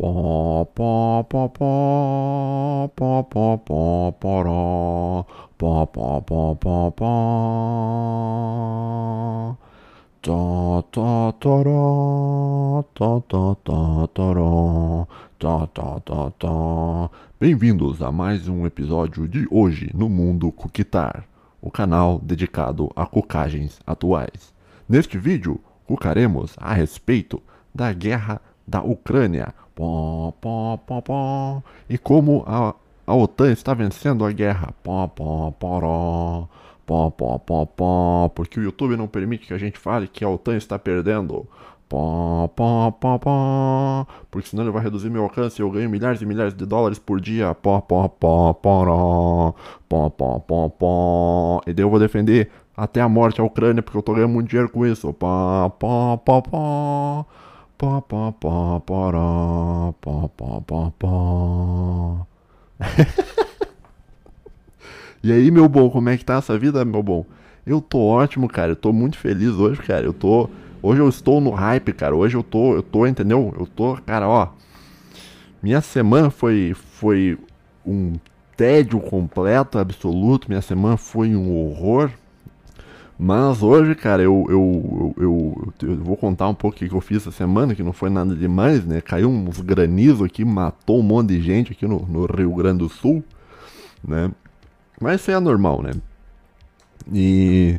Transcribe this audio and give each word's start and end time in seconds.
Pó, 0.00 0.64
pó, 0.74 1.22
pó, 1.28 1.48
pó, 1.50 2.88
pó, 2.96 3.22
pó, 3.24 3.58
pó, 3.58 4.12
poró, 4.18 5.26
pó, 5.58 5.86
pó, 5.88 6.22
pó, 6.22 6.54
pó, 6.54 6.90
pó. 6.90 7.06
Tó, 10.22 10.82
tó, 10.90 11.32
toró, 11.38 12.86
tó, 12.94 13.20
tó, 13.28 13.54
tó, 13.62 14.06
toró, 14.14 15.06
tó, 15.38 15.66
tó, 15.66 16.00
tó, 16.00 16.30
tó. 16.38 17.10
Bem-vindos 17.38 18.00
a 18.00 18.10
mais 18.10 18.48
um 18.48 18.64
episódio 18.64 19.28
de 19.28 19.46
Hoje 19.50 19.90
no 19.92 20.08
Mundo 20.08 20.50
Cuquitar, 20.50 21.26
o 21.60 21.70
canal 21.70 22.18
dedicado 22.22 22.90
a 22.96 23.04
cucagens 23.04 23.78
atuais. 23.86 24.54
Neste 24.88 25.18
vídeo, 25.18 25.60
cucaremos 25.86 26.56
a 26.56 26.72
respeito 26.72 27.42
da 27.74 27.92
guerra 27.92 28.40
da 28.66 28.80
Ucrânia. 28.82 29.52
Pó, 29.80 30.34
pó, 30.42 30.76
pó, 30.76 31.00
pó. 31.00 31.62
E 31.88 31.96
como 31.96 32.44
a, 32.46 32.74
a 33.06 33.14
OTAN 33.14 33.50
está 33.50 33.72
vencendo 33.72 34.26
a 34.26 34.30
guerra. 34.30 34.74
Pó, 34.82 35.08
pó, 35.08 35.52
poró. 35.52 36.50
Pó, 36.84 37.10
pó, 37.10 37.38
pó, 37.38 37.64
pó. 37.64 38.28
Porque 38.34 38.60
o 38.60 38.62
YouTube 38.62 38.94
não 38.94 39.08
permite 39.08 39.46
que 39.46 39.54
a 39.54 39.58
gente 39.58 39.78
fale 39.78 40.06
que 40.06 40.22
a 40.22 40.28
OTAN 40.28 40.58
está 40.58 40.78
perdendo. 40.78 41.46
Pó, 41.88 42.46
pó, 42.54 42.90
pó, 42.90 43.18
pó. 43.18 44.06
Porque 44.30 44.48
senão 44.50 44.64
ele 44.64 44.70
vai 44.70 44.82
reduzir 44.82 45.08
meu 45.08 45.22
alcance 45.22 45.62
e 45.62 45.64
eu 45.64 45.70
ganho 45.70 45.88
milhares 45.88 46.20
e 46.20 46.26
milhares 46.26 46.52
de 46.54 46.66
dólares 46.66 46.98
por 46.98 47.18
dia. 47.18 47.54
Pó, 47.54 47.80
pó, 47.80 48.06
pó, 48.06 48.52
poró. 48.52 49.54
Pó, 49.88 50.10
pó, 50.10 50.40
pó, 50.40 50.68
pó. 50.68 51.62
E 51.66 51.72
daí 51.72 51.84
eu 51.86 51.88
vou 51.88 51.98
defender 51.98 52.50
até 52.76 53.00
a 53.00 53.08
morte 53.08 53.40
a 53.40 53.44
Ucrânia 53.44 53.82
porque 53.82 53.96
eu 53.96 54.02
tô 54.02 54.12
ganhando 54.12 54.34
muito 54.34 54.50
dinheiro 54.50 54.70
com 54.70 54.86
isso. 54.86 55.10
Pó, 55.14 55.70
pó, 55.70 56.18
pó, 56.18 56.42
pó. 56.42 57.26
Pó, 57.80 57.98
pó, 58.02 58.30
pó, 58.32 58.78
poró, 58.80 59.94
pó, 60.02 60.28
pó, 60.36 60.60
pó, 60.60 60.92
pó. 60.98 62.26
e 65.24 65.32
aí, 65.32 65.50
meu 65.50 65.66
bom, 65.66 65.88
como 65.88 66.10
é 66.10 66.18
que 66.18 66.22
tá 66.22 66.34
essa 66.34 66.58
vida, 66.58 66.84
meu 66.84 67.02
bom? 67.02 67.24
Eu 67.64 67.80
tô 67.80 68.00
ótimo, 68.00 68.48
cara. 68.48 68.72
Eu 68.72 68.76
tô 68.76 68.92
muito 68.92 69.16
feliz 69.16 69.54
hoje, 69.54 69.80
cara. 69.80 70.04
Eu 70.04 70.12
tô. 70.12 70.50
Hoje 70.82 71.00
eu 71.00 71.08
estou 71.08 71.40
no 71.40 71.52
hype, 71.52 71.94
cara. 71.94 72.14
Hoje 72.14 72.36
eu 72.36 72.42
tô, 72.42 72.74
eu 72.74 72.82
tô, 72.82 73.06
entendeu? 73.06 73.54
Eu 73.58 73.66
tô, 73.66 73.96
cara, 74.04 74.28
ó. 74.28 74.48
Minha 75.62 75.80
semana 75.80 76.28
foi 76.28 76.74
foi 76.74 77.38
um 77.86 78.12
tédio 78.58 79.00
completo, 79.00 79.78
absoluto. 79.78 80.50
Minha 80.50 80.60
semana 80.60 80.98
foi 80.98 81.34
um 81.34 81.56
horror. 81.56 82.10
Mas 83.22 83.62
hoje, 83.62 83.94
cara, 83.94 84.22
eu, 84.22 84.46
eu, 84.48 85.14
eu, 85.18 85.72
eu, 85.82 85.96
vou 85.96 86.16
contar 86.16 86.48
um 86.48 86.54
pouco 86.54 86.74
o 86.74 86.88
que 86.88 86.90
eu 86.90 87.02
fiz 87.02 87.18
essa 87.18 87.30
semana, 87.30 87.74
que 87.74 87.82
não 87.82 87.92
foi 87.92 88.08
nada 88.08 88.34
demais, 88.34 88.86
né? 88.86 89.02
Caiu 89.02 89.28
uns 89.28 89.60
granizos 89.60 90.22
aqui, 90.22 90.42
matou 90.42 91.00
um 91.00 91.02
monte 91.02 91.28
de 91.28 91.42
gente 91.42 91.72
aqui 91.72 91.86
no, 91.86 91.98
no 92.06 92.24
Rio 92.24 92.54
Grande 92.54 92.78
do 92.78 92.88
Sul, 92.88 93.22
né? 94.02 94.30
Mas 94.98 95.20
isso 95.20 95.30
é 95.30 95.38
normal, 95.38 95.82
né? 95.82 95.90
E. 97.12 97.78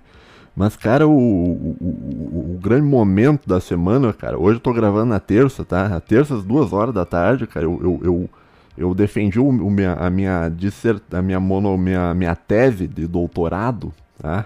Mas, 0.55 0.75
cara, 0.75 1.07
o, 1.07 1.11
o, 1.11 1.77
o, 1.81 2.55
o, 2.55 2.59
grande 2.61 2.85
momento 2.85 3.49
da 3.49 3.59
semana, 3.59 4.13
cara, 4.13 4.37
hoje 4.37 4.57
eu 4.57 4.61
tô 4.61 4.71
gravando 4.71 5.07
na 5.07 5.19
terça, 5.19 5.65
tá? 5.65 5.89
Na 5.89 5.99
terça, 5.99 6.35
às 6.35 6.43
duas 6.43 6.71
horas 6.71 6.93
da 6.93 7.03
tarde, 7.03 7.47
cara, 7.47 7.65
eu, 7.65 7.79
eu, 7.81 7.99
eu, 8.03 8.29
eu 8.77 8.93
defendi 8.93 9.39
o 9.39 9.51
minha, 9.51 9.93
a 9.93 10.07
minha 10.07 10.49
dissert, 10.49 11.01
a 11.11 11.19
minha, 11.19 11.39
mono, 11.39 11.75
minha, 11.79 12.13
minha 12.13 12.35
tese 12.35 12.85
de 12.85 13.07
doutorado, 13.07 13.91
tá? 14.21 14.45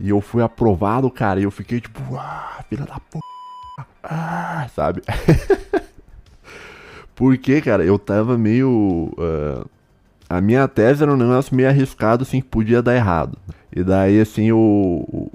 E 0.00 0.10
eu 0.10 0.20
fui 0.20 0.42
aprovado, 0.42 1.10
cara, 1.10 1.40
e 1.40 1.42
eu 1.42 1.50
fiquei 1.50 1.80
tipo, 1.80 2.00
ah, 2.16 2.64
filha 2.68 2.84
da 2.84 3.00
p. 3.00 3.18
Ah, 4.02 4.68
sabe? 4.74 5.02
Porque, 7.14 7.60
cara, 7.60 7.84
eu 7.84 7.98
tava 7.98 8.38
meio. 8.38 9.12
Uh, 9.18 9.68
a 10.30 10.40
minha 10.40 10.68
tese 10.68 11.02
era 11.02 11.12
um 11.12 11.16
negócio 11.16 11.54
meio 11.54 11.68
arriscado, 11.68 12.22
assim, 12.22 12.40
que 12.40 12.46
podia 12.46 12.80
dar 12.80 12.94
errado. 12.94 13.36
E 13.74 13.82
daí, 13.82 14.20
assim, 14.20 14.44
eu, 14.44 15.30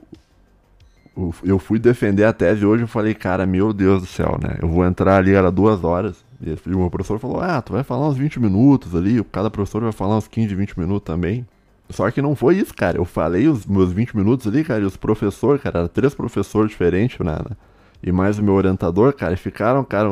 eu, 1.18 1.36
eu 1.44 1.60
fui 1.60 1.78
defender 1.78 2.24
a 2.24 2.32
tese 2.32 2.66
hoje 2.66 2.84
eu 2.84 2.88
falei, 2.88 3.14
cara, 3.14 3.46
meu 3.46 3.74
Deus 3.74 4.02
do 4.02 4.08
céu, 4.08 4.38
né? 4.42 4.58
Eu 4.62 4.70
vou 4.70 4.86
entrar 4.86 5.18
ali, 5.18 5.34
era 5.34 5.52
duas 5.52 5.84
horas. 5.84 6.24
E 6.42 6.52
o 6.70 6.80
meu 6.80 6.90
professor 6.90 7.20
falou, 7.20 7.42
ah, 7.42 7.62
tu 7.62 7.74
vai 7.74 7.84
falar 7.84 8.08
uns 8.08 8.18
20 8.18 8.40
minutos 8.40 8.96
ali, 8.96 9.24
cada 9.26 9.50
professor 9.50 9.82
vai 9.82 9.92
falar 9.92 10.18
uns 10.18 10.28
15, 10.28 10.56
20 10.56 10.80
minutos 10.80 11.06
também. 11.06 11.46
Só 11.94 12.10
que 12.10 12.22
não 12.22 12.36
foi 12.36 12.56
isso, 12.56 12.74
cara. 12.74 12.98
Eu 12.98 13.06
falei 13.06 13.48
os 13.48 13.66
meus 13.66 13.92
20 13.92 14.18
minutos 14.18 14.48
ali, 14.48 14.64
cara, 14.64 14.82
e 14.82 14.86
os 14.86 14.98
professores, 14.98 15.62
cara, 15.62 15.88
três 15.88 16.14
professores 16.14 16.72
diferentes, 16.72 17.20
né, 17.20 17.36
né? 17.36 17.56
E 18.02 18.12
mais 18.12 18.38
o 18.38 18.44
meu 18.44 18.56
orientador, 18.56 19.14
cara, 19.14 19.34
e 19.34 19.38
ficaram, 19.38 19.84
cara, 19.86 20.10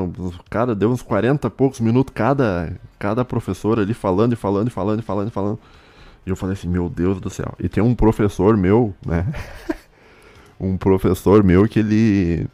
cara, 0.49 0.73
deu 0.73 0.89
uns 0.89 1.01
40 1.01 1.45
e 1.45 1.51
poucos 1.51 1.81
minutos 1.81 2.13
cada, 2.15 2.73
cada 2.97 3.25
professor 3.25 3.79
ali 3.79 3.93
falando 3.93 4.31
e 4.31 4.35
falando 4.37 4.67
e 4.69 4.71
falando 4.71 4.99
e 4.99 5.01
falando 5.01 5.27
e 5.27 5.31
falando. 5.31 5.59
E 6.25 6.29
eu 6.29 6.35
falei 6.35 6.53
assim, 6.53 6.69
meu 6.69 6.87
Deus 6.87 7.19
do 7.19 7.29
céu. 7.29 7.53
E 7.59 7.67
tem 7.67 7.83
um 7.83 7.93
professor 7.95 8.55
meu, 8.55 8.93
né? 9.05 9.25
um 10.59 10.77
professor 10.77 11.43
meu 11.43 11.67
que 11.67 11.79
ele. 11.79 12.47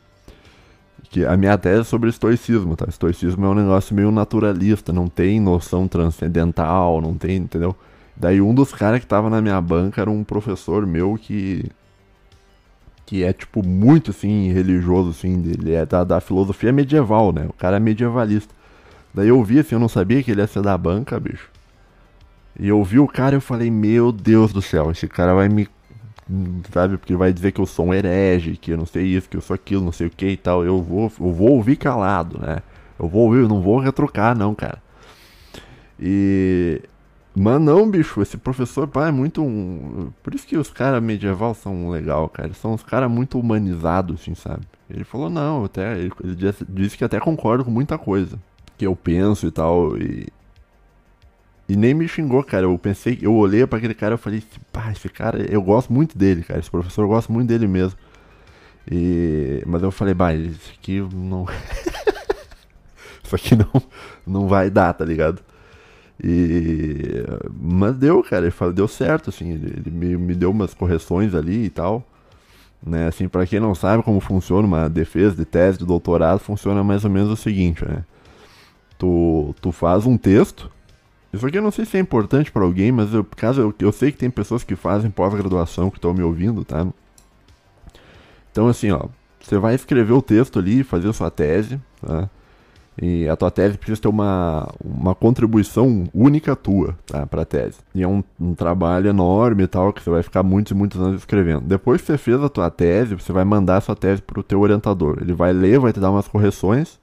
Que 1.10 1.26
a 1.26 1.38
minha 1.38 1.58
tese 1.58 1.82
é 1.82 1.84
sobre 1.84 2.10
estoicismo, 2.10 2.76
tá? 2.76 2.86
Estoicismo 2.88 3.46
é 3.46 3.50
um 3.50 3.54
negócio 3.54 3.96
meio 3.96 4.12
naturalista, 4.12 4.92
não 4.92 5.08
tem 5.08 5.40
noção 5.40 5.88
transcendental, 5.88 7.00
não 7.00 7.14
tem, 7.14 7.38
entendeu? 7.38 7.76
Daí 8.20 8.42
um 8.42 8.54
dos 8.54 8.74
caras 8.74 9.00
que 9.00 9.06
tava 9.06 9.30
na 9.30 9.42
minha 9.42 9.62
banca 9.62 10.02
era 10.02 10.10
um 10.10 10.24
professor 10.24 10.86
meu 10.86 11.18
que. 11.22 11.66
Que 13.06 13.24
é, 13.24 13.32
tipo, 13.32 13.66
muito, 13.66 14.12
assim, 14.12 14.52
religioso, 14.52 15.12
assim, 15.12 15.42
ele 15.46 15.74
é 15.74 15.86
da, 15.86 16.04
da 16.04 16.20
filosofia 16.20 16.74
medieval, 16.74 17.32
né? 17.32 17.46
O 17.48 17.54
cara 17.54 17.78
é 17.78 17.80
medievalista. 17.80 18.54
Daí 19.14 19.30
eu 19.30 19.42
vi, 19.42 19.60
assim, 19.60 19.76
eu 19.76 19.80
não 19.80 19.88
sabia 19.88 20.22
que 20.22 20.30
ele 20.30 20.42
ia 20.42 20.48
ser 20.48 20.62
da 20.62 20.78
banca, 20.78 21.18
bicho. 21.18 21.50
E 22.60 22.68
eu 22.68 22.84
vi 22.84 23.00
o 23.00 23.08
cara 23.08 23.36
e 23.36 23.38
eu 23.38 23.42
falei, 23.42 23.72
meu 23.72 24.12
Deus 24.12 24.52
do 24.52 24.62
céu, 24.62 24.92
esse 24.92 25.08
cara 25.08 25.34
vai 25.34 25.48
me. 25.48 25.70
Sabe, 26.74 26.98
porque 26.98 27.16
vai 27.16 27.32
dizer 27.32 27.54
que 27.54 27.62
eu 27.62 27.66
sou 27.66 27.88
um 27.88 27.94
herege, 27.94 28.58
que 28.58 28.72
eu 28.72 28.78
não 28.78 28.86
sei 28.86 29.06
isso, 29.06 29.30
que 29.30 29.38
eu 29.38 29.42
sou 29.42 29.54
aquilo, 29.54 29.86
não 29.86 29.94
sei 29.94 30.08
o 30.08 30.10
que 30.10 30.28
e 30.28 30.38
tal. 30.38 30.66
Eu 30.66 30.82
vou, 30.82 31.04
eu 31.20 31.32
vou 31.32 31.52
ouvir 31.52 31.78
calado, 31.78 32.40
né? 32.40 32.58
Eu 33.00 33.08
vou 33.08 33.24
ouvir, 33.26 33.44
eu 33.44 33.48
não 33.48 33.62
vou 33.62 33.80
retrucar, 33.80 34.38
não, 34.38 34.54
cara. 34.54 34.82
E 35.98 36.82
mas 37.40 37.62
não, 37.62 37.90
bicho, 37.90 38.20
esse 38.22 38.36
professor, 38.36 38.88
pá, 38.88 39.10
é 39.10 39.12
muito 39.12 39.44
um... 39.44 40.12
Por 40.24 40.34
isso 40.34 40.48
que 40.48 40.58
os 40.58 40.72
caras 40.72 41.04
medieval 41.04 41.54
são 41.54 41.90
legal, 41.90 42.28
cara. 42.30 42.52
São 42.54 42.74
os 42.74 42.82
caras 42.82 43.12
muito 43.12 43.40
humanizados, 43.40 44.22
assim, 44.22 44.34
sabe? 44.34 44.62
Ele 44.90 45.04
falou, 45.04 45.30
não, 45.30 45.66
até. 45.66 46.00
Ele, 46.00 46.12
ele 46.24 46.36
disse, 46.36 46.66
disse 46.68 46.98
que 46.98 47.04
até 47.04 47.20
concordo 47.20 47.64
com 47.64 47.70
muita 47.70 47.96
coisa. 47.98 48.40
Que 48.76 48.88
eu 48.88 48.96
penso 48.96 49.46
e 49.46 49.52
tal. 49.52 49.98
E. 49.98 50.28
E 51.70 51.76
nem 51.76 51.94
me 51.94 52.08
xingou, 52.08 52.44
cara. 52.44 52.66
Eu 52.66 52.78
pensei, 52.80 53.20
eu 53.22 53.36
olhei 53.36 53.68
para 53.68 53.78
aquele 53.78 53.94
cara 53.94 54.16
e 54.16 54.18
falei, 54.18 54.44
pá, 54.72 54.92
esse 54.92 55.10
cara, 55.10 55.40
eu 55.52 55.62
gosto 55.62 55.92
muito 55.94 56.18
dele, 56.18 56.44
cara. 56.44 56.60
Esse 56.60 56.72
professor 56.72 57.04
eu 57.04 57.10
gosto 57.10 57.32
muito 57.32 57.48
dele 57.50 57.68
mesmo. 57.68 58.00
E. 58.90 59.62
Mas 59.68 59.84
eu 59.84 59.92
falei, 59.92 60.14
bah, 60.14 60.34
isso 60.34 60.72
aqui 60.80 61.02
não. 61.14 61.46
isso 63.24 63.36
aqui 63.36 63.56
não, 63.56 63.84
não 64.26 64.48
vai 64.48 64.70
dar, 64.72 64.94
tá 64.94 65.06
ligado? 65.06 65.44
E. 66.24 67.24
Mas 67.60 67.96
deu, 67.96 68.24
cara, 68.24 68.50
deu 68.74 68.88
certo, 68.88 69.30
assim, 69.30 69.52
ele, 69.52 69.74
ele 69.78 69.92
me, 69.92 70.18
me 70.18 70.36
deu 70.36 70.52
umas 70.52 70.74
correções 70.74 71.36
ali 71.36 71.66
e 71.66 71.70
tal. 71.70 72.06
Né, 72.86 73.08
assim, 73.08 73.28
para 73.28 73.46
quem 73.46 73.60
não 73.60 73.74
sabe 73.74 74.04
como 74.04 74.20
funciona 74.20 74.68
uma 74.68 74.88
defesa 74.88 75.36
de 75.36 75.46
tese 75.46 75.80
de 75.80 75.86
doutorado, 75.86 76.40
funciona 76.40 76.84
mais 76.84 77.04
ou 77.04 77.10
menos 77.10 77.32
o 77.32 77.36
seguinte, 77.36 77.84
né? 77.84 78.04
Tu, 79.00 79.56
tu 79.60 79.72
faz 79.72 80.06
um 80.06 80.16
texto. 80.16 80.72
Isso 81.34 81.46
aqui 81.46 81.58
eu 81.58 81.62
não 81.62 81.72
sei 81.72 81.86
se 81.86 81.98
é 81.98 82.00
importante 82.00 82.52
para 82.52 82.64
alguém, 82.64 82.92
mas 82.92 83.14
eu, 83.14 83.24
caso 83.24 83.62
eu, 83.62 83.76
eu 83.80 83.92
sei 83.92 84.12
que 84.12 84.18
tem 84.18 84.30
pessoas 84.30 84.64
que 84.64 84.76
fazem 84.76 85.10
pós-graduação 85.12 85.90
que 85.90 85.98
estão 85.98 86.14
me 86.14 86.24
ouvindo, 86.24 86.64
tá? 86.64 86.88
Então 88.52 88.68
assim, 88.68 88.92
ó, 88.92 89.08
você 89.40 89.58
vai 89.58 89.76
escrever 89.76 90.14
o 90.14 90.22
texto 90.22 90.60
ali, 90.60 90.84
fazer 90.84 91.10
a 91.10 91.14
sua 91.14 91.32
tese, 91.32 91.80
tá? 92.02 92.30
E 93.00 93.28
a 93.30 93.36
tua 93.36 93.52
tese 93.52 93.78
precisa 93.78 94.02
ter 94.02 94.08
uma, 94.08 94.68
uma 94.84 95.14
contribuição 95.14 96.06
única 96.14 96.56
tua 96.56 96.98
tá, 97.06 97.28
para 97.28 97.44
a 97.44 97.46
tese. 97.46 97.78
E 97.94 98.02
é 98.02 98.08
um, 98.08 98.24
um, 98.40 98.56
trabalho 98.56 99.08
enorme 99.08 99.64
e 99.64 99.68
tal, 99.68 99.94
que 99.94 100.02
você 100.02 100.10
vai 100.10 100.24
ficar 100.24 100.42
muitos 100.42 100.72
e 100.72 100.76
muitos 100.76 101.00
anos 101.00 101.20
escrevendo. 101.20 101.62
Depois 101.62 102.02
que 102.02 102.08
você 102.08 102.18
fez 102.18 102.42
a 102.42 102.50
tua 102.50 102.72
tese, 102.72 103.14
você 103.14 103.32
vai 103.32 103.46
mandar 103.46 103.82
sua 103.82 103.96
tese 103.96 104.22
para 104.22 104.40
o 104.40 104.44
teu 104.44 104.60
orientador. 104.60 105.20
Ele 105.22 105.34
vai 105.34 105.54
ler, 105.54 105.80
vai 105.80 105.94
te 105.94 106.00
dar 106.00 106.10
umas 106.10 106.28
correções, 106.28 107.00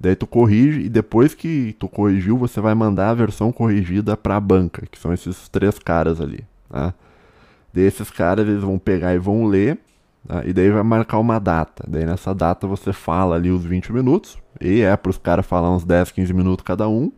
daí 0.00 0.16
tu 0.16 0.26
corrige, 0.26 0.80
e 0.80 0.88
depois 0.88 1.34
que 1.34 1.76
tu 1.78 1.88
corrigiu, 1.88 2.36
você 2.36 2.60
vai 2.60 2.74
mandar 2.74 3.10
a 3.10 3.14
versão 3.14 3.52
corrigida 3.52 4.16
para 4.16 4.36
a 4.36 4.40
banca, 4.40 4.86
que 4.90 4.98
são 4.98 5.12
esses 5.12 5.48
três 5.48 5.78
caras 5.78 6.20
ali. 6.20 6.44
Tá? 6.68 6.92
Daí 7.72 7.84
esses 7.84 8.10
caras 8.10 8.48
eles 8.48 8.62
vão 8.62 8.76
pegar 8.76 9.14
e 9.14 9.18
vão 9.18 9.46
ler, 9.46 9.78
tá? 10.26 10.42
e 10.44 10.52
daí 10.52 10.70
vai 10.70 10.82
marcar 10.82 11.18
uma 11.18 11.38
data. 11.38 11.84
Daí 11.86 12.04
nessa 12.04 12.34
data 12.34 12.66
você 12.66 12.92
fala 12.92 13.36
ali 13.36 13.50
os 13.50 13.64
20 13.64 13.92
minutos, 13.92 14.38
e 14.60 14.80
é 14.80 14.96
para 14.96 15.10
os 15.10 15.18
caras 15.18 15.46
falar 15.46 15.70
uns 15.70 15.84
10, 15.84 16.12
15 16.12 16.32
minutos 16.32 16.64
cada 16.64 16.88
um. 16.88 17.12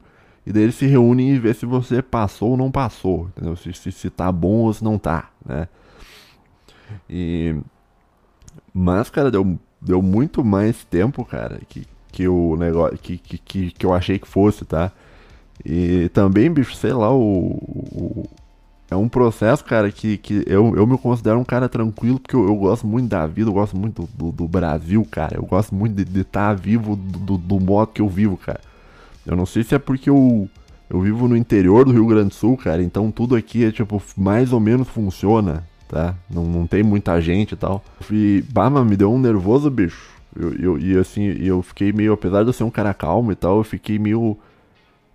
E 0.46 0.52
daí 0.52 0.64
eles 0.64 0.74
se 0.74 0.86
reúnem 0.86 1.30
e 1.30 1.38
vê 1.38 1.52
se 1.52 1.66
você 1.66 2.02
passou 2.02 2.50
ou 2.50 2.56
não 2.56 2.70
passou. 2.70 3.28
Entendeu? 3.28 3.56
Se, 3.56 3.72
se, 3.72 3.92
se 3.92 4.10
tá 4.10 4.32
bom 4.32 4.64
ou 4.64 4.72
se 4.72 4.82
não 4.82 4.98
tá, 4.98 5.30
né? 5.44 5.68
E... 7.08 7.56
Mas, 8.72 9.10
cara, 9.10 9.30
deu, 9.30 9.58
deu 9.80 10.00
muito 10.02 10.44
mais 10.44 10.84
tempo, 10.84 11.24
cara, 11.24 11.60
que, 11.68 11.86
que 12.12 12.28
o 12.28 12.56
negócio 12.56 12.98
que, 12.98 13.18
que, 13.18 13.70
que, 13.70 13.86
eu 13.86 13.92
achei 13.92 14.18
que 14.18 14.28
fosse, 14.28 14.64
tá? 14.64 14.92
E 15.64 16.08
também, 16.10 16.50
bicho, 16.50 16.74
sei 16.74 16.92
lá, 16.92 17.12
o, 17.12 17.56
o 17.92 18.24
é 18.90 18.96
um 18.96 19.08
processo, 19.08 19.64
cara, 19.64 19.90
que, 19.92 20.18
que 20.18 20.42
eu, 20.46 20.74
eu 20.76 20.84
me 20.84 20.98
considero 20.98 21.38
um 21.38 21.44
cara 21.44 21.68
tranquilo, 21.68 22.18
porque 22.18 22.34
eu, 22.34 22.44
eu 22.48 22.56
gosto 22.56 22.86
muito 22.86 23.08
da 23.08 23.24
vida, 23.24 23.48
eu 23.48 23.54
gosto 23.54 23.76
muito 23.76 24.08
do, 24.14 24.32
do 24.32 24.48
Brasil, 24.48 25.06
cara. 25.08 25.36
Eu 25.36 25.44
gosto 25.44 25.72
muito 25.72 26.04
de 26.04 26.20
estar 26.20 26.48
tá 26.48 26.54
vivo 26.54 26.96
do, 26.96 27.38
do, 27.38 27.60
modo 27.60 27.92
que 27.92 28.02
eu 28.02 28.08
vivo, 28.08 28.36
cara. 28.36 28.60
Eu 29.24 29.36
não 29.36 29.46
sei 29.46 29.62
se 29.62 29.76
é 29.76 29.78
porque 29.78 30.10
eu, 30.10 30.48
eu 30.88 31.00
vivo 31.00 31.28
no 31.28 31.36
interior 31.36 31.84
do 31.84 31.92
Rio 31.92 32.06
Grande 32.06 32.30
do 32.30 32.34
Sul, 32.34 32.56
cara, 32.56 32.82
então 32.82 33.12
tudo 33.12 33.36
aqui 33.36 33.64
é, 33.64 33.70
tipo, 33.70 34.02
mais 34.16 34.52
ou 34.52 34.58
menos 34.58 34.88
funciona, 34.88 35.62
tá? 35.88 36.16
Não, 36.28 36.44
não 36.44 36.66
tem 36.66 36.82
muita 36.82 37.20
gente 37.20 37.52
e 37.52 37.56
tal. 37.56 37.84
E, 38.10 38.42
bah, 38.50 38.68
me 38.70 38.96
deu 38.96 39.12
um 39.12 39.20
nervoso, 39.20 39.70
bicho. 39.70 40.10
Eu, 40.34 40.52
eu, 40.54 40.78
e 40.78 40.98
assim, 40.98 41.22
eu 41.22 41.62
fiquei 41.62 41.92
meio, 41.92 42.12
apesar 42.12 42.42
de 42.42 42.48
eu 42.48 42.52
ser 42.52 42.64
um 42.64 42.70
cara 42.70 42.92
calmo 42.92 43.30
e 43.30 43.36
tal, 43.36 43.58
eu 43.58 43.64
fiquei 43.64 44.00
meio. 44.00 44.36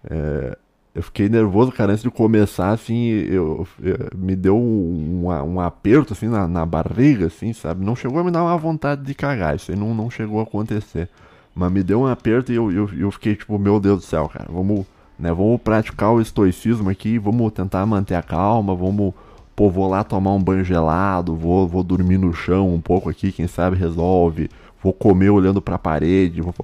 É, 0.09 0.57
eu 0.95 1.03
fiquei 1.03 1.27
nervoso, 1.27 1.73
cara, 1.73 1.91
antes 1.91 2.03
de 2.03 2.09
começar, 2.09 2.69
assim, 2.69 3.09
eu, 3.09 3.67
eu 3.83 3.97
me 4.15 4.33
deu 4.33 4.57
um, 4.57 5.25
um, 5.25 5.59
aperto, 5.59 6.13
assim, 6.13 6.29
na, 6.29 6.47
na 6.47 6.65
barriga, 6.65 7.27
assim, 7.27 7.51
sabe? 7.51 7.85
Não 7.85 7.97
chegou 7.97 8.19
a 8.19 8.23
me 8.23 8.31
dar 8.31 8.41
uma 8.41 8.57
vontade 8.57 9.03
de 9.03 9.13
cagar, 9.13 9.57
isso 9.57 9.73
aí 9.73 9.77
não, 9.77 9.93
não 9.93 10.09
chegou 10.09 10.39
a 10.39 10.43
acontecer. 10.43 11.09
Mas 11.53 11.69
me 11.69 11.83
deu 11.83 11.99
um 11.99 12.07
aperto 12.07 12.49
e 12.49 12.55
eu, 12.55 12.71
eu, 12.71 12.89
eu 12.97 13.11
fiquei 13.11 13.35
tipo, 13.35 13.59
meu 13.59 13.77
Deus 13.77 13.99
do 13.99 14.05
céu, 14.05 14.29
cara, 14.29 14.47
vamos, 14.49 14.85
né, 15.19 15.33
vamos 15.33 15.59
praticar 15.61 16.13
o 16.13 16.21
estoicismo 16.21 16.89
aqui, 16.89 17.19
vamos 17.19 17.51
tentar 17.51 17.85
manter 17.85 18.15
a 18.15 18.23
calma, 18.23 18.73
vamos, 18.73 19.13
pô, 19.53 19.69
vou 19.69 19.89
lá 19.89 20.01
tomar 20.01 20.31
um 20.31 20.41
banho 20.41 20.63
gelado, 20.63 21.35
vou, 21.35 21.67
vou 21.67 21.83
dormir 21.83 22.17
no 22.17 22.33
chão 22.33 22.73
um 22.73 22.79
pouco 22.79 23.09
aqui, 23.09 23.33
quem 23.33 23.47
sabe 23.47 23.75
resolve, 23.75 24.49
vou 24.81 24.93
comer 24.93 25.29
olhando 25.29 25.61
pra 25.61 25.77
parede, 25.77 26.41
vou, 26.41 26.55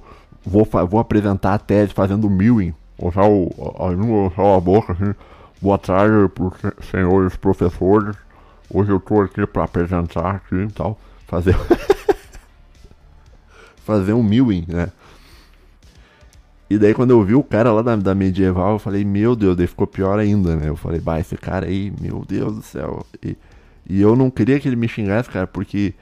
vou, 0.42 0.66
vou 0.88 1.00
apresentar 1.00 1.52
a 1.52 1.58
tese 1.58 1.92
fazendo 1.92 2.30
mewing, 2.30 2.72
usar 3.08 3.28
o, 3.28 3.48
a 3.78 3.88
língua, 3.88 4.28
usar 4.28 4.56
a 4.56 4.60
boca, 4.60 4.92
assim. 4.92 5.14
Boa 5.60 5.78
tarde 5.78 6.28
pros 6.28 6.54
senhores 6.90 7.36
professores. 7.36 8.16
Hoje 8.68 8.90
eu 8.90 8.98
tô 8.98 9.20
aqui 9.20 9.46
para 9.46 9.64
apresentar 9.64 10.36
aqui 10.36 10.56
e 10.56 10.72
tal. 10.72 10.98
Fazer. 11.26 11.56
fazer 13.84 14.12
um 14.12 14.22
mewing, 14.22 14.64
né? 14.68 14.90
E 16.70 16.78
daí 16.78 16.94
quando 16.94 17.10
eu 17.10 17.22
vi 17.22 17.34
o 17.34 17.42
cara 17.42 17.70
lá 17.70 17.82
da, 17.82 17.94
da 17.96 18.14
medieval, 18.14 18.72
eu 18.72 18.78
falei, 18.78 19.04
meu 19.04 19.36
Deus, 19.36 19.56
daí 19.56 19.66
ficou 19.66 19.86
pior 19.86 20.18
ainda, 20.18 20.56
né? 20.56 20.68
Eu 20.68 20.76
falei, 20.76 21.00
bah, 21.00 21.20
esse 21.20 21.36
cara 21.36 21.66
aí, 21.66 21.92
meu 22.00 22.24
Deus 22.26 22.56
do 22.56 22.62
céu. 22.62 23.06
E, 23.22 23.36
e 23.88 24.00
eu 24.00 24.16
não 24.16 24.30
queria 24.30 24.58
que 24.58 24.68
ele 24.68 24.76
me 24.76 24.88
xingasse, 24.88 25.28
cara, 25.28 25.46
porque 25.46 25.94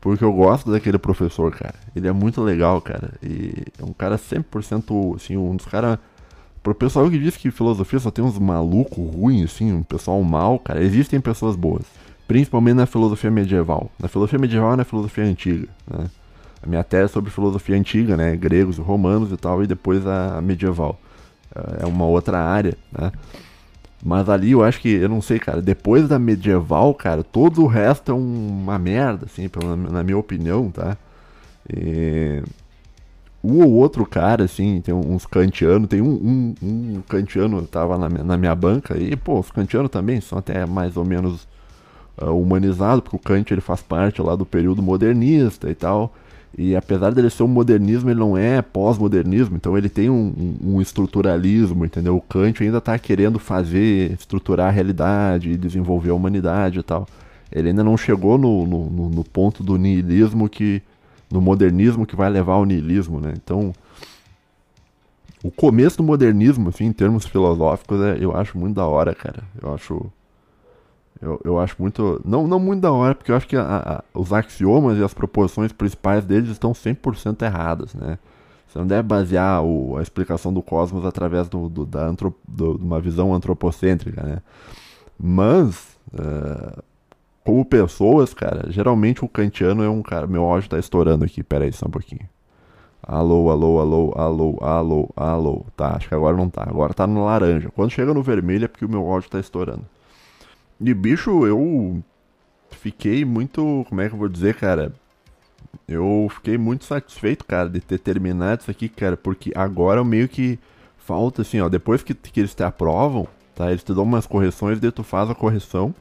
porque 0.00 0.22
eu 0.22 0.32
gosto 0.32 0.70
daquele 0.70 0.98
professor, 0.98 1.52
cara. 1.52 1.74
Ele 1.94 2.06
é 2.06 2.12
muito 2.12 2.40
legal, 2.40 2.80
cara. 2.80 3.14
E 3.22 3.64
é 3.78 3.84
um 3.84 3.92
cara 3.92 4.16
100%, 4.16 5.16
assim, 5.16 5.36
um 5.36 5.56
dos 5.56 5.66
caras 5.66 5.98
Pro 6.62 6.74
pessoal 6.74 7.08
que 7.10 7.18
diz 7.18 7.36
que 7.36 7.50
filosofia 7.50 7.98
só 7.98 8.10
tem 8.10 8.24
uns 8.24 8.38
malucos 8.38 8.98
ruins, 9.14 9.52
assim, 9.52 9.72
um 9.72 9.82
pessoal 9.82 10.22
mal, 10.22 10.58
cara, 10.58 10.82
existem 10.82 11.20
pessoas 11.20 11.56
boas. 11.56 11.84
Principalmente 12.26 12.76
na 12.76 12.86
filosofia 12.86 13.30
medieval. 13.30 13.90
Na 13.98 14.08
filosofia 14.08 14.38
medieval 14.38 14.74
e 14.74 14.76
na 14.76 14.84
filosofia 14.84 15.24
antiga, 15.24 15.68
né? 15.90 16.06
A 16.62 16.66
minha 16.66 16.82
tese 16.82 17.04
é 17.04 17.08
sobre 17.08 17.30
filosofia 17.30 17.76
antiga, 17.76 18.16
né? 18.16 18.36
Gregos 18.36 18.76
romanos 18.78 19.32
e 19.32 19.36
tal, 19.36 19.62
e 19.62 19.66
depois 19.66 20.06
a 20.06 20.40
medieval. 20.42 21.00
É 21.80 21.86
uma 21.86 22.04
outra 22.04 22.38
área, 22.38 22.76
né? 22.92 23.12
Mas 24.04 24.28
ali 24.28 24.52
eu 24.52 24.62
acho 24.62 24.80
que, 24.80 24.88
eu 24.88 25.08
não 25.08 25.20
sei, 25.20 25.38
cara, 25.38 25.60
depois 25.60 26.08
da 26.08 26.18
medieval, 26.18 26.94
cara, 26.94 27.24
todo 27.24 27.62
o 27.62 27.66
resto 27.66 28.12
é 28.12 28.14
uma 28.14 28.78
merda, 28.78 29.26
assim, 29.26 29.48
na 29.90 30.02
minha 30.02 30.18
opinião, 30.18 30.70
tá? 30.70 30.96
E 31.68 32.42
um 33.42 33.62
ou 33.64 33.72
outro 33.72 34.04
cara, 34.04 34.44
assim, 34.44 34.80
tem 34.80 34.92
uns 34.92 35.24
kantianos, 35.24 35.88
tem 35.88 36.02
um, 36.02 36.10
um, 36.10 36.54
um 36.62 37.02
kantiano 37.08 37.62
tava 37.62 37.96
na, 37.96 38.08
na 38.08 38.36
minha 38.36 38.54
banca, 38.54 38.98
e, 38.98 39.14
pô, 39.14 39.38
os 39.38 39.50
kantianos 39.50 39.90
também 39.90 40.20
são 40.20 40.38
até 40.38 40.66
mais 40.66 40.96
ou 40.96 41.04
menos 41.04 41.46
uh, 42.20 42.30
humanizados, 42.30 43.02
porque 43.02 43.16
o 43.16 43.20
Kant 43.20 43.52
ele 43.52 43.60
faz 43.60 43.80
parte 43.80 44.20
lá 44.20 44.34
do 44.34 44.44
período 44.44 44.82
modernista 44.82 45.70
e 45.70 45.74
tal, 45.74 46.12
e 46.56 46.74
apesar 46.74 47.12
dele 47.12 47.30
ser 47.30 47.44
um 47.44 47.48
modernismo, 47.48 48.10
ele 48.10 48.18
não 48.18 48.36
é 48.36 48.60
pós-modernismo, 48.60 49.56
então 49.56 49.78
ele 49.78 49.88
tem 49.88 50.10
um, 50.10 50.32
um, 50.36 50.74
um, 50.74 50.80
estruturalismo, 50.80 51.84
entendeu? 51.84 52.16
O 52.16 52.20
Kant 52.20 52.62
ainda 52.64 52.78
está 52.78 52.98
querendo 52.98 53.38
fazer, 53.38 54.12
estruturar 54.12 54.68
a 54.68 54.70
realidade 54.70 55.50
e 55.50 55.56
desenvolver 55.56 56.10
a 56.10 56.14
humanidade 56.14 56.80
e 56.80 56.82
tal. 56.82 57.06
Ele 57.52 57.68
ainda 57.68 57.84
não 57.84 57.96
chegou 57.96 58.36
no, 58.36 58.66
no, 58.66 59.08
no 59.08 59.24
ponto 59.24 59.62
do 59.62 59.76
niilismo 59.76 60.48
que 60.48 60.82
no 61.30 61.40
modernismo 61.40 62.06
que 62.06 62.16
vai 62.16 62.30
levar 62.30 62.54
ao 62.54 62.64
niilismo, 62.64 63.20
né? 63.20 63.34
Então, 63.36 63.72
o 65.42 65.50
começo 65.50 65.98
do 65.98 66.02
modernismo, 66.02 66.68
assim, 66.68 66.86
em 66.86 66.92
termos 66.92 67.26
filosóficos, 67.26 68.00
é, 68.00 68.18
eu 68.20 68.36
acho 68.36 68.58
muito 68.58 68.76
da 68.76 68.86
hora, 68.86 69.14
cara. 69.14 69.42
Eu 69.60 69.74
acho. 69.74 70.10
Eu, 71.20 71.40
eu 71.44 71.58
acho 71.58 71.76
muito. 71.78 72.20
Não, 72.24 72.46
não 72.46 72.58
muito 72.58 72.80
da 72.80 72.92
hora, 72.92 73.14
porque 73.14 73.30
eu 73.30 73.36
acho 73.36 73.46
que 73.46 73.56
a, 73.56 73.62
a, 73.62 74.18
os 74.18 74.32
axiomas 74.32 74.98
e 74.98 75.04
as 75.04 75.14
proposições 75.14 75.72
principais 75.72 76.24
deles 76.24 76.50
estão 76.50 76.72
100% 76.72 77.42
erradas, 77.42 77.94
né? 77.94 78.18
Você 78.66 78.78
não 78.78 78.86
deve 78.86 79.02
basear 79.02 79.62
o, 79.62 79.96
a 79.96 80.02
explicação 80.02 80.52
do 80.52 80.62
cosmos 80.62 81.04
através 81.04 81.48
do, 81.48 81.68
do 81.68 81.86
da 81.86 82.10
do, 82.10 82.34
de 82.46 82.84
uma 82.84 83.00
visão 83.00 83.34
antropocêntrica, 83.34 84.22
né? 84.22 84.38
Mas, 85.18 85.96
uh, 86.12 86.82
como 87.44 87.64
pessoas, 87.64 88.34
cara, 88.34 88.70
geralmente 88.70 89.24
o 89.24 89.28
kantiano 89.28 89.82
é 89.82 89.88
um 89.88 90.02
cara. 90.02 90.26
Meu 90.26 90.44
áudio 90.44 90.68
tá 90.68 90.78
estourando 90.78 91.24
aqui, 91.24 91.42
pera 91.42 91.64
aí 91.64 91.72
só 91.72 91.86
um 91.86 91.90
pouquinho. 91.90 92.28
Alô, 93.02 93.50
alô, 93.50 93.80
alô, 93.80 94.12
alô, 94.16 94.58
alô, 94.60 95.08
alô. 95.16 95.66
Tá, 95.74 95.96
acho 95.96 96.08
que 96.08 96.14
agora 96.14 96.36
não 96.36 96.50
tá. 96.50 96.62
Agora 96.62 96.92
tá 96.92 97.06
no 97.06 97.24
laranja. 97.24 97.70
Quando 97.70 97.90
chega 97.90 98.12
no 98.12 98.22
vermelho 98.22 98.66
é 98.66 98.68
porque 98.68 98.84
o 98.84 98.88
meu 98.88 99.06
áudio 99.10 99.30
tá 99.30 99.40
estourando. 99.40 99.86
E 100.80 100.92
bicho, 100.92 101.46
eu 101.46 102.02
fiquei 102.70 103.24
muito. 103.24 103.86
Como 103.88 104.00
é 104.00 104.08
que 104.08 104.14
eu 104.14 104.18
vou 104.18 104.28
dizer, 104.28 104.54
cara? 104.56 104.92
Eu 105.88 106.28
fiquei 106.30 106.58
muito 106.58 106.84
satisfeito, 106.84 107.44
cara, 107.46 107.68
de 107.68 107.80
ter 107.80 107.98
terminado 107.98 108.60
isso 108.60 108.70
aqui, 108.70 108.88
cara, 108.88 109.16
porque 109.16 109.52
agora 109.54 110.04
meio 110.04 110.28
que 110.28 110.58
falta 110.98 111.42
assim, 111.42 111.60
ó. 111.60 111.68
Depois 111.68 112.02
que, 112.02 112.12
que 112.14 112.40
eles 112.40 112.54
te 112.54 112.62
aprovam, 112.62 113.26
tá? 113.54 113.70
Eles 113.70 113.82
te 113.82 113.94
dão 113.94 114.04
umas 114.04 114.26
correções, 114.26 114.80
daí 114.80 114.92
tu 114.92 115.02
faz 115.02 115.30
a 115.30 115.34
correção 115.34 115.94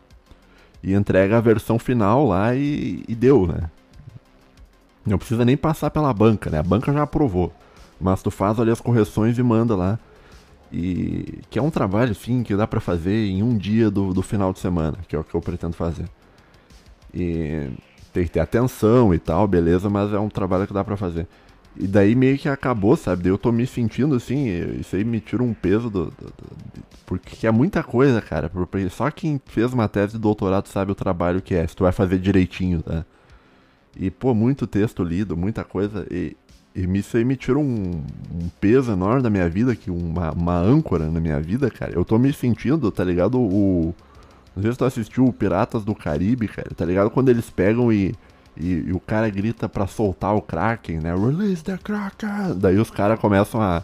e 0.88 0.94
entrega 0.94 1.38
a 1.38 1.42
versão 1.42 1.78
final 1.78 2.26
lá 2.26 2.56
e, 2.56 3.04
e 3.10 3.14
deu, 3.14 3.46
né? 3.46 3.70
Não 5.06 5.18
precisa 5.18 5.44
nem 5.44 5.58
passar 5.58 5.90
pela 5.90 6.14
banca, 6.14 6.50
né? 6.50 6.60
A 6.60 6.64
banca 6.64 6.94
já 6.94 7.04
aprovou. 7.04 7.54
Mas 8.00 8.24
tu 8.24 8.32
faz 8.32 8.58
ali 8.58 8.72
as 8.72 8.80
correções 8.80 9.38
e 9.38 9.44
manda 9.44 9.76
lá. 9.76 10.00
E 10.72 11.40
que 11.50 11.60
é 11.60 11.62
um 11.62 11.70
trabalho, 11.70 12.16
sim, 12.16 12.42
que 12.42 12.56
dá 12.56 12.66
para 12.66 12.80
fazer 12.80 13.28
em 13.28 13.44
um 13.44 13.58
dia 13.58 13.92
do, 13.92 14.14
do 14.14 14.22
final 14.22 14.54
de 14.54 14.60
semana, 14.60 14.98
que 15.10 15.14
é 15.14 15.20
o 15.20 15.26
que 15.26 15.36
eu 15.36 15.42
pretendo 15.42 15.74
fazer. 15.74 16.06
E 17.14 17.70
tem 18.14 18.24
que 18.24 18.30
ter 18.30 18.40
atenção 18.40 19.14
e 19.14 19.20
tal, 19.20 19.46
beleza, 19.46 19.90
mas 19.90 20.14
é 20.14 20.20
um 20.20 20.30
trabalho 20.30 20.66
que 20.66 20.74
dá 20.74 20.86
para 20.86 20.96
fazer. 20.96 21.28
E 21.80 21.88
daí 21.88 22.16
meio 22.16 22.38
que 22.38 22.50
acabou, 22.50 22.96
sabe? 22.96 23.24
Daí 23.24 23.32
eu 23.32 23.38
tô 23.38 23.52
me 23.52 23.68
sentindo 23.68 24.16
assim, 24.16 24.48
isso 24.80 24.96
aí 24.96 25.04
me 25.04 25.20
tira 25.20 25.44
um 25.44 25.54
peso 25.54 25.90
do, 25.90 26.06
do, 26.06 26.12
do, 26.12 26.34
porque 27.06 27.46
é 27.46 27.52
muita 27.52 27.84
coisa, 27.84 28.22
cara. 28.22 28.52
Só 28.90 29.12
quem 29.12 29.40
fez 29.46 29.74
uma 29.74 29.88
tese 29.88 30.14
de 30.14 30.20
doutorado 30.20 30.68
sabe 30.68 30.92
o 30.92 30.96
trabalho 30.96 31.42
que 31.42 31.54
é, 31.54 31.66
se 31.68 31.76
tu 31.76 31.84
vai 31.84 31.92
fazer 31.92 32.18
direitinho, 32.20 32.82
tá? 32.82 33.06
E, 34.00 34.12
pô, 34.12 34.34
muito 34.34 34.68
texto 34.68 35.04
lido, 35.04 35.38
muita 35.38 35.64
coisa. 35.64 36.06
E, 36.12 36.36
e 36.76 36.84
isso 36.98 37.18
aí 37.18 37.26
me 37.26 37.36
tira 37.36 37.58
um, 37.58 38.04
um, 38.34 38.50
peso 38.60 38.92
enorme 38.92 39.24
da 39.24 39.30
minha 39.30 39.50
vida, 39.50 39.76
que 39.76 39.90
uma, 39.90 40.32
uma 40.32 40.58
âncora 40.58 41.10
na 41.10 41.20
minha 41.20 41.40
vida, 41.40 41.70
cara. 41.72 41.94
Eu 41.94 42.06
tô 42.06 42.18
me 42.18 42.32
sentindo, 42.34 42.92
tá 42.92 43.04
ligado? 43.04 43.40
O. 43.40 43.94
Sei 44.62 44.72
se 44.72 44.78
tu 44.78 44.86
assistiu 44.86 45.26
o 45.26 45.34
Piratas 45.34 45.86
do 45.86 45.94
Caribe, 45.94 46.48
cara, 46.48 46.70
tá 46.76 46.84
ligado? 46.84 47.12
Quando 47.12 47.30
eles 47.30 47.48
pegam 47.50 47.94
e 47.94 48.16
e, 48.60 48.86
e, 48.88 48.94
o 48.94 49.00
cara 49.00 49.30
grita 49.30 49.68
para 49.68 49.88
soltar 49.88 50.36
o 50.36 50.42
Kraken, 50.42 51.00
né? 51.00 51.16
Release 51.16 51.64
the 51.64 51.78
Kraken! 51.78 52.58
Daí 52.58 52.78
os 52.78 52.90
caras 52.90 53.20
começam 53.20 53.62
a. 53.62 53.84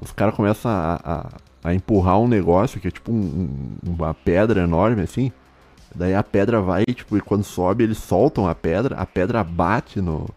Os 0.00 0.12
caras 0.12 0.34
começam 0.34 0.70
a, 0.70 1.00
a, 1.04 1.68
a, 1.68 1.74
empurrar 1.74 2.18
um 2.18 2.28
negócio 2.28 2.80
que 2.80 2.88
é 2.88 2.90
tipo 2.90 3.12
um, 3.12 3.76
uma 3.82 4.12
pedra 4.12 4.62
enorme 4.62 5.02
assim. 5.02 5.32
Daí 5.94 6.14
a 6.14 6.22
pedra 6.22 6.60
vai, 6.60 6.84
tipo, 6.84 7.16
e 7.16 7.20
quando 7.20 7.44
sobe 7.44 7.84
eles 7.84 7.98
soltam 7.98 8.48
a 8.48 8.54
pedra, 8.54 8.96
a 8.96 9.06
pedra 9.06 9.44
bate 9.44 10.00
no. 10.00 10.28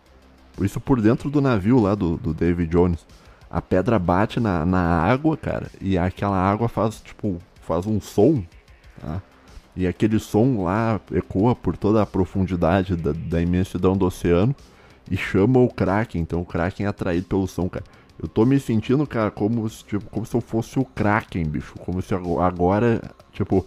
Isso 0.61 0.79
por 0.79 1.01
dentro 1.01 1.29
do 1.29 1.41
navio 1.41 1.79
lá 1.79 1.95
do, 1.95 2.17
do 2.17 2.33
David 2.33 2.69
Jones. 2.71 3.05
A 3.49 3.61
pedra 3.61 3.97
bate 3.97 4.39
na, 4.39 4.65
na 4.65 5.01
água, 5.01 5.37
cara, 5.37 5.67
e 5.79 5.97
aquela 5.97 6.37
água 6.37 6.67
faz, 6.67 7.01
tipo, 7.01 7.37
faz 7.61 7.85
um 7.85 7.99
som, 8.01 8.43
tá? 8.99 9.21
E 9.77 9.85
aquele 9.85 10.17
som 10.17 10.63
lá 10.63 10.99
ecoa 11.13 11.55
por 11.55 11.77
toda 11.77 12.01
a 12.01 12.05
profundidade 12.05 12.95
da, 12.95 13.11
da 13.11 13.39
imensidão 13.39 13.95
do 13.95 14.07
oceano 14.07 14.55
e 15.09 15.15
chama 15.15 15.59
o 15.59 15.69
Kraken. 15.69 16.19
Então 16.19 16.41
o 16.41 16.45
Kraken 16.45 16.87
é 16.87 16.89
atraído 16.89 17.27
pelo 17.27 17.47
som, 17.47 17.69
cara. 17.69 17.85
Eu 18.19 18.27
tô 18.27 18.43
me 18.43 18.59
sentindo, 18.59 19.05
cara, 19.05 19.29
como, 19.29 19.69
tipo, 19.69 20.09
como 20.09 20.25
se 20.25 20.35
eu 20.35 20.41
fosse 20.41 20.79
o 20.79 20.83
Kraken, 20.83 21.45
bicho. 21.45 21.75
Como 21.77 22.01
se 22.01 22.11
agora, 22.15 22.99
tipo, 23.31 23.63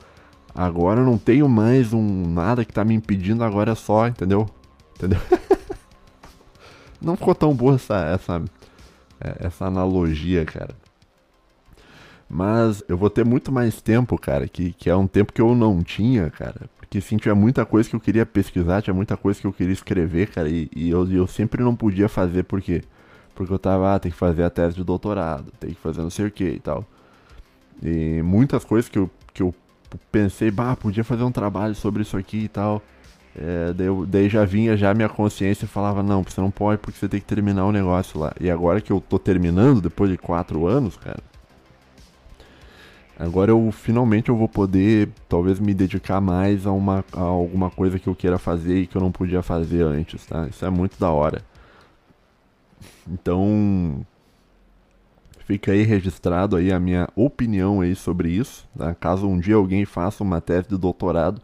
agora 0.52 1.00
eu 1.00 1.06
não 1.06 1.16
tenho 1.16 1.48
mais 1.48 1.92
um 1.92 2.28
nada 2.28 2.64
que 2.64 2.72
tá 2.72 2.84
me 2.84 2.92
impedindo, 2.92 3.44
agora 3.44 3.70
é 3.70 3.76
só, 3.76 4.08
entendeu? 4.08 4.50
Entendeu? 4.96 5.20
não 7.00 7.16
ficou 7.16 7.36
tão 7.36 7.54
boa 7.54 7.76
essa, 7.76 7.94
essa 8.06 8.42
é, 9.20 9.46
essa 9.46 9.66
analogia, 9.66 10.44
cara. 10.44 10.74
Mas 12.32 12.84
eu 12.88 12.96
vou 12.96 13.10
ter 13.10 13.24
muito 13.24 13.50
mais 13.50 13.82
tempo, 13.82 14.16
cara, 14.16 14.46
que, 14.46 14.72
que 14.72 14.88
é 14.88 14.94
um 14.94 15.08
tempo 15.08 15.32
que 15.32 15.40
eu 15.42 15.52
não 15.52 15.82
tinha, 15.82 16.30
cara. 16.30 16.70
Porque 16.78 17.00
sim, 17.00 17.16
tinha 17.16 17.34
muita 17.34 17.66
coisa 17.66 17.90
que 17.90 17.96
eu 17.96 18.00
queria 18.00 18.24
pesquisar, 18.24 18.82
tinha 18.82 18.94
muita 18.94 19.16
coisa 19.16 19.40
que 19.40 19.46
eu 19.48 19.52
queria 19.52 19.72
escrever, 19.72 20.28
cara, 20.28 20.48
e, 20.48 20.70
e 20.74 20.90
eu, 20.90 21.10
eu 21.10 21.26
sempre 21.26 21.60
não 21.60 21.74
podia 21.74 22.08
fazer, 22.08 22.44
por 22.44 22.60
quê? 22.60 22.82
Porque 23.34 23.52
eu 23.52 23.58
tava, 23.58 23.96
ah, 23.96 23.98
tem 23.98 24.12
que 24.12 24.16
fazer 24.16 24.44
a 24.44 24.50
tese 24.50 24.76
de 24.76 24.84
doutorado, 24.84 25.52
tem 25.58 25.70
que 25.70 25.80
fazer 25.80 26.02
não 26.02 26.10
sei 26.10 26.26
o 26.26 26.30
que 26.30 26.44
e 26.44 26.60
tal. 26.60 26.84
E 27.82 28.22
muitas 28.22 28.64
coisas 28.64 28.88
que 28.88 28.98
eu, 28.98 29.10
que 29.34 29.42
eu 29.42 29.52
pensei, 30.12 30.52
bah, 30.52 30.76
podia 30.76 31.02
fazer 31.02 31.24
um 31.24 31.32
trabalho 31.32 31.74
sobre 31.74 32.02
isso 32.02 32.16
aqui 32.16 32.44
e 32.44 32.48
tal. 32.48 32.80
É, 33.34 33.72
daí, 33.72 33.86
eu, 33.86 34.06
daí, 34.06 34.28
já 34.28 34.44
vinha 34.44 34.76
já 34.76 34.92
minha 34.94 35.08
consciência 35.08 35.66
falava, 35.66 36.02
não, 36.02 36.22
você 36.22 36.40
não 36.40 36.50
pode 36.50 36.80
porque 36.80 36.98
você 36.98 37.08
tem 37.08 37.20
que 37.20 37.26
terminar 37.26 37.64
o 37.66 37.72
negócio 37.72 38.20
lá. 38.20 38.32
E 38.40 38.50
agora 38.50 38.80
que 38.80 38.92
eu 38.92 39.00
tô 39.00 39.18
terminando, 39.18 39.80
depois 39.80 40.10
de 40.10 40.18
quatro 40.18 40.66
anos, 40.66 40.96
cara, 40.96 41.20
agora 43.20 43.50
eu 43.50 43.70
finalmente 43.70 44.30
eu 44.30 44.36
vou 44.36 44.48
poder 44.48 45.10
talvez 45.28 45.60
me 45.60 45.74
dedicar 45.74 46.20
mais 46.20 46.66
a, 46.66 46.72
uma, 46.72 47.04
a 47.12 47.20
alguma 47.20 47.70
coisa 47.70 47.98
que 47.98 48.08
eu 48.08 48.14
queira 48.14 48.38
fazer 48.38 48.80
e 48.80 48.86
que 48.86 48.96
eu 48.96 49.00
não 49.00 49.12
podia 49.12 49.42
fazer 49.42 49.82
antes, 49.82 50.26
tá? 50.26 50.48
Isso 50.48 50.64
é 50.64 50.70
muito 50.70 50.98
da 50.98 51.10
hora. 51.10 51.42
Então, 53.08 54.04
fica 55.44 55.72
aí 55.72 55.82
registrado 55.82 56.56
aí 56.56 56.72
a 56.72 56.80
minha 56.80 57.08
opinião 57.14 57.80
aí 57.80 57.94
sobre 57.94 58.30
isso, 58.30 58.68
tá? 58.76 58.94
Caso 58.94 59.28
um 59.28 59.38
dia 59.38 59.56
alguém 59.56 59.84
faça 59.84 60.24
uma 60.24 60.40
tese 60.40 60.68
de 60.68 60.76
doutorado, 60.78 61.42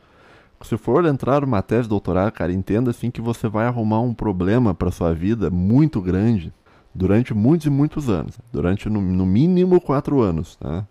se 0.62 0.76
for 0.78 1.04
entrar 1.04 1.42
numa 1.42 1.62
tese 1.62 1.82
de 1.82 1.88
doutorado, 1.90 2.32
cara, 2.32 2.52
entenda 2.52 2.90
assim 2.90 3.10
que 3.10 3.20
você 3.20 3.48
vai 3.48 3.66
arrumar 3.66 4.00
um 4.00 4.14
problema 4.14 4.74
para 4.74 4.90
sua 4.90 5.12
vida 5.12 5.50
muito 5.50 6.00
grande 6.00 6.52
durante 6.94 7.34
muitos 7.34 7.66
e 7.66 7.70
muitos 7.70 8.08
anos. 8.08 8.38
Durante 8.52 8.88
no, 8.88 9.00
no, 9.00 9.26
mínimo 9.26 9.80
quatro 9.80 10.22
anos, 10.22 10.56
tá? 10.56 10.86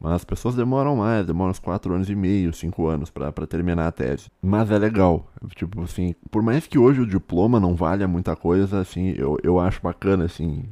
Mas 0.00 0.12
as 0.12 0.24
pessoas 0.24 0.54
demoram 0.54 0.96
mais, 0.96 1.26
demoram 1.26 1.50
uns 1.50 1.58
quatro 1.58 1.92
anos 1.92 2.08
e 2.08 2.14
meio, 2.14 2.52
cinco 2.52 2.86
anos 2.86 3.10
para 3.10 3.32
terminar 3.46 3.88
a 3.88 3.92
tese. 3.92 4.28
Mas 4.40 4.70
é 4.70 4.78
legal. 4.78 5.26
Tipo 5.56 5.82
assim, 5.82 6.14
por 6.30 6.42
mais 6.42 6.66
que 6.66 6.78
hoje 6.78 7.00
o 7.00 7.06
diploma 7.06 7.58
não 7.58 7.74
valha 7.74 8.06
muita 8.06 8.36
coisa, 8.36 8.80
assim, 8.80 9.14
eu, 9.16 9.38
eu 9.42 9.58
acho 9.58 9.82
bacana, 9.82 10.24
assim, 10.24 10.64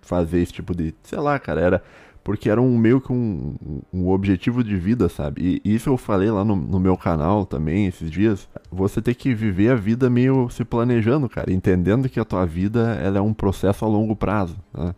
fazer 0.00 0.40
esse 0.40 0.52
tipo 0.52 0.74
de. 0.74 0.94
Sei 1.02 1.18
lá, 1.18 1.38
cara, 1.38 1.60
era 1.60 1.82
porque 2.26 2.50
era 2.50 2.60
um 2.60 2.76
meio 2.76 3.00
que 3.00 3.12
um, 3.12 3.54
um 3.92 4.08
objetivo 4.08 4.64
de 4.64 4.76
vida, 4.76 5.08
sabe? 5.08 5.62
E 5.64 5.74
isso 5.74 5.88
eu 5.90 5.96
falei 5.96 6.28
lá 6.28 6.44
no, 6.44 6.56
no, 6.56 6.80
meu 6.80 6.96
canal 6.96 7.46
também 7.46 7.86
esses 7.86 8.10
dias. 8.10 8.48
Você 8.68 9.00
tem 9.00 9.14
que 9.14 9.32
viver 9.32 9.70
a 9.70 9.76
vida 9.76 10.10
meio 10.10 10.50
se 10.50 10.64
planejando, 10.64 11.28
cara, 11.28 11.52
entendendo 11.52 12.08
que 12.08 12.18
a 12.18 12.24
tua 12.24 12.44
vida 12.44 12.98
ela 13.00 13.18
é 13.18 13.20
um 13.20 13.32
processo 13.32 13.84
a 13.84 13.88
longo 13.88 14.16
prazo, 14.16 14.56
né? 14.74 14.92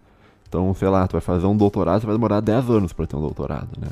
Então, 0.48 0.72
sei 0.74 0.88
lá, 0.88 1.06
tu 1.06 1.12
vai 1.12 1.20
fazer 1.20 1.46
um 1.46 1.56
doutorado, 1.56 2.00
você 2.00 2.06
vai 2.06 2.14
demorar 2.14 2.40
10 2.40 2.70
anos 2.70 2.92
para 2.92 3.06
ter 3.06 3.16
um 3.16 3.20
doutorado, 3.20 3.68
né? 3.78 3.88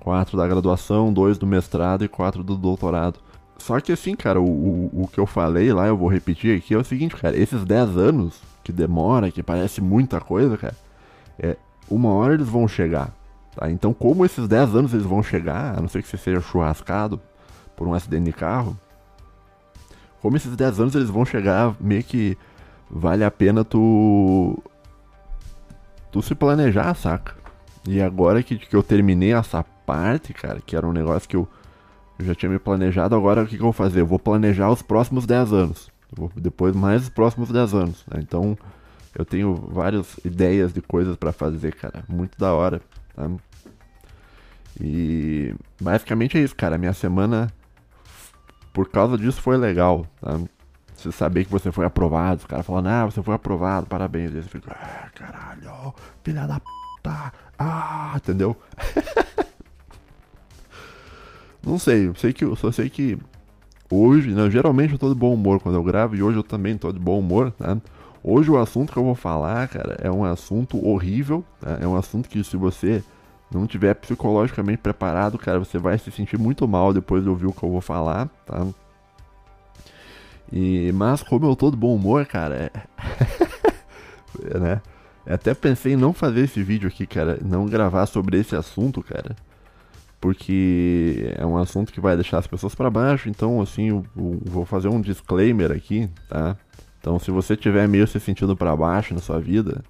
Quatro 0.00 0.36
da 0.36 0.46
graduação, 0.48 1.12
dois 1.12 1.36
do 1.36 1.46
mestrado 1.46 2.04
e 2.04 2.08
quatro 2.08 2.42
do 2.42 2.56
doutorado. 2.56 3.20
Só 3.58 3.78
que 3.80 3.92
assim, 3.92 4.16
cara, 4.16 4.40
o, 4.40 4.44
o, 4.44 5.02
o 5.02 5.08
que 5.08 5.20
eu 5.20 5.26
falei 5.26 5.70
lá, 5.72 5.86
eu 5.86 5.96
vou 5.96 6.08
repetir 6.08 6.56
aqui, 6.56 6.72
é 6.72 6.78
o 6.78 6.84
seguinte, 6.84 7.14
cara, 7.16 7.36
esses 7.36 7.64
10 7.64 7.96
anos 7.98 8.40
que 8.64 8.72
demora, 8.72 9.30
que 9.30 9.42
parece 9.42 9.82
muita 9.82 10.20
coisa, 10.20 10.56
cara, 10.56 10.74
é, 11.38 11.56
uma 11.90 12.10
hora 12.10 12.32
eles 12.32 12.48
vão 12.48 12.66
chegar. 12.66 13.12
Tá? 13.54 13.70
Então, 13.70 13.92
como 13.92 14.24
esses 14.24 14.48
10 14.48 14.74
anos 14.74 14.94
eles 14.94 15.04
vão 15.04 15.22
chegar, 15.22 15.76
a 15.76 15.80
não 15.80 15.88
ser 15.88 16.02
que 16.02 16.08
você 16.08 16.16
seja 16.16 16.40
churrascado 16.40 17.20
por 17.76 17.86
um 17.86 17.92
acidente 17.92 18.24
de 18.24 18.32
carro, 18.32 18.76
como 20.22 20.36
esses 20.36 20.54
10 20.54 20.80
anos 20.80 20.94
eles 20.94 21.10
vão 21.10 21.24
chegar, 21.24 21.74
meio 21.80 22.04
que 22.04 22.36
vale 22.90 23.24
a 23.24 23.30
pena 23.30 23.64
tu. 23.64 24.62
Tu 26.10 26.22
se 26.22 26.34
planejar, 26.34 26.94
saca? 26.94 27.34
E 27.86 28.00
agora 28.00 28.42
que, 28.42 28.58
que 28.58 28.74
eu 28.74 28.82
terminei 28.82 29.32
essa 29.32 29.62
parte, 29.62 30.32
cara, 30.32 30.60
que 30.64 30.76
era 30.76 30.86
um 30.86 30.92
negócio 30.92 31.28
que 31.28 31.36
eu, 31.36 31.48
eu 32.18 32.24
já 32.24 32.34
tinha 32.34 32.50
me 32.50 32.58
planejado, 32.58 33.14
agora 33.14 33.42
o 33.42 33.46
que, 33.46 33.56
que 33.56 33.62
eu 33.62 33.66
vou 33.66 33.72
fazer? 33.72 34.00
Eu 34.00 34.06
vou 34.06 34.18
planejar 34.18 34.70
os 34.70 34.82
próximos 34.82 35.26
10 35.26 35.52
anos. 35.52 35.90
depois 36.36 36.74
mais 36.74 37.04
os 37.04 37.08
próximos 37.08 37.50
10 37.50 37.74
anos. 37.74 38.04
Né? 38.06 38.20
Então 38.22 38.56
eu 39.16 39.24
tenho 39.24 39.54
várias 39.54 40.18
ideias 40.24 40.72
de 40.72 40.80
coisas 40.80 41.16
para 41.16 41.32
fazer, 41.32 41.74
cara. 41.74 42.04
Muito 42.08 42.38
da 42.38 42.52
hora, 42.52 42.80
tá? 43.14 43.30
E 44.80 45.54
basicamente 45.80 46.38
é 46.38 46.40
isso, 46.40 46.54
cara. 46.54 46.78
Minha 46.78 46.92
semana, 46.92 47.52
por 48.72 48.88
causa 48.88 49.18
disso, 49.18 49.40
foi 49.40 49.56
legal, 49.56 50.06
tá? 50.20 50.38
Você 51.00 51.10
saber 51.10 51.46
que 51.46 51.50
você 51.50 51.72
foi 51.72 51.86
aprovado, 51.86 52.40
os 52.40 52.46
caras 52.46 52.66
falando, 52.66 52.88
ah, 52.88 53.06
você 53.06 53.22
foi 53.22 53.34
aprovado, 53.34 53.86
parabéns. 53.86 54.32
E 54.32 54.42
você 54.42 54.48
fica, 54.50 54.70
ah, 54.70 55.08
caralho, 55.14 55.94
filha 56.22 56.46
da 56.46 56.60
puta, 56.60 57.32
ah, 57.58 58.12
entendeu? 58.16 58.54
não 61.64 61.78
sei, 61.78 62.08
eu 62.08 62.14
sei 62.14 62.34
que 62.34 62.44
eu 62.44 62.54
só 62.54 62.70
sei 62.70 62.90
que 62.90 63.16
hoje, 63.90 64.30
né, 64.30 64.50
geralmente 64.50 64.92
eu 64.92 64.98
tô 64.98 65.08
de 65.08 65.14
bom 65.14 65.32
humor 65.32 65.58
quando 65.58 65.76
eu 65.76 65.82
gravo 65.82 66.14
e 66.14 66.22
hoje 66.22 66.36
eu 66.36 66.42
também 66.42 66.76
tô 66.76 66.92
de 66.92 66.98
bom 66.98 67.18
humor, 67.18 67.50
tá? 67.52 67.78
Hoje 68.22 68.50
o 68.50 68.58
assunto 68.58 68.92
que 68.92 68.98
eu 68.98 69.04
vou 69.04 69.14
falar, 69.14 69.66
cara, 69.68 69.96
é 70.02 70.10
um 70.10 70.22
assunto 70.22 70.86
horrível, 70.86 71.42
tá? 71.58 71.78
é 71.80 71.86
um 71.86 71.96
assunto 71.96 72.28
que 72.28 72.44
se 72.44 72.58
você 72.58 73.02
não 73.50 73.66
tiver 73.66 73.94
psicologicamente 73.94 74.78
preparado, 74.78 75.38
cara, 75.38 75.58
você 75.58 75.78
vai 75.78 75.96
se 75.96 76.10
sentir 76.10 76.38
muito 76.38 76.68
mal 76.68 76.92
depois 76.92 77.22
de 77.22 77.30
ouvir 77.30 77.46
o 77.46 77.52
que 77.52 77.62
eu 77.62 77.70
vou 77.70 77.80
falar, 77.80 78.28
tá? 78.44 78.66
E, 80.52 80.90
mas 80.92 81.22
como 81.22 81.46
eu 81.46 81.54
tô 81.54 81.70
de 81.70 81.76
bom 81.76 81.94
humor, 81.94 82.26
cara, 82.26 82.70
é... 82.72 84.58
né? 84.58 84.80
até 85.26 85.54
pensei 85.54 85.92
em 85.92 85.96
não 85.96 86.12
fazer 86.12 86.40
esse 86.40 86.62
vídeo 86.62 86.88
aqui, 86.88 87.06
cara, 87.06 87.38
não 87.44 87.66
gravar 87.66 88.06
sobre 88.06 88.38
esse 88.38 88.56
assunto, 88.56 89.02
cara. 89.02 89.36
Porque 90.20 91.32
é 91.38 91.46
um 91.46 91.56
assunto 91.56 91.92
que 91.92 92.00
vai 92.00 92.14
deixar 92.14 92.38
as 92.38 92.46
pessoas 92.46 92.74
para 92.74 92.90
baixo, 92.90 93.28
então 93.28 93.60
assim, 93.60 93.88
eu, 93.88 94.04
eu 94.16 94.40
vou 94.44 94.66
fazer 94.66 94.88
um 94.88 95.00
disclaimer 95.00 95.72
aqui, 95.72 96.10
tá? 96.28 96.56
Então, 97.00 97.18
se 97.18 97.30
você 97.30 97.56
tiver 97.56 97.88
meio 97.88 98.06
se 98.06 98.20
sentindo 98.20 98.54
para 98.54 98.76
baixo 98.76 99.14
na 99.14 99.20
sua 99.20 99.40
vida 99.40 99.82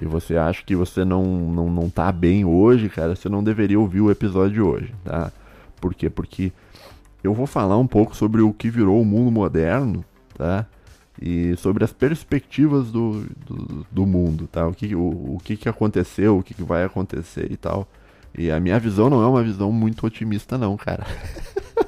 e 0.00 0.04
você 0.04 0.36
acha 0.36 0.64
que 0.64 0.74
você 0.74 1.04
não, 1.04 1.22
não, 1.24 1.70
não 1.70 1.88
tá 1.88 2.10
bem 2.10 2.44
hoje, 2.44 2.88
cara, 2.88 3.14
você 3.14 3.28
não 3.28 3.44
deveria 3.44 3.78
ouvir 3.78 4.00
o 4.00 4.10
episódio 4.10 4.54
de 4.54 4.60
hoje, 4.60 4.94
tá? 5.04 5.30
Por 5.80 5.94
quê? 5.94 6.10
Porque 6.10 6.52
eu 7.22 7.34
vou 7.34 7.46
falar 7.46 7.78
um 7.78 7.86
pouco 7.86 8.16
sobre 8.16 8.42
o 8.42 8.52
que 8.52 8.70
virou 8.70 9.00
o 9.00 9.04
mundo 9.04 9.30
moderno, 9.30 10.04
tá? 10.36 10.66
E 11.20 11.54
sobre 11.56 11.84
as 11.84 11.92
perspectivas 11.92 12.90
do, 12.90 13.26
do, 13.46 13.86
do 13.90 14.06
mundo, 14.06 14.48
tá? 14.48 14.66
O 14.66 14.74
que, 14.74 14.94
o, 14.94 15.34
o 15.34 15.40
que, 15.42 15.56
que 15.56 15.68
aconteceu, 15.68 16.38
o 16.38 16.42
que, 16.42 16.54
que 16.54 16.62
vai 16.62 16.84
acontecer 16.84 17.50
e 17.50 17.56
tal. 17.56 17.86
E 18.36 18.50
a 18.50 18.58
minha 18.58 18.78
visão 18.78 19.10
não 19.10 19.22
é 19.22 19.26
uma 19.26 19.42
visão 19.42 19.70
muito 19.70 20.06
otimista, 20.06 20.56
não, 20.56 20.76
cara. 20.76 21.06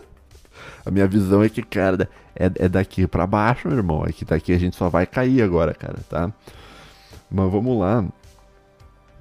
A 0.86 0.90
minha 0.90 1.06
visão 1.06 1.42
é 1.42 1.48
que, 1.48 1.62
cara, 1.62 2.08
é, 2.36 2.50
é 2.56 2.68
daqui 2.68 3.06
para 3.06 3.26
baixo, 3.26 3.68
meu 3.68 3.78
irmão. 3.78 4.04
É 4.06 4.12
que 4.12 4.24
daqui 4.24 4.52
a 4.52 4.58
gente 4.58 4.76
só 4.76 4.90
vai 4.90 5.06
cair 5.06 5.42
agora, 5.42 5.72
cara, 5.72 5.98
tá? 6.08 6.30
Mas 7.30 7.50
vamos 7.50 7.78
lá. 7.78 8.04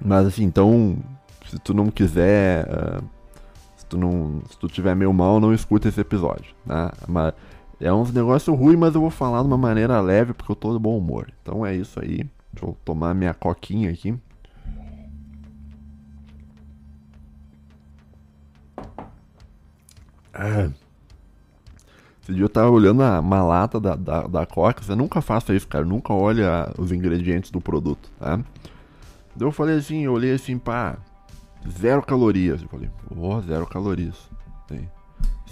Mas 0.03 0.27
assim, 0.27 0.43
então, 0.43 0.97
se 1.49 1.57
tu 1.59 1.73
não 1.73 1.89
quiser. 1.89 2.67
Uh, 2.67 3.22
tu 3.93 3.97
não. 3.97 4.41
Se 4.49 4.57
tu 4.57 4.67
tiver 4.67 4.95
meio 4.95 5.13
mal, 5.13 5.39
não 5.39 5.53
escuta 5.53 5.87
esse 5.87 6.01
episódio, 6.01 6.53
tá? 6.67 6.93
Mas 7.07 7.33
é 7.79 7.93
uns 7.93 8.11
negócios 8.11 8.57
ruins, 8.57 8.77
mas 8.77 8.95
eu 8.95 9.01
vou 9.01 9.09
falar 9.09 9.41
de 9.41 9.47
uma 9.47 9.57
maneira 9.57 10.01
leve 10.01 10.33
porque 10.33 10.51
eu 10.51 10.55
tô 10.55 10.73
de 10.73 10.79
bom 10.79 10.97
humor. 10.97 11.31
Então 11.41 11.65
é 11.65 11.75
isso 11.75 11.99
aí. 11.99 12.27
Deixa 12.51 12.65
eu 12.65 12.77
tomar 12.83 13.13
minha 13.13 13.33
coquinha 13.33 13.91
aqui. 13.91 14.15
Ah. 20.33 20.69
Esse 22.23 22.33
dia 22.33 22.43
eu 22.43 22.49
tava 22.49 22.71
olhando 22.71 23.03
uma 23.03 23.43
lata 23.43 23.79
da, 23.79 23.95
da, 23.95 24.21
da 24.27 24.45
Coca, 24.45 24.81
você 24.81 24.95
nunca 24.95 25.21
faça 25.21 25.53
isso, 25.53 25.67
cara, 25.67 25.83
nunca 25.83 26.13
olha 26.13 26.71
os 26.77 26.89
ingredientes 26.89 27.51
do 27.51 27.59
produto, 27.59 28.09
tá? 28.17 28.37
Daí 29.35 29.47
eu 29.47 29.51
falei 29.51 29.77
assim, 29.77 30.05
eu 30.05 30.13
olhei 30.13 30.33
assim, 30.33 30.57
pá, 30.57 30.97
zero 31.69 32.01
calorias. 32.01 32.61
Eu 32.61 32.69
falei, 32.69 32.89
pô, 33.07 33.41
zero 33.41 33.65
calorias. 33.67 34.29
Assim, 34.65 34.87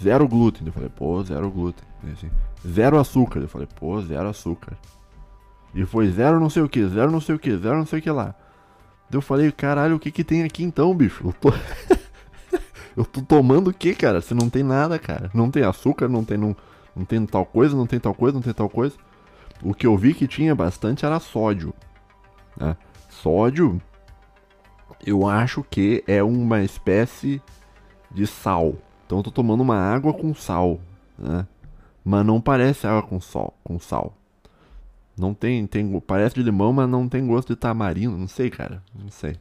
zero 0.00 0.28
glúten. 0.28 0.66
Eu 0.66 0.72
falei, 0.72 0.88
pô, 0.88 1.22
zero 1.22 1.50
glúten. 1.50 1.84
Assim, 2.12 2.30
zero 2.66 2.98
açúcar. 2.98 3.40
Eu 3.40 3.48
falei, 3.48 3.68
pô, 3.78 4.00
zero 4.00 4.28
açúcar. 4.28 4.76
E 5.74 5.84
foi 5.84 6.10
zero 6.10 6.38
não 6.38 6.50
sei 6.50 6.62
o 6.62 6.68
que, 6.68 6.86
zero 6.86 7.10
não 7.10 7.20
sei 7.20 7.34
o 7.34 7.38
que, 7.38 7.56
zero 7.56 7.78
não 7.78 7.86
sei 7.86 7.98
o 7.98 8.02
que 8.02 8.10
lá. 8.10 8.34
Eu 9.10 9.22
falei, 9.22 9.50
caralho, 9.50 9.96
o 9.96 9.98
que 9.98 10.10
que 10.10 10.24
tem 10.24 10.42
aqui 10.42 10.62
então, 10.62 10.94
bicho? 10.94 11.26
Eu 11.26 11.32
tô... 11.32 11.52
Eu 12.94 13.06
tô 13.06 13.22
tomando 13.22 13.70
o 13.70 13.72
que, 13.72 13.94
cara? 13.94 14.20
Se 14.20 14.34
não 14.34 14.50
tem 14.50 14.62
nada, 14.62 14.98
cara. 14.98 15.30
Não 15.32 15.50
tem 15.50 15.64
açúcar, 15.64 16.08
não 16.08 16.24
tem, 16.24 16.36
não, 16.36 16.54
não 16.94 17.06
tem 17.06 17.24
tal 17.24 17.46
coisa, 17.46 17.74
não 17.74 17.86
tem 17.86 17.98
tal 17.98 18.14
coisa, 18.14 18.34
não 18.34 18.42
tem 18.42 18.52
tal 18.52 18.68
coisa. 18.68 18.94
O 19.62 19.72
que 19.72 19.86
eu 19.86 19.96
vi 19.96 20.12
que 20.12 20.28
tinha 20.28 20.54
bastante 20.54 21.06
era 21.06 21.18
sódio. 21.18 21.72
Né? 22.56 22.76
Sódio, 23.08 23.80
eu 25.04 25.28
acho 25.28 25.64
que 25.64 26.02
é 26.06 26.22
uma 26.22 26.62
espécie 26.62 27.42
de 28.10 28.26
sal. 28.26 28.74
Então 29.06 29.18
eu 29.18 29.22
tô 29.22 29.30
tomando 29.30 29.60
uma 29.60 29.76
água 29.76 30.12
com 30.12 30.34
sal, 30.34 30.80
né? 31.18 31.46
Mas 32.04 32.26
não 32.26 32.40
parece 32.40 32.86
água 32.86 33.02
com 33.02 33.20
sal, 33.20 33.54
com 33.62 33.78
sal. 33.78 34.16
Não 35.16 35.34
tem, 35.34 35.66
tem. 35.66 36.00
Parece 36.00 36.34
de 36.34 36.42
limão, 36.42 36.72
mas 36.72 36.88
não 36.88 37.08
tem 37.08 37.26
gosto 37.26 37.48
de 37.48 37.56
tamarindo. 37.56 38.16
Não 38.16 38.26
sei, 38.28 38.50
cara. 38.50 38.82
Não 38.94 39.10
sei. 39.10 39.36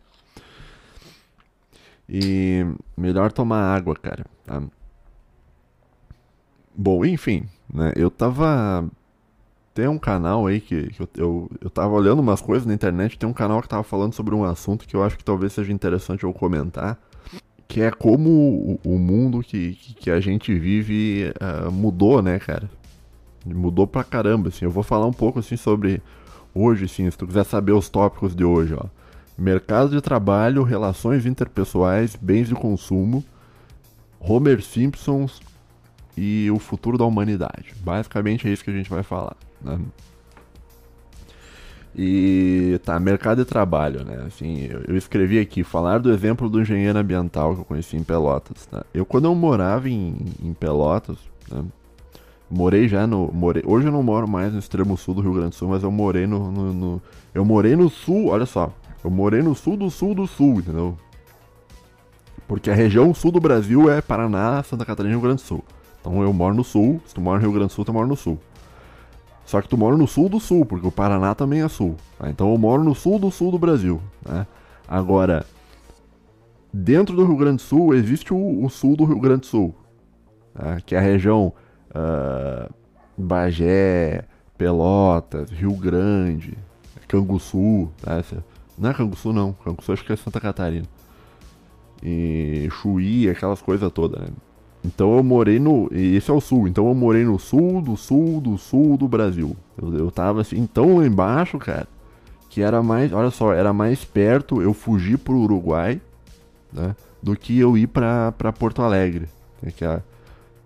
E 2.08 2.66
melhor 2.98 3.32
tomar 3.32 3.74
água, 3.74 3.96
cara. 3.96 4.26
Tá? 4.46 4.62
Bom, 6.76 7.06
enfim, 7.06 7.48
né? 7.74 7.94
Eu 7.96 8.12
tava. 8.12 8.90
Tem 9.74 9.88
um 9.88 9.98
canal 9.98 10.48
aí 10.48 10.60
que, 10.60 10.88
que 10.88 11.02
eu, 11.02 11.10
eu, 11.16 11.52
eu 11.62 11.70
tava 11.70 11.94
olhando 11.94 12.20
umas 12.20 12.42
coisas 12.42 12.66
na 12.66 12.74
internet. 12.74 13.18
Tem 13.18 13.28
um 13.28 13.34
canal 13.34 13.62
que 13.62 13.70
tava 13.70 13.84
falando 13.84 14.14
sobre 14.14 14.36
um 14.36 14.44
assunto 14.44 14.86
que 14.86 14.96
eu 14.96 15.04
acho 15.04 15.18
que 15.18 15.24
talvez 15.24 15.54
seja 15.54 15.72
interessante 15.72 16.24
eu 16.24 16.34
comentar. 16.34 17.00
Que 17.68 17.82
é 17.82 17.92
como 17.92 18.30
o, 18.30 18.80
o 18.84 19.00
mundo 19.00 19.42
que, 19.42 19.76
que 19.98 20.12
a 20.12 20.20
gente 20.20 20.54
vive 20.54 21.32
uh, 21.40 21.72
mudou, 21.72 22.22
né, 22.22 22.38
cara? 22.38 22.70
Mudou 23.46 23.88
pra 23.88 24.04
caramba, 24.04 24.50
assim. 24.50 24.66
Eu 24.66 24.72
vou 24.72 24.84
falar 24.84 25.06
um 25.08 25.14
pouco, 25.14 25.40
assim, 25.40 25.56
sobre 25.56 26.02
hoje, 26.54 26.86
assim, 26.86 27.10
se 27.10 27.18
tu 27.18 27.26
quiser 27.26 27.46
saber 27.46 27.72
os 27.72 27.88
tópicos 27.90 28.36
de 28.36 28.44
hoje, 28.44 28.74
ó. 28.74 28.86
Mercado 29.38 29.90
de 29.90 30.02
trabalho, 30.02 30.64
relações 30.64 31.26
interpessoais, 31.26 32.16
bens 32.16 32.50
de 32.50 32.54
consumo, 32.54 33.24
Homer 34.20 34.62
Simpsons 34.62 35.42
e 36.16 36.52
o 36.52 36.60
futuro 36.60 36.98
da 36.98 37.06
humanidade. 37.06 37.74
Basicamente 37.78 38.48
é 38.48 38.52
isso 38.52 38.64
que 38.64 38.70
a 38.70 38.74
gente 38.74 38.90
vai 38.90 39.02
falar, 39.02 39.36
né? 39.64 39.80
E 41.96 42.80
tá, 42.86 42.98
mercado 43.00 43.40
de 43.40 43.46
trabalho, 43.46 44.06
né? 44.06 44.24
Assim, 44.26 44.66
eu, 44.66 44.82
eu, 44.88 44.98
escrevi 44.98 45.40
aqui, 45.40 45.62
falar 45.64 45.98
do 45.98 46.12
exemplo 46.12 46.50
do 46.50 46.62
engenheiro 46.62 46.98
ambiental 46.98 47.54
que 47.54 47.62
eu 47.62 47.66
conheci 47.66 47.98
em 47.98 48.04
Pelotas. 48.04 48.66
Tá? 48.66 48.86
Eu, 48.94 49.06
quando 49.06 49.26
eu 49.26 49.36
morava 49.36 49.90
em, 49.90 50.16
em 50.42 50.54
Pelotas, 50.54 51.18
né? 51.50 51.64
Morei 52.50 52.86
já 52.86 53.08
no. 53.08 53.32
Morei, 53.32 53.64
hoje 53.66 53.88
eu 53.88 53.94
não 53.94 54.04
moro 54.04 54.28
mais 54.28 54.52
no 54.52 54.60
extremo 54.60 54.98
sul 54.98 55.16
do 55.16 55.22
Rio 55.22 55.34
Grande 55.34 55.52
do 55.52 55.56
Sul, 55.56 55.70
mas 55.70 55.84
eu 55.84 55.92
morei 55.92 56.28
no, 56.28 56.52
no, 56.52 56.74
no, 56.74 57.02
Eu 57.34 57.46
morei 57.46 57.78
no 57.78 57.90
sul, 57.90 58.28
olha 58.28 58.46
só. 58.46 58.74
Eu 59.02 59.10
morei 59.10 59.42
no 59.42 59.56
sul 59.56 59.78
do 59.78 59.90
sul 59.90 60.14
do 60.14 60.28
sul, 60.28 60.60
entendeu? 60.60 60.98
Porque 62.50 62.70
a 62.70 62.76
região 62.76 63.14
sul 63.14 63.32
do 63.32 63.40
Brasil 63.40 63.90
é 63.90 64.02
Paraná, 64.02 64.62
Santa 64.64 64.84
Catarina 64.84 65.14
e 65.14 65.16
Rio 65.16 65.22
Grande 65.22 65.42
do 65.42 65.46
Sul. 65.46 65.64
Então 66.02 66.22
eu 66.22 66.34
moro 66.34 66.54
no 66.54 66.64
sul, 66.64 67.02
se 67.06 67.16
tu 67.16 67.22
mora 67.22 67.40
no 67.40 67.44
Rio 67.44 67.54
Grande 67.54 67.68
do 67.68 67.74
Sul, 67.74 67.86
tu 67.86 67.94
mora 67.94 68.06
no 68.06 68.18
sul. 68.18 68.38
Só 69.46 69.62
que 69.62 69.68
tu 69.68 69.78
mora 69.78 69.98
no 69.98 70.08
sul 70.08 70.30
do 70.30 70.40
sul, 70.40 70.66
porque 70.66 70.88
o 70.88 70.92
Paraná 70.92 71.36
também 71.36 71.62
é 71.62 71.68
sul. 71.68 71.96
Tá? 72.18 72.30
Então 72.30 72.52
eu 72.52 72.58
moro 72.58 72.84
no 72.84 72.96
sul 72.96 73.20
do 73.20 73.32
sul 73.32 73.52
do 73.52 73.60
Brasil. 73.60 74.02
Né? 74.26 74.46
Agora, 74.88 75.46
dentro 76.72 77.16
do 77.16 77.26
Rio 77.26 77.36
Grande 77.36 77.58
do 77.58 77.62
Sul 77.62 77.94
existe 77.94 78.34
o, 78.34 78.64
o 78.64 78.70
sul 78.70 78.96
do 78.96 79.06
Rio 79.06 79.20
Grande 79.20 79.42
do 79.42 79.46
Sul, 79.48 79.76
tá? 80.54 80.80
que 80.86 80.96
é 80.96 80.98
a 80.98 81.02
região 81.02 81.54
uh, 81.90 82.74
Bagé, 83.18 84.26
Pelotas, 84.58 85.50
Rio 85.50 85.74
Grande, 85.74 86.58
Canguçu, 87.08 87.90
tá? 88.02 88.24
não 88.78 88.90
é 88.90 88.94
Canguçu 88.94 89.34
não, 89.34 89.54
Canguçu 89.54 89.92
acho 89.92 90.06
que 90.06 90.14
é 90.14 90.16
Santa 90.16 90.40
Catarina. 90.40 90.88
E 92.04 92.68
Chuí, 92.72 93.30
aquelas 93.30 93.62
coisas 93.62 93.92
todas, 93.92 94.22
né? 94.22 94.28
Então 94.84 95.16
eu 95.16 95.24
morei 95.24 95.60
no. 95.60 95.88
Esse 95.92 96.32
é 96.32 96.34
o 96.34 96.42
sul, 96.42 96.68
então 96.68 96.88
eu 96.88 96.96
morei 96.96 97.24
no 97.24 97.38
sul 97.38 97.82
do 97.82 97.96
sul 97.96 98.42
do 98.42 98.58
sul 98.58 98.98
do 98.98 99.08
Brasil. 99.08 99.56
Eu, 99.80 99.94
eu 99.94 100.12
tava 100.12 100.42
assim, 100.42 100.66
tão 100.66 100.98
lá 100.98 101.06
embaixo, 101.06 101.60
cara, 101.60 101.88
que 102.50 102.62
era 102.62 102.82
mais. 102.82 103.14
Olha 103.14 103.30
só, 103.30 103.54
era 103.54 103.72
mais 103.72 104.04
perto 104.04 104.62
eu 104.62 104.74
fugir 104.74 105.18
pro 105.18 105.38
Uruguai, 105.38 106.02
né? 106.74 106.96
Do 107.22 107.36
que 107.36 107.60
eu 107.60 107.78
ir 107.78 107.88
pra, 107.88 108.32
pra 108.32 108.52
Porto 108.52 108.82
Alegre. 108.82 109.28
Que 109.76 109.86
é, 109.86 110.02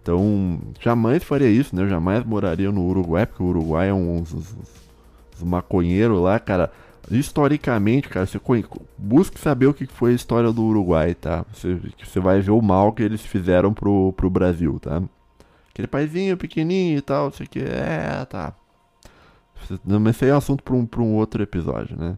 então, 0.05 0.59
jamais 0.79 1.23
faria 1.23 1.49
isso, 1.49 1.75
né? 1.75 1.81
Eu 1.81 1.89
jamais 1.89 2.23
moraria 2.23 2.71
no 2.71 2.85
Uruguai, 2.87 3.25
porque 3.25 3.41
o 3.41 3.47
Uruguai 3.47 3.89
é 3.89 3.93
um, 3.93 4.19
uns, 4.19 4.33
uns 4.33 5.43
maconheiros 5.43 6.21
lá, 6.21 6.39
cara. 6.39 6.71
Historicamente, 7.11 8.09
cara, 8.09 8.25
você 8.25 8.39
busque 8.97 9.39
saber 9.39 9.67
o 9.67 9.73
que 9.73 9.85
foi 9.85 10.11
a 10.11 10.15
história 10.15 10.51
do 10.51 10.63
Uruguai, 10.63 11.13
tá? 11.13 11.45
Você, 11.53 11.79
você 12.03 12.19
vai 12.19 12.41
ver 12.41 12.51
o 12.51 12.61
mal 12.61 12.93
que 12.93 13.03
eles 13.03 13.21
fizeram 13.21 13.73
pro, 13.73 14.13
pro 14.13 14.29
Brasil, 14.29 14.79
tá? 14.79 15.03
Aquele 15.69 15.87
paizinho 15.87 16.37
pequenininho 16.37 16.97
e 16.97 17.01
tal, 17.01 17.31
sei 17.31 17.45
que 17.45 17.59
é, 17.59 18.25
tá. 18.25 18.55
Mas 19.85 20.15
isso 20.15 20.25
aí 20.25 20.31
é 20.31 20.33
assunto 20.33 20.63
para 20.63 20.73
um, 20.73 20.85
pra 20.85 21.01
um 21.01 21.15
outro 21.15 21.43
episódio, 21.43 21.97
né? 21.97 22.17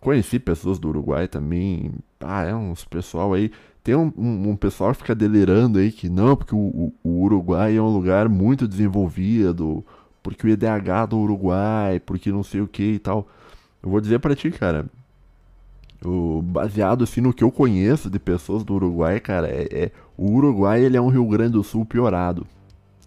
Conheci 0.00 0.38
pessoas 0.38 0.78
do 0.78 0.88
Uruguai 0.88 1.26
também. 1.26 1.92
Ah, 2.20 2.42
é 2.42 2.54
uns 2.54 2.84
pessoal 2.84 3.32
aí. 3.32 3.50
Tem 3.82 3.94
um, 3.94 4.12
um, 4.16 4.50
um, 4.50 4.56
pessoal 4.56 4.92
que 4.92 4.98
fica 4.98 5.14
delirando 5.14 5.78
aí 5.78 5.90
que 5.90 6.08
não, 6.08 6.36
porque 6.36 6.54
o, 6.54 6.92
o, 7.02 7.22
Uruguai 7.22 7.76
é 7.76 7.80
um 7.80 7.88
lugar 7.88 8.28
muito 8.28 8.68
desenvolvido, 8.68 9.84
porque 10.22 10.46
o 10.46 10.50
IDH 10.50 11.06
do 11.08 11.18
Uruguai, 11.18 12.00
porque 12.00 12.30
não 12.32 12.42
sei 12.42 12.60
o 12.60 12.68
que 12.68 12.94
e 12.94 12.98
tal. 12.98 13.28
Eu 13.84 13.90
vou 13.90 14.00
dizer 14.00 14.18
para 14.18 14.34
ti, 14.34 14.50
cara, 14.50 14.86
o, 16.02 16.40
baseado 16.42 17.04
assim 17.04 17.20
no 17.20 17.34
que 17.34 17.44
eu 17.44 17.50
conheço 17.50 18.08
de 18.08 18.18
pessoas 18.18 18.64
do 18.64 18.74
Uruguai, 18.74 19.20
cara, 19.20 19.46
é, 19.46 19.68
é, 19.70 19.90
o 20.16 20.30
Uruguai 20.30 20.82
ele 20.82 20.96
é 20.96 21.00
um 21.00 21.08
Rio 21.08 21.26
Grande 21.26 21.52
do 21.52 21.62
Sul 21.62 21.84
piorado, 21.84 22.46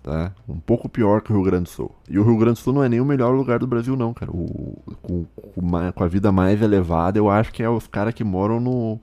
tá? 0.03 0.31
Um 0.47 0.59
pouco 0.59 0.87
pior 0.87 1.21
que 1.21 1.31
o 1.31 1.35
Rio 1.35 1.43
Grande 1.43 1.63
do 1.63 1.69
Sul. 1.69 1.91
E 2.07 2.19
o 2.19 2.23
Rio 2.23 2.37
Grande 2.37 2.59
do 2.59 2.63
Sul 2.63 2.73
não 2.73 2.83
é 2.83 2.89
nem 2.89 3.01
o 3.01 3.05
melhor 3.05 3.33
lugar 3.33 3.57
do 3.57 3.65
Brasil 3.65 3.95
não, 3.95 4.13
cara. 4.13 4.31
O, 4.31 4.77
com, 5.01 5.25
com 5.95 6.03
a 6.03 6.07
vida 6.07 6.31
mais 6.31 6.61
elevada, 6.61 7.17
eu 7.17 7.27
acho 7.27 7.51
que 7.51 7.63
é 7.63 7.69
os 7.69 7.87
caras 7.87 8.13
que 8.13 8.23
moram 8.23 8.59
no 8.59 8.99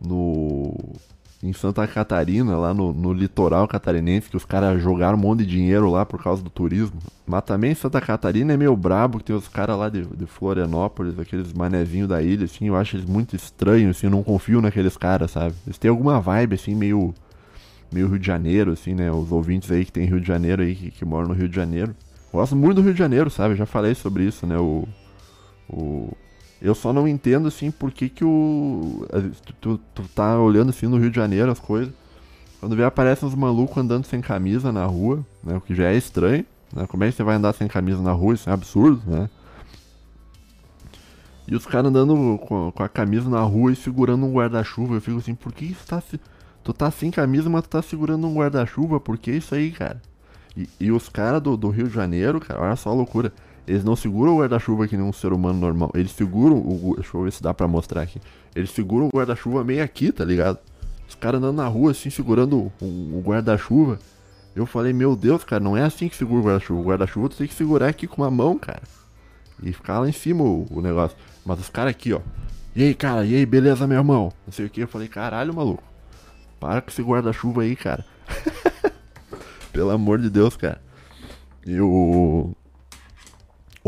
no 0.00 0.72
em 1.42 1.52
Santa 1.52 1.86
Catarina, 1.86 2.56
lá 2.56 2.74
no, 2.74 2.92
no 2.92 3.12
litoral 3.12 3.68
catarinense, 3.68 4.28
que 4.28 4.36
os 4.36 4.44
caras 4.44 4.82
jogaram 4.82 5.16
um 5.16 5.20
monte 5.20 5.40
de 5.40 5.46
dinheiro 5.46 5.88
lá 5.88 6.04
por 6.04 6.22
causa 6.22 6.42
do 6.42 6.50
turismo. 6.50 6.98
Mas 7.24 7.44
também 7.44 7.74
Santa 7.74 8.00
Catarina 8.00 8.54
é 8.54 8.56
meio 8.56 8.76
brabo, 8.76 9.18
que 9.18 9.24
tem 9.24 9.36
os 9.36 9.46
caras 9.46 9.78
lá 9.78 9.88
de, 9.88 10.02
de 10.04 10.26
Florianópolis, 10.26 11.18
aqueles 11.18 11.52
manezinhos 11.52 12.08
da 12.08 12.20
ilha, 12.20 12.44
assim, 12.44 12.66
eu 12.66 12.76
acho 12.76 12.96
eles 12.96 13.08
muito 13.08 13.36
estranhos, 13.36 13.96
assim, 13.96 14.08
eu 14.08 14.10
não 14.10 14.22
confio 14.22 14.60
naqueles 14.60 14.96
caras, 14.96 15.30
sabe? 15.30 15.54
Eles 15.64 15.78
têm 15.78 15.90
alguma 15.90 16.20
vibe, 16.20 16.54
assim, 16.56 16.74
meio, 16.74 17.14
meio 17.92 18.08
Rio 18.08 18.18
de 18.18 18.26
Janeiro, 18.26 18.72
assim, 18.72 18.94
né? 18.94 19.10
Os 19.12 19.30
ouvintes 19.30 19.70
aí 19.70 19.84
que 19.84 19.92
tem 19.92 20.06
Rio 20.06 20.20
de 20.20 20.26
Janeiro 20.26 20.62
aí, 20.62 20.74
que, 20.74 20.90
que 20.90 21.04
moram 21.04 21.28
no 21.28 21.34
Rio 21.34 21.48
de 21.48 21.54
Janeiro. 21.54 21.94
Gosto 22.32 22.56
muito 22.56 22.76
do 22.76 22.82
Rio 22.82 22.92
de 22.92 22.98
Janeiro, 22.98 23.30
sabe? 23.30 23.54
Já 23.54 23.64
falei 23.64 23.94
sobre 23.94 24.24
isso, 24.24 24.44
né? 24.44 24.58
O, 24.58 24.88
o, 25.68 26.12
eu 26.60 26.74
só 26.74 26.92
não 26.92 27.06
entendo, 27.06 27.46
assim, 27.48 27.70
por 27.70 27.92
que 27.92 28.08
que 28.08 28.24
o... 28.24 29.06
Tu, 29.44 29.52
tu, 29.60 29.80
tu, 29.94 30.02
tá 30.14 30.38
olhando, 30.38 30.70
assim, 30.70 30.86
no 30.86 30.98
Rio 30.98 31.10
de 31.10 31.16
Janeiro 31.16 31.50
as 31.50 31.60
coisas. 31.60 31.92
Quando 32.58 32.74
vê, 32.74 32.82
aparecem 32.82 33.28
uns 33.28 33.34
malucos 33.34 33.76
andando 33.76 34.04
sem 34.04 34.20
camisa 34.20 34.72
na 34.72 34.84
rua, 34.84 35.24
né? 35.42 35.56
O 35.56 35.60
que 35.60 35.74
já 35.74 35.84
é 35.84 35.96
estranho, 35.96 36.44
né? 36.72 36.86
Como 36.88 37.04
é 37.04 37.10
que 37.10 37.16
você 37.16 37.22
vai 37.22 37.36
andar 37.36 37.52
sem 37.52 37.68
camisa 37.68 38.02
na 38.02 38.10
rua? 38.10 38.34
Isso 38.34 38.50
é 38.50 38.52
absurdo, 38.52 39.00
né? 39.06 39.30
E 41.46 41.54
os 41.54 41.64
caras 41.64 41.88
andando 41.88 42.38
com, 42.38 42.72
com, 42.72 42.82
a 42.82 42.88
camisa 42.88 43.30
na 43.30 43.40
rua 43.40 43.72
e 43.72 43.76
segurando 43.76 44.26
um 44.26 44.32
guarda-chuva. 44.32 44.96
Eu 44.96 45.00
fico 45.00 45.18
assim, 45.18 45.34
por 45.34 45.52
que 45.52 45.64
isso 45.64 45.86
tá... 45.86 46.02
Tu 46.64 46.72
tá 46.72 46.90
sem 46.90 47.10
camisa, 47.10 47.48
mas 47.48 47.62
tu 47.62 47.70
tá 47.70 47.80
segurando 47.80 48.26
um 48.26 48.34
guarda-chuva? 48.34 49.00
Por 49.00 49.16
que 49.16 49.30
isso 49.30 49.54
aí, 49.54 49.70
cara? 49.70 50.02
E, 50.56 50.68
e 50.80 50.92
os 50.92 51.08
caras 51.08 51.40
do, 51.40 51.56
do 51.56 51.70
Rio 51.70 51.88
de 51.88 51.94
Janeiro, 51.94 52.40
cara, 52.40 52.60
olha 52.60 52.76
só 52.76 52.90
a 52.90 52.94
loucura. 52.94 53.32
Eles 53.68 53.84
não 53.84 53.94
seguram 53.94 54.34
o 54.34 54.38
guarda-chuva 54.40 54.88
que 54.88 54.96
nem 54.96 55.04
um 55.04 55.12
ser 55.12 55.30
humano 55.30 55.60
normal. 55.60 55.90
Eles 55.94 56.12
seguram 56.12 56.56
o. 56.56 56.94
Deixa 56.96 57.14
eu 57.14 57.22
ver 57.22 57.30
se 57.30 57.42
dá 57.42 57.52
pra 57.52 57.68
mostrar 57.68 58.00
aqui. 58.00 58.18
Eles 58.56 58.70
seguram 58.70 59.08
o 59.08 59.10
guarda-chuva 59.14 59.62
meio 59.62 59.84
aqui, 59.84 60.10
tá 60.10 60.24
ligado? 60.24 60.58
Os 61.06 61.14
caras 61.14 61.38
andando 61.38 61.56
na 61.56 61.68
rua 61.68 61.90
assim, 61.90 62.08
segurando 62.08 62.72
o, 62.80 63.22
guarda-chuva. 63.22 63.98
Eu 64.56 64.64
falei, 64.64 64.94
meu 64.94 65.14
Deus, 65.14 65.44
cara, 65.44 65.62
não 65.62 65.76
é 65.76 65.82
assim 65.82 66.08
que 66.08 66.16
segura 66.16 66.40
o 66.40 66.44
guarda-chuva. 66.46 66.80
O 66.80 66.84
guarda-chuva 66.84 67.28
tem 67.28 67.46
que 67.46 67.52
segurar 67.52 67.88
aqui 67.88 68.06
com 68.06 68.22
uma 68.22 68.30
mão, 68.30 68.58
cara. 68.58 68.82
E 69.62 69.70
ficar 69.70 69.98
lá 69.98 70.08
em 70.08 70.12
cima 70.12 70.42
o, 70.42 70.66
o 70.70 70.80
negócio. 70.80 71.16
Mas 71.44 71.60
os 71.60 71.68
caras 71.68 71.90
aqui, 71.90 72.14
ó. 72.14 72.20
E 72.74 72.82
aí, 72.82 72.94
cara, 72.94 73.26
e 73.26 73.34
aí, 73.34 73.44
beleza, 73.44 73.86
meu 73.86 73.98
irmão? 73.98 74.32
Não 74.46 74.52
sei 74.52 74.64
o 74.64 74.70
que. 74.70 74.80
Eu 74.80 74.88
falei, 74.88 75.08
caralho, 75.08 75.52
maluco. 75.52 75.82
Para 76.58 76.80
com 76.80 76.88
esse 76.88 77.02
guarda-chuva 77.02 77.62
aí, 77.62 77.76
cara. 77.76 78.02
Pelo 79.72 79.90
amor 79.90 80.18
de 80.18 80.30
Deus, 80.30 80.56
cara. 80.56 80.80
E 81.66 81.78
o. 81.78 82.54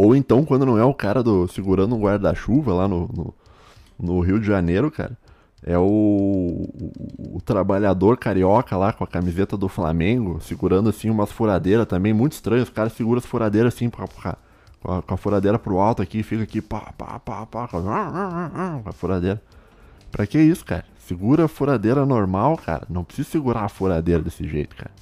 Ou 0.03 0.17
então, 0.17 0.47
quando 0.47 0.65
não 0.65 0.79
é 0.79 0.85
o 0.85 0.95
cara 0.95 1.23
do 1.23 1.47
segurando 1.47 1.95
um 1.95 2.01
guarda-chuva 2.01 2.73
lá 2.73 2.89
no, 2.89 3.07
no, 3.15 3.35
no, 3.99 4.21
Rio 4.21 4.41
de 4.41 4.47
Janeiro, 4.47 4.91
cara, 4.91 5.15
é 5.63 5.77
o, 5.77 5.83
o, 5.83 7.37
o, 7.37 7.41
trabalhador 7.43 8.17
carioca 8.17 8.79
lá 8.79 8.95
com 8.95 9.05
a 9.05 9.07
camiseta 9.07 9.59
do 9.59 9.69
Flamengo, 9.69 10.41
segurando 10.41 10.89
assim 10.89 11.11
umas 11.11 11.31
furadeiras 11.31 11.87
também, 11.87 12.15
muito 12.15 12.33
estranho. 12.33 12.63
Os 12.63 12.71
caras 12.71 12.95
seguram 12.95 13.19
as 13.19 13.27
furadeiras 13.27 13.75
assim, 13.75 13.91
com 13.91 14.03
a, 14.03 15.03
com 15.03 15.13
a 15.13 15.17
furadeira 15.19 15.59
pro 15.59 15.79
alto 15.79 16.01
aqui, 16.01 16.23
fica 16.23 16.45
aqui, 16.45 16.63
pá, 16.63 16.95
pá, 16.97 17.19
pá, 17.19 17.45
pá, 17.45 17.69
com 17.69 18.89
a 18.89 18.93
furadeira. 18.95 19.43
Pra 20.11 20.27
que 20.27 20.41
isso, 20.41 20.65
cara? 20.65 20.87
Segura 21.01 21.45
a 21.45 21.49
furadeira 21.49 22.07
normal, 22.07 22.57
cara. 22.57 22.87
Não 22.89 23.05
precisa 23.05 23.29
segurar 23.29 23.65
a 23.65 23.69
furadeira 23.69 24.23
desse 24.23 24.49
jeito, 24.49 24.75
cara. 24.75 24.93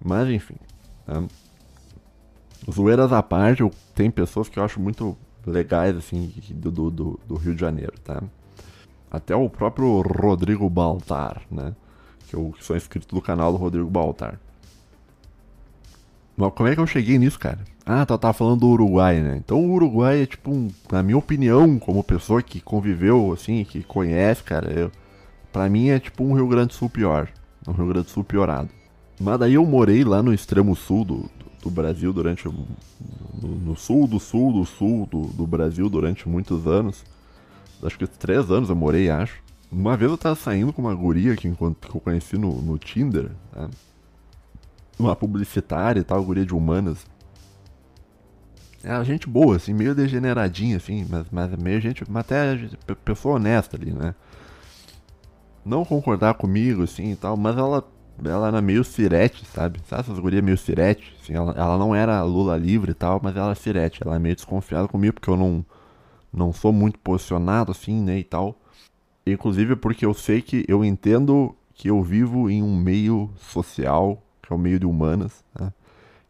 Mas 0.00 0.28
enfim. 0.28 0.54
Né? 1.08 1.26
Zoeiras 2.70 3.12
à 3.12 3.22
parte, 3.22 3.60
eu, 3.60 3.70
tem 3.94 4.10
pessoas 4.10 4.48
que 4.48 4.58
eu 4.58 4.64
acho 4.64 4.80
muito 4.80 5.16
legais, 5.46 5.96
assim, 5.96 6.32
do, 6.50 6.70
do, 6.70 7.20
do, 7.26 7.34
Rio 7.36 7.54
de 7.54 7.60
Janeiro, 7.60 7.94
tá? 8.04 8.22
Até 9.10 9.34
o 9.34 9.48
próprio 9.48 10.00
Rodrigo 10.02 10.68
Baltar, 10.68 11.42
né? 11.50 11.74
Que 12.28 12.36
eu 12.36 12.54
que 12.56 12.64
sou 12.64 12.76
inscrito 12.76 13.14
do 13.14 13.20
canal 13.20 13.50
do 13.52 13.58
Rodrigo 13.58 13.88
Baltar. 13.88 14.38
Mas 16.36 16.52
como 16.54 16.68
é 16.68 16.74
que 16.74 16.80
eu 16.80 16.86
cheguei 16.86 17.18
nisso, 17.18 17.38
cara? 17.38 17.58
Ah, 17.84 18.06
tá, 18.06 18.16
tá 18.16 18.32
falando 18.32 18.60
do 18.60 18.68
Uruguai, 18.68 19.20
né? 19.20 19.36
Então 19.36 19.58
o 19.58 19.72
Uruguai 19.72 20.22
é 20.22 20.26
tipo, 20.26 20.50
um, 20.50 20.68
na 20.90 21.02
minha 21.02 21.18
opinião, 21.18 21.78
como 21.78 22.04
pessoa 22.04 22.42
que 22.42 22.60
conviveu, 22.60 23.32
assim, 23.32 23.64
que 23.64 23.82
conhece, 23.82 24.42
cara, 24.42 24.70
eu, 24.70 24.92
pra 25.52 25.68
mim 25.68 25.88
é 25.88 25.98
tipo 25.98 26.22
um 26.22 26.34
Rio 26.34 26.46
Grande 26.46 26.68
do 26.68 26.74
Sul 26.74 26.88
pior. 26.88 27.28
Um 27.66 27.72
Rio 27.72 27.88
Grande 27.88 28.06
do 28.06 28.10
Sul 28.10 28.24
piorado. 28.24 28.70
Mas 29.20 29.38
daí 29.38 29.54
eu 29.54 29.66
morei 29.66 30.02
lá 30.02 30.22
no 30.22 30.32
extremo 30.32 30.74
sul 30.74 31.04
do, 31.04 31.30
do 31.62 31.70
Brasil 31.70 32.12
durante. 32.12 32.46
No, 32.46 33.48
no, 33.48 33.76
sul 33.76 34.06
do 34.06 34.18
sul 34.18 34.52
do 34.52 34.66
sul 34.66 35.06
do, 35.06 35.22
do 35.28 35.46
Brasil 35.46 35.88
durante 35.88 36.28
muitos 36.28 36.66
anos. 36.66 37.04
Acho 37.82 37.98
que 37.98 38.06
três 38.06 38.50
anos 38.50 38.68
eu 38.68 38.76
morei, 38.76 39.08
acho. 39.08 39.42
Uma 39.70 39.96
vez 39.96 40.10
eu 40.10 40.18
tava 40.18 40.34
saindo 40.34 40.72
com 40.72 40.82
uma 40.82 40.94
guria 40.94 41.36
que, 41.36 41.46
enquanto, 41.46 41.88
que 41.88 41.94
eu 41.94 42.00
conheci 42.00 42.36
no, 42.36 42.60
no 42.60 42.76
Tinder, 42.76 43.30
né? 43.54 43.70
uma 44.98 45.16
publicitária 45.16 46.00
e 46.00 46.04
tal, 46.04 46.22
guria 46.22 46.44
de 46.44 46.54
humanas. 46.54 47.06
Era 48.82 49.02
gente 49.04 49.28
boa, 49.28 49.56
assim, 49.56 49.74
meio 49.74 49.94
degeneradinha, 49.94 50.76
assim, 50.76 51.06
mas, 51.08 51.26
mas 51.30 51.54
meio 51.56 51.80
gente, 51.80 52.04
mas 52.10 52.24
até 52.24 52.56
pessoa 53.04 53.36
honesta 53.36 53.76
ali, 53.76 53.92
né? 53.92 54.14
Não 55.64 55.84
concordar 55.84 56.34
comigo, 56.34 56.82
assim, 56.82 57.12
e 57.12 57.16
tal, 57.16 57.36
mas 57.36 57.56
ela, 57.56 57.86
ela 58.24 58.48
era 58.48 58.60
meio 58.60 58.84
sirete, 58.84 59.44
sabe? 59.46 59.80
Sabe 59.86 60.02
essas 60.02 60.18
gurias 60.18 60.42
meio 60.42 60.58
sirete? 60.58 61.16
Assim, 61.22 61.34
ela, 61.34 61.52
ela 61.52 61.78
não 61.78 61.94
era 61.94 62.22
Lula 62.22 62.56
livre 62.56 62.92
e 62.92 62.94
tal, 62.94 63.20
mas 63.22 63.36
ela 63.36 63.46
era 63.46 63.54
sirete. 63.54 64.02
Ela 64.04 64.16
é 64.16 64.18
meio 64.18 64.34
desconfiada 64.34 64.88
comigo, 64.88 65.14
porque 65.14 65.30
eu 65.30 65.36
não, 65.36 65.64
não 66.32 66.52
sou 66.52 66.72
muito 66.72 66.98
posicionado, 66.98 67.70
assim, 67.72 68.00
né, 68.02 68.18
e 68.18 68.24
tal. 68.24 68.56
Inclusive 69.26 69.76
porque 69.76 70.04
eu 70.04 70.14
sei 70.14 70.42
que 70.42 70.64
eu 70.68 70.84
entendo 70.84 71.54
que 71.74 71.88
eu 71.88 72.02
vivo 72.02 72.50
em 72.50 72.62
um 72.62 72.76
meio 72.76 73.30
social, 73.36 74.22
que 74.42 74.52
é 74.52 74.56
o 74.56 74.58
meio 74.58 74.78
de 74.78 74.86
humanas, 74.86 75.44
né? 75.58 75.72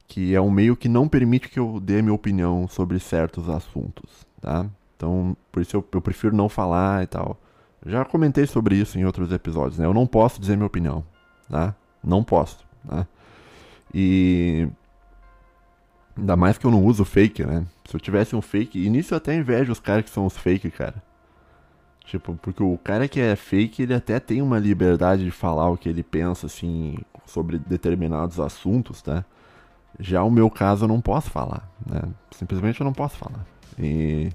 que 0.07 0.35
é 0.35 0.41
um 0.41 0.51
meio 0.51 0.77
que 0.77 0.89
não 0.89 1.09
permite 1.09 1.49
que 1.49 1.59
eu 1.59 1.79
dê 1.81 2.03
minha 2.03 2.15
opinião 2.15 2.67
sobre 2.69 2.99
certos 2.99 3.49
assuntos, 3.49 4.27
tá? 4.41 4.67
Então, 4.97 5.37
por 5.53 5.63
isso 5.63 5.77
eu, 5.77 5.89
eu 5.93 6.01
prefiro 6.01 6.37
não 6.37 6.49
falar 6.49 7.05
e 7.05 7.07
tal. 7.07 7.41
Já 7.87 8.05
comentei 8.05 8.47
sobre 8.47 8.75
isso 8.75 8.99
em 8.99 9.05
outros 9.05 9.33
episódios, 9.33 9.79
né? 9.79 9.87
Eu 9.87 9.95
não 9.95 10.07
posso 10.07 10.41
dizer 10.41 10.57
minha 10.57 10.67
opinião, 10.67 11.05
tá? 11.51 11.75
Não 12.03 12.23
posso, 12.23 12.65
tá? 12.87 13.07
E 13.93 14.69
ainda 16.17 16.37
mais 16.37 16.57
que 16.57 16.65
eu 16.65 16.71
não 16.71 16.85
uso 16.85 17.05
fake, 17.05 17.45
né? 17.45 17.67
Se 17.85 17.97
eu 17.97 18.01
tivesse 18.01 18.37
um 18.37 18.41
fake, 18.41 18.89
nisso 18.89 19.15
eu 19.15 19.19
até 19.19 19.35
invejo 19.35 19.73
os 19.73 19.81
caras 19.81 20.05
que 20.05 20.11
são 20.11 20.27
os 20.27 20.37
fake, 20.37 20.71
cara. 20.71 21.03
Tipo, 22.05 22.35
porque 22.43 22.63
o 22.63 22.79
cara 22.79 23.07
que 23.07 23.21
é 23.21 23.37
fake, 23.37 23.83
ele 23.83 23.95
até 23.95 24.19
tem 24.19 24.43
uma 24.43 24.59
liberdade 24.59 25.25
de 25.25 25.31
falar 25.31 25.69
o 25.71 25.77
que 25.77 25.89
ele 25.89 26.03
pensa, 26.03 26.47
assim, 26.47 26.97
sobre 27.27 27.59
determinados 27.59 28.41
assuntos, 28.41 29.03
tá? 29.03 29.25
Já 29.99 30.23
o 30.23 30.31
meu 30.31 30.51
caso 30.51 30.85
eu 30.85 30.89
não 30.89 31.01
posso 31.01 31.31
falar, 31.31 31.69
né? 31.87 32.03
Simplesmente 32.31 32.81
eu 32.81 32.85
não 32.85 32.93
posso 32.93 33.17
falar. 33.17 33.45
E 33.79 34.31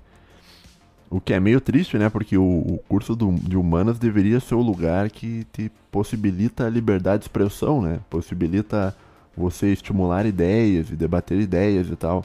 o 1.09 1.21
que 1.21 1.33
é 1.33 1.39
meio 1.39 1.61
triste, 1.61 1.97
né? 1.97 2.09
Porque 2.09 2.37
o, 2.37 2.43
o 2.43 2.79
curso 2.87 3.15
do, 3.15 3.31
de 3.33 3.57
humanas 3.57 3.99
deveria 3.99 4.39
ser 4.39 4.55
o 4.55 4.61
lugar 4.61 5.09
que 5.09 5.45
te 5.53 5.71
possibilita 5.91 6.65
a 6.65 6.69
liberdade 6.69 7.19
de 7.19 7.25
expressão, 7.25 7.81
né? 7.81 7.99
Possibilita 8.09 8.95
você 9.35 9.71
estimular 9.71 10.25
ideias 10.25 10.89
e 10.89 10.95
debater 10.95 11.39
ideias 11.39 11.89
e 11.89 11.95
tal. 11.95 12.23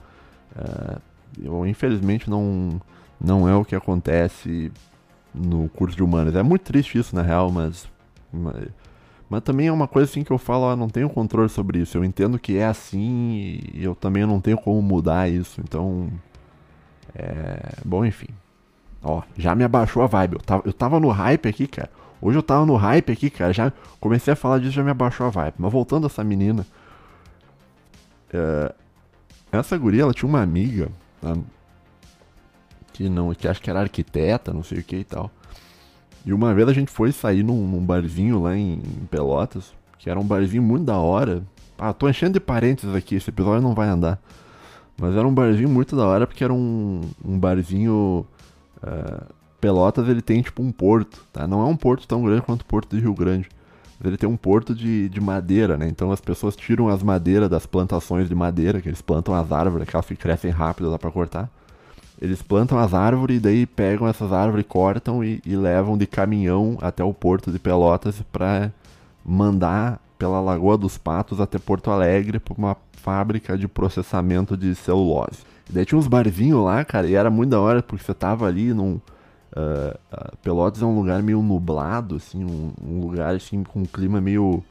Uh, 0.57 1.01
eu, 1.43 1.67
infelizmente 1.67 2.29
não, 2.29 2.81
não 3.21 3.49
é 3.49 3.55
o 3.55 3.65
que 3.65 3.75
acontece 3.75 4.73
no 5.35 5.69
curso 5.69 5.97
de 5.97 6.03
humanas. 6.03 6.35
É 6.35 6.43
muito 6.43 6.63
triste 6.63 6.99
isso, 6.99 7.15
na 7.15 7.23
real, 7.23 7.51
mas, 7.51 7.89
mas, 8.33 8.57
mas. 9.29 9.43
também 9.43 9.69
é 9.69 9.73
uma 9.73 9.87
coisa 9.89 10.11
assim 10.11 10.25
que 10.25 10.31
eu 10.31 10.39
falo, 10.39 10.65
ó, 10.65 10.77
não 10.77 10.89
tenho 10.89 11.09
controle 11.09 11.49
sobre 11.49 11.81
isso. 11.81 11.97
Eu 11.97 12.05
entendo 12.05 12.39
que 12.39 12.57
é 12.57 12.67
assim 12.67 13.61
e 13.75 13.85
eu 13.85 13.95
também 13.95 14.27
não 14.27 14.41
tenho 14.41 14.59
como 14.59 14.81
mudar 14.83 15.31
isso. 15.31 15.61
Então. 15.61 16.11
É. 17.15 17.75
Bom, 17.85 18.05
enfim. 18.05 18.29
Ó, 19.03 19.23
já 19.37 19.55
me 19.55 19.65
abaixou 19.65 20.03
a 20.03 20.07
vibe. 20.07 20.35
Eu 20.35 20.41
tava, 20.41 20.63
eu 20.67 20.73
tava 20.73 21.01
no 21.01 21.09
hype 21.09 21.49
aqui, 21.49 21.67
cara. 21.67 21.91
Hoje 22.21 22.39
eu 22.39 22.43
tava 22.43 22.67
no 22.67 22.77
hype 22.77 23.13
aqui, 23.13 23.31
cara. 23.31 23.53
Já 23.53 23.73
comecei 23.99 24.33
a 24.33 24.37
falar 24.37 24.59
disso, 24.59 24.73
já 24.73 24.83
me 24.83 24.91
abaixou 24.91 25.27
a 25.27 25.31
vibe. 25.31 25.55
Mas 25.59 25.73
voltando 25.73 26.05
a 26.05 26.07
essa 26.07 26.23
menina. 26.23 26.67
É, 28.33 28.75
essa 29.53 29.77
guria, 29.79 30.03
ela 30.03 30.15
tinha 30.15 30.29
uma 30.29 30.43
amiga. 30.43 30.89
Tá? 31.21 31.35
que 33.01 33.09
não, 33.09 33.33
que 33.35 33.49
acho 33.49 33.63
que 33.63 33.71
era 33.71 33.81
arquiteta, 33.81 34.53
não 34.53 34.63
sei 34.63 34.81
o 34.81 34.85
que 34.85 34.97
e 34.97 35.05
tal. 35.05 35.31
E 36.25 36.35
uma 36.35 36.53
vez 36.53 36.69
a 36.69 36.73
gente 36.75 36.91
foi 36.91 37.13
sair 37.13 37.43
num, 37.43 37.67
num 37.67 37.81
barzinho 37.81 38.43
lá 38.43 38.55
em, 38.55 38.75
em, 38.75 39.07
Pelotas, 39.11 39.73
que 39.99 40.11
era 40.11 40.21
um 40.21 40.25
barzinho 40.25 40.63
muito 40.63 40.85
da 40.85 40.99
hora. 40.99 41.43
Ah, 41.79 41.95
tô 41.95 42.07
enchendo 42.07 42.35
de 42.35 42.41
parênteses 42.41 42.95
aqui, 42.95 43.15
esse 43.15 43.31
episódio 43.31 43.63
não 43.63 43.75
vai 43.75 43.89
andar. 43.89 44.21
Mas 44.99 45.17
era 45.17 45.27
um 45.27 45.33
barzinho 45.33 45.71
muito 45.71 45.97
da 45.97 46.05
hora 46.05 46.27
porque 46.27 46.45
era 46.45 46.53
um, 46.53 47.01
um 47.25 47.39
barzinho. 47.39 48.27
Uh, 48.83 49.33
Pelotas 49.61 50.09
ele 50.09 50.23
tem 50.23 50.41
tipo 50.41 50.63
um 50.63 50.73
porto, 50.73 51.23
tá? 51.33 51.47
Não 51.47 51.61
é 51.61 51.65
um 51.67 51.77
porto 51.77 52.07
tão 52.07 52.23
grande 52.23 52.43
quanto 52.43 52.63
o 52.63 52.65
porto 52.65 52.97
de 52.97 53.03
Rio 53.03 53.15
Grande. 53.15 53.49
Mas 53.99 54.09
ele 54.09 54.17
tem 54.17 54.29
um 54.29 54.37
porto 54.37 54.75
de, 54.75 55.09
de 55.11 55.21
madeira, 55.21 55.77
né? 55.77 55.87
Então 55.87 56.11
as 56.11 56.21
pessoas 56.21 56.57
tiram 56.57 56.89
as 56.89 57.03
madeiras 57.03 57.51
das 57.51 57.67
plantações 57.67 58.29
de 58.29 58.35
madeira, 58.35 58.81
que 58.81 58.89
eles 58.89 59.03
plantam 59.03 59.35
as 59.35 59.53
árvores, 59.53 59.87
aquelas 59.87 60.07
que 60.07 60.17
crescem 60.17 60.51
rápido, 60.51 60.91
dá 60.91 60.99
pra 60.99 61.11
cortar. 61.11 61.51
Eles 62.21 62.43
plantam 62.43 62.79
as 62.79 62.95
árvores 62.95 63.37
e 63.37 63.41
daí 63.41 63.67
pegam 63.67 64.09
essas 64.09 64.33
árvores, 64.33 64.65
cortam 64.67 65.23
e, 65.23 65.43
e 65.45 65.55
levam 65.57 65.97
de 65.99 66.07
caminhão 66.07 66.79
até 66.81 67.05
o 67.05 67.13
porto 67.13 67.51
de 67.51 67.59
Pelotas 67.59 68.23
para 68.33 68.73
mandar 69.25 70.01
pela 70.19 70.41
Lagoa 70.41 70.77
dos 70.77 70.99
Patos 70.99 71.41
até 71.41 71.59
Porto 71.59 71.91
Alegre 71.91 72.39
para 72.39 72.55
uma 72.57 72.77
fábrica 72.93 73.57
de 73.57 73.69
processamento 73.69 74.57
de 74.57 74.75
celulose. 74.75 75.50
E 75.71 75.73
daí 75.73 75.85
tinha 75.85 75.97
uns 75.97 76.09
barzinhos 76.09 76.65
lá, 76.65 76.85
cara, 76.85 77.07
e 77.07 77.15
era 77.15 77.31
muito 77.31 77.51
da 77.51 77.61
hora 77.61 77.81
porque 77.81 78.05
você 78.05 78.13
tava 78.13 78.47
ali 78.47 78.75
num. 78.75 79.01
Uh, 79.53 79.97
uh, 80.13 80.37
Pelotas 80.43 80.83
é 80.83 80.85
um 80.85 80.97
lugar 80.97 81.23
meio 81.23 81.41
nublado, 81.43 82.17
assim, 82.17 82.45
um, 82.45 82.73
um 82.85 83.01
lugar 83.01 83.35
assim 83.35 83.63
com 83.65 83.81
um 83.81 83.85
clima 83.85 84.21
meio 84.21 84.63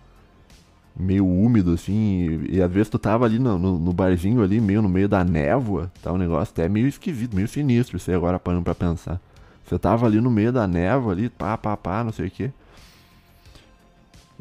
meio 0.95 1.25
úmido, 1.25 1.73
assim, 1.73 2.43
e, 2.49 2.57
e, 2.57 2.61
às 2.61 2.69
vezes 2.69 2.89
tu 2.89 2.99
tava 2.99 3.23
ali 3.23 3.39
no, 3.39 3.57
no, 3.57 3.77
no, 3.77 3.93
barzinho 3.93 4.43
ali, 4.43 4.59
meio 4.59 4.81
no 4.81 4.89
meio 4.89 5.07
da 5.07 5.23
névoa, 5.23 5.89
tá 6.01 6.11
um 6.11 6.17
negócio 6.17 6.51
até 6.51 6.67
meio 6.67 6.87
esquisito, 6.87 7.33
meio 7.33 7.47
sinistro, 7.47 7.95
isso 7.95 8.09
aí 8.11 8.17
agora 8.17 8.37
parando 8.37 8.63
pra 8.63 8.75
pensar. 8.75 9.19
Você 9.65 9.79
tava 9.79 10.05
ali 10.05 10.19
no 10.19 10.29
meio 10.29 10.51
da 10.51 10.67
névoa 10.67 11.13
ali, 11.13 11.29
pá, 11.29 11.57
pá, 11.57 11.77
pá, 11.77 12.03
não 12.03 12.11
sei 12.11 12.27
o 12.27 12.31
que. 12.31 12.51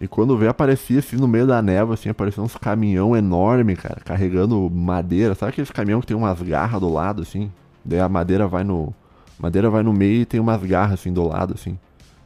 E 0.01 0.07
quando 0.07 0.37
vê, 0.39 0.47
aparecia 0.47 1.01
assim 1.01 1.17
no 1.17 1.27
meio 1.27 1.47
da 1.47 1.61
névoa, 1.61 1.95
assim, 1.95 2.09
apareceu 2.09 2.45
uns 2.45 2.57
caminhão 2.57 3.17
enorme, 3.17 3.75
cara, 3.75 4.01
carregando 4.05 4.71
madeira. 4.71 5.35
Sabe 5.35 5.51
aqueles 5.51 5.73
caminhão 5.73 6.01
que 6.01 6.07
tem 6.07 6.17
umas 6.17 6.41
garras 6.41 6.81
do 6.81 6.89
lado, 6.89 7.23
assim? 7.23 7.51
Daí 7.85 7.99
a 7.99 8.09
madeira 8.09 8.47
vai 8.47 8.63
no. 8.63 8.95
madeira 9.39 9.69
vai 9.69 9.83
no 9.83 9.93
meio 9.93 10.23
e 10.23 10.27
tem 10.27 10.39
umas 10.39 10.63
garras 10.63 11.01
assim 11.01 11.13
do 11.13 11.27
lado, 11.27 11.55
assim. 11.55 11.77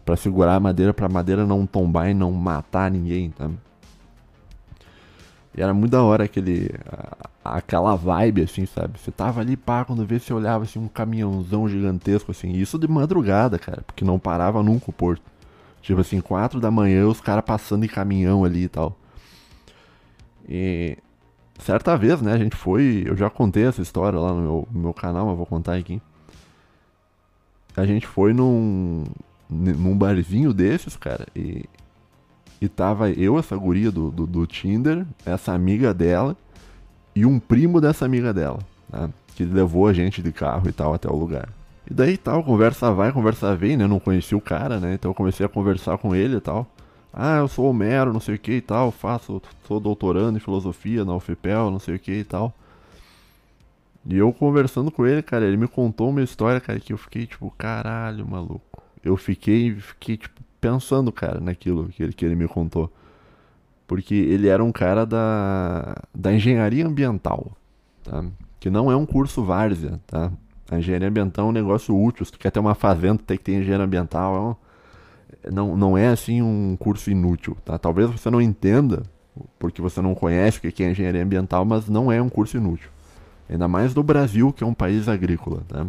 para 0.05 0.17
segurar 0.17 0.57
a 0.57 0.61
madeira, 0.61 0.93
pra 0.93 1.09
madeira 1.09 1.47
não 1.47 1.65
tombar 1.67 2.11
e 2.11 2.15
não 2.15 2.31
matar 2.33 2.91
ninguém, 2.91 3.31
tá? 3.31 3.49
E 5.57 5.63
era 5.63 5.73
muito 5.73 5.93
da 5.93 6.03
hora 6.03 6.25
aquele. 6.25 6.71
aquela 7.43 7.97
vibe, 7.97 8.43
assim, 8.43 8.67
sabe? 8.67 8.99
Você 8.99 9.11
tava 9.11 9.41
ali, 9.41 9.57
pá, 9.57 9.85
quando 9.85 10.05
vê, 10.05 10.19
você 10.19 10.33
olhava 10.35 10.65
assim, 10.65 10.79
um 10.79 10.89
caminhãozão 10.89 11.67
gigantesco, 11.69 12.33
assim. 12.33 12.53
Isso 12.53 12.79
de 12.79 12.87
madrugada, 12.87 13.59
cara, 13.59 13.83
porque 13.87 14.05
não 14.05 14.19
parava 14.19 14.63
nunca 14.63 14.91
o 14.91 14.93
porto. 14.93 15.32
Tipo 15.83 16.01
assim, 16.01 16.21
quatro 16.21 16.61
da 16.61 16.71
manhã, 16.71 17.07
os 17.07 17.21
caras 17.21 17.45
passando 17.45 17.85
em 17.85 17.89
caminhão 17.89 18.45
ali 18.45 18.65
e 18.65 18.69
tal. 18.69 18.97
E. 20.49 20.97
Certa 21.59 21.97
vez, 21.97 22.21
né, 22.23 22.33
a 22.33 22.39
gente 22.39 22.57
foi. 22.57 23.05
Eu 23.07 23.17
já 23.17 23.29
contei 23.29 23.65
essa 23.65 23.83
história 23.83 24.19
lá 24.19 24.33
no 24.33 24.41
meu, 24.41 24.69
no 24.73 24.81
meu 24.81 24.95
canal, 24.95 25.27
mas 25.27 25.37
vou 25.37 25.47
contar 25.47 25.77
aqui. 25.77 26.01
A 27.77 27.85
gente 27.85 28.07
foi 28.07 28.33
num. 28.33 29.05
num 29.49 29.97
barzinho 29.97 30.53
desses, 30.53 30.97
cara, 30.97 31.27
e 31.37 31.65
e 32.63 32.69
tava 32.69 33.11
eu, 33.11 33.37
essa 33.41 33.57
guria 33.57 33.91
do, 33.91 34.09
do, 34.09 34.25
do 34.25 34.47
Tinder, 34.47 35.05
essa 35.27 35.53
amiga 35.53 35.93
dela 35.93 36.37
e 37.13 37.27
um 37.27 37.41
primo 37.41 37.81
dessa 37.81 38.05
amiga 38.05 38.33
dela, 38.33 38.61
né? 38.89 39.11
Que 39.35 39.45
levou 39.45 39.89
a 39.89 39.93
gente 39.93 40.23
de 40.23 40.33
carro 40.33 40.69
e 40.69 40.73
tal 40.73 40.95
até 40.95 41.11
o 41.11 41.17
lugar. 41.17 41.49
E 41.93 41.95
daí 41.95 42.17
tal, 42.17 42.43
conversa 42.43 42.91
vai, 42.91 43.13
conversa 43.13 43.55
vem, 43.55 43.77
né? 43.77 43.85
Eu 43.85 43.89
não 43.89 44.01
conheci 44.01 44.35
o 44.35 44.41
cara, 44.41 44.81
né? 44.81 44.95
Então 44.95 45.11
eu 45.11 45.15
comecei 45.15 45.45
a 45.45 45.49
conversar 45.49 45.99
com 45.99 46.15
ele 46.15 46.37
e 46.37 46.41
tal. 46.41 46.67
Ah, 47.13 47.37
eu 47.37 47.49
sou 47.49 47.67
Homero, 47.67 48.15
não 48.15 48.19
sei 48.19 48.37
o 48.37 48.39
que 48.39 48.53
e 48.53 48.61
tal, 48.63 48.91
faço, 48.91 49.43
sou 49.69 49.79
doutorando 49.79 50.39
em 50.39 50.41
filosofia 50.41 51.05
na 51.05 51.15
UFPEL, 51.15 51.71
não 51.71 51.79
sei 51.79 51.97
o 51.97 51.99
que 51.99 52.13
e 52.13 52.25
tal. 52.25 52.55
E 54.07 54.17
eu 54.17 54.33
conversando 54.33 54.91
com 54.91 55.07
ele, 55.07 55.23
cara, 55.23 55.45
ele 55.45 55.59
me 55.59 55.69
contou 55.69 56.09
uma 56.09 56.23
história, 56.23 56.63
cara, 56.63 56.81
que 56.81 56.95
eu 56.95 56.97
fiquei 56.97 57.27
tipo, 57.27 57.53
caralho, 57.59 58.27
maluco. 58.27 58.83
Eu 59.05 59.19
fiquei, 59.19 59.75
fiquei 59.75 60.17
tipo, 60.17 60.41
pensando, 60.63 61.13
cara, 61.13 61.41
naquilo 61.41 61.91
que 61.91 62.03
ele, 62.03 62.15
que 62.15 62.25
ele 62.25 62.35
me 62.35 62.49
contou. 62.49 62.91
Porque 63.87 64.15
ele 64.15 64.49
era 64.49 64.65
um 64.65 64.73
cara 64.73 65.05
da, 65.05 65.95
da 66.15 66.33
engenharia 66.33 66.87
ambiental, 66.87 67.53
tá? 68.03 68.25
Que 68.59 68.71
não 68.71 68.91
é 68.91 68.97
um 68.97 69.05
curso 69.05 69.45
várzea, 69.45 70.01
tá? 70.07 70.33
A 70.73 70.79
engenharia 70.79 71.09
ambiental 71.09 71.47
é 71.47 71.49
um 71.51 71.53
negócio 71.53 71.95
útil. 71.95 72.25
Se 72.25 72.33
tu 72.33 72.39
quer 72.39 72.51
ter 72.51 72.59
uma 72.59 72.75
fazenda, 72.75 73.23
tem 73.27 73.37
que 73.37 73.45
ter 73.45 73.53
engenharia 73.53 73.85
ambiental. 73.85 74.59
É 75.45 75.51
um, 75.51 75.53
não, 75.53 75.77
não 75.77 75.99
é 75.99 76.09
assim 76.09 76.41
um 76.41 76.77
curso 76.79 77.11
inútil, 77.11 77.57
tá? 77.63 77.79
Talvez 77.79 78.09
você 78.09 78.31
não 78.31 78.41
entenda, 78.41 79.03
porque 79.59 79.83
você 79.83 80.01
não 80.01 80.15
conhece 80.15 80.59
o 80.59 80.73
que 80.73 80.83
é 80.83 80.91
engenharia 80.91 81.23
ambiental, 81.23 81.67
mas 81.67 81.91
não 81.91 82.11
é 82.11 82.23
um 82.23 82.31
curso 82.31 82.57
inútil. 82.57 82.89
Ainda 83.51 83.69
mais 83.69 83.95
no 83.95 84.03
Brasil, 84.03 84.51
que 84.51 84.65
é 84.65 84.67
um 84.67 84.73
país 84.73 85.09
agrícola, 85.09 85.63
né? 85.71 85.87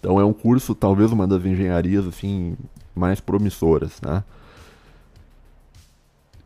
Então 0.00 0.18
é 0.18 0.24
um 0.24 0.32
curso, 0.32 0.74
talvez 0.74 1.12
uma 1.12 1.26
das 1.26 1.44
engenharias 1.44 2.06
assim 2.08 2.56
mais 2.96 3.20
promissoras, 3.20 4.00
né? 4.00 4.24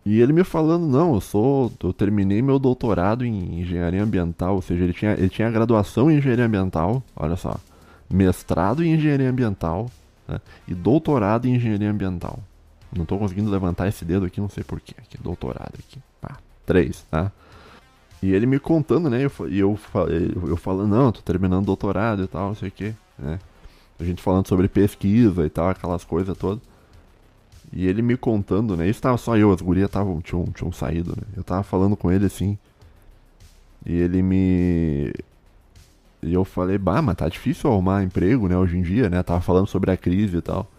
E 0.04 0.20
ele 0.20 0.32
me 0.32 0.44
falando, 0.44 0.86
não, 0.86 1.14
eu 1.14 1.20
sou, 1.20 1.72
eu 1.82 1.92
terminei 1.92 2.42
meu 2.42 2.58
doutorado 2.58 3.24
em 3.24 3.60
engenharia 3.60 4.02
ambiental, 4.02 4.56
ou 4.56 4.62
seja, 4.62 4.84
ele 4.84 4.92
tinha, 4.92 5.12
ele 5.12 5.30
tinha 5.30 5.50
graduação 5.50 6.10
em 6.10 6.18
engenharia 6.18 6.44
ambiental, 6.44 7.02
olha 7.16 7.36
só, 7.36 7.56
mestrado 8.10 8.84
em 8.84 8.92
engenharia 8.92 9.30
ambiental 9.30 9.90
né, 10.28 10.40
e 10.68 10.74
doutorado 10.74 11.46
em 11.46 11.54
engenharia 11.54 11.90
ambiental. 11.90 12.38
Não 12.94 13.02
estou 13.02 13.18
conseguindo 13.18 13.50
levantar 13.50 13.88
esse 13.88 14.04
dedo 14.04 14.26
aqui, 14.26 14.40
não 14.40 14.48
sei 14.48 14.62
porquê. 14.62 14.94
Aqui, 14.98 15.18
doutorado 15.20 15.72
aqui. 15.78 15.98
Pá, 16.20 16.36
três, 16.64 17.04
tá? 17.10 17.32
E 18.22 18.32
ele 18.32 18.46
me 18.46 18.58
contando, 18.58 19.10
né? 19.10 19.20
E 19.22 19.58
eu, 19.58 19.78
eu, 20.08 20.48
eu 20.48 20.56
falando, 20.56 20.90
não, 20.90 21.10
tô 21.10 21.20
terminando 21.20 21.66
doutorado 21.66 22.22
e 22.22 22.26
tal, 22.26 22.48
não 22.48 22.54
sei 22.54 22.68
o 22.68 22.72
quê, 22.72 22.94
né? 23.18 23.38
A 23.98 24.04
gente 24.04 24.22
falando 24.22 24.46
sobre 24.48 24.68
pesquisa 24.68 25.44
e 25.44 25.50
tal, 25.50 25.68
aquelas 25.68 26.04
coisas 26.04 26.36
todas. 26.36 26.62
E 27.76 27.88
ele 27.88 28.02
me 28.02 28.16
contando, 28.16 28.76
né? 28.76 28.88
Isso 28.88 29.02
tava 29.02 29.18
só 29.18 29.36
eu, 29.36 29.52
as 29.52 29.60
gurias 29.60 29.90
tavam, 29.90 30.20
tinham, 30.20 30.44
tinham 30.54 30.70
saído, 30.70 31.10
né? 31.16 31.24
Eu 31.36 31.42
tava 31.42 31.64
falando 31.64 31.96
com 31.96 32.10
ele 32.10 32.26
assim. 32.26 32.56
E 33.84 33.92
ele 33.96 34.22
me. 34.22 35.12
E 36.22 36.32
eu 36.32 36.44
falei, 36.44 36.78
bah, 36.78 37.02
mas 37.02 37.16
tá 37.16 37.28
difícil 37.28 37.70
arrumar 37.70 38.04
emprego, 38.04 38.48
né, 38.48 38.56
hoje 38.56 38.78
em 38.78 38.82
dia, 38.82 39.10
né? 39.10 39.22
Tava 39.22 39.40
falando 39.40 39.66
sobre 39.66 39.90
a 39.90 39.96
crise 39.96 40.36
e 40.38 40.40
tal. 40.40 40.70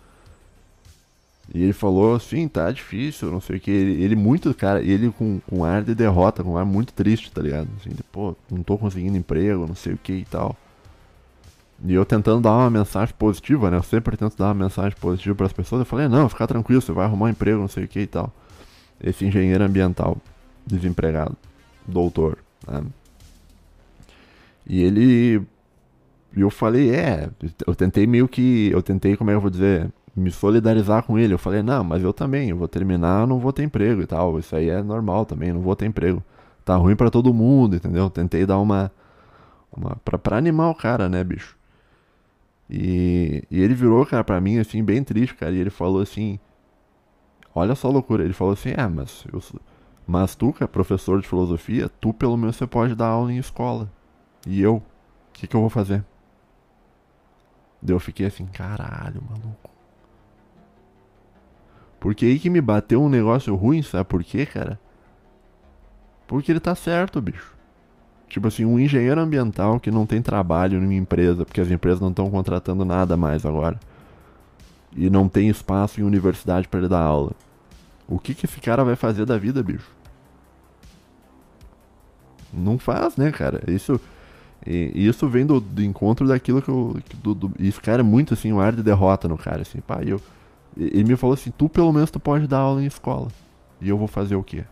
E 1.54 1.62
ele 1.62 1.74
falou 1.74 2.16
assim, 2.16 2.48
tá 2.48 2.72
difícil, 2.72 3.30
não 3.30 3.42
sei 3.42 3.58
o 3.58 3.60
que. 3.60 3.70
Ele, 3.70 4.02
ele 4.04 4.16
muito, 4.16 4.54
cara, 4.54 4.82
ele 4.82 5.12
com, 5.12 5.40
com 5.42 5.64
ar 5.66 5.84
de 5.84 5.94
derrota, 5.94 6.44
com 6.44 6.58
ar 6.58 6.66
muito 6.66 6.94
triste, 6.94 7.32
tá 7.32 7.42
ligado? 7.42 7.68
Assim, 7.80 7.90
de, 7.90 8.04
pô, 8.04 8.36
não 8.50 8.64
tô 8.64 8.78
conseguindo 8.78 9.18
emprego, 9.18 9.68
não 9.68 9.76
sei 9.76 9.94
o 9.94 9.98
que 9.98 10.14
e 10.14 10.26
tal. 10.26 10.56
E 11.84 11.94
eu 11.94 12.06
tentando 12.06 12.42
dar 12.42 12.52
uma 12.52 12.70
mensagem 12.70 13.14
positiva, 13.18 13.70
né? 13.70 13.78
Eu 13.78 13.84
sempre 13.84 14.16
tento 14.16 14.38
dar 14.38 14.46
uma 14.46 14.54
mensagem 14.54 14.98
positiva 15.00 15.36
para 15.36 15.46
as 15.46 15.54
pessoas. 15.54 15.80
Eu 15.80 15.86
falei, 15.86 16.08
não, 16.08 16.30
fica 16.30 16.48
tranquilo, 16.48 16.82
você 16.82 16.92
vai 16.92 17.06
arrumar 17.06 17.26
um 17.26 17.30
emprego, 17.30 17.60
não 17.60 17.68
sei 17.68 17.84
o 17.84 17.88
que 17.88 18.02
e 18.02 18.08
tal. 18.08 18.32
Esse 19.02 19.26
engenheiro 19.26 19.64
ambiental, 19.64 20.18
desempregado, 20.66 21.36
doutor, 21.86 22.38
né? 22.68 22.82
E 24.66 24.82
ele. 24.82 25.42
E 26.36 26.42
eu 26.42 26.50
falei, 26.50 26.94
é, 26.94 27.30
eu 27.68 27.76
tentei 27.76 28.08
meio 28.08 28.28
que. 28.28 28.70
Eu 28.72 28.82
tentei, 28.82 29.16
como 29.16 29.30
é 29.30 29.34
que 29.34 29.38
eu 29.38 29.42
vou 29.42 29.50
dizer? 29.50 29.92
Me 30.16 30.32
solidarizar 30.32 31.04
com 31.04 31.20
ele. 31.20 31.34
Eu 31.34 31.38
falei, 31.38 31.62
não, 31.62 31.84
mas 31.84 32.02
eu 32.02 32.14
também, 32.14 32.50
eu 32.50 32.58
vou 32.58 32.68
terminar, 32.68 33.28
não 33.28 33.40
vou 33.40 33.54
ter 33.54 33.64
emprego 33.64 34.02
e 34.02 34.08
tal. 34.08 34.40
Isso 34.40 34.56
aí 34.56 34.70
é 34.70 34.82
normal 34.82 35.26
também, 35.26 35.54
não 35.54 35.62
vou 35.62 35.76
ter 35.76 35.86
emprego. 35.86 36.24
Tá 36.64 36.76
ruim 36.78 36.96
para 36.96 37.12
todo 37.12 37.34
mundo, 37.34 37.76
entendeu? 37.76 38.10
Tentei 38.10 38.46
dar 38.46 38.60
uma. 38.60 38.92
uma 39.76 39.98
pra, 40.04 40.18
pra 40.18 40.38
animar 40.38 40.70
o 40.70 40.76
cara, 40.76 41.08
né, 41.10 41.24
bicho? 41.24 41.56
E, 42.70 43.44
e 43.50 43.62
ele 43.62 43.74
virou, 43.74 44.06
cara, 44.06 44.24
pra 44.24 44.42
mim, 44.42 44.58
assim, 44.58 44.84
bem 44.84 45.04
triste, 45.04 45.36
cara. 45.36 45.52
E 45.52 45.60
ele 45.60 45.70
falou 45.70 46.02
assim: 46.02 46.40
Olha 47.54 47.76
só 47.76 47.88
a 47.88 47.92
loucura. 47.92 48.24
Ele 48.24 48.34
falou 48.34 48.54
assim: 48.54 48.74
É, 48.76 48.88
mas, 48.88 49.26
eu, 49.32 49.42
mas 50.06 50.36
tu, 50.36 50.52
que 50.52 50.64
é 50.64 50.68
professor 50.68 51.22
de 51.22 51.28
filosofia, 51.28 51.90
tu 52.02 52.14
pelo 52.14 52.36
menos 52.36 52.56
você 52.56 52.68
pode 52.68 52.96
dar 52.96 53.08
aula 53.08 53.32
em 53.32 53.38
escola. 53.38 53.92
E 54.46 54.62
eu, 54.62 54.78
o 54.78 54.84
que, 55.34 55.48
que 55.48 55.56
eu 55.56 55.62
vou 55.62 55.70
fazer? 55.70 56.04
Daí 57.82 57.96
eu 57.96 58.00
fiquei 58.00 58.26
assim: 58.26 58.46
Caralho, 58.48 59.22
maluco. 59.30 59.70
Porque 62.00 62.26
aí 62.26 62.40
que 62.40 62.50
me 62.50 62.62
bateu 62.62 63.02
um 63.02 63.10
negócio 63.10 63.56
ruim, 63.56 63.82
sabe 63.82 64.06
por 64.06 64.24
quê, 64.24 64.46
cara? 64.46 64.80
Porque 66.28 66.52
ele 66.52 66.60
tá 66.60 66.76
certo, 66.76 67.22
bicho. 67.22 67.55
Tipo 68.28 68.48
assim, 68.48 68.66
um 68.66 68.80
engenheiro 68.80 69.22
ambiental 69.22 69.80
que 69.80 69.92
não 69.92 70.06
tem 70.06 70.22
trabalho 70.22 70.78
em 70.78 70.84
uma 70.84 70.94
empresa, 70.94 71.46
porque 71.46 71.62
as 71.62 71.70
empresas 71.70 72.00
não 72.00 72.10
estão 72.10 72.30
contratando 72.30 72.84
nada 72.84 73.16
mais 73.16 73.46
agora. 73.46 73.80
E 74.96 75.10
não 75.10 75.28
tem 75.28 75.50
espaço 75.50 76.00
em 76.00 76.04
universidade 76.04 76.68
para 76.68 76.80
ele 76.80 76.90
dar 76.90 77.02
aula. 77.02 77.32
O 78.08 78.20
que, 78.20 78.34
que 78.34 78.46
esse 78.46 78.60
cara 78.60 78.84
vai 78.84 78.96
fazer 78.96 79.26
da 79.26 79.38
vida, 79.38 79.62
bicho? 79.62 79.90
Não 82.54 82.78
faz, 82.80 83.18
né, 83.18 83.32
cara? 83.32 83.62
Isso, 83.68 84.00
isso 84.66 85.28
vem 85.28 85.46
do, 85.46 85.60
do 85.60 85.84
encontro 85.84 86.28
daquilo 86.28 86.62
que 86.62 86.70
eu. 86.70 86.98
Do, 87.22 87.36
do, 87.36 87.52
cara, 87.82 88.02
é 88.02 88.04
muito 88.04 88.34
assim, 88.34 88.54
um 88.54 88.60
ar 88.60 88.74
de 88.74 88.82
derrota 88.82 89.28
no 89.28 89.38
cara, 89.38 89.62
assim, 89.62 89.82
pá, 89.82 90.02
eu. 90.04 90.22
Ele 90.78 91.04
me 91.04 91.16
falou 91.16 91.34
assim, 91.34 91.52
tu 91.58 91.70
pelo 91.70 91.92
menos 91.92 92.12
tu 92.12 92.20
pode 92.20 92.48
dar 92.48 92.60
aula 92.60 92.82
em 92.82 92.86
escola. 92.86 93.30
E 93.82 93.90
eu 93.90 93.98
vou 93.98 94.08
fazer 94.08 94.36
o 94.36 94.44
quê? 94.44 94.64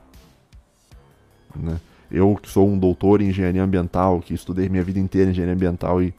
Né? 1.55 1.79
Eu 2.13 2.35
que 2.35 2.47
sou 2.47 2.69
um 2.69 2.77
doutor 2.77 3.21
em 3.21 3.29
engenharia 3.29 3.63
ambiental, 3.63 4.21
que 4.21 4.35
estudei 4.35 4.69
minha 4.69 4.83
vida 4.83 4.99
inteira 4.99 5.29
em 5.29 5.31
engenharia 5.31 5.55
ambiental 5.55 6.01
e 6.01 6.13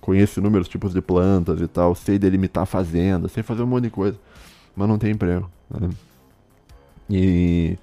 conheço 0.00 0.40
inúmeros 0.40 0.68
tipos 0.68 0.94
de 0.94 1.02
plantas 1.02 1.60
e 1.60 1.66
tal, 1.66 1.94
sei 1.94 2.18
delimitar 2.18 2.64
fazenda, 2.64 3.28
sei 3.28 3.42
fazer 3.42 3.62
um 3.62 3.66
monte 3.66 3.84
de 3.84 3.90
coisa, 3.90 4.18
mas 4.74 4.88
não 4.88 4.98
tem 4.98 5.12
emprego. 5.12 5.50
Né? 5.70 5.90
E... 7.10 7.78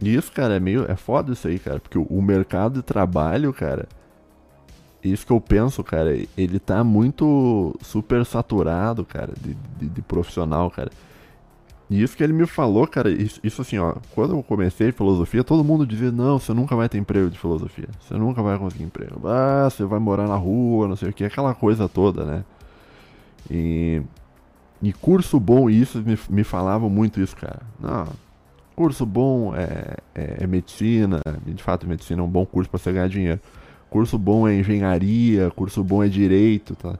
e 0.00 0.14
isso, 0.14 0.30
cara, 0.30 0.54
é 0.54 0.60
meio. 0.60 0.88
É 0.88 0.94
foda 0.94 1.32
isso 1.32 1.48
aí, 1.48 1.58
cara, 1.58 1.80
porque 1.80 1.98
o, 1.98 2.22
mercado 2.22 2.74
de 2.74 2.82
trabalho, 2.82 3.52
cara. 3.52 3.88
Isso 5.02 5.26
que 5.26 5.32
eu 5.32 5.40
penso, 5.40 5.84
cara, 5.84 6.16
ele 6.36 6.58
tá 6.58 6.82
muito 6.82 7.76
super 7.82 8.24
saturado, 8.24 9.04
cara, 9.04 9.32
de, 9.40 9.54
de, 9.78 9.88
de 9.88 10.02
profissional, 10.02 10.70
cara. 10.70 10.90
E 11.88 12.02
isso 12.02 12.16
que 12.16 12.22
ele 12.24 12.32
me 12.32 12.46
falou, 12.46 12.86
cara, 12.86 13.08
isso, 13.10 13.38
isso, 13.44 13.62
assim, 13.62 13.78
ó, 13.78 13.94
quando 14.12 14.34
eu 14.34 14.42
comecei 14.42 14.90
filosofia, 14.90 15.44
todo 15.44 15.62
mundo 15.62 15.86
dizia, 15.86 16.10
não, 16.10 16.38
você 16.38 16.52
nunca 16.52 16.74
vai 16.74 16.88
ter 16.88 16.98
emprego 16.98 17.30
de 17.30 17.38
filosofia, 17.38 17.88
você 18.00 18.14
nunca 18.14 18.42
vai 18.42 18.58
conseguir 18.58 18.84
emprego, 18.84 19.20
ah, 19.28 19.68
você 19.70 19.84
vai 19.84 20.00
morar 20.00 20.26
na 20.26 20.34
rua, 20.34 20.88
não 20.88 20.96
sei 20.96 21.10
o 21.10 21.12
que, 21.12 21.24
aquela 21.24 21.54
coisa 21.54 21.88
toda, 21.88 22.24
né? 22.24 22.44
E, 23.48 24.02
e 24.82 24.92
curso 24.92 25.38
bom, 25.38 25.70
isso 25.70 26.02
me, 26.02 26.18
me 26.28 26.42
falavam 26.42 26.90
muito 26.90 27.20
isso, 27.20 27.36
cara. 27.36 27.62
Não, 27.78 28.06
curso 28.74 29.06
bom 29.06 29.54
é, 29.54 29.96
é, 30.12 30.38
é 30.40 30.46
medicina, 30.46 31.20
de 31.46 31.62
fato, 31.62 31.86
medicina 31.86 32.20
é 32.20 32.24
um 32.24 32.28
bom 32.28 32.44
curso 32.44 32.68
para 32.68 32.78
você 32.78 32.92
ganhar 32.92 33.08
dinheiro. 33.08 33.40
Curso 33.88 34.18
bom 34.18 34.48
é 34.48 34.54
engenharia, 34.56 35.50
curso 35.52 35.84
bom 35.84 36.02
é 36.02 36.08
direito, 36.08 36.74
tá? 36.74 36.98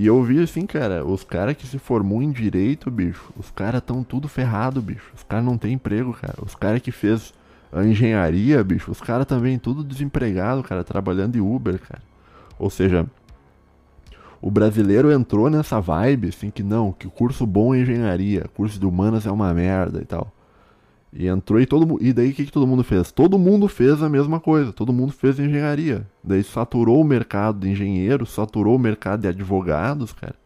E 0.00 0.06
eu 0.06 0.22
vi 0.22 0.42
assim, 0.42 0.64
cara, 0.64 1.04
os 1.04 1.22
caras 1.22 1.54
que 1.54 1.66
se 1.66 1.78
formou 1.78 2.22
em 2.22 2.30
direito, 2.32 2.90
bicho, 2.90 3.34
os 3.36 3.50
caras 3.50 3.82
tão 3.82 4.02
tudo 4.02 4.28
ferrado, 4.28 4.80
bicho. 4.80 5.12
Os 5.14 5.22
caras 5.22 5.44
não 5.44 5.58
tem 5.58 5.74
emprego, 5.74 6.14
cara. 6.14 6.38
Os 6.42 6.54
caras 6.54 6.80
que 6.80 6.90
fez 6.90 7.34
a 7.70 7.84
engenharia, 7.84 8.64
bicho, 8.64 8.90
os 8.90 8.98
caras 8.98 9.26
também 9.26 9.58
tudo 9.58 9.84
desempregado, 9.84 10.62
cara, 10.62 10.82
trabalhando 10.82 11.36
em 11.36 11.40
Uber, 11.42 11.78
cara. 11.78 12.00
Ou 12.58 12.70
seja, 12.70 13.06
o 14.40 14.50
brasileiro 14.50 15.12
entrou 15.12 15.50
nessa 15.50 15.82
vibe, 15.82 16.28
assim, 16.28 16.48
que 16.48 16.62
não, 16.62 16.92
que 16.92 17.06
o 17.06 17.10
curso 17.10 17.44
bom 17.46 17.74
é 17.74 17.80
engenharia, 17.80 18.46
curso 18.54 18.80
de 18.80 18.86
humanas 18.86 19.26
é 19.26 19.30
uma 19.30 19.52
merda 19.52 20.00
e 20.00 20.06
tal. 20.06 20.32
E 21.12 21.26
entrou 21.26 21.60
e 21.60 21.66
todo 21.66 21.98
E 22.00 22.12
daí 22.12 22.30
o 22.30 22.34
que, 22.34 22.46
que 22.46 22.52
todo 22.52 22.66
mundo 22.66 22.84
fez? 22.84 23.10
Todo 23.10 23.38
mundo 23.38 23.66
fez 23.66 24.02
a 24.02 24.08
mesma 24.08 24.38
coisa, 24.38 24.72
todo 24.72 24.92
mundo 24.92 25.12
fez 25.12 25.38
engenharia. 25.40 26.06
Daí 26.22 26.42
saturou 26.44 27.00
o 27.00 27.04
mercado 27.04 27.60
de 27.60 27.68
engenheiros, 27.68 28.30
saturou 28.30 28.76
o 28.76 28.78
mercado 28.78 29.22
de 29.22 29.28
advogados, 29.28 30.12
cara. 30.12 30.36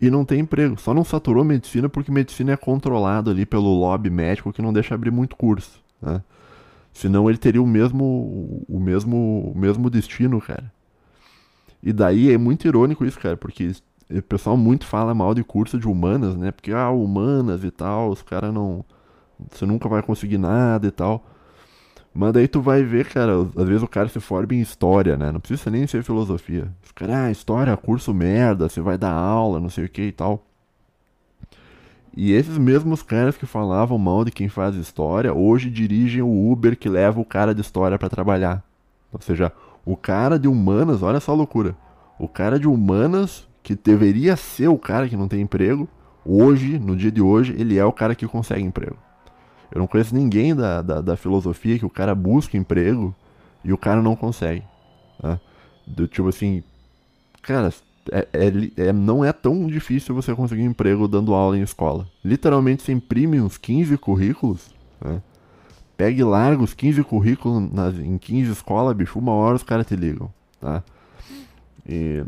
E 0.00 0.10
não 0.10 0.24
tem 0.24 0.40
emprego. 0.40 0.80
Só 0.80 0.94
não 0.94 1.04
saturou 1.04 1.44
medicina 1.44 1.88
porque 1.88 2.10
medicina 2.10 2.52
é 2.52 2.56
controlado 2.56 3.30
ali 3.30 3.44
pelo 3.44 3.78
lobby 3.78 4.10
médico 4.10 4.52
que 4.52 4.62
não 4.62 4.72
deixa 4.72 4.94
abrir 4.94 5.10
muito 5.10 5.36
curso, 5.36 5.80
né? 6.00 6.22
Senão 6.92 7.28
ele 7.28 7.38
teria 7.38 7.62
o 7.62 7.66
mesmo, 7.66 8.64
o 8.68 8.80
mesmo, 8.80 9.52
o 9.54 9.58
mesmo 9.58 9.88
destino, 9.88 10.40
cara. 10.40 10.72
E 11.82 11.92
daí 11.92 12.32
é 12.32 12.38
muito 12.38 12.66
irônico 12.66 13.04
isso, 13.04 13.18
cara, 13.18 13.36
porque 13.36 13.72
o 14.10 14.22
pessoal 14.22 14.56
muito 14.56 14.86
fala 14.86 15.14
mal 15.14 15.34
de 15.34 15.42
curso 15.42 15.78
de 15.78 15.86
humanas, 15.86 16.36
né? 16.36 16.50
Porque, 16.50 16.72
ah, 16.72 16.90
humanas 16.90 17.64
e 17.64 17.70
tal, 17.70 18.10
os 18.10 18.22
caras 18.22 18.52
não 18.52 18.84
você 19.50 19.66
nunca 19.66 19.88
vai 19.88 20.02
conseguir 20.02 20.38
nada 20.38 20.86
e 20.86 20.90
tal. 20.90 21.24
Mas 22.14 22.32
daí 22.32 22.46
tu 22.46 22.60
vai 22.60 22.82
ver, 22.82 23.06
cara, 23.06 23.32
às 23.56 23.66
vezes 23.66 23.82
o 23.82 23.88
cara 23.88 24.08
se 24.08 24.20
forma 24.20 24.54
em 24.54 24.60
história, 24.60 25.16
né? 25.16 25.32
Não 25.32 25.40
precisa 25.40 25.70
nem 25.70 25.86
ser 25.86 26.02
filosofia. 26.02 26.70
Os 26.84 26.92
ah, 27.08 27.30
história, 27.30 27.76
curso 27.76 28.12
merda, 28.12 28.68
você 28.68 28.80
vai 28.80 28.98
dar 28.98 29.12
aula, 29.12 29.58
não 29.58 29.70
sei 29.70 29.86
o 29.86 29.88
que 29.88 30.02
e 30.02 30.12
tal. 30.12 30.44
E 32.14 32.32
esses 32.32 32.58
mesmos 32.58 33.02
caras 33.02 33.38
que 33.38 33.46
falavam 33.46 33.96
mal 33.96 34.22
de 34.24 34.30
quem 34.30 34.46
faz 34.46 34.74
história, 34.74 35.32
hoje 35.32 35.70
dirigem 35.70 36.20
o 36.20 36.52
Uber 36.52 36.76
que 36.76 36.88
leva 36.88 37.18
o 37.18 37.24
cara 37.24 37.54
de 37.54 37.62
história 37.62 37.98
para 37.98 38.10
trabalhar. 38.10 38.62
Ou 39.10 39.20
seja, 39.20 39.50
o 39.84 39.96
cara 39.96 40.38
de 40.38 40.46
humanas, 40.46 41.02
olha 41.02 41.20
só 41.20 41.32
a 41.32 41.34
loucura. 41.34 41.74
O 42.18 42.28
cara 42.28 42.58
de 42.58 42.68
humanas, 42.68 43.48
que 43.62 43.74
deveria 43.74 44.36
ser 44.36 44.68
o 44.68 44.76
cara 44.76 45.08
que 45.08 45.16
não 45.16 45.26
tem 45.26 45.40
emprego, 45.40 45.88
hoje, 46.24 46.78
no 46.78 46.94
dia 46.94 47.10
de 47.10 47.22
hoje, 47.22 47.54
ele 47.58 47.78
é 47.78 47.84
o 47.84 47.92
cara 47.92 48.14
que 48.14 48.26
consegue 48.26 48.62
emprego. 48.62 48.98
Eu 49.72 49.78
não 49.78 49.86
conheço 49.86 50.14
ninguém 50.14 50.54
da, 50.54 50.82
da, 50.82 51.00
da 51.00 51.16
filosofia 51.16 51.78
que 51.78 51.86
o 51.86 51.90
cara 51.90 52.14
busca 52.14 52.56
emprego 52.56 53.14
e 53.64 53.72
o 53.72 53.78
cara 53.78 54.02
não 54.02 54.14
consegue. 54.14 54.62
Né? 55.22 55.40
Do, 55.86 56.06
tipo 56.06 56.28
assim, 56.28 56.62
cara, 57.40 57.72
é, 58.10 58.28
é, 58.32 58.88
é, 58.88 58.92
não 58.92 59.24
é 59.24 59.32
tão 59.32 59.66
difícil 59.66 60.14
você 60.14 60.34
conseguir 60.34 60.62
emprego 60.62 61.08
dando 61.08 61.34
aula 61.34 61.56
em 61.56 61.62
escola. 61.62 62.06
Literalmente 62.24 62.82
você 62.82 62.92
imprime 62.92 63.40
uns 63.40 63.56
15 63.56 63.96
currículos, 63.98 64.74
né? 65.00 65.22
Pega 65.96 66.20
e 66.20 66.24
larga 66.24 66.62
os 66.62 66.74
15 66.74 67.04
currículos 67.04 67.70
nas, 67.72 67.96
em 67.96 68.18
15 68.18 68.50
escolas, 68.50 68.96
bicho, 68.96 69.18
uma 69.18 69.32
hora 69.32 69.56
os 69.56 69.62
caras 69.62 69.86
te 69.86 69.94
ligam, 69.94 70.32
tá? 70.60 70.82
E... 71.86 72.24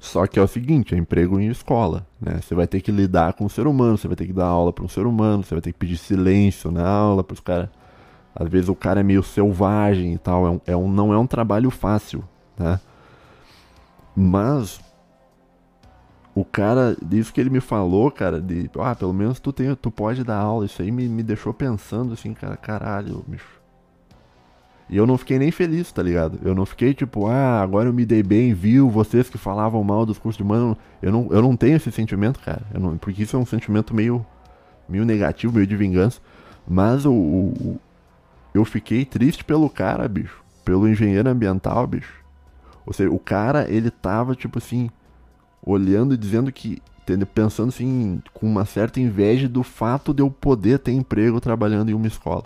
Só 0.00 0.26
que 0.26 0.38
é 0.38 0.42
o 0.42 0.46
seguinte, 0.46 0.94
é 0.94 0.98
emprego 0.98 1.40
em 1.40 1.48
escola, 1.48 2.06
né? 2.20 2.40
Você 2.40 2.54
vai 2.54 2.66
ter 2.66 2.80
que 2.80 2.92
lidar 2.92 3.32
com 3.32 3.46
o 3.46 3.50
ser 3.50 3.66
humano, 3.66 3.96
você 3.96 4.06
vai 4.06 4.16
ter 4.16 4.26
que 4.26 4.32
dar 4.32 4.46
aula 4.46 4.72
para 4.72 4.84
um 4.84 4.88
ser 4.88 5.06
humano, 5.06 5.42
você 5.42 5.54
vai 5.54 5.62
ter 5.62 5.72
que 5.72 5.78
pedir 5.78 5.96
silêncio 5.96 6.70
na 6.70 6.86
aula 6.86 7.24
para 7.24 7.34
os 7.34 7.40
caras. 7.40 7.68
Às 8.34 8.48
vezes 8.48 8.68
o 8.68 8.74
cara 8.74 9.00
é 9.00 9.02
meio 9.02 9.22
selvagem 9.22 10.12
e 10.12 10.18
tal, 10.18 10.46
é 10.46 10.50
um, 10.50 10.60
é 10.66 10.76
um, 10.76 10.88
não 10.88 11.12
é 11.12 11.18
um 11.18 11.26
trabalho 11.26 11.70
fácil, 11.70 12.22
né? 12.58 12.78
Mas 14.14 14.80
o 16.34 16.44
cara, 16.44 16.94
disso 17.02 17.32
que 17.32 17.40
ele 17.40 17.48
me 17.48 17.60
falou, 17.60 18.10
cara, 18.10 18.38
de, 18.40 18.70
ah, 18.78 18.94
pelo 18.94 19.14
menos 19.14 19.40
tu, 19.40 19.54
tem, 19.54 19.74
tu 19.74 19.90
pode 19.90 20.22
dar 20.22 20.36
aula, 20.36 20.66
isso 20.66 20.82
aí 20.82 20.92
me, 20.92 21.08
me 21.08 21.22
deixou 21.22 21.54
pensando 21.54 22.12
assim, 22.12 22.34
cara, 22.34 22.56
caralho, 22.58 23.24
bicho. 23.26 23.55
E 24.88 24.96
eu 24.96 25.06
não 25.06 25.18
fiquei 25.18 25.38
nem 25.38 25.50
feliz, 25.50 25.90
tá 25.90 26.02
ligado? 26.02 26.38
Eu 26.44 26.54
não 26.54 26.64
fiquei 26.64 26.94
tipo, 26.94 27.26
ah, 27.26 27.60
agora 27.60 27.88
eu 27.88 27.92
me 27.92 28.06
dei 28.06 28.22
bem, 28.22 28.54
viu? 28.54 28.88
Vocês 28.88 29.28
que 29.28 29.36
falavam 29.36 29.82
mal 29.82 30.06
dos 30.06 30.16
cursos 30.16 30.36
de 30.36 30.44
humano. 30.44 30.76
Eu 31.02 31.10
não, 31.10 31.28
eu 31.30 31.42
não 31.42 31.56
tenho 31.56 31.76
esse 31.76 31.90
sentimento, 31.90 32.38
cara. 32.38 32.62
Não, 32.72 32.96
porque 32.96 33.24
isso 33.24 33.36
é 33.36 33.38
um 33.38 33.46
sentimento 33.46 33.92
meio, 33.92 34.24
meio 34.88 35.04
negativo, 35.04 35.54
meio 35.54 35.66
de 35.66 35.76
vingança. 35.76 36.20
Mas 36.68 37.04
o, 37.04 37.12
o, 37.12 37.80
eu 38.54 38.64
fiquei 38.64 39.04
triste 39.04 39.44
pelo 39.44 39.68
cara, 39.68 40.06
bicho. 40.06 40.40
Pelo 40.64 40.88
engenheiro 40.88 41.28
ambiental, 41.28 41.84
bicho. 41.86 42.24
Ou 42.86 42.92
seja, 42.92 43.10
o 43.10 43.18
cara, 43.18 43.68
ele 43.68 43.90
tava, 43.90 44.36
tipo 44.36 44.58
assim, 44.58 44.88
olhando 45.60 46.14
e 46.14 46.16
dizendo 46.16 46.52
que, 46.52 46.80
pensando 47.34 47.70
assim, 47.70 48.22
com 48.32 48.46
uma 48.46 48.64
certa 48.64 49.00
inveja 49.00 49.48
do 49.48 49.64
fato 49.64 50.14
de 50.14 50.22
eu 50.22 50.30
poder 50.30 50.78
ter 50.78 50.92
emprego 50.92 51.40
trabalhando 51.40 51.90
em 51.90 51.94
uma 51.94 52.06
escola. 52.06 52.44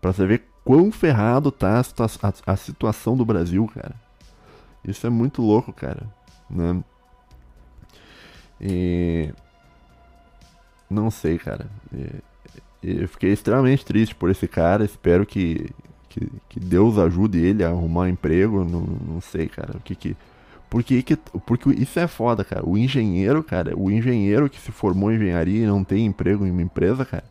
Pra 0.00 0.12
você 0.12 0.26
ver 0.26 0.51
quão 0.64 0.90
ferrado 0.90 1.50
tá 1.50 1.80
a, 1.80 2.28
a, 2.28 2.52
a 2.52 2.56
situação 2.56 3.16
do 3.16 3.24
Brasil, 3.24 3.68
cara. 3.74 3.94
Isso 4.84 5.06
é 5.06 5.10
muito 5.10 5.42
louco, 5.42 5.72
cara. 5.72 6.06
Né? 6.50 6.82
E. 8.60 9.32
Não 10.90 11.10
sei, 11.10 11.38
cara. 11.38 11.66
E, 11.92 12.22
eu 12.82 13.08
fiquei 13.08 13.32
extremamente 13.32 13.84
triste 13.84 14.14
por 14.14 14.28
esse 14.30 14.48
cara. 14.48 14.84
Espero 14.84 15.24
que, 15.24 15.70
que, 16.08 16.28
que 16.48 16.60
Deus 16.60 16.98
ajude 16.98 17.38
ele 17.38 17.62
a 17.62 17.68
arrumar 17.68 18.02
um 18.02 18.08
emprego. 18.08 18.64
Não, 18.64 18.80
não 18.80 19.20
sei, 19.20 19.48
cara. 19.48 19.76
O 19.76 19.80
que 19.80 19.94
que 19.94 20.16
porque, 20.72 21.02
que, 21.02 21.16
porque 21.16 21.68
isso 21.68 22.00
é 22.00 22.06
foda, 22.06 22.42
cara. 22.42 22.66
O 22.66 22.78
engenheiro, 22.78 23.44
cara, 23.44 23.78
o 23.78 23.90
engenheiro 23.90 24.48
que 24.48 24.58
se 24.58 24.72
formou 24.72 25.12
em 25.12 25.16
engenharia 25.16 25.64
e 25.64 25.66
não 25.66 25.84
tem 25.84 26.06
emprego 26.06 26.46
em 26.46 26.50
uma 26.50 26.62
empresa, 26.62 27.04
cara, 27.04 27.24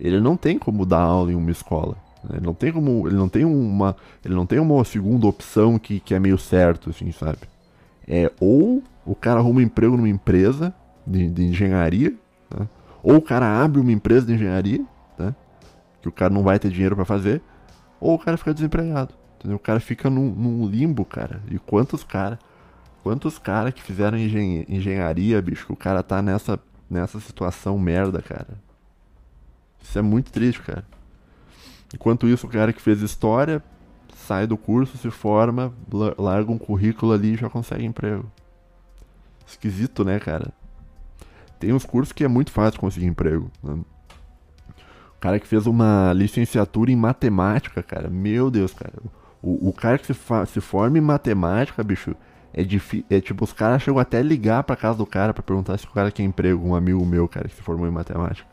ele 0.00 0.18
não 0.18 0.36
tem 0.36 0.58
como 0.58 0.84
dar 0.84 0.98
aula 0.98 1.30
em 1.30 1.36
uma 1.36 1.52
escola. 1.52 1.96
Ele 2.30 2.40
não 2.40 2.54
tem 2.54 2.72
como. 2.72 3.06
Ele 3.06 3.16
não 3.16 3.28
tem 3.28 3.44
uma. 3.44 3.96
Ele 4.24 4.34
não 4.34 4.46
tem 4.46 4.58
uma 4.58 4.84
segunda 4.84 5.26
opção 5.26 5.78
que, 5.78 6.00
que 6.00 6.14
é 6.14 6.18
meio 6.18 6.38
certo, 6.38 6.90
assim, 6.90 7.10
sabe? 7.12 7.40
É 8.06 8.30
ou 8.40 8.82
o 9.04 9.14
cara 9.14 9.40
arruma 9.40 9.60
um 9.60 9.62
emprego 9.62 9.96
numa 9.96 10.08
empresa 10.08 10.74
de, 11.06 11.28
de 11.28 11.44
engenharia, 11.44 12.14
tá? 12.48 12.68
ou 13.02 13.16
o 13.16 13.22
cara 13.22 13.62
abre 13.62 13.80
uma 13.80 13.92
empresa 13.92 14.26
de 14.26 14.34
engenharia, 14.34 14.84
tá? 15.16 15.34
que 16.00 16.08
o 16.08 16.12
cara 16.12 16.32
não 16.32 16.42
vai 16.42 16.58
ter 16.58 16.70
dinheiro 16.70 16.94
para 16.94 17.04
fazer, 17.04 17.42
ou 18.00 18.14
o 18.14 18.18
cara 18.18 18.36
fica 18.36 18.54
desempregado. 18.54 19.14
Entendeu? 19.38 19.56
O 19.56 19.60
cara 19.60 19.80
fica 19.80 20.08
num, 20.08 20.30
num 20.30 20.66
limbo, 20.66 21.04
cara. 21.04 21.40
E 21.50 21.58
quantos 21.58 22.04
caras 22.04 22.38
Quantos 23.02 23.36
caras 23.36 23.74
que 23.74 23.82
fizeram 23.82 24.16
engen 24.16 24.64
engenharia, 24.68 25.42
bicho, 25.42 25.66
que 25.66 25.72
o 25.72 25.76
cara 25.76 26.02
tá 26.02 26.22
nessa, 26.22 26.58
nessa 26.88 27.18
situação 27.18 27.76
merda, 27.76 28.22
cara. 28.22 28.54
Isso 29.82 29.98
é 29.98 30.02
muito 30.02 30.30
triste, 30.30 30.62
cara. 30.62 30.84
Enquanto 31.94 32.26
isso, 32.26 32.46
o 32.46 32.50
cara 32.50 32.72
que 32.72 32.80
fez 32.80 33.00
história 33.00 33.62
sai 34.14 34.46
do 34.46 34.56
curso, 34.56 34.96
se 34.96 35.10
forma, 35.10 35.72
larga 36.18 36.50
um 36.50 36.58
currículo 36.58 37.12
ali 37.12 37.34
e 37.34 37.36
já 37.36 37.48
consegue 37.48 37.84
emprego. 37.84 38.30
Esquisito, 39.46 40.04
né, 40.04 40.18
cara? 40.18 40.52
Tem 41.58 41.72
uns 41.72 41.84
cursos 41.84 42.12
que 42.12 42.24
é 42.24 42.28
muito 42.28 42.50
fácil 42.50 42.80
conseguir 42.80 43.06
emprego. 43.06 43.50
Né? 43.62 43.74
O 45.16 45.20
cara 45.20 45.38
que 45.38 45.46
fez 45.46 45.66
uma 45.66 46.12
licenciatura 46.12 46.90
em 46.90 46.96
matemática, 46.96 47.82
cara. 47.82 48.08
Meu 48.08 48.50
Deus, 48.50 48.72
cara. 48.72 48.94
O, 49.40 49.68
o 49.68 49.72
cara 49.72 49.98
que 49.98 50.06
se, 50.06 50.14
se 50.46 50.60
forma 50.60 50.98
em 50.98 51.00
matemática, 51.00 51.82
bicho, 51.84 52.14
é 52.52 52.62
difícil. 52.62 53.06
É 53.10 53.20
tipo, 53.20 53.44
os 53.44 53.52
caras 53.52 53.82
chegam 53.82 54.00
até 54.00 54.18
a 54.18 54.22
ligar 54.22 54.62
pra 54.64 54.76
casa 54.76 54.98
do 54.98 55.06
cara 55.06 55.32
pra 55.32 55.42
perguntar 55.42 55.78
se 55.78 55.86
o 55.86 55.90
cara 55.90 56.10
quer 56.10 56.22
emprego, 56.22 56.66
um 56.66 56.74
amigo 56.74 57.04
meu, 57.04 57.28
cara, 57.28 57.48
que 57.48 57.54
se 57.54 57.62
formou 57.62 57.86
em 57.86 57.90
matemática. 57.90 58.51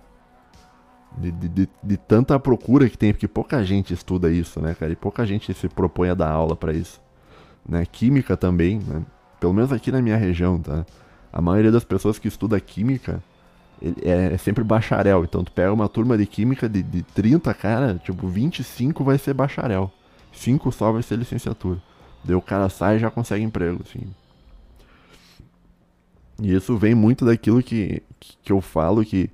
De, 1.20 1.32
de, 1.32 1.70
de, 1.84 1.98
tanta 1.98 2.40
procura 2.40 2.90
que 2.90 2.98
tem, 2.98 3.12
porque 3.12 3.28
pouca 3.28 3.62
gente 3.64 3.94
estuda 3.94 4.32
isso, 4.32 4.62
né, 4.62 4.74
cara? 4.74 4.94
E 4.94 4.96
pouca 4.96 5.26
gente 5.26 5.54
se 5.54 5.68
propõe 5.68 6.10
a 6.10 6.14
dar 6.14 6.30
aula 6.30 6.56
para 6.56 6.72
isso. 6.72 7.02
Né? 7.68 7.86
Química 7.86 8.38
também, 8.38 8.80
né? 8.80 9.04
Pelo 9.38 9.54
menos 9.54 9.74
aqui 9.74 9.92
na 9.92 10.02
minha 10.02 10.16
região, 10.16 10.60
tá? 10.60 10.86
A 11.32 11.42
maioria 11.42 11.72
das 11.72 11.84
pessoas 11.84 12.18
que 12.18 12.28
estuda 12.28 12.60
química 12.60 13.22
é, 14.02 14.34
é 14.34 14.38
sempre 14.38 14.64
bacharel. 14.64 15.24
Então 15.24 15.44
tu 15.44 15.52
pega 15.52 15.72
uma 15.74 15.90
turma 15.90 16.18
de 16.18 16.26
química 16.26 16.68
de, 16.70 16.82
de 16.82 17.04
30, 17.04 17.54
cara, 17.54 18.02
tipo, 18.04 18.28
25 18.28 19.04
vai 19.04 19.18
ser 19.18 19.34
bacharel. 19.34 19.92
5 20.32 20.72
só 20.72 20.92
vai 20.92 21.04
ser 21.04 21.18
licenciatura. 21.18 21.82
Daí 22.24 22.36
o 22.36 22.42
cara 22.42 22.70
sai 22.70 22.98
e 22.98 23.00
já 23.00 23.10
consegue 23.10 23.44
emprego, 23.44 23.82
assim. 23.86 24.08
E 26.42 26.54
isso 26.54 26.78
vem 26.78 26.96
muito 26.96 27.26
daquilo 27.26 27.62
que, 27.62 28.02
que 28.42 28.52
eu 28.52 28.62
falo 28.62 29.04
que 29.04 29.30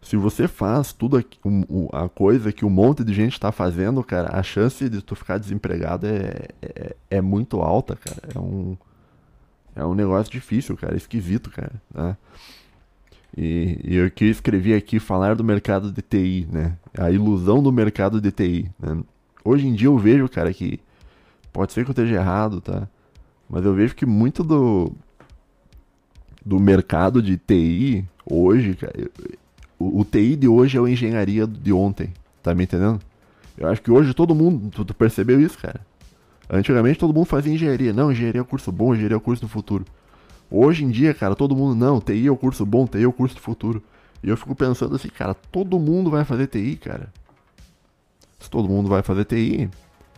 se 0.00 0.16
você 0.16 0.46
faz 0.46 0.92
tudo 0.92 1.18
a, 1.18 2.04
a 2.04 2.08
coisa 2.08 2.52
que 2.52 2.64
um 2.64 2.70
monte 2.70 3.02
de 3.04 3.12
gente 3.12 3.32
está 3.32 3.50
fazendo, 3.50 4.02
cara, 4.02 4.38
a 4.38 4.42
chance 4.42 4.88
de 4.88 5.02
tu 5.02 5.14
ficar 5.14 5.38
desempregado 5.38 6.06
é, 6.06 6.48
é, 6.62 6.96
é, 7.10 7.20
muito 7.20 7.60
alta, 7.60 7.96
cara. 7.96 8.22
É 8.34 8.38
um, 8.38 8.76
é 9.74 9.84
um 9.84 9.94
negócio 9.94 10.32
difícil, 10.32 10.76
cara, 10.76 10.96
esquisito, 10.96 11.50
cara. 11.50 11.72
Né? 11.92 12.16
E, 13.36 13.80
e 13.84 13.96
eu 13.96 14.10
que 14.10 14.24
escrevi 14.24 14.72
aqui 14.72 14.98
falar 14.98 15.34
do 15.34 15.44
mercado 15.44 15.92
de 15.92 16.00
TI, 16.00 16.48
né? 16.50 16.76
A 16.96 17.10
ilusão 17.10 17.62
do 17.62 17.70
mercado 17.70 18.20
de 18.20 18.32
TI. 18.32 18.70
Né? 18.78 19.02
Hoje 19.44 19.66
em 19.66 19.74
dia 19.74 19.88
eu 19.88 19.98
vejo, 19.98 20.28
cara, 20.28 20.52
que 20.52 20.80
Pode 21.52 21.72
ser 21.72 21.84
que 21.84 21.90
eu 21.90 21.92
esteja 21.92 22.14
errado, 22.14 22.60
tá? 22.60 22.88
Mas 23.48 23.64
eu 23.64 23.74
vejo 23.74 23.94
que 23.94 24.06
muito 24.06 24.44
do 24.44 24.92
do 26.44 26.58
mercado 26.58 27.20
de 27.20 27.36
TI 27.36 28.06
hoje, 28.24 28.74
cara, 28.74 28.94
o, 29.78 30.00
o 30.00 30.04
TI 30.04 30.36
de 30.36 30.48
hoje 30.48 30.76
é 30.76 30.80
a 30.80 30.88
engenharia 30.88 31.46
de 31.46 31.72
ontem, 31.72 32.12
tá 32.42 32.54
me 32.54 32.64
entendendo? 32.64 33.00
Eu 33.56 33.68
acho 33.68 33.80
que 33.82 33.90
hoje 33.90 34.14
todo 34.14 34.34
mundo, 34.34 34.70
tu, 34.70 34.84
tu, 34.84 34.94
percebeu 34.94 35.40
isso, 35.40 35.58
cara? 35.58 35.80
Antigamente 36.50 36.98
todo 36.98 37.12
mundo 37.12 37.26
fazia 37.26 37.52
engenharia, 37.52 37.92
não, 37.92 38.10
engenharia 38.10 38.40
é 38.40 38.42
o 38.42 38.44
curso 38.44 38.72
bom, 38.72 38.94
engenharia 38.94 39.14
é 39.14 39.18
o 39.18 39.20
curso 39.20 39.42
do 39.42 39.48
futuro. 39.48 39.84
Hoje 40.50 40.84
em 40.84 40.88
dia, 40.90 41.12
cara, 41.12 41.34
todo 41.34 41.54
mundo, 41.54 41.74
não, 41.74 42.00
TI 42.00 42.26
é 42.26 42.30
o 42.30 42.36
curso 42.36 42.64
bom, 42.64 42.86
TI 42.86 43.02
é 43.02 43.06
o 43.06 43.12
curso 43.12 43.34
do 43.34 43.40
futuro. 43.40 43.82
E 44.22 44.28
eu 44.28 44.36
fico 44.36 44.54
pensando 44.54 44.96
assim, 44.96 45.08
cara, 45.08 45.34
todo 45.34 45.78
mundo 45.78 46.10
vai 46.10 46.24
fazer 46.24 46.46
TI, 46.46 46.76
cara. 46.76 47.12
Se 48.38 48.48
todo 48.48 48.68
mundo 48.68 48.88
vai 48.88 49.02
fazer 49.02 49.24
TI, 49.24 49.68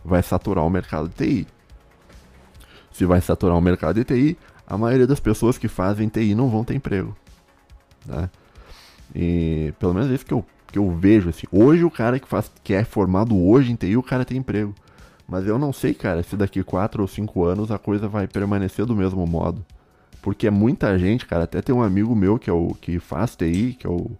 vai 0.05 0.23
saturar 0.23 0.65
o 0.65 0.69
mercado 0.69 1.09
de 1.09 1.15
TI. 1.15 1.47
Se 2.91 3.05
vai 3.05 3.19
saturar 3.19 3.57
o 3.57 3.61
mercado 3.61 3.95
de 3.95 4.03
TI, 4.03 4.37
a 4.65 4.77
maioria 4.77 5.07
das 5.07 5.19
pessoas 5.19 5.57
que 5.57 5.67
fazem 5.67 6.07
TI 6.07 6.33
não 6.33 6.49
vão 6.49 6.63
ter 6.63 6.75
emprego. 6.75 7.15
Né? 8.05 8.29
E 9.15 9.73
pelo 9.79 9.93
menos 9.93 10.09
é 10.09 10.15
isso 10.15 10.25
que 10.25 10.33
eu, 10.33 10.45
que 10.71 10.79
eu 10.79 10.89
vejo. 10.91 11.29
Assim. 11.29 11.47
Hoje 11.51 11.83
o 11.83 11.91
cara 11.91 12.19
que, 12.19 12.27
faz, 12.27 12.51
que 12.63 12.73
é 12.73 12.83
formado 12.83 13.37
hoje 13.37 13.71
em 13.71 13.75
TI, 13.75 13.97
o 13.97 14.03
cara 14.03 14.25
tem 14.25 14.37
emprego. 14.37 14.73
Mas 15.27 15.47
eu 15.47 15.57
não 15.57 15.71
sei, 15.71 15.93
cara, 15.93 16.21
se 16.23 16.35
daqui 16.35 16.63
4 16.63 17.01
ou 17.01 17.07
5 17.07 17.43
anos 17.43 17.71
a 17.71 17.77
coisa 17.77 18.07
vai 18.07 18.27
permanecer 18.27 18.85
do 18.85 18.95
mesmo 18.95 19.25
modo. 19.25 19.65
Porque 20.21 20.47
é 20.47 20.51
muita 20.51 20.97
gente, 20.99 21.25
cara. 21.25 21.45
Até 21.45 21.61
tem 21.61 21.73
um 21.73 21.81
amigo 21.81 22.15
meu 22.15 22.37
que 22.37 22.49
é 22.49 22.53
o 22.53 22.75
que 22.79 22.99
faz 22.99 23.35
TI, 23.35 23.75
que 23.79 23.87
é 23.87 23.89
o, 23.89 24.11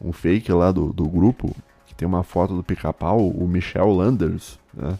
um 0.00 0.12
fake 0.12 0.52
lá 0.52 0.72
do, 0.72 0.92
do 0.92 1.08
grupo, 1.08 1.54
que 1.86 1.94
tem 1.94 2.06
uma 2.06 2.22
foto 2.22 2.54
do 2.54 2.62
pica-pau, 2.62 3.28
o 3.28 3.46
Michel 3.46 3.90
Landers, 3.90 4.58
né? 4.74 4.98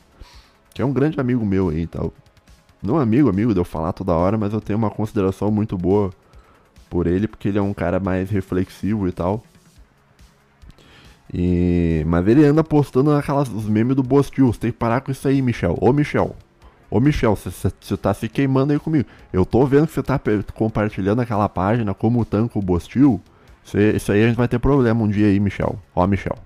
que 0.73 0.83
é 0.83 0.85
um 0.85 0.93
grande 0.93 1.19
amigo 1.21 1.45
meu 1.45 1.69
aí 1.69 1.83
e 1.83 1.87
tal. 1.87 2.13
Não 2.83 2.99
amigo, 2.99 3.29
amigo 3.29 3.53
de 3.53 3.61
eu 3.61 3.65
falar 3.65 3.93
toda 3.93 4.13
hora, 4.13 4.39
mas 4.39 4.53
eu 4.53 4.61
tenho 4.61 4.79
uma 4.79 4.91
consideração 4.91 5.51
muito 5.51 5.77
boa 5.77 6.13
por 6.89 7.07
ele, 7.07 7.27
porque 7.27 7.49
ele 7.49 7.59
é 7.59 7.63
um 7.63 7.75
cara 7.75 8.01
mais 8.01 8.31
reflexivo 8.31 9.09
e 9.09 9.13
tal. 9.13 9.43
E... 11.33 12.05
Mas 12.07 12.27
ele 12.29 12.45
anda 12.45 12.63
postando 12.63 13.11
aquelas, 13.13 13.49
os 13.49 13.67
memes 13.67 13.97
do 13.97 14.03
Bostil. 14.03 14.53
Você 14.53 14.61
tem 14.61 14.73
que 14.73 14.79
parar 14.79 15.01
com 15.01 15.11
isso 15.11 15.27
aí, 15.27 15.43
Michel. 15.43 15.77
Ô, 15.81 15.93
Michel. 15.93 16.37
Ô, 16.91 17.01
Michel, 17.01 17.37
você 17.37 17.97
tá 17.97 18.15
se 18.15 18.29
queimando 18.29 18.73
aí 18.73 18.79
comigo. 18.79 19.09
Eu 19.33 19.45
tô 19.45 19.67
vendo 19.67 19.87
que 19.87 19.93
você 19.93 20.03
tá 20.03 20.21
compartilhando 20.55 21.21
aquela 21.21 21.49
página 21.49 21.93
como 21.93 22.25
tanco 22.25 22.59
o 22.59 22.63
Bostil. 22.63 23.21
Isso 23.95 24.13
aí 24.13 24.23
a 24.23 24.29
gente 24.29 24.37
vai 24.37 24.47
ter 24.47 24.61
problema 24.61 25.03
um 25.03 25.09
dia 25.09 25.27
aí, 25.27 25.41
Michel. 25.41 25.79
Ó, 25.95 26.07
Michel. 26.07 26.39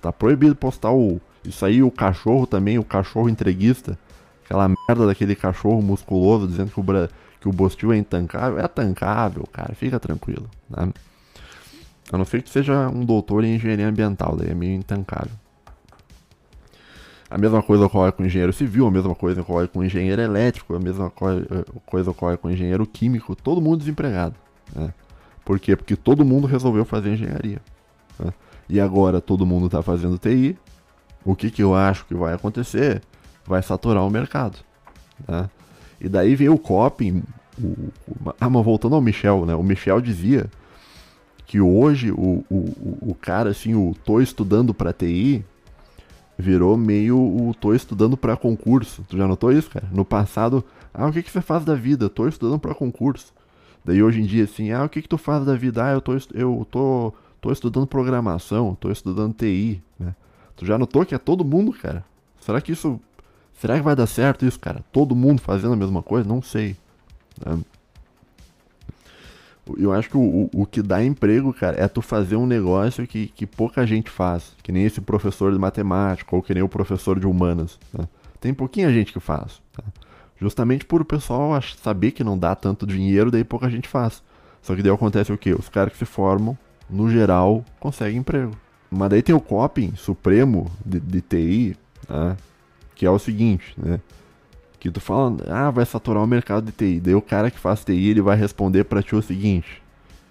Tá 0.00 0.12
proibido 0.12 0.54
postar 0.54 0.92
o 0.92 1.20
isso 1.44 1.64
aí, 1.64 1.82
o 1.82 1.90
cachorro 1.90 2.46
também, 2.46 2.78
o 2.78 2.84
cachorro 2.84 3.28
entreguista, 3.28 3.98
aquela 4.44 4.68
merda 4.68 5.06
daquele 5.06 5.34
cachorro 5.34 5.82
musculoso 5.82 6.48
dizendo 6.48 6.70
que 6.70 6.80
o, 6.80 6.84
que 7.44 7.48
o 7.50 7.52
Bostil 7.52 7.92
é 7.92 7.98
intancável. 7.98 8.58
É 8.58 8.66
tancável, 8.66 9.46
cara, 9.52 9.74
fica 9.74 10.00
tranquilo. 10.00 10.48
Né? 10.70 10.90
A 12.10 12.16
não 12.16 12.24
ser 12.24 12.42
que 12.42 12.48
seja 12.48 12.88
um 12.88 13.04
doutor 13.04 13.44
em 13.44 13.56
engenharia 13.56 13.86
ambiental, 13.86 14.34
daí 14.34 14.48
é 14.48 14.54
meio 14.54 14.72
intancável. 14.72 15.32
A 17.28 17.36
mesma 17.36 17.62
coisa 17.62 17.84
ocorre 17.84 18.12
com 18.12 18.24
engenheiro 18.24 18.52
civil, 18.52 18.86
a 18.86 18.90
mesma 18.90 19.14
coisa 19.14 19.42
ocorre 19.42 19.68
com 19.68 19.84
engenheiro 19.84 20.22
elétrico, 20.22 20.74
a 20.74 20.80
mesma 20.80 21.08
eh, 21.08 21.64
coisa 21.84 22.12
ocorre 22.12 22.38
com 22.38 22.50
engenheiro 22.50 22.86
químico, 22.86 23.36
todo 23.36 23.60
mundo 23.60 23.78
desempregado. 23.80 24.36
Né? 24.74 24.94
Por 25.44 25.60
quê? 25.60 25.76
Porque 25.76 25.96
todo 25.96 26.24
mundo 26.24 26.46
resolveu 26.46 26.86
fazer 26.86 27.12
engenharia. 27.12 27.60
Né? 28.18 28.32
E 28.70 28.80
agora 28.80 29.20
todo 29.20 29.44
mundo 29.44 29.66
está 29.66 29.82
fazendo 29.82 30.16
TI. 30.16 30.56
O 31.22 31.36
que, 31.36 31.50
que 31.50 31.62
eu 31.62 31.74
acho 31.74 32.06
que 32.06 32.14
vai 32.14 32.32
acontecer? 32.32 33.02
Vai 33.46 33.62
saturar 33.62 34.02
o 34.02 34.10
mercado. 34.10 34.58
Né? 35.28 35.50
E 36.04 36.08
daí 36.08 36.36
veio 36.36 36.52
o 36.52 36.58
coping. 36.58 37.22
O, 37.58 37.66
o, 38.06 38.34
ah, 38.38 38.50
mas 38.50 38.62
voltando 38.62 38.94
ao 38.94 39.00
Michel, 39.00 39.46
né? 39.46 39.54
O 39.54 39.62
Michel 39.62 40.02
dizia 40.02 40.50
que 41.46 41.58
hoje 41.58 42.10
o, 42.10 42.44
o, 42.50 43.10
o 43.10 43.16
cara, 43.18 43.50
assim, 43.50 43.74
o 43.74 43.94
tô 44.04 44.20
estudando 44.20 44.74
para 44.74 44.92
TI, 44.92 45.42
virou 46.36 46.76
meio 46.76 47.16
o 47.16 47.54
tô 47.58 47.72
estudando 47.72 48.18
para 48.18 48.36
concurso. 48.36 49.02
Tu 49.08 49.16
já 49.16 49.26
notou 49.26 49.50
isso, 49.50 49.70
cara? 49.70 49.88
No 49.90 50.04
passado, 50.04 50.62
ah, 50.92 51.06
o 51.06 51.12
que, 51.12 51.22
que 51.22 51.30
você 51.30 51.40
faz 51.40 51.64
da 51.64 51.74
vida? 51.74 52.10
Tô 52.10 52.28
estudando 52.28 52.58
para 52.58 52.74
concurso. 52.74 53.32
Daí 53.82 54.02
hoje 54.02 54.20
em 54.20 54.26
dia, 54.26 54.44
assim, 54.44 54.70
ah, 54.70 54.84
o 54.84 54.88
que, 54.90 55.00
que 55.00 55.08
tu 55.08 55.16
faz 55.16 55.42
da 55.46 55.56
vida? 55.56 55.86
Ah, 55.86 55.92
eu 55.92 56.02
tô, 56.02 56.12
eu 56.34 56.66
tô, 56.70 57.14
tô 57.40 57.50
estudando 57.50 57.86
programação, 57.86 58.76
tô 58.78 58.90
estudando 58.90 59.32
TI, 59.32 59.82
né? 59.98 60.14
Tu 60.54 60.66
já 60.66 60.76
notou 60.76 61.06
que 61.06 61.14
é 61.14 61.18
todo 61.18 61.44
mundo, 61.46 61.72
cara? 61.72 62.04
Será 62.40 62.60
que 62.60 62.72
isso. 62.72 63.00
Será 63.60 63.76
que 63.76 63.82
vai 63.82 63.96
dar 63.96 64.06
certo 64.06 64.44
isso, 64.44 64.58
cara? 64.58 64.84
Todo 64.92 65.14
mundo 65.14 65.40
fazendo 65.40 65.72
a 65.74 65.76
mesma 65.76 66.02
coisa? 66.02 66.28
Não 66.28 66.42
sei. 66.42 66.76
Né? 67.44 67.58
Eu 69.78 69.92
acho 69.92 70.10
que 70.10 70.16
o, 70.16 70.50
o, 70.52 70.66
que 70.66 70.82
dá 70.82 71.02
emprego, 71.02 71.52
cara, 71.52 71.82
é 71.82 71.88
tu 71.88 72.02
fazer 72.02 72.36
um 72.36 72.46
negócio 72.46 73.06
que, 73.06 73.28
que 73.28 73.46
pouca 73.46 73.86
gente 73.86 74.10
faz. 74.10 74.52
Que 74.62 74.70
nem 74.70 74.84
esse 74.84 75.00
professor 75.00 75.52
de 75.52 75.58
matemática 75.58 76.36
ou 76.36 76.42
que 76.42 76.52
nem 76.52 76.62
o 76.62 76.68
professor 76.68 77.18
de 77.18 77.26
humanas. 77.26 77.78
Né? 77.92 78.06
Tem 78.40 78.52
pouquinha 78.52 78.92
gente 78.92 79.12
que 79.12 79.20
faz. 79.20 79.62
Tá? 79.72 79.82
Justamente 80.38 80.84
por 80.84 81.00
o 81.00 81.04
pessoal 81.04 81.58
saber 81.82 82.10
que 82.10 82.22
não 82.22 82.36
dá 82.36 82.54
tanto 82.54 82.86
dinheiro, 82.86 83.30
daí 83.30 83.44
pouca 83.44 83.70
gente 83.70 83.88
faz. 83.88 84.22
Só 84.60 84.74
que 84.74 84.82
daí 84.82 84.92
acontece 84.92 85.32
o 85.32 85.38
quê? 85.38 85.54
Os 85.54 85.68
caras 85.68 85.92
que 85.92 85.98
se 85.98 86.04
formam, 86.04 86.58
no 86.90 87.10
geral, 87.10 87.64
conseguem 87.80 88.18
emprego. 88.18 88.52
Mas 88.90 89.10
daí 89.10 89.22
tem 89.22 89.34
o 89.34 89.40
coping 89.40 89.94
supremo 89.96 90.70
de, 90.84 91.00
de 91.00 91.20
TI, 91.22 91.76
né? 92.08 92.36
Que 93.04 93.06
é 93.06 93.10
o 93.10 93.18
seguinte, 93.18 93.74
né? 93.76 94.00
Que 94.80 94.90
tu 94.90 94.98
fala, 94.98 95.36
ah, 95.46 95.70
vai 95.70 95.84
saturar 95.84 96.22
o 96.22 96.26
mercado 96.26 96.64
de 96.64 96.72
TI. 96.72 97.00
Daí 97.00 97.14
o 97.14 97.20
cara 97.20 97.50
que 97.50 97.58
faz 97.58 97.84
TI, 97.84 98.08
ele 98.08 98.22
vai 98.22 98.34
responder 98.34 98.84
para 98.84 99.02
ti 99.02 99.14
o 99.14 99.20
seguinte. 99.20 99.82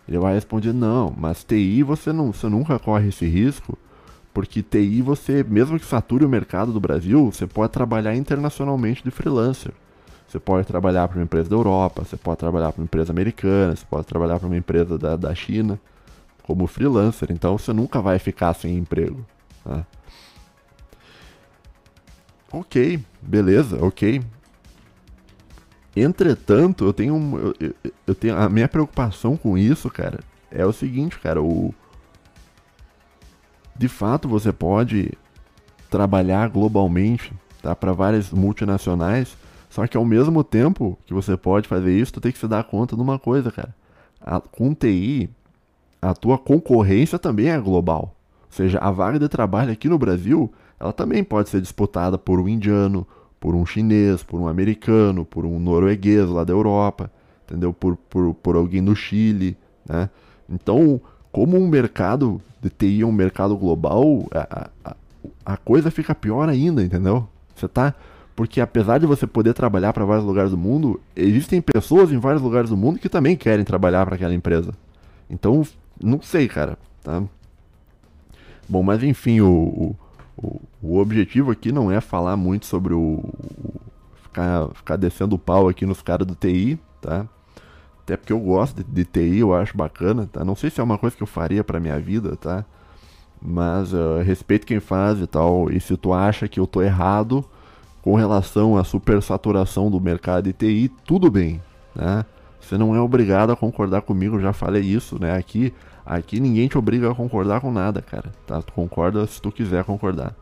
Ele 0.07 0.17
vai 0.17 0.33
responder, 0.33 0.73
não, 0.73 1.13
mas 1.15 1.43
TI 1.43 1.83
você, 1.83 2.11
não, 2.11 2.33
você 2.33 2.49
nunca 2.49 2.79
corre 2.79 3.09
esse 3.09 3.27
risco, 3.27 3.77
porque 4.33 4.63
TI 4.63 5.03
você, 5.03 5.43
mesmo 5.43 5.79
que 5.79 5.85
sature 5.85 6.25
o 6.25 6.29
mercado 6.29 6.73
do 6.73 6.79
Brasil, 6.79 7.31
você 7.31 7.45
pode 7.45 7.71
trabalhar 7.71 8.15
internacionalmente 8.15 9.03
de 9.03 9.11
freelancer. 9.11 9.71
Você 10.27 10.39
pode 10.39 10.65
trabalhar 10.65 11.07
para 11.07 11.19
uma 11.19 11.25
empresa 11.25 11.47
da 11.47 11.55
Europa, 11.55 12.03
você 12.03 12.17
pode 12.17 12.39
trabalhar 12.39 12.71
para 12.71 12.81
uma 12.81 12.85
empresa 12.85 13.11
americana, 13.11 13.75
você 13.75 13.85
pode 13.87 14.07
trabalhar 14.07 14.39
para 14.39 14.47
uma 14.47 14.57
empresa 14.57 14.97
da, 14.97 15.15
da 15.15 15.35
China 15.35 15.79
como 16.41 16.65
freelancer. 16.65 17.31
Então 17.31 17.55
você 17.55 17.71
nunca 17.71 18.01
vai 18.01 18.17
ficar 18.17 18.51
sem 18.55 18.75
emprego. 18.75 19.23
Tá? 19.63 19.85
Ok, 22.53 22.99
beleza, 23.19 23.83
ok. 23.83 24.21
Entretanto, 25.95 26.85
eu 26.85 26.93
tenho, 26.93 27.55
eu, 27.59 27.73
eu, 28.05 28.13
tenho 28.13 28.37
a 28.37 28.47
minha 28.47 28.67
preocupação 28.67 29.35
com 29.35 29.57
isso, 29.57 29.89
cara, 29.89 30.19
é 30.51 30.63
o 30.63 30.71
seguinte, 30.71 31.17
cara, 31.19 31.41
o 31.41 31.73
de 33.75 33.87
fato 33.87 34.27
você 34.27 34.53
pode 34.53 35.11
trabalhar 35.89 36.47
globalmente, 36.47 37.33
tá, 37.59 37.75
para 37.75 37.91
várias 37.91 38.29
multinacionais, 38.29 39.35
só 39.67 39.87
que 39.87 39.97
ao 39.97 40.05
mesmo 40.05 40.43
tempo 40.43 40.95
que 41.07 41.13
você 41.13 41.35
pode 41.35 41.67
fazer 41.67 41.97
isso, 41.97 42.13
tu 42.13 42.21
tem 42.21 42.31
que 42.31 42.37
se 42.37 42.47
dar 42.47 42.63
conta 42.65 42.95
de 42.95 43.01
uma 43.01 43.17
coisa, 43.17 43.51
cara. 43.51 43.75
A, 44.21 44.39
com 44.39 44.75
TI, 44.75 45.27
a 45.99 46.13
tua 46.13 46.37
concorrência 46.37 47.17
também 47.17 47.49
é 47.49 47.59
global. 47.59 48.15
Ou 48.43 48.51
seja, 48.51 48.77
a 48.77 48.91
vaga 48.91 49.17
de 49.17 49.27
trabalho 49.27 49.71
aqui 49.71 49.89
no 49.89 49.97
Brasil, 49.97 50.53
ela 50.83 50.91
também 50.91 51.23
pode 51.23 51.47
ser 51.47 51.61
disputada 51.61 52.17
por 52.17 52.41
um 52.41 52.49
indiano, 52.49 53.07
por 53.39 53.55
um 53.55 53.65
chinês, 53.65 54.21
por 54.21 54.37
um 54.37 54.49
americano, 54.49 55.23
por 55.23 55.45
um 55.45 55.57
norueguês 55.57 56.27
lá 56.27 56.43
da 56.43 56.51
Europa, 56.51 57.09
entendeu? 57.45 57.71
Por, 57.71 57.95
por, 57.95 58.33
por 58.33 58.57
alguém 58.57 58.83
do 58.83 58.93
Chile, 58.93 59.55
né? 59.87 60.09
Então, 60.49 60.99
como 61.31 61.57
um 61.57 61.69
mercado 61.69 62.41
de 62.61 62.69
TI 62.69 63.01
é 63.01 63.05
um 63.05 63.13
mercado 63.13 63.55
global, 63.55 64.27
a, 64.33 64.69
a, 64.83 64.95
a 65.45 65.55
coisa 65.55 65.89
fica 65.89 66.13
pior 66.13 66.49
ainda, 66.49 66.83
entendeu? 66.83 67.29
Você 67.55 67.67
tá... 67.69 67.95
Porque 68.35 68.59
apesar 68.59 68.97
de 68.97 69.05
você 69.05 69.25
poder 69.25 69.53
trabalhar 69.53 69.93
para 69.93 70.03
vários 70.03 70.25
lugares 70.25 70.51
do 70.51 70.57
mundo, 70.57 70.99
existem 71.15 71.61
pessoas 71.61 72.11
em 72.11 72.17
vários 72.17 72.41
lugares 72.41 72.69
do 72.69 72.75
mundo 72.75 72.99
que 72.99 73.07
também 73.07 73.37
querem 73.37 73.63
trabalhar 73.63 74.05
para 74.05 74.15
aquela 74.15 74.33
empresa. 74.33 74.73
Então, 75.29 75.65
não 76.01 76.19
sei, 76.21 76.49
cara, 76.49 76.77
tá? 77.01 77.23
Bom, 78.67 78.81
mas 78.81 79.03
enfim, 79.03 79.39
o, 79.39 79.51
o, 79.51 79.95
o 80.81 80.97
objetivo 80.97 81.51
aqui 81.51 81.71
não 81.71 81.91
é 81.91 82.01
falar 82.01 82.35
muito 82.35 82.65
sobre 82.65 82.93
o, 82.93 82.99
o 82.99 83.81
ficar, 84.23 84.69
ficar 84.73 84.95
descendo 84.97 85.35
o 85.35 85.39
pau 85.39 85.69
aqui 85.69 85.85
nos 85.85 86.01
caras 86.01 86.25
do 86.25 86.35
TI, 86.35 86.79
tá? 87.01 87.27
Até 88.03 88.17
porque 88.17 88.33
eu 88.33 88.39
gosto 88.39 88.83
de, 88.83 88.83
de, 88.83 89.05
TI, 89.05 89.39
eu 89.39 89.53
acho 89.53 89.77
bacana, 89.77 90.27
tá? 90.31 90.43
Não 90.43 90.55
sei 90.55 90.69
se 90.69 90.81
é 90.81 90.83
uma 90.83 90.97
coisa 90.97 91.15
que 91.15 91.23
eu 91.23 91.27
faria 91.27 91.63
pra 91.63 91.79
minha 91.79 91.97
vida, 91.99 92.35
tá? 92.35 92.65
Mas 93.41 93.93
uh, 93.93 94.21
respeito 94.25 94.65
quem 94.65 94.79
faz 94.79 95.19
e 95.19 95.27
tal. 95.27 95.71
E 95.71 95.79
se 95.79 95.95
tu 95.95 96.13
acha 96.13 96.47
que 96.47 96.59
eu 96.59 96.67
tô 96.67 96.81
errado 96.81 97.45
com 98.01 98.15
relação 98.15 98.77
à 98.77 98.83
supersaturação 98.83 99.89
do 99.89 100.01
mercado 100.01 100.45
de 100.45 100.53
TI, 100.53 100.91
tudo 101.05 101.31
bem, 101.31 101.61
né? 101.95 102.25
Você 102.59 102.77
não 102.77 102.95
é 102.95 102.99
obrigado 102.99 103.51
a 103.51 103.55
concordar 103.55 104.01
comigo, 104.01 104.39
já 104.39 104.53
falei 104.53 104.81
isso, 104.81 105.19
né? 105.19 105.37
Aqui 105.37 105.73
Aqui 106.05 106.39
ninguém 106.39 106.67
te 106.67 106.77
obriga 106.77 107.09
a 107.11 107.15
concordar 107.15 107.61
com 107.61 107.71
nada, 107.71 108.01
cara. 108.01 108.31
Tá? 108.45 108.61
Tu 108.61 108.73
concorda 108.73 109.25
se 109.25 109.41
tu 109.41 109.51
quiser 109.51 109.83
concordar. 109.83 110.35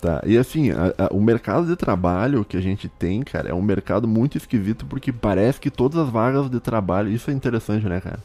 Tá? 0.00 0.20
E 0.26 0.36
assim, 0.36 0.70
a, 0.70 0.94
a, 0.98 1.14
o 1.14 1.20
mercado 1.20 1.66
de 1.66 1.76
trabalho 1.76 2.44
que 2.44 2.56
a 2.56 2.60
gente 2.60 2.88
tem, 2.88 3.22
cara, 3.22 3.48
é 3.48 3.54
um 3.54 3.62
mercado 3.62 4.06
muito 4.08 4.36
esquisito 4.36 4.84
porque 4.86 5.12
parece 5.12 5.60
que 5.60 5.70
todas 5.70 5.98
as 5.98 6.08
vagas 6.08 6.50
de 6.50 6.60
trabalho. 6.60 7.10
Isso 7.10 7.30
é 7.30 7.34
interessante, 7.34 7.86
né, 7.86 8.00
cara? 8.00 8.18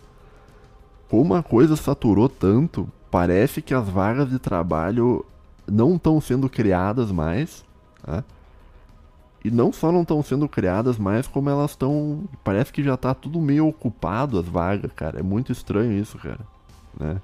Como 1.08 1.34
a 1.34 1.42
coisa 1.42 1.76
saturou 1.76 2.28
tanto, 2.28 2.88
parece 3.10 3.62
que 3.62 3.74
as 3.74 3.88
vagas 3.88 4.30
de 4.30 4.40
trabalho 4.40 5.26
não 5.68 5.96
estão 5.96 6.20
sendo 6.20 6.50
criadas 6.50 7.12
mais. 7.12 7.64
Tá? 8.04 8.24
E 9.44 9.50
não 9.50 9.72
só 9.72 9.92
não 9.92 10.02
estão 10.02 10.22
sendo 10.22 10.48
criadas 10.50 10.98
mais, 10.98 11.26
como 11.26 11.50
elas 11.50 11.72
estão. 11.72 12.24
Parece 12.44 12.74
que 12.74 12.84
já 12.84 12.98
tá 12.98 13.14
tudo 13.14 13.40
meio 13.40 13.68
ocupado 13.68 14.38
as 14.38 14.46
vagas, 14.46 14.92
cara. 14.94 15.20
É 15.20 15.24
muito 15.24 15.52
estranho 15.52 15.94
isso, 15.94 16.18
cara. 16.18 16.40
Né? 17.00 17.22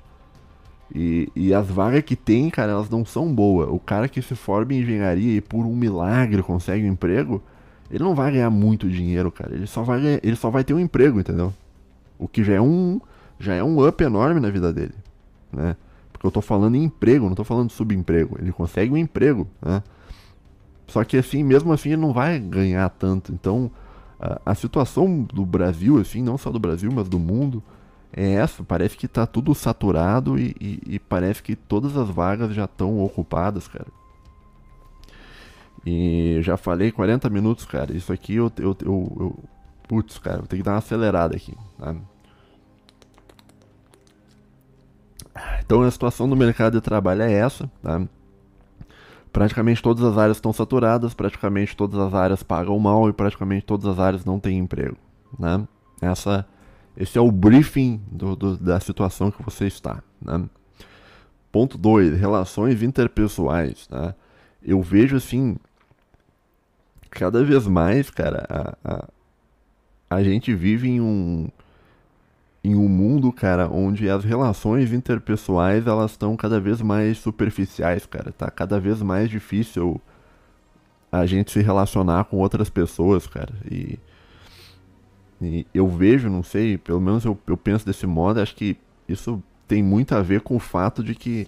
E, 0.93 1.29
e 1.35 1.53
as 1.53 1.67
vagas 1.67 2.03
que 2.03 2.15
tem, 2.15 2.49
cara, 2.49 2.71
elas 2.71 2.89
não 2.89 3.03
são 3.03 3.33
boas. 3.33 3.69
O 3.69 3.79
cara 3.79 4.07
que 4.07 4.21
se 4.21 4.35
forma 4.35 4.73
em 4.73 4.81
engenharia 4.81 5.35
e 5.37 5.41
por 5.41 5.65
um 5.65 5.75
milagre 5.75 6.41
consegue 6.41 6.85
um 6.85 6.91
emprego, 6.91 7.41
ele 7.89 8.03
não 8.03 8.15
vai 8.15 8.31
ganhar 8.31 8.49
muito 8.49 8.89
dinheiro, 8.89 9.31
cara. 9.31 9.53
Ele 9.53 9.67
só 9.67 9.83
vai, 9.83 10.01
ganhar, 10.01 10.19
ele 10.23 10.35
só 10.35 10.49
vai 10.49 10.63
ter 10.63 10.73
um 10.73 10.79
emprego, 10.79 11.19
entendeu? 11.19 11.53
O 12.17 12.27
que 12.27 12.43
já 12.43 12.53
é 12.53 12.61
um 12.61 13.01
já 13.37 13.53
é 13.53 13.63
um 13.63 13.85
up 13.85 14.01
enorme 14.01 14.39
na 14.39 14.49
vida 14.49 14.71
dele, 14.71 14.93
né? 15.51 15.75
Porque 16.11 16.25
eu 16.25 16.31
tô 16.31 16.41
falando 16.41 16.75
em 16.75 16.83
emprego, 16.83 17.27
não 17.27 17.35
tô 17.35 17.43
falando 17.43 17.69
subemprego. 17.69 18.37
Ele 18.39 18.53
consegue 18.53 18.93
um 18.93 18.97
emprego, 18.97 19.45
né? 19.61 19.83
Só 20.87 21.03
que 21.03 21.17
assim, 21.17 21.43
mesmo 21.43 21.73
assim, 21.73 21.89
ele 21.89 22.01
não 22.01 22.13
vai 22.13 22.39
ganhar 22.39 22.89
tanto. 22.89 23.33
Então, 23.33 23.71
a, 24.19 24.41
a 24.45 24.55
situação 24.55 25.23
do 25.23 25.45
Brasil, 25.45 25.99
assim, 25.99 26.21
não 26.21 26.37
só 26.37 26.51
do 26.51 26.59
Brasil, 26.59 26.91
mas 26.93 27.09
do 27.09 27.19
mundo, 27.19 27.63
é 28.13 28.33
essa. 28.33 28.63
Parece 28.63 28.95
que 28.95 29.07
tá 29.07 29.25
tudo 29.25 29.53
saturado 29.55 30.37
e, 30.39 30.55
e, 30.59 30.95
e 30.95 30.99
parece 30.99 31.41
que 31.41 31.55
todas 31.55 31.97
as 31.97 32.09
vagas 32.09 32.53
já 32.53 32.65
estão 32.65 33.03
ocupadas, 33.03 33.67
cara. 33.67 33.87
E 35.85 36.39
já 36.41 36.57
falei 36.57 36.91
40 36.91 37.29
minutos, 37.29 37.65
cara. 37.65 37.95
Isso 37.95 38.11
aqui 38.11 38.35
eu, 38.35 38.51
eu, 38.57 38.75
eu, 38.81 39.17
eu 39.19 39.43
Putz, 39.87 40.17
cara, 40.17 40.37
vou 40.37 40.47
ter 40.47 40.57
que 40.57 40.63
dar 40.63 40.71
uma 40.71 40.77
acelerada 40.77 41.35
aqui. 41.35 41.55
Tá? 41.77 41.95
Então 45.63 45.81
a 45.81 45.91
situação 45.91 46.27
do 46.27 46.35
mercado 46.35 46.73
de 46.73 46.81
trabalho 46.81 47.21
é 47.21 47.31
essa, 47.31 47.69
tá? 47.81 48.01
Praticamente 49.35 49.83
todas 49.83 50.01
as 50.01 50.17
áreas 50.17 50.37
estão 50.37 50.53
saturadas, 50.53 51.13
praticamente 51.13 51.75
todas 51.75 51.99
as 51.99 52.13
áreas 52.13 52.41
pagam 52.41 52.79
mal 52.79 53.09
e 53.09 53.11
praticamente 53.11 53.65
todas 53.65 53.85
as 53.85 53.99
áreas 53.99 54.23
não 54.23 54.39
têm 54.39 54.59
emprego. 54.59 54.95
Né? 55.37 55.67
Essa, 56.01 56.47
esse 56.95 57.17
é 57.17 57.21
o 57.21 57.29
briefing 57.29 58.01
do, 58.09 58.33
do, 58.33 58.55
da 58.55 58.79
situação 58.79 59.29
que 59.29 59.43
você 59.43 59.67
está. 59.67 60.01
Né? 60.21 60.41
Ponto 61.51 61.77
2, 61.77 62.17
relações 62.17 62.81
interpessoais. 62.81 63.89
Né? 63.91 64.15
Eu 64.63 64.81
vejo 64.81 65.17
assim, 65.17 65.57
cada 67.09 67.43
vez 67.43 67.67
mais, 67.67 68.09
cara, 68.09 68.45
a, 68.49 68.77
a, 68.85 69.09
a 70.11 70.23
gente 70.23 70.55
vive 70.55 70.87
em 70.87 71.01
um, 71.01 71.49
em 72.65 72.73
um 72.73 72.89
mundo, 72.89 73.31
cara, 73.31 73.69
onde 73.69 74.09
as 74.09 74.23
relações 74.23 74.91
interpessoais 74.91 75.85
elas 75.85 76.11
estão 76.11 76.35
cada 76.35 76.59
vez 76.59 76.81
mais 76.81 77.19
superficiais, 77.19 78.07
cara. 78.07 78.31
Tá 78.31 78.49
cada 78.49 78.79
vez 78.79 79.03
mais 79.03 79.29
difícil 79.29 80.01
a 81.11 81.27
gente 81.27 81.51
se 81.51 81.61
relacionar 81.61 82.23
com 82.25 82.37
outras 82.37 82.67
pessoas, 82.67 83.27
cara. 83.27 83.53
E, 83.69 83.99
e 85.39 85.67
eu 85.75 85.87
vejo, 85.87 86.27
não 86.27 86.41
sei, 86.41 86.75
pelo 86.75 86.99
menos 86.99 87.23
eu, 87.23 87.37
eu 87.45 87.55
penso 87.55 87.85
desse 87.85 88.07
modo, 88.07 88.41
acho 88.41 88.55
que 88.55 88.75
isso 89.07 89.43
tem 89.67 89.83
muito 89.83 90.15
a 90.15 90.23
ver 90.23 90.41
com 90.41 90.55
o 90.55 90.59
fato 90.59 91.03
de 91.03 91.13
que 91.13 91.47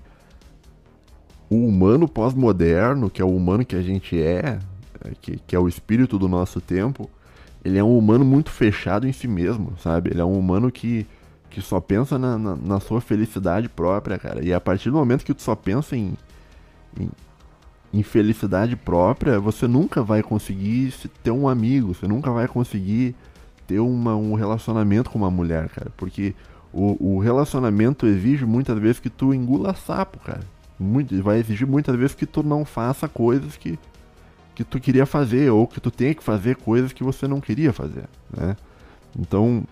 o 1.50 1.66
humano 1.66 2.08
pós-moderno, 2.08 3.10
que 3.10 3.24
é 3.24 3.26
o 3.26 3.36
humano 3.36 3.66
que 3.66 3.76
a 3.76 3.82
gente 3.82 4.22
é, 4.22 4.60
é, 5.04 5.12
que, 5.20 5.38
que 5.48 5.56
é 5.56 5.60
o 5.60 5.68
espírito 5.68 6.20
do 6.20 6.28
nosso 6.28 6.62
tempo, 6.62 7.10
ele 7.68 7.78
é 7.78 7.84
um 7.84 7.98
humano 7.98 8.24
muito 8.24 8.50
fechado 8.50 9.06
em 9.06 9.12
si 9.12 9.28
mesmo, 9.28 9.74
sabe? 9.84 10.12
Ele 10.12 10.22
é 10.22 10.26
um 10.26 10.40
humano 10.40 10.72
que, 10.72 11.06
que 11.50 11.62
só 11.62 11.82
pensa 11.82 12.18
na, 12.18 12.38
na, 12.38 12.56
na 12.56 12.80
sua 12.80 13.02
felicidade 13.02 13.68
própria, 13.68 14.18
cara. 14.18 14.42
E 14.44 14.54
a 14.54 14.60
partir 14.60 14.90
do 14.90 14.96
momento 14.96 15.26
que 15.26 15.34
tu 15.34 15.42
só 15.42 15.54
pensa 15.54 15.98
em, 15.98 16.14
em, 16.98 17.10
em 17.94 18.04
felicidade 18.04 18.78
própria, 18.78 19.38
você 19.38 19.68
nunca 19.68 20.02
vai 20.02 20.24
conseguir 20.24 20.94
ter 21.22 21.32
um 21.32 21.50
amigo, 21.50 21.94
você 21.94 22.08
nunca 22.08 22.32
vai 22.32 22.48
conseguir 22.48 23.14
ter 23.68 23.80
uma, 23.80 24.16
um 24.16 24.34
relacionamento 24.34 25.10
com 25.10 25.18
uma 25.18 25.30
mulher, 25.30 25.68
cara. 25.68 25.92
Porque 25.98 26.34
o, 26.72 27.16
o 27.16 27.20
relacionamento 27.20 28.08
exige 28.08 28.46
muitas 28.46 28.80
vezes 28.80 29.02
que 29.02 29.10
tu 29.10 29.34
engula 29.34 29.74
sapo, 29.74 30.20
cara. 30.20 30.40
Muito, 30.80 31.22
vai 31.22 31.40
exigir 31.40 31.68
muitas 31.68 31.98
vezes 31.98 32.16
que 32.16 32.26
tu 32.26 32.42
não 32.42 32.64
faça 32.64 33.10
coisas 33.10 33.58
que, 33.58 33.78
que 34.58 34.64
tu 34.64 34.80
queria 34.80 35.06
fazer, 35.06 35.52
ou 35.52 35.68
que 35.68 35.80
tu 35.80 35.92
tenha 35.92 36.16
que 36.16 36.24
fazer 36.24 36.56
coisas 36.56 36.92
que 36.92 37.04
você 37.04 37.28
não 37.28 37.40
queria 37.40 37.72
fazer, 37.72 38.06
né? 38.36 38.58
Então, 39.16 39.64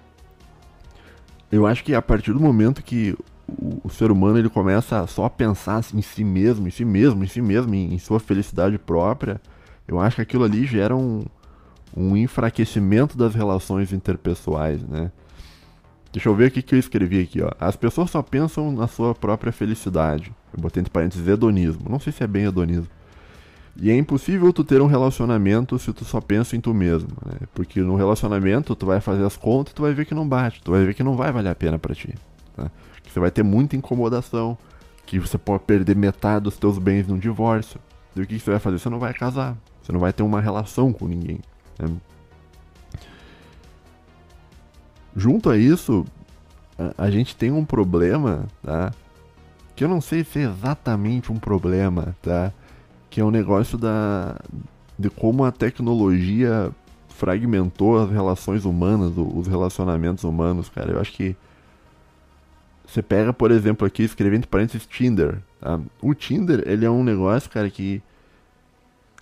eu 1.51 1.65
acho 1.65 1.83
que 1.83 1.95
a 1.95 2.01
partir 2.03 2.31
do 2.33 2.39
momento 2.39 2.83
que 2.83 3.17
o, 3.47 3.81
o 3.83 3.89
ser 3.89 4.11
humano 4.11 4.37
ele 4.37 4.47
começa 4.47 5.07
só 5.07 5.25
a 5.25 5.29
pensar 5.29 5.83
em 5.91 6.03
si 6.03 6.23
mesmo, 6.23 6.67
em 6.67 6.69
si 6.69 6.85
mesmo, 6.85 7.23
em 7.23 7.27
si 7.27 7.41
mesmo, 7.41 7.73
em, 7.73 7.95
em 7.95 7.97
sua 7.97 8.19
felicidade 8.19 8.77
própria, 8.77 9.41
eu 9.87 9.99
acho 9.99 10.17
que 10.17 10.21
aquilo 10.21 10.43
ali 10.43 10.67
gera 10.67 10.95
um, 10.95 11.25
um 11.97 12.15
enfraquecimento 12.15 13.17
das 13.17 13.33
relações 13.33 13.91
interpessoais, 13.91 14.83
né? 14.83 15.11
Deixa 16.13 16.29
eu 16.29 16.35
ver 16.35 16.49
o 16.49 16.51
que, 16.51 16.61
que 16.61 16.75
eu 16.75 16.79
escrevi 16.79 17.21
aqui, 17.21 17.41
ó. 17.41 17.49
As 17.59 17.75
pessoas 17.75 18.11
só 18.11 18.21
pensam 18.21 18.71
na 18.71 18.87
sua 18.87 19.15
própria 19.15 19.51
felicidade. 19.51 20.31
Eu 20.55 20.61
botei 20.61 20.81
entre 20.81 20.93
parênteses 20.93 21.27
hedonismo. 21.27 21.89
Não 21.89 21.99
sei 21.99 22.13
se 22.13 22.23
é 22.23 22.27
bem 22.27 22.45
hedonismo. 22.45 22.87
E 23.77 23.91
é 23.91 23.97
impossível 23.97 24.53
tu 24.53 24.63
ter 24.63 24.81
um 24.81 24.85
relacionamento 24.85 25.77
se 25.77 25.91
tu 25.91 26.05
só 26.05 26.21
pensa 26.21 26.55
em 26.55 26.61
tu 26.61 26.73
mesmo, 26.73 27.09
né? 27.25 27.39
Porque 27.53 27.81
no 27.81 27.95
relacionamento 27.95 28.73
tu 28.73 28.85
vai 28.85 29.01
fazer 29.01 29.25
as 29.25 29.35
contas 29.35 29.73
e 29.73 29.75
tu 29.75 29.81
vai 29.81 29.93
ver 29.93 30.05
que 30.05 30.13
não 30.13 30.27
bate, 30.27 30.61
tu 30.63 30.71
vai 30.71 30.85
ver 30.85 30.93
que 30.93 31.03
não 31.03 31.15
vai 31.15 31.31
valer 31.31 31.49
a 31.49 31.55
pena 31.55 31.77
para 31.77 31.93
ti, 31.93 32.13
tá? 32.55 32.71
Que 33.03 33.11
você 33.11 33.19
vai 33.19 33.29
ter 33.29 33.43
muita 33.43 33.75
incomodação, 33.75 34.57
que 35.05 35.19
você 35.19 35.37
pode 35.37 35.63
perder 35.63 35.95
metade 35.95 36.45
dos 36.45 36.57
teus 36.57 36.77
bens 36.77 37.07
num 37.07 37.17
divórcio. 37.17 37.79
E 38.15 38.21
o 38.21 38.25
que 38.25 38.39
você 38.39 38.51
vai 38.51 38.59
fazer? 38.59 38.79
Você 38.79 38.89
não 38.89 38.99
vai 38.99 39.13
casar, 39.13 39.57
você 39.81 39.91
não 39.91 39.99
vai 39.99 40.13
ter 40.13 40.23
uma 40.23 40.39
relação 40.39 40.93
com 40.93 41.05
ninguém. 41.05 41.41
Né? 41.77 41.89
Junto 45.13 45.49
a 45.49 45.57
isso, 45.57 46.05
a, 46.79 47.05
a 47.05 47.11
gente 47.11 47.35
tem 47.35 47.51
um 47.51 47.65
problema, 47.65 48.45
tá? 48.63 48.93
Que 49.75 49.83
eu 49.83 49.89
não 49.89 49.99
sei 49.99 50.23
se 50.23 50.39
é 50.39 50.43
exatamente 50.43 51.29
um 51.29 51.37
problema, 51.37 52.15
tá? 52.21 52.53
Que 53.15 53.21
é 53.21 53.23
o 53.23 53.27
um 53.27 53.31
negócio 53.31 53.77
da 53.77 54.35
de 54.99 55.09
como 55.09 55.45
a 55.45 55.51
tecnologia 55.51 56.69
fragmentou 57.07 57.97
as 57.97 58.11
relações 58.11 58.65
humanas, 58.65 59.13
os 59.15 59.47
relacionamentos 59.47 60.25
humanos, 60.25 60.67
cara. 60.67 60.91
Eu 60.91 60.99
acho 60.99 61.13
que 61.13 61.33
você 62.85 63.01
pega, 63.01 63.31
por 63.31 63.51
exemplo, 63.51 63.87
aqui, 63.87 64.03
escrevendo 64.03 64.39
entre 64.39 64.49
parênteses 64.49 64.85
Tinder. 64.85 65.41
Tá? 65.61 65.79
O 66.01 66.13
Tinder, 66.13 66.61
ele 66.65 66.83
é 66.83 66.89
um 66.89 67.05
negócio, 67.05 67.49
cara, 67.49 67.69
que 67.69 68.03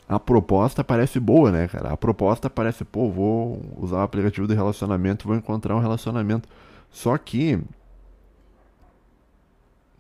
a 0.10 0.20
proposta 0.20 0.84
parece 0.84 1.20
boa, 1.20 1.52
né, 1.52 1.68
cara? 1.68 1.90
A 1.94 1.98
proposta 1.98 2.50
parece, 2.50 2.84
pô, 2.84 3.12
vou 3.12 3.62
usar 3.78 3.98
o 3.98 4.02
aplicativo 4.02 4.48
de 4.48 4.56
relacionamento, 4.56 5.28
vou 5.28 5.38
encontrar 5.38 5.76
um 5.76 5.80
relacionamento. 5.80 6.50
Só 6.90 7.16
que 7.16 7.60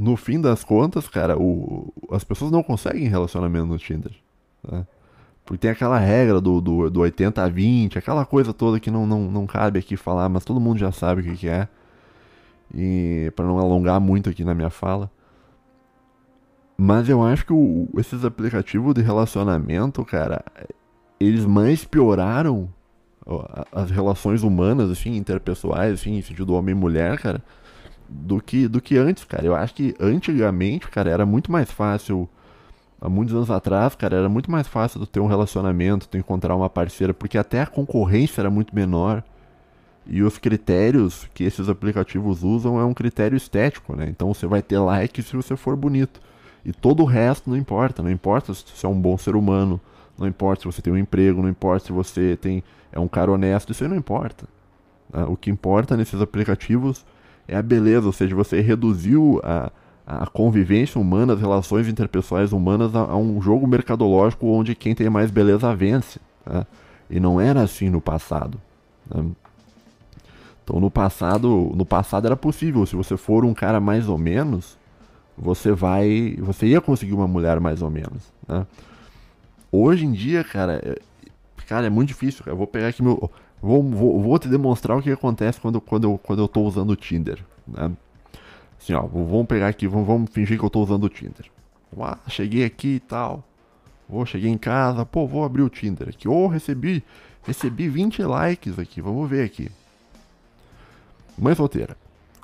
no 0.04 0.18
fim 0.18 0.42
das 0.42 0.66
contas, 0.66 1.08
cara, 1.08 1.38
o, 1.40 1.94
as 2.12 2.26
pessoas 2.26 2.52
não 2.52 2.62
conseguem 2.62 3.08
relacionamento 3.08 3.68
no 3.68 3.78
Tinder. 3.78 4.12
Né? 4.62 4.86
Porque 5.46 5.60
tem 5.60 5.72
aquela 5.72 5.98
regra 5.98 6.42
do, 6.42 6.60
do, 6.60 6.90
do 6.90 7.00
80 7.00 7.42
a 7.42 7.48
20, 7.48 7.98
aquela 7.98 8.26
coisa 8.26 8.54
toda 8.54 8.82
que 8.82 8.92
não, 8.92 9.08
não, 9.08 9.32
não 9.32 9.48
cabe 9.48 9.80
aqui 9.80 9.96
falar, 9.96 10.28
mas 10.28 10.44
todo 10.44 10.60
mundo 10.60 10.78
já 10.78 10.92
sabe 10.92 11.22
o 11.22 11.24
que, 11.24 11.38
que 11.38 11.48
é. 11.48 11.70
E 12.76 13.32
para 13.34 13.46
não 13.46 13.58
alongar 13.58 14.02
muito 14.02 14.30
aqui 14.30 14.44
na 14.44 14.54
minha 14.54 14.70
fala. 14.70 15.10
Mas 16.78 17.08
eu 17.08 17.24
acho 17.24 17.46
que 17.46 17.54
o, 17.54 17.88
esses 17.98 18.26
aplicativos 18.26 18.94
de 18.94 19.02
relacionamento, 19.02 20.04
cara, 20.04 20.44
eles 21.18 21.46
mais 21.46 21.86
pioraram 21.86 22.70
as 23.72 23.90
relações 23.90 24.44
humanas, 24.44 24.92
assim, 24.92 25.16
interpessoais, 25.16 25.94
assim, 25.94 26.18
em 26.18 26.22
sentido 26.22 26.54
homem 26.54 26.76
e 26.76 26.78
mulher, 26.78 27.18
cara, 27.20 27.42
do 28.14 28.40
que, 28.42 28.68
do 28.68 28.80
que 28.80 28.98
antes, 28.98 29.24
cara. 29.24 29.46
Eu 29.46 29.56
acho 29.56 29.74
que 29.74 29.96
antigamente, 30.00 30.88
cara, 30.88 31.10
era 31.10 31.26
muito 31.26 31.52
mais 31.52 31.72
fácil. 31.72 32.30
Há 33.02 33.10
muitos 33.10 33.36
anos 33.36 33.52
atrás, 33.52 33.96
cara, 33.96 34.16
era 34.16 34.30
muito 34.30 34.50
mais 34.50 34.68
fácil 34.68 35.00
tu 35.02 35.06
ter 35.06 35.20
um 35.20 35.28
relacionamento, 35.28 36.08
tu 36.08 36.18
encontrar 36.18 36.56
uma 36.56 36.70
parceira, 36.70 37.14
porque 37.14 37.38
até 37.38 37.62
a 37.62 37.68
concorrência 37.68 38.42
era 38.42 38.50
muito 38.50 38.74
menor. 38.74 39.24
E 40.06 40.22
os 40.22 40.38
critérios 40.38 41.28
que 41.34 41.44
esses 41.44 41.68
aplicativos 41.68 42.44
usam 42.44 42.80
é 42.80 42.86
um 42.86 42.94
critério 42.94 43.36
estético, 43.36 43.96
né? 43.96 44.08
Então 44.10 44.34
você 44.34 44.46
vai 44.46 44.62
ter 44.62 44.80
like 44.80 45.22
se 45.22 45.36
você 45.36 45.56
for 45.56 45.76
bonito. 45.76 46.22
E 46.64 46.72
todo 46.72 47.04
o 47.04 47.06
resto 47.06 47.50
não 47.50 47.58
importa. 47.58 48.04
Não 48.04 48.12
importa 48.12 48.54
se 48.54 48.64
você 48.66 48.86
é 48.86 48.90
um 48.90 49.00
bom 49.00 49.18
ser 49.18 49.36
humano, 49.36 49.80
não 50.18 50.28
importa 50.28 50.62
se 50.62 50.66
você 50.66 50.82
tem 50.82 50.94
um 50.94 50.98
emprego, 50.98 51.42
não 51.42 51.50
importa 51.50 51.88
se 51.88 51.92
você 51.92 52.38
tem 52.40 52.64
é 52.92 53.00
um 53.00 53.08
cara 53.08 53.32
honesto, 53.32 53.72
isso 53.72 53.84
aí 53.84 53.90
não 53.90 53.98
importa. 53.98 54.46
Né? 55.12 55.24
O 55.24 55.36
que 55.36 55.50
importa 55.50 55.98
nesses 55.98 56.22
aplicativos 56.22 57.06
é 57.48 57.56
a 57.56 57.62
beleza, 57.62 58.06
ou 58.06 58.14
seja, 58.14 58.36
você 58.36 58.62
reduziu 58.62 59.40
a, 59.44 59.72
a 60.06 60.28
convivência 60.28 61.00
humana, 61.00 61.34
as 61.34 61.40
relações 61.40 61.88
interpessoais 61.88 62.52
humanas 62.52 62.96
a, 62.96 63.00
a 63.02 63.18
um 63.18 63.42
jogo 63.42 63.68
mercadológico 63.68 64.48
onde 64.48 64.76
quem 64.76 64.96
tem 64.96 65.10
mais 65.10 65.32
beleza 65.32 65.76
vence. 65.76 66.20
Né? 66.46 66.66
E 67.10 67.20
não 67.20 67.40
era 67.40 67.62
assim 67.62 67.90
no 67.90 68.02
passado. 68.02 68.60
Né? 69.14 69.26
Então 70.64 70.80
no 70.80 70.90
passado, 70.90 71.72
no 71.76 71.86
passado 71.86 72.26
era 72.26 72.38
possível, 72.38 72.86
se 72.86 72.96
você 72.96 73.18
for 73.18 73.44
um 73.44 73.54
cara 73.54 73.80
mais 73.80 74.08
ou 74.08 74.18
menos, 74.18 74.78
você 75.38 75.72
vai, 75.72 76.38
você 76.40 76.68
ia 76.68 76.80
conseguir 76.80 77.14
uma 77.14 77.28
mulher 77.28 77.60
mais 77.60 77.82
ou 77.82 77.90
menos, 77.90 78.32
né? 78.48 78.66
Hoje 79.76 80.06
em 80.06 80.12
dia, 80.12 80.44
cara, 80.44 80.80
é, 80.84 81.00
cara, 81.68 81.88
é 81.88 81.90
muito 81.90 82.10
difícil. 82.10 82.44
Eu 82.46 82.56
vou 82.56 82.68
pegar 82.68 82.90
aqui 82.90 83.02
meu, 83.02 83.32
vou, 83.64 83.82
vou, 83.82 84.22
vou 84.22 84.38
te 84.38 84.50
demonstrar 84.50 84.98
o 84.98 85.02
que 85.02 85.10
acontece 85.10 85.60
quando, 85.60 85.80
quando, 85.80 86.04
eu, 86.04 86.20
quando 86.22 86.42
eu 86.42 86.48
tô 86.50 86.62
usando 86.62 86.90
o 86.90 86.96
Tinder, 86.98 87.40
né? 87.66 87.92
Assim, 88.78 88.94
ó, 88.94 89.02
vamos 89.02 89.48
pegar 89.48 89.70
aqui, 89.70 89.88
vamos, 89.88 90.06
vamos 90.06 90.30
fingir 90.30 90.60
que 90.60 90.66
eu 90.66 90.70
tô 90.70 90.84
usando 90.84 91.06
o 91.06 91.10
Tinder. 91.10 91.50
Ah, 91.98 92.18
cheguei 92.28 92.66
aqui 92.66 92.96
e 92.96 93.00
tal. 93.00 93.42
Vou, 94.10 94.26
cheguei 94.26 94.52
em 94.52 94.58
casa, 94.58 95.06
pô, 95.06 95.26
vou 95.26 95.46
abrir 95.46 95.62
o 95.62 95.70
Tinder 95.70 96.10
aqui. 96.10 96.28
Oh, 96.28 96.48
recebi, 96.48 97.02
recebi 97.44 97.88
20 97.88 98.22
likes 98.24 98.78
aqui, 98.78 99.00
vamos 99.00 99.30
ver 99.30 99.46
aqui. 99.46 99.72
Mãe 101.38 101.56
solteira, 101.56 101.96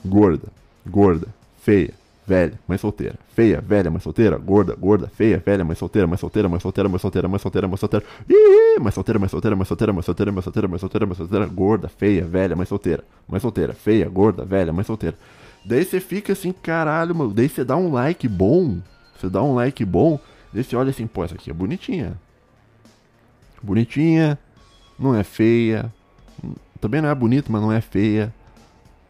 gorda, 0.06 0.48
gorda, 0.88 1.28
feia, 1.62 1.94
velha, 2.30 2.60
mãe 2.68 2.78
solteira, 2.78 3.16
feia, 3.34 3.60
velha, 3.60 3.90
mãe 3.90 4.00
solteira, 4.00 4.38
gorda, 4.38 4.76
gorda, 4.76 5.08
feia, 5.08 5.42
velha, 5.44 5.66
mãe 5.66 5.76
solteira, 5.76 6.08
mãe 6.08 6.16
solteira, 6.16 6.48
mãe 6.48 6.60
solteira, 6.60 6.88
mãe 6.88 7.00
solteira, 7.00 7.28
mãe 7.28 7.40
solteira, 7.40 7.68
mãe 7.68 7.78
solteira, 7.78 8.06
ih, 8.30 8.80
mãe 8.80 8.92
solteira, 8.92 9.20
mãe 9.20 9.30
solteira, 9.30 9.56
mãe 9.56 9.66
solteira, 9.66 9.92
mãe 9.92 10.04
solteira, 10.04 10.32
mãe 10.32 10.42
solteira, 10.44 10.68
mãe 10.68 10.78
solteira, 10.78 11.06
mãe 11.08 11.16
solteira, 11.16 11.46
gorda, 11.48 11.90
feia, 11.90 12.24
velha, 12.24 12.56
mãe 12.56 12.68
solteira, 12.68 13.04
mãe 13.28 13.40
solteira, 13.40 13.74
feia, 13.74 14.08
gorda, 14.08 14.46
velha, 14.46 14.72
mãe 14.72 14.84
solteira. 14.84 15.18
Daí 15.66 15.84
você 15.84 16.00
fica 16.00 16.34
assim, 16.34 16.52
caralho, 16.52 17.16
mano, 17.16 17.34
daí 17.34 17.50
você 17.50 17.66
dá 17.66 17.76
um 17.76 17.92
like 17.92 18.28
bom, 18.28 18.78
você 19.18 19.28
dá 19.28 19.42
um 19.42 19.56
like 19.56 19.84
bom, 19.84 20.20
daí 20.54 20.64
você 20.64 20.76
olha 20.76 20.92
assim, 20.92 21.08
pô, 21.08 21.24
essa 21.24 21.34
aqui 21.34 21.50
é 21.50 21.54
bonitinha. 21.54 22.14
Bonitinha, 23.64 24.38
não 25.00 25.16
é 25.16 25.24
feia, 25.24 25.92
também 26.80 27.02
não 27.02 27.10
é 27.10 27.16
bonita, 27.16 27.52
mas 27.52 27.60
não 27.60 27.72
é 27.72 27.82
feia, 27.82 28.32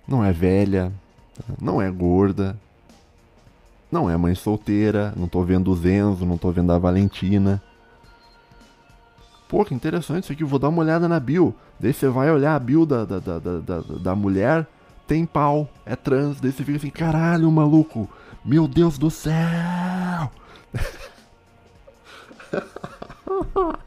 não 0.08 0.24
é 0.24 0.32
velha, 0.32 0.90
não 1.62 1.82
é 1.82 1.92
gorda, 1.92 2.58
não 3.92 4.10
é 4.10 4.18
mãe 4.18 4.36
solteira, 4.36 5.14
não 5.16 5.28
tô 5.28 5.44
vendo 5.44 5.72
o 5.72 5.76
Zenzo, 5.76 6.26
não 6.26 6.38
tô 6.38 6.52
vendo 6.52 6.72
a 6.72 6.78
Valentina. 6.78 7.62
Pô, 9.48 9.66
que 9.66 9.74
interessante 9.74 10.26
isso 10.26 10.34
aqui, 10.34 10.44
vou 10.44 10.60
dar 10.60 10.70
uma 10.70 10.82
olhada 10.82 11.08
na 11.08 11.20
bio. 11.20 11.56
Daí 11.80 11.94
você 11.94 12.08
vai 12.08 12.32
olhar 12.32 12.56
a 12.56 12.60
bio 12.60 12.86
da, 12.86 13.06
da, 13.06 13.20
da, 13.20 13.40
da, 13.40 13.80
da 13.80 14.16
mulher, 14.16 14.68
tem 15.08 15.26
pau, 15.26 15.68
é 15.86 15.96
trans, 15.96 16.40
daí 16.40 16.52
você 16.52 16.64
fica 16.64 16.78
assim, 16.78 16.90
caralho, 16.90 17.52
maluco, 17.52 18.08
meu 18.46 18.68
Deus 18.68 18.98
do 18.98 19.10
céu! 19.10 20.32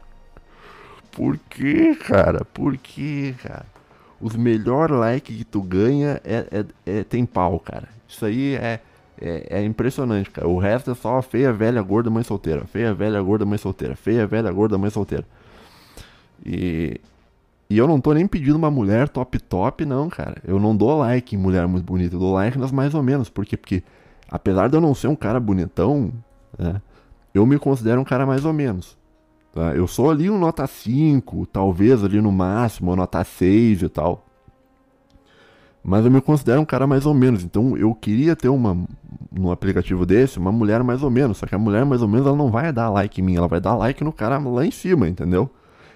Por 1.11 1.37
que, 1.37 1.95
cara? 1.95 2.43
Por 2.43 2.75
que, 2.75 3.33
cara? 3.33 3.67
os 4.23 4.37
melhores 4.37 4.95
likes 4.95 5.35
que 5.35 5.43
tu 5.43 5.61
ganha 5.61 6.21
é, 6.23 6.47
é, 6.49 6.99
é, 6.99 7.03
tem 7.03 7.25
pau, 7.25 7.59
cara. 7.59 7.89
Isso 8.07 8.25
aí 8.25 8.55
é, 8.55 8.79
é, 9.23 9.59
é, 9.59 9.63
impressionante, 9.63 10.29
cara. 10.29 10.47
O 10.47 10.59
resto 10.59 10.91
é 10.91 10.95
só 10.95 11.21
feia, 11.21 11.53
velha, 11.53 11.81
gorda, 11.81 12.09
mãe 12.09 12.23
solteira. 12.23 12.65
Feia, 12.65 12.93
velha, 12.93 13.21
gorda, 13.21 13.45
mãe 13.45 13.57
solteira. 13.57 13.95
Feia, 13.95 14.27
velha, 14.27 14.51
gorda, 14.51 14.77
mãe 14.77 14.89
solteira. 14.89 15.25
E, 16.45 16.99
e 17.69 17.77
eu 17.77 17.87
não 17.87 18.01
tô 18.01 18.13
nem 18.13 18.27
pedindo 18.27 18.57
uma 18.57 18.69
mulher 18.69 19.07
top 19.07 19.39
top, 19.39 19.85
não, 19.85 20.09
cara. 20.09 20.35
Eu 20.45 20.59
não 20.59 20.75
dou 20.75 20.97
like 20.97 21.35
em 21.35 21.39
mulher 21.39 21.65
muito 21.67 21.85
bonita. 21.85 22.15
Eu 22.15 22.19
dou 22.19 22.33
like 22.33 22.57
nas 22.59 22.71
mais 22.71 22.93
ou 22.93 23.01
menos. 23.01 23.29
Por 23.29 23.45
quê? 23.45 23.55
Porque 23.55 23.81
apesar 24.29 24.67
de 24.67 24.75
eu 24.75 24.81
não 24.81 24.93
ser 24.93 25.07
um 25.07 25.15
cara 25.15 25.39
bonitão, 25.39 26.11
né, 26.59 26.81
eu 27.33 27.45
me 27.45 27.57
considero 27.57 28.01
um 28.01 28.03
cara 28.03 28.25
mais 28.25 28.43
ou 28.43 28.51
menos. 28.51 28.97
Tá? 29.53 29.73
Eu 29.73 29.87
sou 29.87 30.11
ali 30.11 30.29
um 30.29 30.37
nota 30.37 30.67
5, 30.67 31.45
talvez 31.45 32.03
ali 32.03 32.19
no 32.19 32.31
máximo, 32.31 32.95
nota 32.95 33.23
6 33.23 33.83
e 33.83 33.89
tal. 33.89 34.25
Mas 35.83 36.05
eu 36.05 36.11
me 36.11 36.21
considero 36.21 36.61
um 36.61 36.65
cara 36.65 36.87
mais 36.87 37.05
ou 37.05 37.13
menos. 37.13 37.43
Então 37.43 37.75
eu 37.75 37.93
queria 37.93 38.35
ter 38.35 38.47
uma 38.47 38.77
no 39.31 39.51
aplicativo 39.51 40.05
desse, 40.05 40.39
uma 40.39 40.51
mulher 40.51 40.83
mais 40.83 41.03
ou 41.03 41.09
menos. 41.09 41.37
Só 41.37 41.45
que 41.45 41.55
a 41.55 41.57
mulher 41.57 41.85
mais 41.85 42.01
ou 42.01 42.07
menos 42.07 42.25
ela 42.25 42.37
não 42.37 42.49
vai 42.49 42.71
dar 42.71 42.89
like 42.89 43.19
em 43.19 43.23
mim, 43.23 43.35
ela 43.35 43.47
vai 43.47 43.59
dar 43.59 43.75
like 43.75 44.03
no 44.03 44.13
cara 44.13 44.37
lá 44.37 44.65
em 44.65 44.71
cima, 44.71 45.07
entendeu? 45.09 45.49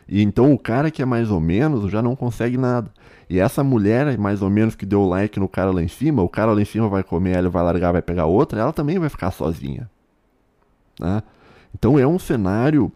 E 0.10 0.22
então 0.22 0.54
o 0.54 0.58
cara 0.58 0.90
que 0.90 1.02
é 1.02 1.06
mais 1.06 1.32
ou 1.32 1.40
menos 1.40 1.92
já 1.92 2.02
não 2.02 2.16
consegue 2.16 2.58
nada. 2.58 2.92
E 3.30 3.40
essa 3.40 3.64
mulher 3.64 4.18
mais 4.18 4.42
ou 4.42 4.50
menos 4.50 4.76
que 4.76 4.86
deu 4.86 5.06
like 5.06 5.40
no 5.40 5.48
cara 5.48 5.72
lá 5.72 5.82
em 5.82 5.88
cima, 5.88 6.22
o 6.22 6.30
cara 6.30 6.52
lá 6.52 6.62
em 6.62 6.66
cima 6.66 6.90
vai 6.90 7.04
comer, 7.04 7.38
ela 7.38 7.50
vai 7.50 7.64
largar, 7.64 7.92
vai 7.92 8.02
pegar 8.02 8.26
outra, 8.26 8.60
ela 8.60 8.74
também 8.74 9.00
vai 9.00 9.10
ficar 9.10 9.32
sozinha. 9.32 9.90
Né? 11.00 11.22
Então 11.74 12.00
é 12.00 12.08
um 12.08 12.18
cenário 12.18 12.92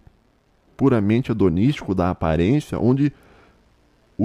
puramente 0.76 1.32
hedonístico 1.32 1.94
da 1.94 2.10
aparência, 2.10 2.80
onde 2.80 3.14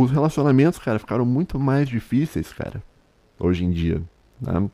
os 0.02 0.10
relacionamentos, 0.10 0.78
cara, 0.78 0.98
ficaram 0.98 1.24
muito 1.24 1.58
mais 1.58 1.88
difíceis, 1.88 2.52
cara, 2.52 2.82
hoje 3.38 3.64
em 3.64 3.70
dia. 3.70 4.02
Né? 4.40 4.68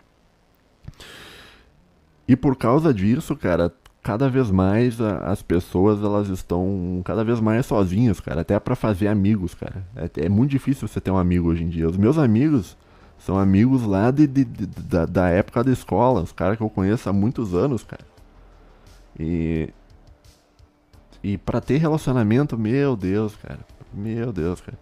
E 2.26 2.34
por 2.34 2.56
causa 2.56 2.92
disso, 2.92 3.36
cara, 3.36 3.72
cada 4.02 4.28
vez 4.28 4.50
mais 4.50 5.00
as 5.00 5.40
pessoas 5.40 6.02
elas 6.02 6.28
estão 6.28 7.00
cada 7.04 7.22
vez 7.22 7.38
mais 7.38 7.66
sozinhas, 7.66 8.18
cara, 8.18 8.40
até 8.40 8.58
para 8.58 8.74
fazer 8.74 9.06
amigos, 9.06 9.54
cara. 9.54 9.86
É, 9.94 10.26
é, 10.26 10.28
muito 10.28 10.50
difícil 10.50 10.88
você 10.88 11.00
ter 11.00 11.12
um 11.12 11.18
amigo 11.18 11.48
hoje 11.48 11.62
em 11.62 11.68
dia. 11.68 11.88
Os 11.88 11.96
meus 11.96 12.18
amigos 12.18 12.76
são 13.16 13.38
amigos 13.38 13.82
lá 13.84 14.10
de, 14.10 14.26
de, 14.26 14.44
de 14.44 14.66
da, 14.66 15.06
da, 15.06 15.28
época 15.28 15.62
da 15.62 15.70
escola, 15.70 16.22
os 16.22 16.32
caras 16.32 16.56
que 16.56 16.64
eu 16.64 16.70
conheço 16.70 17.08
há 17.08 17.12
muitos 17.12 17.54
anos, 17.54 17.84
cara. 17.84 18.04
E 19.18 19.68
e 21.22 21.38
para 21.38 21.60
ter 21.60 21.76
relacionamento, 21.76 22.58
meu 22.58 22.96
Deus, 22.96 23.36
cara. 23.36 23.60
Meu 23.94 24.32
Deus, 24.32 24.60
cara. 24.60 24.76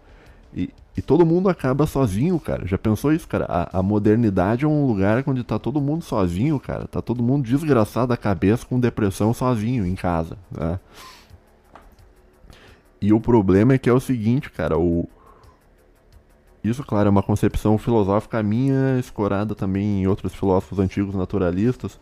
E, 0.53 0.69
e 0.95 1.01
todo 1.01 1.25
mundo 1.25 1.49
acaba 1.49 1.85
sozinho, 1.85 2.39
cara. 2.39 2.67
Já 2.67 2.77
pensou 2.77 3.13
isso, 3.13 3.27
cara? 3.27 3.45
A, 3.45 3.79
a, 3.79 3.83
modernidade 3.83 4.65
é 4.65 4.67
um 4.67 4.85
lugar 4.85 5.23
onde 5.27 5.43
tá 5.43 5.57
todo 5.57 5.79
mundo 5.79 6.03
sozinho, 6.03 6.59
cara. 6.59 6.87
Tá 6.87 7.01
todo 7.01 7.23
mundo 7.23 7.45
desgraçado 7.45 8.07
da 8.07 8.17
cabeça 8.17 8.65
com 8.65 8.79
depressão 8.79 9.33
sozinho 9.33 9.85
em 9.85 9.95
casa, 9.95 10.37
né? 10.51 10.79
E 13.01 13.11
o 13.11 13.19
problema 13.19 13.73
é 13.73 13.77
que 13.77 13.89
é 13.89 13.93
o 13.93 13.99
seguinte, 13.99 14.51
cara, 14.51 14.77
o 14.77 15.07
isso, 16.63 16.83
claro, 16.83 17.07
é 17.07 17.09
uma 17.09 17.23
concepção 17.23 17.77
filosófica 17.77 18.43
minha, 18.43 18.99
escorada 18.99 19.55
também 19.55 20.03
em 20.03 20.07
outros 20.07 20.33
filósofos 20.35 20.77
antigos 20.77 21.15
naturalistas, 21.15 21.99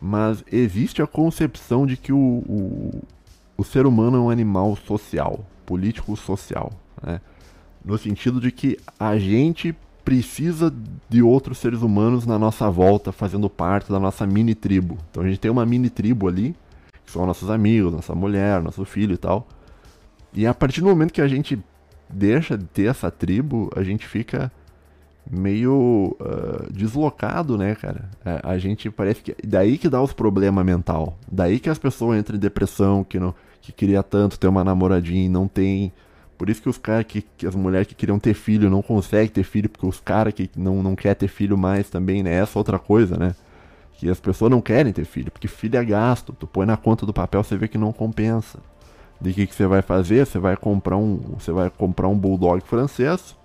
mas 0.00 0.42
existe 0.50 1.00
a 1.00 1.06
concepção 1.06 1.86
de 1.86 1.96
que 1.96 2.12
o, 2.12 2.18
o, 2.18 3.02
o 3.56 3.62
ser 3.62 3.86
humano 3.86 4.16
é 4.16 4.20
um 4.20 4.30
animal 4.30 4.74
social, 4.74 5.44
político-social, 5.64 6.72
né? 7.00 7.20
No 7.84 7.96
sentido 7.98 8.40
de 8.40 8.50
que 8.50 8.78
a 8.98 9.18
gente 9.18 9.74
precisa 10.04 10.72
de 11.08 11.22
outros 11.22 11.58
seres 11.58 11.82
humanos 11.82 12.26
na 12.26 12.38
nossa 12.38 12.70
volta, 12.70 13.12
fazendo 13.12 13.48
parte 13.48 13.90
da 13.90 14.00
nossa 14.00 14.26
mini 14.26 14.54
tribo. 14.54 14.98
Então 15.10 15.22
a 15.22 15.26
gente 15.26 15.38
tem 15.38 15.50
uma 15.50 15.64
mini 15.66 15.90
tribo 15.90 16.28
ali, 16.28 16.54
que 17.04 17.12
são 17.12 17.26
nossos 17.26 17.50
amigos, 17.50 17.92
nossa 17.92 18.14
mulher, 18.14 18.62
nosso 18.62 18.84
filho 18.84 19.14
e 19.14 19.18
tal. 19.18 19.46
E 20.32 20.46
a 20.46 20.54
partir 20.54 20.80
do 20.80 20.88
momento 20.88 21.12
que 21.12 21.20
a 21.20 21.28
gente 21.28 21.58
deixa 22.08 22.56
de 22.56 22.64
ter 22.64 22.84
essa 22.84 23.10
tribo, 23.10 23.70
a 23.76 23.82
gente 23.82 24.06
fica 24.06 24.50
meio 25.30 26.16
uh, 26.20 26.72
deslocado, 26.72 27.56
né, 27.56 27.74
cara? 27.74 28.10
A, 28.24 28.30
é, 28.30 28.40
a, 28.42 28.58
gente 28.58 28.90
parece 28.90 29.22
que. 29.22 29.34
Daí 29.46 29.78
que 29.78 29.88
dá 29.88 30.02
os 30.02 30.12
problemas 30.12 30.64
mental. 30.64 31.18
Daí 31.30 31.58
que 31.58 31.70
as 31.70 31.78
pessoas 31.78 32.18
entram 32.18 32.36
em 32.36 32.40
depressão, 32.40 33.04
que 33.04 33.18
não 33.18 33.34
que 33.60 33.72
queria 33.72 34.02
tanto 34.02 34.38
ter 34.38 34.48
uma 34.48 34.64
namoradinha 34.64 35.26
e 35.26 35.28
não 35.28 35.46
tem. 35.46 35.92
Por 36.40 36.48
isso 36.48 36.62
que 36.62 36.70
os 36.70 36.78
caras 36.78 37.04
que, 37.04 37.20
que, 37.20 37.46
as 37.46 37.54
mulheres 37.54 37.86
que 37.86 37.94
queriam 37.94 38.18
ter 38.18 38.32
filho 38.32 38.70
não 38.70 38.80
conseguem 38.80 39.28
ter 39.28 39.42
filho, 39.42 39.68
porque 39.68 39.84
os 39.84 40.00
caras 40.00 40.32
que 40.32 40.50
não, 40.56 40.82
não 40.82 40.96
quer 40.96 41.14
ter 41.14 41.28
filho 41.28 41.58
mais 41.58 41.90
também, 41.90 42.22
né? 42.22 42.32
Essa 42.32 42.58
outra 42.58 42.78
coisa, 42.78 43.14
né? 43.18 43.34
Que 43.98 44.08
as 44.08 44.18
pessoas 44.18 44.50
não 44.50 44.62
querem 44.62 44.90
ter 44.90 45.04
filho, 45.04 45.30
porque 45.30 45.46
filho 45.46 45.76
é 45.76 45.84
gasto. 45.84 46.32
Tu 46.32 46.46
põe 46.46 46.64
na 46.64 46.78
conta 46.78 47.04
do 47.04 47.12
papel, 47.12 47.44
você 47.44 47.58
vê 47.58 47.68
que 47.68 47.76
não 47.76 47.92
compensa. 47.92 48.58
De 49.20 49.34
que 49.34 49.46
que 49.46 49.54
você 49.54 49.66
vai 49.66 49.82
fazer? 49.82 50.26
Você 50.26 50.38
vai 50.38 50.56
comprar 50.56 50.96
um, 50.96 51.18
você 51.38 51.52
vai 51.52 51.68
comprar 51.68 52.08
um 52.08 52.16
bulldog 52.16 52.62
francês, 52.62 53.36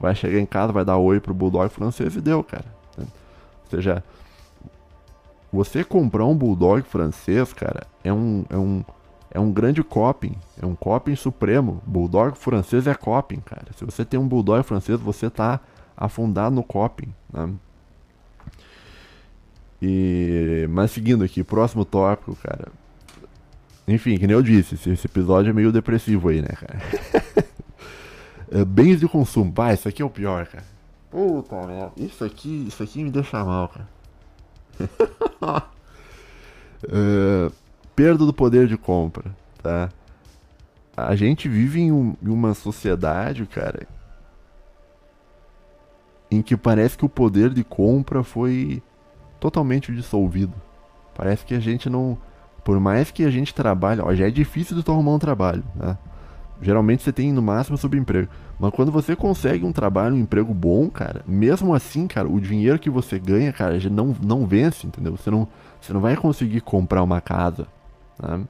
vai 0.00 0.14
chegar 0.14 0.40
em 0.40 0.46
casa, 0.46 0.72
vai 0.72 0.86
dar 0.86 0.96
oi 0.96 1.20
pro 1.20 1.34
bulldog 1.34 1.68
francês 1.68 2.16
e 2.16 2.20
deu, 2.22 2.42
cara. 2.42 2.64
Ou 2.96 3.06
seja, 3.68 4.02
você 5.52 5.84
comprar 5.84 6.24
um 6.24 6.34
bulldog 6.34 6.80
francês, 6.80 7.52
cara, 7.52 7.86
é 8.02 8.10
um, 8.10 8.46
é 8.48 8.56
um 8.56 8.82
é 9.32 9.40
um 9.40 9.50
grande 9.50 9.82
coping, 9.82 10.36
é 10.60 10.66
um 10.66 10.74
coping 10.74 11.16
supremo. 11.16 11.82
Bulldog 11.86 12.36
francês 12.36 12.86
é 12.86 12.94
coping, 12.94 13.40
cara. 13.40 13.66
Se 13.76 13.84
você 13.84 14.04
tem 14.04 14.20
um 14.20 14.28
bulldog 14.28 14.62
francês, 14.62 15.00
você 15.00 15.30
tá 15.30 15.58
afundado 15.96 16.54
no 16.54 16.62
coping, 16.62 17.12
né? 17.32 17.50
E 19.80 20.66
mas 20.68 20.90
seguindo 20.90 21.24
aqui, 21.24 21.42
próximo 21.42 21.84
tópico, 21.84 22.36
cara. 22.36 22.68
Enfim, 23.88 24.18
que 24.18 24.26
nem 24.26 24.36
eu 24.36 24.42
disse, 24.42 24.74
esse 24.74 25.06
episódio 25.06 25.50
é 25.50 25.52
meio 25.52 25.72
depressivo 25.72 26.28
aí, 26.28 26.42
né, 26.42 26.48
cara? 26.48 26.78
é, 28.52 28.64
bens 28.64 29.00
de 29.00 29.08
consumo, 29.08 29.50
vai, 29.52 29.74
isso 29.74 29.88
aqui 29.88 30.02
é 30.02 30.04
o 30.04 30.10
pior, 30.10 30.46
cara. 30.46 30.64
Puta 31.10 31.66
merda, 31.66 31.92
isso 31.96 32.22
aqui, 32.22 32.66
isso 32.68 32.82
aqui 32.82 33.02
me 33.02 33.10
deixa 33.10 33.42
mal, 33.44 33.68
cara. 33.68 33.88
é, 36.88 37.50
perda 37.94 38.24
do 38.24 38.32
poder 38.32 38.66
de 38.66 38.76
compra, 38.76 39.34
tá? 39.62 39.88
A 40.96 41.14
gente 41.14 41.48
vive 41.48 41.80
em, 41.80 41.92
um, 41.92 42.14
em 42.22 42.28
uma 42.28 42.54
sociedade, 42.54 43.46
cara, 43.46 43.86
em 46.30 46.42
que 46.42 46.56
parece 46.56 46.96
que 46.96 47.04
o 47.04 47.08
poder 47.08 47.50
de 47.50 47.64
compra 47.64 48.22
foi 48.22 48.82
totalmente 49.40 49.92
dissolvido. 49.92 50.54
Parece 51.14 51.44
que 51.44 51.54
a 51.54 51.60
gente 51.60 51.90
não. 51.90 52.16
Por 52.64 52.78
mais 52.78 53.10
que 53.10 53.24
a 53.24 53.30
gente 53.30 53.54
trabalhe, 53.54 54.00
ó, 54.00 54.14
já 54.14 54.28
é 54.28 54.30
difícil 54.30 54.76
de 54.76 54.82
tu 54.82 54.92
arrumar 54.92 55.12
um 55.12 55.18
trabalho, 55.18 55.64
né? 55.74 55.98
Geralmente 56.60 57.02
você 57.02 57.12
tem 57.12 57.32
no 57.32 57.42
máximo 57.42 57.76
subemprego. 57.76 58.28
Mas 58.58 58.72
quando 58.72 58.92
você 58.92 59.16
consegue 59.16 59.64
um 59.64 59.72
trabalho, 59.72 60.14
um 60.14 60.20
emprego 60.20 60.54
bom, 60.54 60.88
cara, 60.88 61.22
mesmo 61.26 61.74
assim, 61.74 62.06
cara, 62.06 62.28
o 62.28 62.40
dinheiro 62.40 62.78
que 62.78 62.88
você 62.88 63.18
ganha, 63.18 63.52
cara, 63.52 63.80
já 63.80 63.90
não, 63.90 64.14
não 64.24 64.46
vence, 64.46 64.86
entendeu? 64.86 65.16
Você 65.16 65.28
não, 65.28 65.48
você 65.80 65.92
não 65.92 66.00
vai 66.00 66.14
conseguir 66.14 66.60
comprar 66.60 67.02
uma 67.02 67.20
casa, 67.20 67.66
né? 68.20 68.44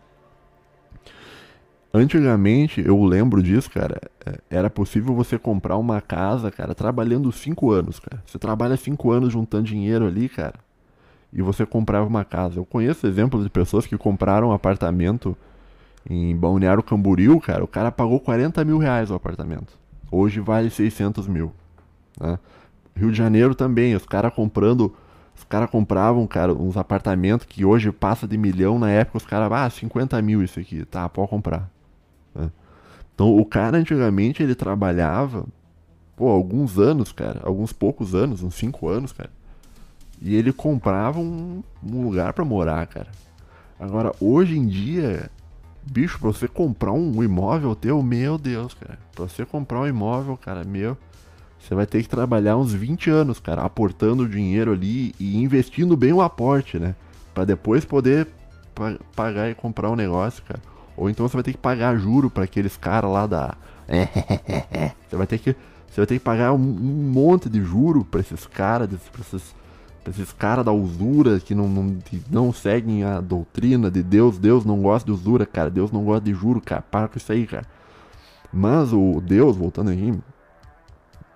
Antigamente, 1.94 2.82
eu 2.84 3.04
lembro 3.04 3.42
disso, 3.42 3.70
cara, 3.70 4.00
é, 4.24 4.38
era 4.48 4.70
possível 4.70 5.14
você 5.14 5.38
comprar 5.38 5.76
uma 5.76 6.00
casa, 6.00 6.50
cara, 6.50 6.74
trabalhando 6.74 7.30
5 7.30 7.70
anos, 7.70 8.00
cara. 8.00 8.22
Você 8.24 8.38
trabalha 8.38 8.78
5 8.78 9.10
anos 9.10 9.30
juntando 9.30 9.64
dinheiro 9.64 10.06
ali, 10.06 10.26
cara, 10.26 10.54
e 11.30 11.42
você 11.42 11.66
comprava 11.66 12.06
uma 12.06 12.24
casa. 12.24 12.58
Eu 12.58 12.64
conheço 12.64 13.06
exemplos 13.06 13.44
de 13.44 13.50
pessoas 13.50 13.86
que 13.86 13.98
compraram 13.98 14.48
um 14.48 14.52
apartamento 14.52 15.36
em 16.08 16.34
Balneário 16.34 16.82
Camboriú, 16.82 17.38
cara, 17.38 17.62
o 17.62 17.68
cara 17.68 17.92
pagou 17.92 18.18
40 18.18 18.64
mil 18.64 18.78
reais 18.78 19.10
o 19.10 19.14
apartamento. 19.14 19.78
Hoje 20.10 20.40
vale 20.40 20.70
600 20.70 21.28
mil. 21.28 21.52
Né? 22.18 22.38
Rio 22.96 23.10
de 23.10 23.18
Janeiro 23.18 23.54
também, 23.54 23.94
os 23.94 24.06
caras 24.06 24.32
comprando 24.34 24.94
os 25.36 25.44
caras 25.44 25.70
compravam, 25.70 26.26
cara, 26.26 26.52
uns 26.52 26.76
apartamentos 26.76 27.46
que 27.46 27.64
hoje 27.64 27.90
passa 27.90 28.26
de 28.26 28.36
milhão. 28.36 28.78
Na 28.78 28.90
época 28.90 29.18
os 29.18 29.26
caras, 29.26 29.50
ah, 29.52 29.68
50 29.68 30.20
mil 30.22 30.42
isso 30.42 30.60
aqui. 30.60 30.84
Tá, 30.84 31.08
pode 31.08 31.30
comprar. 31.30 31.70
Né? 32.34 32.50
Então 33.14 33.36
o 33.36 33.44
cara 33.44 33.76
antigamente 33.76 34.42
ele 34.42 34.54
trabalhava, 34.54 35.44
pô, 36.16 36.28
alguns 36.28 36.78
anos, 36.78 37.12
cara. 37.12 37.40
Alguns 37.42 37.72
poucos 37.72 38.14
anos, 38.14 38.42
uns 38.42 38.54
5 38.54 38.88
anos, 38.88 39.12
cara. 39.12 39.30
E 40.20 40.36
ele 40.36 40.52
comprava 40.52 41.18
um, 41.18 41.62
um 41.82 42.02
lugar 42.02 42.32
para 42.32 42.44
morar, 42.44 42.86
cara. 42.86 43.08
Agora, 43.80 44.12
hoje 44.20 44.56
em 44.56 44.66
dia, 44.66 45.28
bicho, 45.82 46.20
pra 46.20 46.28
você 46.28 46.46
comprar 46.46 46.92
um 46.92 47.22
imóvel 47.22 47.74
teu, 47.74 48.00
meu 48.02 48.38
Deus, 48.38 48.74
cara. 48.74 48.98
Pra 49.12 49.26
você 49.26 49.44
comprar 49.44 49.80
um 49.80 49.86
imóvel, 49.86 50.36
cara, 50.36 50.62
meu 50.62 50.96
você 51.62 51.76
vai 51.76 51.86
ter 51.86 52.02
que 52.02 52.08
trabalhar 52.08 52.56
uns 52.56 52.72
20 52.72 53.08
anos, 53.08 53.38
cara, 53.38 53.62
aportando 53.62 54.28
dinheiro 54.28 54.72
ali 54.72 55.14
e 55.18 55.36
investindo 55.36 55.96
bem 55.96 56.12
o 56.12 56.20
aporte, 56.20 56.76
né? 56.76 56.96
Para 57.32 57.44
depois 57.44 57.84
poder 57.84 58.26
pa 58.74 58.96
pagar 59.14 59.48
e 59.48 59.54
comprar 59.54 59.88
um 59.88 59.94
negócio, 59.94 60.42
cara. 60.42 60.60
Ou 60.96 61.08
então 61.08 61.26
você 61.26 61.36
vai 61.36 61.44
ter 61.44 61.52
que 61.52 61.58
pagar 61.58 61.96
juro 61.96 62.28
para 62.28 62.44
aqueles 62.44 62.76
caras 62.76 63.10
lá 63.10 63.26
da. 63.28 63.54
você 65.08 65.16
vai 65.16 65.26
ter 65.26 65.38
que. 65.38 65.54
Você 65.88 66.00
vai 66.00 66.06
ter 66.06 66.14
que 66.14 66.24
pagar 66.24 66.52
um, 66.52 66.56
um 66.56 67.12
monte 67.12 67.48
de 67.48 67.62
juro 67.62 68.04
pra 68.04 68.20
esses 68.20 68.44
caras, 68.44 68.88
pra 68.88 69.20
esses, 69.20 69.54
pra 70.02 70.10
esses 70.10 70.32
caras 70.32 70.64
da 70.64 70.72
usura 70.72 71.38
que 71.38 71.54
não, 71.54 71.68
não, 71.68 71.94
que 71.96 72.20
não 72.30 72.52
seguem 72.52 73.04
a 73.04 73.20
doutrina 73.20 73.88
de 73.88 74.02
Deus. 74.02 74.36
Deus 74.36 74.64
não 74.64 74.82
gosta 74.82 75.06
de 75.06 75.12
usura, 75.12 75.46
cara. 75.46 75.70
Deus 75.70 75.92
não 75.92 76.02
gosta 76.04 76.24
de 76.24 76.34
juro, 76.34 76.60
cara. 76.60 76.82
Para 76.82 77.06
com 77.06 77.18
isso 77.18 77.30
aí, 77.30 77.46
cara. 77.46 77.66
Mas 78.52 78.92
o 78.92 79.20
Deus, 79.20 79.56
voltando 79.56 79.90
aqui, 79.90 80.12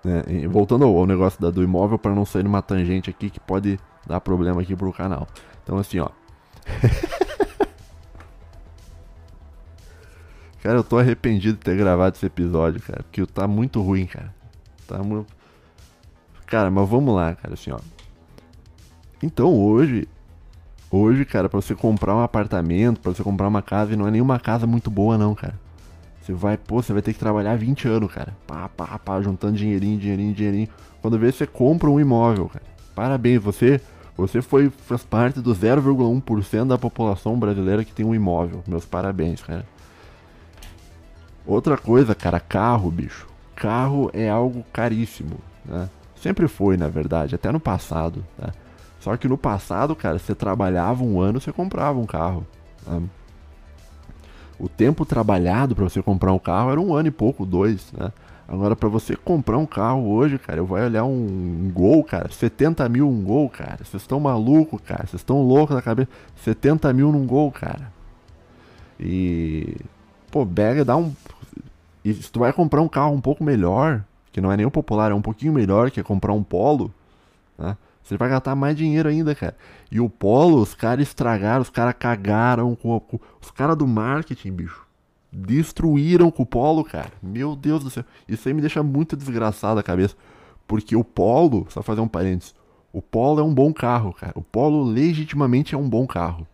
né, 0.03 0.23
voltando 0.47 0.85
ao, 0.85 1.05
negócio 1.05 1.41
da, 1.41 1.49
do 1.49 1.63
imóvel, 1.63 1.97
para 1.97 2.13
não 2.15 2.25
sair 2.25 2.43
numa 2.43 2.61
tangente 2.61 3.09
aqui 3.09 3.29
que 3.29 3.39
pode 3.39 3.79
dar 4.05 4.21
problema 4.21 4.61
aqui 4.61 4.75
pro 4.75 4.93
canal. 4.93 5.27
Então, 5.63 5.77
assim, 5.77 5.99
ó. 5.99 6.09
cara, 10.61 10.79
eu 10.79 10.83
tô 10.83 10.97
arrependido 10.97 11.57
de 11.57 11.63
ter 11.63 11.77
gravado 11.77 12.15
esse 12.15 12.25
episódio, 12.25 12.81
cara, 12.81 13.03
porque 13.03 13.25
tá 13.25 13.47
muito 13.47 13.81
ruim, 13.81 14.05
cara. 14.05 14.33
Tá 14.87 14.99
muito. 14.99 15.27
Cara, 16.45 16.71
mas 16.71 16.87
vamos 16.87 17.13
lá, 17.13 17.35
cara, 17.35 17.53
assim, 17.53 17.71
ó. 17.71 17.79
Então 19.21 19.53
hoje, 19.53 20.07
hoje, 20.91 21.25
cara, 21.25 21.49
pra 21.49 21.59
você 21.59 21.75
comprar 21.75 22.15
um 22.15 22.21
apartamento, 22.21 22.99
pra 23.01 23.11
você 23.13 23.23
comprar 23.23 23.47
uma 23.47 23.61
casa, 23.61 23.93
e 23.93 23.95
não 23.95 24.07
é 24.07 24.11
nenhuma 24.11 24.39
casa 24.39 24.65
muito 24.67 24.89
boa, 24.89 25.17
não, 25.17 25.35
cara. 25.35 25.59
Você 26.27 26.33
vai, 26.33 26.57
pô, 26.57 26.81
você 26.81 26.91
vai 26.91 27.01
ter 27.01 27.13
que 27.13 27.19
trabalhar 27.19 27.55
20 27.55 27.87
anos, 27.87 28.11
cara. 28.11 28.35
Pá, 28.45 28.67
pá, 28.67 28.99
pá, 28.99 29.21
juntando 29.21 29.55
dinheirinho, 29.55 29.97
dinheirinho, 29.97 30.33
dinheirinho. 30.33 30.67
Quando 31.01 31.17
vê, 31.17 31.31
você 31.31 31.47
compra 31.47 31.89
um 31.89 31.99
imóvel, 31.99 32.49
cara. 32.49 32.65
Parabéns, 32.93 33.41
você 33.41 33.79
você 34.17 34.41
foi, 34.41 34.69
faz 34.69 35.03
parte 35.03 35.39
do 35.39 35.53
0,1% 35.53 36.67
da 36.67 36.77
população 36.77 37.39
brasileira 37.39 37.85
que 37.85 37.93
tem 37.93 38.05
um 38.05 38.13
imóvel. 38.13 38.63
Meus 38.67 38.83
parabéns, 38.83 39.41
cara. 39.41 39.65
Outra 41.45 41.77
coisa, 41.77 42.13
cara, 42.13 42.39
carro, 42.39 42.91
bicho 42.91 43.27
carro 43.57 44.11
é 44.13 44.29
algo 44.29 44.63
caríssimo, 44.71 45.39
né? 45.65 45.89
Sempre 46.15 46.47
foi, 46.47 46.77
na 46.77 46.87
verdade, 46.87 47.35
até 47.35 47.51
no 47.51 47.59
passado, 47.59 48.23
né? 48.37 48.51
Só 48.99 49.15
que 49.17 49.27
no 49.27 49.37
passado, 49.37 49.95
cara, 49.95 50.17
você 50.19 50.33
trabalhava 50.33 51.03
um 51.03 51.19
ano, 51.19 51.39
você 51.39 51.51
comprava 51.51 51.99
um 51.99 52.05
carro. 52.05 52.45
Né? 52.85 53.03
O 54.59 54.67
tempo 54.67 55.05
trabalhado 55.05 55.75
para 55.75 55.83
você 55.83 56.01
comprar 56.01 56.33
um 56.33 56.39
carro 56.39 56.71
era 56.71 56.81
um 56.81 56.93
ano 56.93 57.07
e 57.07 57.11
pouco, 57.11 57.45
dois, 57.45 57.91
né? 57.93 58.11
Agora, 58.47 58.77
para 58.77 58.87
você 58.87 59.13
comprar 59.15 59.57
um 59.57 59.65
carro 59.65 60.09
hoje, 60.09 60.39
cara, 60.39 60.59
eu 60.59 60.65
vou 60.65 60.77
olhar 60.77 61.03
um, 61.03 61.09
um 61.09 61.71
Gol, 61.73 62.01
cara, 62.03 62.29
70 62.31 62.87
mil 62.87 63.07
um 63.07 63.21
Gol, 63.21 63.49
cara. 63.49 63.83
Vocês 63.83 64.01
estão 64.01 64.21
malucos, 64.21 64.79
cara. 64.81 65.05
Vocês 65.05 65.21
estão 65.21 65.41
loucos 65.41 65.75
da 65.75 65.81
cabeça. 65.81 66.09
70 66.43 66.93
mil 66.93 67.11
num 67.11 67.25
Gol, 67.27 67.51
cara. 67.51 67.91
E. 68.97 69.75
Pô, 70.31 70.45
Berga 70.45 70.85
dá 70.85 70.95
um. 70.95 71.13
E 72.05 72.13
se 72.13 72.31
tu 72.31 72.39
vai 72.39 72.53
comprar 72.53 72.81
um 72.81 72.87
carro 72.87 73.13
um 73.13 73.19
pouco 73.19 73.43
melhor, 73.43 74.01
que 74.31 74.39
não 74.39 74.49
é 74.49 74.55
nem 74.55 74.65
o 74.65 74.71
popular, 74.71 75.11
é 75.11 75.13
um 75.13 75.21
pouquinho 75.21 75.51
melhor, 75.51 75.91
que 75.91 75.99
é 75.99 76.03
comprar 76.03 76.31
um 76.31 76.41
Polo, 76.41 76.93
né? 77.57 77.75
Você 78.07 78.15
vai 78.15 78.29
gastar 78.29 78.55
mais 78.55 78.73
dinheiro 78.73 79.09
ainda, 79.09 79.35
cara. 79.35 79.53
E 79.91 79.99
o 79.99 80.09
Polo, 80.09 80.61
os 80.61 80.73
caras 80.73 81.05
estragaram, 81.05 81.61
os 81.61 81.69
caras 81.69 81.93
cagaram 81.99 82.73
com, 82.73 82.97
com 83.01 83.19
os 83.41 83.51
caras 83.51 83.75
do 83.75 83.85
marketing, 83.85 84.53
bicho. 84.53 84.87
Destruíram 85.29 86.31
com 86.31 86.43
o 86.43 86.45
Polo, 86.45 86.85
cara. 86.85 87.11
Meu 87.21 87.53
Deus 87.53 87.83
do 87.83 87.89
céu. 87.89 88.05
Isso 88.25 88.47
aí 88.47 88.53
me 88.53 88.61
deixa 88.61 88.81
muito 88.81 89.17
desgraçado 89.17 89.77
a 89.77 89.83
cabeça. 89.83 90.15
Porque 90.65 90.95
o 90.95 91.03
Polo, 91.03 91.67
só 91.67 91.81
fazer 91.81 91.99
um 91.99 92.07
parênteses, 92.07 92.55
o 92.93 93.01
Polo 93.01 93.41
é 93.41 93.43
um 93.43 93.53
bom 93.53 93.73
carro, 93.73 94.13
cara. 94.13 94.31
O 94.35 94.41
Polo 94.41 94.85
legitimamente 94.85 95.75
é 95.75 95.77
um 95.77 95.89
bom 95.89 96.07
carro. 96.07 96.47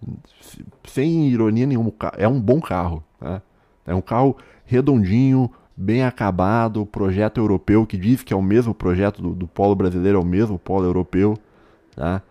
Sem 0.86 1.30
ironia 1.30 1.68
nenhuma, 1.68 1.94
é 2.18 2.28
um 2.28 2.42
bom 2.42 2.60
carro. 2.60 3.04
Né? 3.22 3.40
É 3.86 3.94
um 3.94 4.02
carro 4.02 4.36
redondinho, 4.66 5.52
bem 5.76 6.04
acabado, 6.04 6.86
projeto 6.86 7.40
europeu 7.40 7.86
que 7.86 7.98
diz 7.98 8.24
que 8.24 8.34
é 8.34 8.36
o 8.36 8.42
mesmo 8.42 8.74
projeto 8.74 9.22
do, 9.22 9.32
do 9.32 9.48
polo 9.48 9.76
brasileiro, 9.76 10.18
é 10.18 10.22
o 10.22 10.26
mesmo 10.26 10.60
polo 10.60 10.86
europeu, 10.86 11.38
tá? 11.96 12.22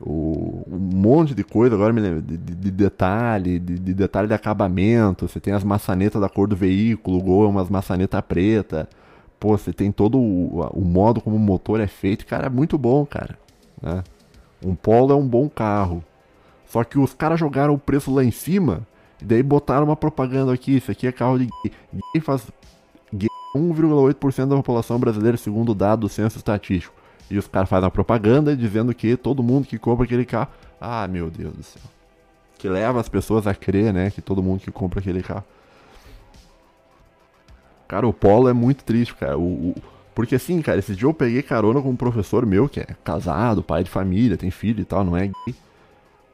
O, 0.00 0.64
um 0.66 0.78
monte 0.78 1.34
de 1.34 1.44
coisa, 1.44 1.74
agora 1.74 1.92
me 1.92 2.00
lembro, 2.00 2.22
de, 2.22 2.36
de, 2.36 2.54
de 2.54 2.70
detalhe, 2.70 3.58
de, 3.58 3.78
de, 3.78 3.94
detalhe 3.94 4.28
de 4.28 4.34
acabamento, 4.34 5.28
você 5.28 5.38
tem 5.38 5.52
as 5.52 5.62
maçanetas 5.62 6.20
da 6.20 6.28
cor 6.28 6.48
do 6.48 6.56
veículo, 6.56 7.18
o 7.18 7.22
Gol 7.22 7.44
é 7.44 7.48
umas 7.48 7.68
maçanetas 7.68 8.20
preta, 8.22 8.88
pô, 9.38 9.56
você 9.56 9.72
tem 9.72 9.92
todo 9.92 10.18
o, 10.18 10.60
o 10.72 10.84
modo 10.84 11.20
como 11.20 11.36
o 11.36 11.38
motor 11.38 11.80
é 11.80 11.86
feito, 11.86 12.26
cara, 12.26 12.46
é 12.46 12.50
muito 12.50 12.78
bom, 12.78 13.04
cara, 13.04 13.38
né? 13.80 14.02
Um 14.64 14.74
Polo 14.74 15.12
é 15.12 15.16
um 15.16 15.26
bom 15.26 15.48
carro, 15.48 16.04
só 16.66 16.84
que 16.84 16.98
os 16.98 17.14
caras 17.14 17.40
jogaram 17.40 17.74
o 17.74 17.78
preço 17.78 18.12
lá 18.12 18.22
em 18.22 18.30
cima 18.30 18.86
e 19.20 19.24
daí 19.24 19.42
botaram 19.42 19.84
uma 19.84 19.96
propaganda 19.96 20.52
aqui, 20.52 20.76
isso 20.76 20.90
aqui 20.90 21.06
é 21.06 21.12
carro 21.12 21.38
de 21.38 21.46
gay. 21.46 21.72
Gay 21.92 22.20
faz 22.22 22.46
1,8% 23.54 24.48
da 24.48 24.56
população 24.56 24.98
brasileira, 24.98 25.36
segundo 25.36 25.70
o 25.72 25.74
dado 25.74 26.00
do 26.00 26.08
censo 26.08 26.38
estatístico. 26.38 26.94
E 27.30 27.38
os 27.38 27.46
caras 27.46 27.68
fazem 27.68 27.86
a 27.86 27.90
propaganda 27.90 28.56
dizendo 28.56 28.94
que 28.94 29.16
todo 29.16 29.42
mundo 29.42 29.66
que 29.66 29.78
compra 29.78 30.04
aquele 30.04 30.24
carro. 30.24 30.48
Ah, 30.80 31.06
meu 31.06 31.30
Deus 31.30 31.52
do 31.54 31.62
céu. 31.62 31.82
Que 32.58 32.68
leva 32.68 33.00
as 33.00 33.08
pessoas 33.08 33.46
a 33.46 33.54
crer, 33.54 33.92
né? 33.92 34.10
Que 34.10 34.20
todo 34.20 34.42
mundo 34.42 34.60
que 34.60 34.70
compra 34.70 35.00
aquele 35.00 35.22
carro. 35.22 35.44
Cara, 37.86 38.06
o 38.06 38.12
Polo 38.12 38.48
é 38.48 38.52
muito 38.52 38.84
triste, 38.84 39.14
cara. 39.14 39.38
O, 39.38 39.70
o, 39.70 39.74
porque 40.14 40.34
assim, 40.34 40.60
cara, 40.60 40.78
esse 40.78 40.94
dia 40.94 41.06
eu 41.06 41.14
peguei 41.14 41.42
carona 41.42 41.80
com 41.80 41.90
um 41.90 41.96
professor 41.96 42.44
meu 42.44 42.68
que 42.68 42.80
é 42.80 42.86
casado, 43.04 43.62
pai 43.62 43.84
de 43.84 43.90
família, 43.90 44.36
tem 44.36 44.50
filho 44.50 44.80
e 44.80 44.84
tal, 44.84 45.04
não 45.04 45.16
é 45.16 45.28
gay 45.28 45.54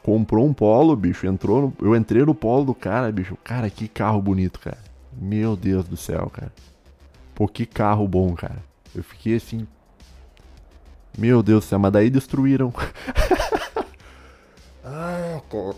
comprou 0.07 0.47
um 0.47 0.55
polo, 0.55 0.95
bicho, 0.95 1.27
entrou 1.27 1.63
no, 1.63 1.73
eu 1.85 1.97
entrei 1.97 2.25
no 2.25 2.33
polo 2.33 2.67
do 2.67 2.73
cara, 2.73 3.11
bicho. 3.11 3.37
Cara, 3.43 3.69
que 3.69 3.89
carro 3.89 4.23
bonito, 4.23 4.61
cara. 4.61 4.79
Meu 5.21 5.57
Deus 5.57 5.85
do 5.89 5.97
céu, 5.97 6.31
cara. 6.33 6.53
Pô, 7.37 7.47
que 7.47 7.65
carro 7.67 8.09
bom, 8.09 8.35
cara. 8.35 8.65
Eu 8.95 9.05
fiquei 9.05 9.37
assim. 9.37 9.69
Meu 11.19 11.43
Deus 11.43 11.65
do 11.65 11.69
céu, 11.69 11.79
mas 11.79 11.93
daí 11.93 12.09
destruíram. 12.09 12.73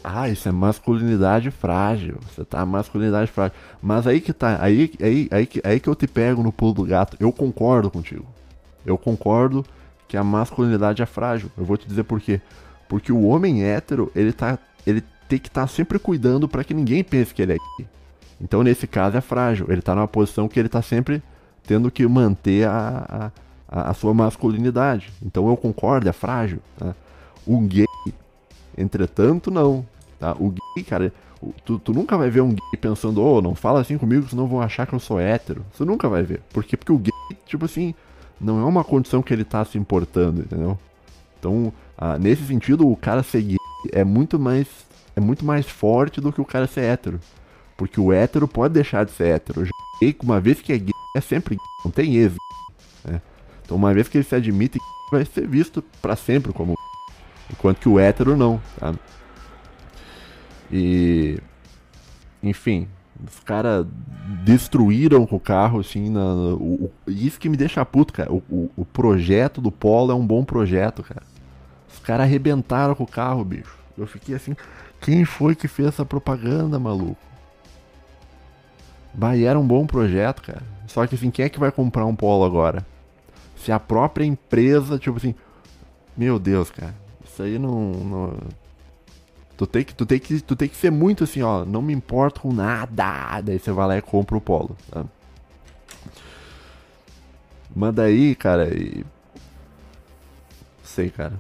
ah, 0.05 0.29
isso 0.29 0.49
é 0.49 0.53
masculinidade 0.53 1.51
frágil. 1.51 2.21
Você 2.31 2.45
tá 2.45 2.65
masculinidade 2.65 3.33
frágil. 3.33 3.57
Mas 3.83 4.07
aí 4.07 4.21
que 4.21 4.33
tá, 4.33 4.63
aí, 4.63 4.93
aí, 5.03 5.29
aí, 5.33 5.49
aí 5.65 5.81
que 5.81 5.89
eu 5.89 5.97
te 5.97 6.07
pego 6.07 6.45
no 6.45 6.53
pulo 6.53 6.75
do 6.75 6.85
gato. 6.85 7.17
Eu 7.19 7.33
concordo 7.33 7.91
contigo. 7.91 8.25
Eu 8.87 8.97
concordo 8.97 9.67
que 10.07 10.17
a 10.17 10.23
masculinidade 10.23 11.03
é 11.03 11.07
frágil. 11.07 11.51
Eu 11.59 11.65
vou 11.65 11.77
te 11.77 11.89
dizer 11.89 12.05
por 12.05 12.21
quê. 12.21 12.41
Porque 12.89 13.11
o 13.11 13.25
homem 13.25 13.65
hétero, 13.65 14.13
ele 14.15 14.33
tá. 14.33 14.61
Ele 14.87 15.03
tem 15.29 15.41
que 15.41 15.49
estar 15.49 15.63
tá 15.63 15.67
sempre 15.67 15.99
cuidando 15.99 16.49
para 16.49 16.63
que 16.63 16.73
ninguém 16.73 17.03
pense 17.03 17.35
que 17.35 17.43
ele 17.43 17.55
é 17.55 17.57
gay. 17.57 17.89
Então, 18.41 18.63
nesse 18.63 18.87
caso, 18.87 19.17
é 19.17 19.21
frágil. 19.21 19.67
Ele 19.69 19.83
tá 19.83 19.93
numa 19.93 20.07
posição 20.07 20.47
que 20.47 20.61
ele 20.61 20.69
tá 20.69 20.81
sempre 20.81 21.21
tendo 21.69 21.91
que 21.91 22.09
manter 22.09 22.67
a, 22.67 23.31
a, 23.69 23.91
a 23.91 23.95
sua 23.95 24.15
masculinidade. 24.15 25.13
Então, 25.23 25.49
eu 25.49 25.57
concordo, 25.57 26.09
é 26.09 26.13
frágil. 26.13 26.61
Tá? 26.79 26.95
O 27.47 27.61
gay, 27.61 27.87
entretanto, 28.77 29.51
não. 29.51 29.85
Tá? 30.19 30.35
O 30.41 30.49
gay, 30.49 30.83
cara, 30.83 31.13
tu, 31.67 31.79
tu 31.79 31.93
nunca 31.93 32.17
vai 32.17 32.31
ver 32.31 32.41
um 32.41 32.49
gay 32.49 32.81
pensando, 32.81 33.23
oh, 33.23 33.43
não 33.43 33.55
fala 33.55 33.83
assim 33.83 33.99
comigo, 33.99 34.27
senão 34.27 34.47
vão 34.49 34.63
achar 34.63 34.87
que 34.87 34.95
eu 34.95 34.99
sou 34.99 35.21
hétero. 35.21 35.63
Você 35.71 35.85
nunca 35.85 36.09
vai 36.09 36.23
ver. 36.23 36.41
Por 36.55 36.65
quê? 36.65 36.75
Porque 36.75 36.91
o 36.91 36.99
gay, 36.99 37.13
tipo 37.45 37.67
assim, 37.67 37.95
não 38.41 38.59
é 38.59 38.65
uma 38.65 38.83
condição 38.83 39.21
que 39.23 39.35
ele 39.35 39.45
tá 39.45 39.63
se 39.63 39.77
importando, 39.77 40.41
entendeu? 40.41 40.79
Então, 41.39 41.71
ah, 41.99 42.19
nesse 42.19 42.47
sentido, 42.47 42.91
o 42.91 42.97
cara 42.97 43.23
ser 43.23 43.43
gay 43.43 43.59
é 43.93 44.05
muito 44.05 44.39
mais 44.39 44.67
é 45.15 45.21
muito 45.21 45.45
mais 45.45 45.67
forte 45.67 46.21
do 46.21 46.33
que 46.33 46.41
o 46.41 46.45
cara 46.45 46.67
ser 46.67 46.81
hétero. 46.83 47.21
Porque 47.77 48.01
o 48.01 48.11
hétero 48.11 48.49
pode 48.49 48.73
deixar 48.73 49.05
de 49.05 49.11
ser 49.11 49.35
hétero. 49.35 49.65
Já 49.65 49.71
uma 50.23 50.41
vez 50.41 50.61
que 50.61 50.73
é 50.73 50.79
gay, 50.79 50.93
é 51.15 51.21
sempre 51.21 51.57
não 51.85 51.91
tem 51.91 52.17
ex. 52.17 52.35
Né? 53.05 53.21
Então, 53.65 53.77
uma 53.77 53.93
vez 53.93 54.09
que 54.09 54.19
ele 54.19 54.25
se 54.25 54.35
admite, 54.35 54.79
vai 55.11 55.25
ser 55.25 55.47
visto 55.47 55.83
para 56.03 56.17
sempre 56.17 56.53
como 56.53 56.75
enquanto 57.51 57.79
que 57.79 57.89
o 57.89 57.99
hétero 57.99 58.37
não, 58.37 58.61
tá? 58.79 58.95
E 60.71 61.39
enfim, 62.43 62.87
os 63.27 63.41
caras 63.41 63.87
destruíram 64.45 65.27
o 65.37 65.41
carro, 65.41 65.81
assim, 65.81 66.11
na, 66.11 66.21
o, 66.21 66.85
o, 66.85 67.11
isso 67.11 67.41
que 67.41 67.49
me 67.49 67.57
deixa 67.57 67.85
puto, 67.85 68.13
cara. 68.13 68.31
O, 68.31 68.43
o, 68.51 68.71
o, 68.77 68.85
projeto 68.85 69.61
do 69.61 69.73
Polo 69.73 70.13
é 70.13 70.15
um 70.15 70.27
bom 70.27 70.45
projeto, 70.45 71.03
cara 71.03 71.23
caras 72.09 72.25
arrebentaram 72.25 72.95
com 72.95 73.05
o 73.05 73.07
carro, 73.07 73.45
bicho. 73.45 73.77
Eu 73.97 74.07
fiquei 74.07 74.35
assim, 74.35 74.57
quem 74.99 75.27
foi 75.27 75.55
que 75.55 75.69
fez 75.69 75.89
essa 75.89 76.07
propaganda, 76.07 76.79
maluco? 76.79 77.19
Bah, 79.13 79.37
era 79.37 79.59
um 79.59 79.67
bom 79.67 79.87
projeto, 79.87 80.41
cara. 80.41 80.63
Só 80.89 81.07
que 81.07 81.15
assim, 81.15 81.31
quem 81.31 81.45
é 81.45 81.49
que 81.49 81.61
vai 81.61 81.71
comprar 81.71 82.05
um 82.07 82.17
polo 82.17 82.45
agora? 82.45 82.85
Se 83.57 83.71
a 83.71 83.79
própria 83.79 84.25
empresa, 84.25 84.99
tipo 84.99 85.17
assim, 85.17 85.35
meu 86.17 86.39
Deus, 86.39 86.71
cara, 86.71 86.95
isso 87.25 87.43
aí 87.43 87.59
não, 87.59 87.93
não... 87.93 88.37
Tu 89.57 89.67
tem, 89.67 89.85
que, 89.85 89.95
tu, 89.95 90.07
tem 90.07 90.19
que, 90.19 90.41
tu 90.41 90.57
tem 90.57 90.69
que 90.69 90.77
ser 90.77 90.91
muito 90.91 91.25
assim, 91.25 91.43
ó. 91.43 91.65
Não 91.65 91.83
me 91.83 91.93
importo 91.93 92.43
com 92.43 92.53
nada. 92.53 93.41
Daí 93.43 93.59
você 93.59 93.73
vai 93.73 93.89
lá 93.89 93.99
e 93.99 94.03
compra 94.03 94.37
o 94.37 94.41
polo. 94.41 94.77
Tá? 94.89 95.05
Mas 97.75 97.93
daí, 97.93 98.37
cara. 98.37 98.73
E... 98.73 99.05
Sei, 100.85 101.11
cara. 101.11 101.35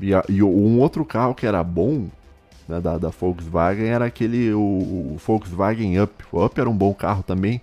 E, 0.00 0.14
a, 0.14 0.24
e 0.28 0.42
um 0.44 0.80
outro 0.80 1.04
carro 1.04 1.34
que 1.34 1.44
era 1.44 1.62
bom 1.62 2.08
né, 2.68 2.80
da, 2.80 2.98
da, 2.98 3.08
Volkswagen 3.08 3.86
era 3.86 4.06
aquele 4.06 4.52
o, 4.52 4.60
o, 4.60 5.16
Volkswagen 5.24 6.00
Up. 6.00 6.24
O 6.32 6.44
Up 6.44 6.60
era 6.60 6.70
um 6.70 6.76
bom 6.76 6.94
carro 6.94 7.22
também. 7.22 7.60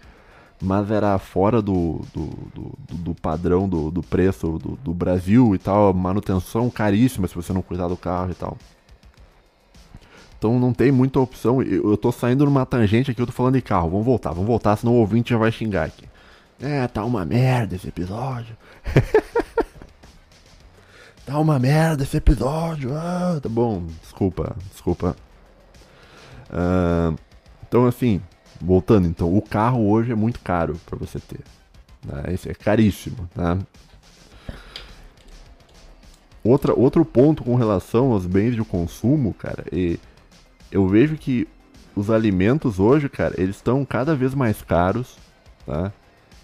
Mas 0.62 0.92
era 0.92 1.18
fora 1.18 1.62
do, 1.62 2.02
do, 2.14 2.26
do, 2.54 2.96
do 2.96 3.16
padrão 3.16 3.68
do, 3.68 3.90
do 3.90 4.04
preço 4.04 4.58
do, 4.58 4.78
do 4.84 4.94
Brasil 4.94 5.56
e 5.56 5.58
tal, 5.58 5.94
manutenção 5.94 6.70
caríssima 6.70 7.28
se 7.28 7.36
você 7.36 7.54
não 7.54 7.62
cuidar 7.62 7.88
do 7.88 7.96
carro 7.96 8.32
e 8.32 8.36
tal. 8.36 8.58
Então 10.38 10.58
não 10.58 10.74
tem 10.74 10.92
muita 10.92 11.20
opção. 11.20 11.62
Eu, 11.62 11.92
eu 11.92 11.98
tô 11.98 12.12
saindo 12.12 12.46
numa 12.46 12.66
tangente 12.66 13.12
aqui, 13.12 13.22
eu 13.22 13.26
tô 13.26 13.32
falando 13.32 13.56
de 13.56 13.62
carro. 13.62 13.90
Vamos 13.90 14.06
voltar, 14.06 14.32
vamos 14.32 14.48
voltar, 14.48 14.76
senão 14.78 14.94
o 14.94 15.00
ouvinte 15.00 15.32
já 15.32 15.38
vai 15.38 15.52
xingar 15.52 15.86
aqui. 15.86 16.06
É, 16.62 16.88
tá 16.88 17.06
uma 17.06 17.26
merda 17.26 17.76
esse 17.76 17.88
episódio. 17.88 18.56
tá 21.26 21.40
uma 21.40 21.60
merda 21.60 22.04
esse 22.04 22.18
episódio. 22.18 22.94
Ah, 22.96 23.40
tá 23.42 23.50
bom, 23.50 23.86
desculpa, 24.02 24.56
desculpa. 24.72 25.16
Uh, 26.50 27.16
então 27.68 27.86
assim, 27.86 28.22
voltando, 28.62 29.08
então, 29.08 29.36
o 29.36 29.42
carro 29.42 29.90
hoje 29.90 30.12
é 30.12 30.16
muito 30.16 30.40
caro 30.40 30.80
para 30.86 30.98
você 30.98 31.20
ter. 31.20 31.40
Né? 32.06 32.36
É 32.46 32.54
caríssimo, 32.54 33.30
tá? 33.34 33.58
Outra, 36.44 36.74
outro 36.74 37.04
ponto 37.04 37.44
com 37.44 37.56
relação 37.56 38.12
aos 38.12 38.26
bens 38.26 38.56
de 38.56 38.64
consumo, 38.64 39.34
cara, 39.34 39.66
e 39.72 40.00
eu 40.72 40.88
vejo 40.88 41.16
que 41.18 41.48
os 41.96 42.10
alimentos 42.10 42.80
hoje, 42.80 43.10
cara, 43.10 43.36
eles 43.38 43.58
estão 43.58 43.84
cada 43.84 44.16
vez 44.16 44.34
mais 44.34 44.62
caros, 44.62 45.18
tá? 45.66 45.92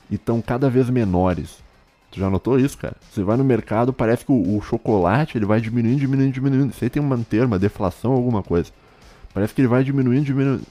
E 0.10 0.16
estão 0.16 0.42
cada 0.42 0.70
vez 0.70 0.90
menores. 0.90 1.64
Tu 2.12 2.20
já 2.20 2.30
notou 2.30 2.60
isso, 2.60 2.78
cara? 2.78 2.96
Você 3.10 3.24
vai 3.24 3.38
no 3.38 3.44
mercado, 3.44 3.94
parece 3.94 4.26
que 4.26 4.32
o, 4.32 4.58
o, 4.58 4.62
chocolate 4.62 5.38
ele 5.38 5.46
vai 5.46 5.60
diminuindo, 5.62 6.00
diminuindo, 6.00 6.34
diminuindo. 6.34 6.74
Você 6.74 6.90
tem 6.90 7.02
uma 7.02 7.18
termo, 7.18 7.48
uma 7.48 7.60
deflação, 7.60 8.12
alguma 8.12 8.44
coisa. 8.44 8.72
Parece 9.34 9.54
que 9.54 9.62
ele 9.62 9.68
vai 9.68 9.84
diminuindo, 9.84 10.26
diminuindo. 10.26 10.64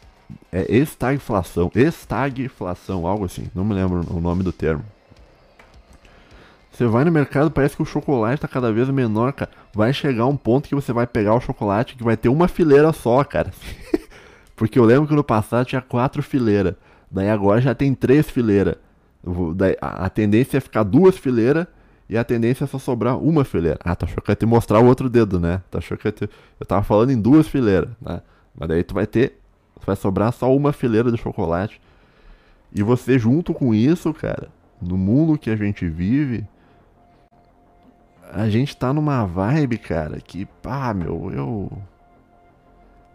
É 0.52 0.72
estagflação, 0.74 1.70
estagflação, 1.74 3.06
algo 3.06 3.24
assim. 3.24 3.48
Não 3.54 3.64
me 3.64 3.74
lembro 3.74 4.04
o 4.10 4.20
nome 4.20 4.42
do 4.42 4.52
termo. 4.52 4.84
Você 6.70 6.86
vai 6.86 7.04
no 7.04 7.12
mercado, 7.12 7.52
parece 7.52 7.76
que 7.76 7.82
o 7.82 7.86
chocolate 7.86 8.42
tá 8.42 8.48
cada 8.48 8.72
vez 8.72 8.88
menor, 8.88 9.32
cara. 9.32 9.50
Vai 9.72 9.92
chegar 9.92 10.26
um 10.26 10.36
ponto 10.36 10.68
que 10.68 10.74
você 10.74 10.92
vai 10.92 11.06
pegar 11.06 11.34
o 11.34 11.40
chocolate 11.40 11.94
que 11.94 12.02
vai 12.02 12.16
ter 12.16 12.28
uma 12.28 12.48
fileira 12.48 12.92
só, 12.92 13.22
cara. 13.22 13.52
Porque 14.56 14.78
eu 14.78 14.84
lembro 14.84 15.06
que 15.06 15.14
no 15.14 15.22
passado 15.22 15.66
tinha 15.66 15.80
quatro 15.80 16.22
fileiras. 16.22 16.74
Daí 17.08 17.30
agora 17.30 17.60
já 17.60 17.74
tem 17.74 17.94
três 17.94 18.28
fileiras. 18.28 18.74
A 19.80 20.10
tendência 20.10 20.58
é 20.58 20.60
ficar 20.60 20.82
duas 20.82 21.16
fileiras 21.16 21.66
e 22.08 22.18
a 22.18 22.24
tendência 22.24 22.64
é 22.64 22.66
só 22.66 22.78
sobrar 22.78 23.18
uma 23.18 23.44
fileira. 23.44 23.78
Ah, 23.84 23.94
tá 23.94 24.06
achou 24.06 24.20
que 24.22 24.32
ia 24.32 24.36
te 24.36 24.44
mostrar 24.44 24.80
o 24.80 24.86
outro 24.86 25.08
dedo, 25.08 25.38
né? 25.38 25.62
Tá 25.70 25.78
achou 25.78 25.96
que 25.96 26.10
te... 26.10 26.28
Eu 26.58 26.66
tava 26.66 26.82
falando 26.82 27.10
em 27.10 27.20
duas 27.20 27.46
fileiras, 27.46 27.90
né? 28.00 28.20
Mas 28.58 28.68
daí 28.68 28.82
tu 28.82 28.94
vai 28.94 29.06
ter. 29.06 29.40
Vai 29.86 29.96
sobrar 29.96 30.32
só 30.32 30.54
uma 30.54 30.72
fileira 30.72 31.10
de 31.10 31.18
chocolate. 31.18 31.80
E 32.74 32.82
você, 32.82 33.18
junto 33.18 33.54
com 33.54 33.74
isso, 33.74 34.12
cara, 34.12 34.48
no 34.80 34.96
mundo 34.96 35.38
que 35.38 35.50
a 35.50 35.56
gente 35.56 35.88
vive, 35.88 36.46
a 38.32 38.48
gente 38.48 38.76
tá 38.76 38.92
numa 38.92 39.24
vibe, 39.24 39.78
cara, 39.78 40.20
que, 40.20 40.44
pá, 40.44 40.92
meu, 40.92 41.30
eu. 41.32 41.72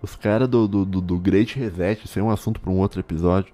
Os 0.02 0.16
caras 0.16 0.48
do, 0.48 0.66
do, 0.66 0.86
do, 0.86 1.20
Great 1.20 1.60
Reset, 1.60 2.06
isso 2.06 2.18
é 2.18 2.24
um 2.24 2.30
assunto 2.30 2.62
para 2.62 2.72
um 2.72 2.78
outro 2.78 3.02
episódio. 3.02 3.54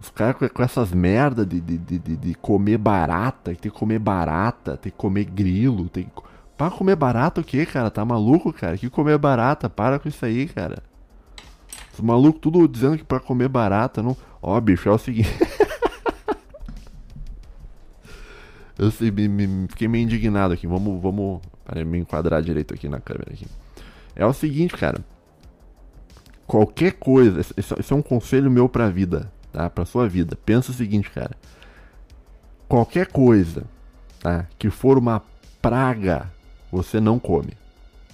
Os 0.00 0.08
caras 0.08 0.36
com, 0.36 0.48
com, 0.48 0.62
essas 0.62 0.92
merda 0.92 1.44
de, 1.44 1.60
de, 1.60 1.78
de, 1.78 1.98
de, 1.98 2.34
comer 2.34 2.78
barata, 2.78 3.52
tem 3.56 3.56
que 3.56 3.70
comer 3.70 3.98
barata, 3.98 4.76
tem 4.76 4.92
que 4.92 4.96
comer 4.96 5.24
grilo, 5.24 5.88
tem 5.88 6.04
que. 6.04 6.10
Pra 6.56 6.70
comer 6.70 6.94
barata 6.94 7.40
o 7.40 7.44
que, 7.44 7.66
cara? 7.66 7.90
Tá 7.90 8.04
maluco, 8.04 8.52
cara? 8.52 8.78
Que 8.78 8.88
comer 8.88 9.18
barata? 9.18 9.68
Para 9.68 9.98
com 9.98 10.08
isso 10.08 10.24
aí, 10.24 10.46
cara. 10.46 10.80
Os 11.94 12.00
malucos 12.00 12.40
tudo 12.40 12.66
dizendo 12.66 12.98
que 12.98 13.04
pra 13.04 13.20
comer 13.20 13.48
barata 13.48 14.02
não. 14.02 14.16
Ó, 14.42 14.60
bicho, 14.60 14.88
é 14.88 14.92
o 14.92 14.98
seguinte. 14.98 15.30
Eu 18.76 18.90
sei, 18.90 19.10
me, 19.10 19.28
me, 19.28 19.68
fiquei 19.68 19.86
meio 19.86 20.02
indignado 20.02 20.52
aqui. 20.52 20.66
Vamos, 20.66 21.00
vamos. 21.00 21.40
Para 21.64 21.84
me 21.84 21.98
enquadrar 21.98 22.42
direito 22.42 22.74
aqui 22.74 22.88
na 22.88 23.00
câmera. 23.00 23.32
Aqui. 23.32 23.46
É 24.16 24.26
o 24.26 24.32
seguinte, 24.32 24.76
cara. 24.76 24.98
Qualquer 26.46 26.94
coisa. 26.94 27.40
Esse, 27.40 27.92
é 27.92 27.94
um 27.94 28.02
conselho 28.02 28.50
meu 28.50 28.68
pra 28.68 28.90
vida, 28.90 29.32
tá? 29.52 29.70
Pra 29.70 29.84
sua 29.84 30.08
vida. 30.08 30.36
Pensa 30.44 30.72
o 30.72 30.74
seguinte, 30.74 31.10
cara. 31.10 31.36
Qualquer 32.68 33.06
coisa, 33.06 33.64
tá? 34.20 34.46
Que 34.58 34.68
for 34.68 34.98
uma 34.98 35.22
praga, 35.62 36.30
você 36.70 37.00
não 37.00 37.18
come. 37.18 37.52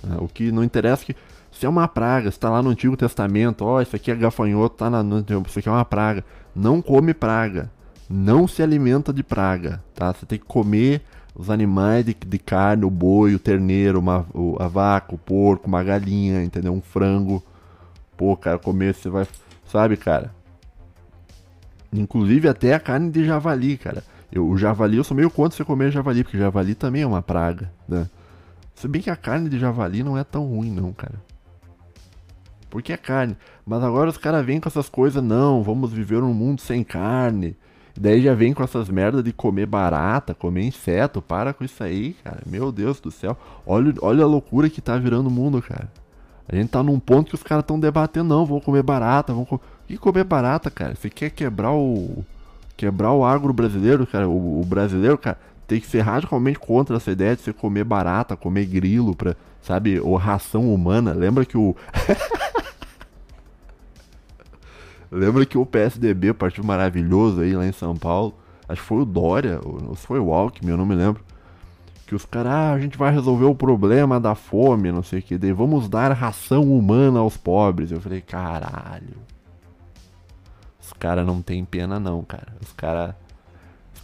Tá? 0.02 0.22
O 0.22 0.28
que 0.28 0.52
não 0.52 0.62
interessa 0.62 1.02
é 1.02 1.06
que. 1.06 1.16
Se 1.60 1.66
é 1.66 1.68
uma 1.68 1.86
praga, 1.86 2.28
está 2.28 2.48
lá 2.48 2.62
no 2.62 2.70
Antigo 2.70 2.96
Testamento, 2.96 3.64
ó, 3.64 3.76
oh, 3.76 3.80
isso 3.80 3.94
aqui 3.94 4.10
é 4.10 4.14
gafanhoto, 4.14 4.76
tá 4.76 4.88
na, 4.90 5.02
isso 5.46 5.58
aqui 5.58 5.68
é 5.68 5.72
uma 5.72 5.84
praga. 5.84 6.24
Não 6.56 6.80
come 6.80 7.14
praga 7.14 7.70
não 8.10 8.48
se 8.48 8.60
alimenta 8.60 9.12
de 9.12 9.22
praga, 9.22 9.80
tá? 9.94 10.12
Você 10.12 10.26
tem 10.26 10.36
que 10.36 10.44
comer 10.44 11.00
os 11.32 11.48
animais 11.48 12.04
de, 12.04 12.12
de 12.12 12.38
carne, 12.40 12.84
o 12.84 12.90
boi, 12.90 13.36
o 13.36 13.38
terneiro, 13.38 14.00
uma, 14.00 14.26
o, 14.34 14.56
a 14.60 14.66
vaca, 14.66 15.14
o 15.14 15.18
porco, 15.18 15.68
uma 15.68 15.84
galinha, 15.84 16.42
entendeu? 16.42 16.72
Um 16.72 16.80
frango. 16.80 17.40
Pô, 18.16 18.36
cara, 18.36 18.58
comer 18.58 18.96
você 18.96 19.08
vai. 19.08 19.28
Sabe, 19.64 19.96
cara? 19.96 20.34
Inclusive 21.92 22.48
até 22.48 22.74
a 22.74 22.80
carne 22.80 23.12
de 23.12 23.24
javali, 23.24 23.78
cara. 23.78 24.02
Eu, 24.32 24.48
o 24.48 24.58
javali, 24.58 24.96
eu 24.96 25.04
sou 25.04 25.16
meio 25.16 25.30
contra 25.30 25.56
você 25.56 25.64
comer 25.64 25.92
javali, 25.92 26.24
porque 26.24 26.36
javali 26.36 26.74
também 26.74 27.02
é 27.02 27.06
uma 27.06 27.22
praga, 27.22 27.70
né? 27.88 28.08
Se 28.74 28.88
bem 28.88 29.00
que 29.00 29.10
a 29.10 29.16
carne 29.16 29.48
de 29.48 29.58
javali 29.58 30.02
não 30.02 30.18
é 30.18 30.24
tão 30.24 30.46
ruim, 30.46 30.72
não, 30.72 30.92
cara. 30.92 31.29
Porque 32.70 32.92
é 32.92 32.96
carne. 32.96 33.36
Mas 33.66 33.82
agora 33.82 34.08
os 34.08 34.16
caras 34.16 34.46
vêm 34.46 34.60
com 34.60 34.68
essas 34.68 34.88
coisas, 34.88 35.22
não, 35.22 35.62
vamos 35.62 35.92
viver 35.92 36.20
num 36.20 36.32
mundo 36.32 36.60
sem 36.60 36.84
carne. 36.84 37.56
Daí 37.98 38.22
já 38.22 38.34
vem 38.34 38.54
com 38.54 38.62
essas 38.62 38.88
merdas 38.88 39.22
de 39.22 39.32
comer 39.32 39.66
barata, 39.66 40.32
comer 40.32 40.64
inseto. 40.64 41.20
Para 41.20 41.52
com 41.52 41.64
isso 41.64 41.82
aí, 41.82 42.14
cara. 42.24 42.40
Meu 42.46 42.72
Deus 42.72 43.00
do 43.00 43.10
céu. 43.10 43.36
Olha, 43.66 43.92
olha 44.00 44.24
a 44.24 44.26
loucura 44.26 44.70
que 44.70 44.80
tá 44.80 44.96
virando 44.96 45.26
o 45.26 45.30
mundo, 45.30 45.60
cara. 45.60 45.90
A 46.48 46.56
gente 46.56 46.70
tá 46.70 46.82
num 46.82 46.98
ponto 46.98 47.28
que 47.28 47.34
os 47.34 47.42
caras 47.42 47.62
estão 47.62 47.78
debatendo, 47.78 48.28
não, 48.28 48.44
vou 48.44 48.60
comer 48.60 48.82
barata, 48.82 49.32
vão 49.32 49.44
comer. 49.44 49.60
E 49.88 49.96
comer 49.98 50.24
barata, 50.24 50.70
cara? 50.70 50.94
Você 50.94 51.10
quer 51.10 51.30
quebrar 51.30 51.72
o. 51.72 52.24
Quebrar 52.76 53.12
o 53.12 53.24
agro 53.24 53.52
brasileiro, 53.52 54.06
cara? 54.06 54.28
O, 54.28 54.60
o, 54.60 54.64
brasileiro, 54.64 55.18
cara, 55.18 55.38
tem 55.66 55.80
que 55.80 55.86
ser 55.86 56.00
radicalmente 56.00 56.58
contra 56.58 56.96
essa 56.96 57.10
ideia 57.10 57.36
de 57.36 57.42
você 57.42 57.52
comer 57.52 57.84
barata, 57.84 58.36
comer 58.36 58.64
grilo, 58.66 59.14
pra, 59.14 59.36
sabe, 59.62 60.00
ou 60.00 60.16
ração 60.16 60.72
humana. 60.72 61.12
Lembra 61.12 61.44
que 61.44 61.56
o. 61.56 61.76
Lembra 65.10 65.44
que 65.44 65.58
o 65.58 65.66
PSDB, 65.66 66.32
partido 66.32 66.64
maravilhoso 66.64 67.40
aí 67.40 67.54
lá 67.54 67.66
em 67.66 67.72
São 67.72 67.96
Paulo, 67.96 68.32
acho 68.68 68.80
que 68.80 68.86
foi 68.86 68.98
o 68.98 69.04
Dória, 69.04 69.60
ou 69.64 69.96
se 69.96 70.06
foi 70.06 70.20
o 70.20 70.32
Alckmin, 70.32 70.70
eu 70.70 70.76
não 70.76 70.86
me 70.86 70.94
lembro. 70.94 71.24
Que 72.06 72.14
os 72.14 72.24
caras, 72.24 72.52
ah, 72.52 72.72
a 72.72 72.78
gente 72.78 72.96
vai 72.96 73.12
resolver 73.12 73.44
o 73.44 73.54
problema 73.54 74.20
da 74.20 74.36
fome, 74.36 74.92
não 74.92 75.02
sei 75.02 75.18
o 75.18 75.22
que, 75.22 75.36
daí 75.36 75.52
vamos 75.52 75.88
dar 75.88 76.12
ração 76.12 76.62
humana 76.62 77.18
aos 77.20 77.36
pobres. 77.36 77.90
Eu 77.90 78.00
falei, 78.00 78.20
caralho. 78.20 79.16
Os 80.80 80.92
caras 80.92 81.26
não 81.26 81.42
tem 81.42 81.64
pena 81.64 82.00
não, 82.00 82.22
cara. 82.22 82.52
Os 82.60 82.72
caras. 82.72 83.14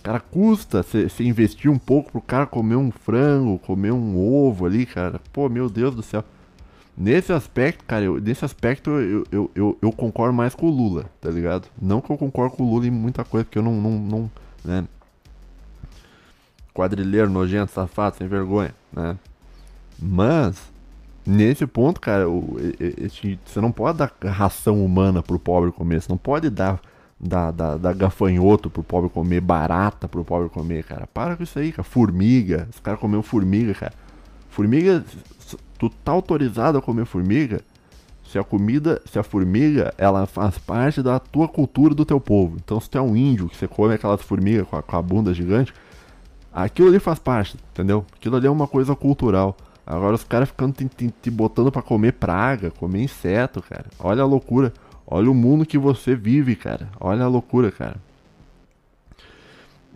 Os 0.06 0.08
caras 0.08 0.22
custa 0.30 0.82
você 0.84 1.24
investir 1.24 1.68
um 1.68 1.78
pouco 1.78 2.12
pro 2.12 2.20
cara 2.20 2.46
comer 2.46 2.76
um 2.76 2.92
frango, 2.92 3.58
comer 3.58 3.90
um 3.90 4.16
ovo 4.16 4.64
ali, 4.64 4.86
cara. 4.86 5.20
Pô, 5.32 5.48
meu 5.48 5.68
Deus 5.68 5.96
do 5.96 6.02
céu. 6.02 6.22
Nesse 6.96 7.32
aspecto, 7.32 7.82
cara, 7.84 8.04
eu, 8.04 8.20
nesse 8.20 8.44
aspecto 8.44 8.88
eu, 8.90 9.26
eu, 9.32 9.50
eu, 9.52 9.78
eu, 9.82 9.90
concordo 9.90 10.32
mais 10.32 10.54
com 10.54 10.66
o 10.66 10.70
Lula, 10.70 11.06
tá 11.20 11.28
ligado? 11.28 11.66
Não 11.82 12.00
que 12.00 12.08
eu 12.08 12.16
concordo 12.16 12.54
com 12.54 12.62
o 12.62 12.70
Lula 12.70 12.86
em 12.86 12.90
muita 12.90 13.24
coisa, 13.24 13.44
porque 13.44 13.58
eu 13.58 13.64
não, 13.64 13.74
não, 13.80 13.90
não 13.98 14.30
né? 14.64 14.84
Quadrilheiro, 16.72 17.28
nojento, 17.28 17.72
safado, 17.72 18.16
sem 18.16 18.28
vergonha, 18.28 18.72
né? 18.92 19.18
Mas, 19.98 20.56
nesse 21.26 21.66
ponto, 21.66 22.00
cara, 22.00 22.26
você 23.44 23.60
não 23.60 23.72
pode 23.72 23.98
dar 23.98 24.14
ração 24.24 24.84
humana 24.84 25.20
pro 25.20 25.36
pobre 25.36 25.72
comer, 25.72 26.00
você 26.00 26.08
não 26.08 26.16
pode 26.16 26.48
dar, 26.48 26.80
dar, 27.18 27.50
dar, 27.50 27.78
dar 27.78 27.94
gafanhoto 27.94 28.68
pro 28.68 28.82
pobre 28.82 29.10
comer, 29.10 29.40
barata 29.40 30.08
pro 30.08 30.24
pobre 30.24 30.48
comer, 30.48 30.84
cara. 30.84 31.06
Para 31.06 31.36
com 31.36 31.42
isso 31.42 31.58
aí, 31.58 31.72
cara. 31.72 31.84
Formiga, 31.84 32.68
os 32.70 32.80
caras 32.80 33.00
comeram 33.00 33.22
formiga, 33.22 33.74
cara. 33.74 33.92
Formiga, 34.50 35.04
tu 35.78 35.90
tá 35.90 36.12
autorizado 36.12 36.78
a 36.78 36.82
comer 36.82 37.04
formiga 37.04 37.60
se 38.30 38.38
a 38.38 38.44
comida, 38.44 39.00
se 39.06 39.18
a 39.18 39.22
formiga, 39.22 39.94
ela 39.96 40.26
faz 40.26 40.58
parte 40.58 41.02
da 41.02 41.18
tua 41.18 41.46
cultura 41.46 41.94
do 41.94 42.04
teu 42.04 42.20
povo. 42.20 42.56
Então, 42.62 42.80
se 42.80 42.90
tu 42.90 42.98
é 42.98 43.00
um 43.00 43.16
índio 43.16 43.48
que 43.48 43.56
você 43.56 43.68
come 43.68 43.94
aquelas 43.94 44.20
formigas 44.20 44.66
com 44.66 44.76
a, 44.76 44.82
com 44.82 44.96
a 44.96 45.02
bunda 45.02 45.32
gigante, 45.32 45.72
aquilo 46.52 46.88
ali 46.88 46.98
faz 46.98 47.18
parte, 47.18 47.56
entendeu? 47.72 48.04
Aquilo 48.14 48.36
ali 48.36 48.46
é 48.46 48.50
uma 48.50 48.66
coisa 48.66 48.96
cultural. 48.96 49.56
Agora 49.86 50.16
os 50.16 50.24
caras 50.24 50.48
ficando 50.48 50.72
te, 50.74 50.86
te, 50.86 51.14
te 51.22 51.30
botando 51.30 51.70
para 51.70 51.82
comer 51.82 52.14
praga, 52.14 52.70
comer 52.72 53.02
inseto, 53.02 53.62
cara. 53.62 53.86
Olha 53.98 54.22
a 54.22 54.26
loucura. 54.26 54.72
Olha 55.06 55.30
o 55.30 55.34
mundo 55.34 55.64
que 55.64 55.78
você 55.78 56.16
vive, 56.16 56.56
cara. 56.56 56.88
Olha 56.98 57.24
a 57.24 57.28
loucura, 57.28 57.70
cara. 57.70 57.96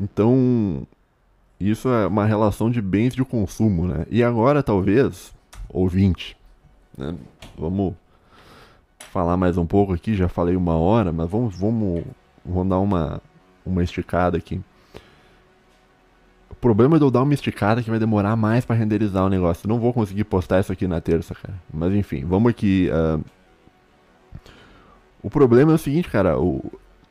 Então, 0.00 0.86
isso 1.58 1.88
é 1.88 2.06
uma 2.06 2.24
relação 2.24 2.70
de 2.70 2.80
bens 2.80 3.14
de 3.14 3.24
consumo, 3.24 3.86
né? 3.86 4.06
E 4.08 4.22
agora, 4.22 4.62
talvez, 4.62 5.34
ouvinte. 5.68 6.36
Né? 6.96 7.14
Vamos 7.58 7.94
falar 9.10 9.36
mais 9.36 9.58
um 9.58 9.66
pouco 9.66 9.92
aqui, 9.92 10.14
já 10.14 10.28
falei 10.28 10.54
uma 10.54 10.76
hora, 10.76 11.12
mas 11.12 11.28
vamos, 11.28 11.56
vamos, 11.56 12.04
vamos 12.44 12.68
dar 12.68 12.78
uma, 12.78 13.20
uma 13.66 13.82
esticada 13.82 14.38
aqui. 14.38 14.60
O 16.48 16.54
problema 16.54 16.98
de 16.98 17.04
eu 17.04 17.10
dar 17.10 17.22
uma 17.22 17.34
esticada 17.34 17.80
é 17.80 17.84
que 17.84 17.90
vai 17.90 17.98
demorar 17.98 18.36
mais 18.36 18.64
para 18.64 18.76
renderizar 18.76 19.24
o 19.24 19.28
negócio. 19.28 19.68
não 19.68 19.80
vou 19.80 19.92
conseguir 19.92 20.24
postar 20.24 20.60
isso 20.60 20.72
aqui 20.72 20.86
na 20.86 21.00
terça, 21.00 21.34
cara. 21.34 21.54
Mas 21.72 21.92
enfim, 21.94 22.24
vamos 22.24 22.50
aqui. 22.50 22.88
Uh... 22.90 23.39
O 25.22 25.30
problema 25.30 25.72
é 25.72 25.74
o 25.74 25.78
seguinte, 25.78 26.08
cara. 26.08 26.38
O... 26.38 26.62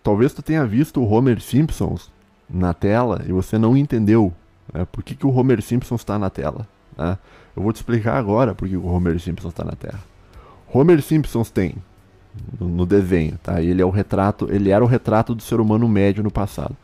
Talvez 0.03 0.33
tu 0.33 0.41
tenha 0.41 0.65
visto 0.65 1.01
o 1.01 1.09
Homer 1.09 1.41
Simpsons 1.41 2.11
na 2.49 2.73
tela 2.73 3.23
e 3.27 3.31
você 3.31 3.57
não 3.57 3.75
entendeu 3.77 4.33
né, 4.73 4.87
por 4.91 5.03
que, 5.03 5.15
que 5.15 5.25
o 5.25 5.29
Homer 5.29 5.61
Simpsons 5.61 6.01
está 6.01 6.17
na 6.17 6.29
tela. 6.29 6.67
Né? 6.97 7.17
Eu 7.55 7.63
vou 7.63 7.73
te 7.73 7.77
explicar 7.77 8.17
agora 8.17 8.55
por 8.55 8.67
que 8.67 8.77
o 8.77 8.85
Homer 8.85 9.19
Simpsons 9.19 9.51
está 9.51 9.63
na 9.63 9.73
Terra. 9.73 9.99
Homer 10.71 11.01
Simpsons 11.01 11.49
tem 11.49 11.75
no 12.59 12.85
desenho, 12.85 13.37
tá? 13.41 13.61
Ele 13.61 13.81
é 13.81 13.85
o 13.85 13.89
retrato, 13.89 14.47
ele 14.51 14.69
era 14.69 14.83
o 14.83 14.87
retrato 14.87 15.33
do 15.33 15.41
ser 15.41 15.59
humano 15.59 15.87
médio 15.87 16.23
no 16.23 16.31
passado. 16.31 16.75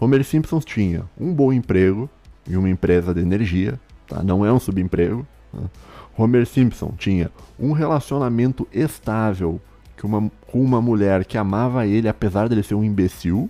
Homer 0.00 0.24
Simpson 0.24 0.60
tinha 0.60 1.04
um 1.18 1.32
bom 1.32 1.52
emprego 1.52 2.08
em 2.48 2.56
uma 2.56 2.68
empresa 2.68 3.14
de 3.14 3.20
energia, 3.20 3.78
tá? 4.06 4.22
Não 4.22 4.44
é 4.44 4.52
um 4.52 4.58
subemprego. 4.58 5.26
Tá? 5.52 5.60
Homer 6.16 6.46
Simpson 6.46 6.94
tinha 6.98 7.30
um 7.58 7.72
relacionamento 7.72 8.66
estável 8.72 9.60
uma, 10.04 10.30
com 10.46 10.60
uma 10.60 10.82
mulher 10.82 11.24
que 11.24 11.38
amava 11.38 11.86
ele 11.86 12.08
apesar 12.08 12.48
dele 12.48 12.62
ser 12.62 12.74
um 12.74 12.84
imbecil, 12.84 13.48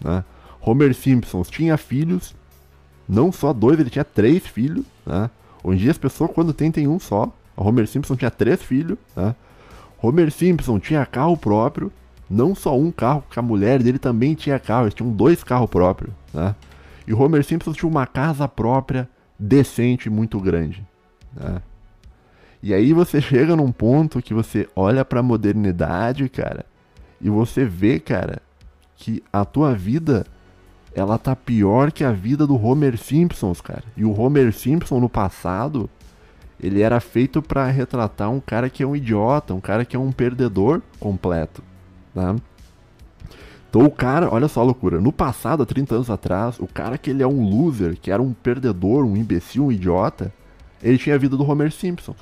né? 0.00 0.24
Homer 0.60 0.94
Simpson 0.94 1.42
tinha 1.42 1.76
filhos, 1.76 2.34
não 3.06 3.30
só 3.30 3.52
dois, 3.52 3.78
ele 3.78 3.90
tinha 3.90 4.04
três 4.04 4.46
filhos, 4.46 4.84
né? 5.04 5.28
Hoje 5.62 5.78
em 5.78 5.82
dia 5.82 5.90
as 5.90 5.98
pessoas 5.98 6.30
quando 6.32 6.54
tem 6.54 6.70
tem 6.70 6.88
um 6.88 6.98
só. 6.98 7.30
Homer 7.56 7.86
Simpson 7.86 8.16
tinha 8.16 8.30
três 8.30 8.62
filhos, 8.62 8.98
né? 9.14 9.34
Homer 10.00 10.30
Simpson 10.30 10.78
tinha 10.78 11.04
carro 11.04 11.36
próprio, 11.36 11.92
não 12.28 12.54
só 12.54 12.78
um 12.78 12.90
carro, 12.90 13.22
porque 13.22 13.38
a 13.38 13.42
mulher 13.42 13.82
dele 13.82 13.98
também 13.98 14.34
tinha 14.34 14.58
carro, 14.58 14.84
eles 14.84 14.94
tinham 14.94 15.10
dois 15.10 15.44
carros 15.44 15.68
próprios, 15.68 16.12
né? 16.32 16.54
E 17.06 17.12
Homer 17.12 17.44
Simpson 17.44 17.72
tinha 17.72 17.88
uma 17.88 18.06
casa 18.06 18.48
própria 18.48 19.08
decente 19.38 20.08
muito 20.08 20.40
grande, 20.40 20.84
né? 21.34 21.60
E 22.64 22.72
aí 22.72 22.94
você 22.94 23.20
chega 23.22 23.54
num 23.54 23.70
ponto 23.70 24.22
que 24.22 24.32
você 24.32 24.66
olha 24.74 25.04
para 25.04 25.20
a 25.20 25.22
modernidade, 25.22 26.30
cara, 26.30 26.64
e 27.20 27.28
você 27.28 27.66
vê, 27.66 28.00
cara, 28.00 28.40
que 28.96 29.22
a 29.30 29.44
tua 29.44 29.74
vida 29.74 30.24
ela 30.94 31.18
tá 31.18 31.36
pior 31.36 31.92
que 31.92 32.02
a 32.02 32.12
vida 32.12 32.46
do 32.46 32.56
Homer 32.56 32.96
Simpson, 32.96 33.52
cara. 33.62 33.84
E 33.94 34.04
o 34.04 34.18
Homer 34.18 34.50
Simpson 34.52 34.98
no 34.98 35.10
passado, 35.10 35.90
ele 36.58 36.80
era 36.80 37.00
feito 37.00 37.42
para 37.42 37.66
retratar 37.66 38.30
um 38.30 38.40
cara 38.40 38.70
que 38.70 38.82
é 38.82 38.86
um 38.86 38.96
idiota, 38.96 39.52
um 39.52 39.60
cara 39.60 39.84
que 39.84 39.94
é 39.94 39.98
um 39.98 40.10
perdedor 40.10 40.80
completo, 40.98 41.62
tá? 42.14 42.34
Então 43.68 43.84
o 43.84 43.90
cara, 43.90 44.32
olha 44.32 44.48
só 44.48 44.60
a 44.60 44.64
loucura, 44.64 45.00
no 45.00 45.12
passado, 45.12 45.64
há 45.64 45.66
30 45.66 45.96
anos 45.96 46.08
atrás, 46.08 46.58
o 46.58 46.66
cara 46.66 46.96
que 46.96 47.10
ele 47.10 47.22
é 47.22 47.26
um 47.26 47.46
loser, 47.46 47.98
que 48.00 48.10
era 48.10 48.22
um 48.22 48.32
perdedor, 48.32 49.04
um 49.04 49.16
imbecil, 49.16 49.66
um 49.66 49.72
idiota, 49.72 50.32
ele 50.82 50.96
tinha 50.96 51.16
a 51.16 51.18
vida 51.18 51.36
do 51.36 51.44
Homer 51.44 51.70
Simpson. 51.70 52.14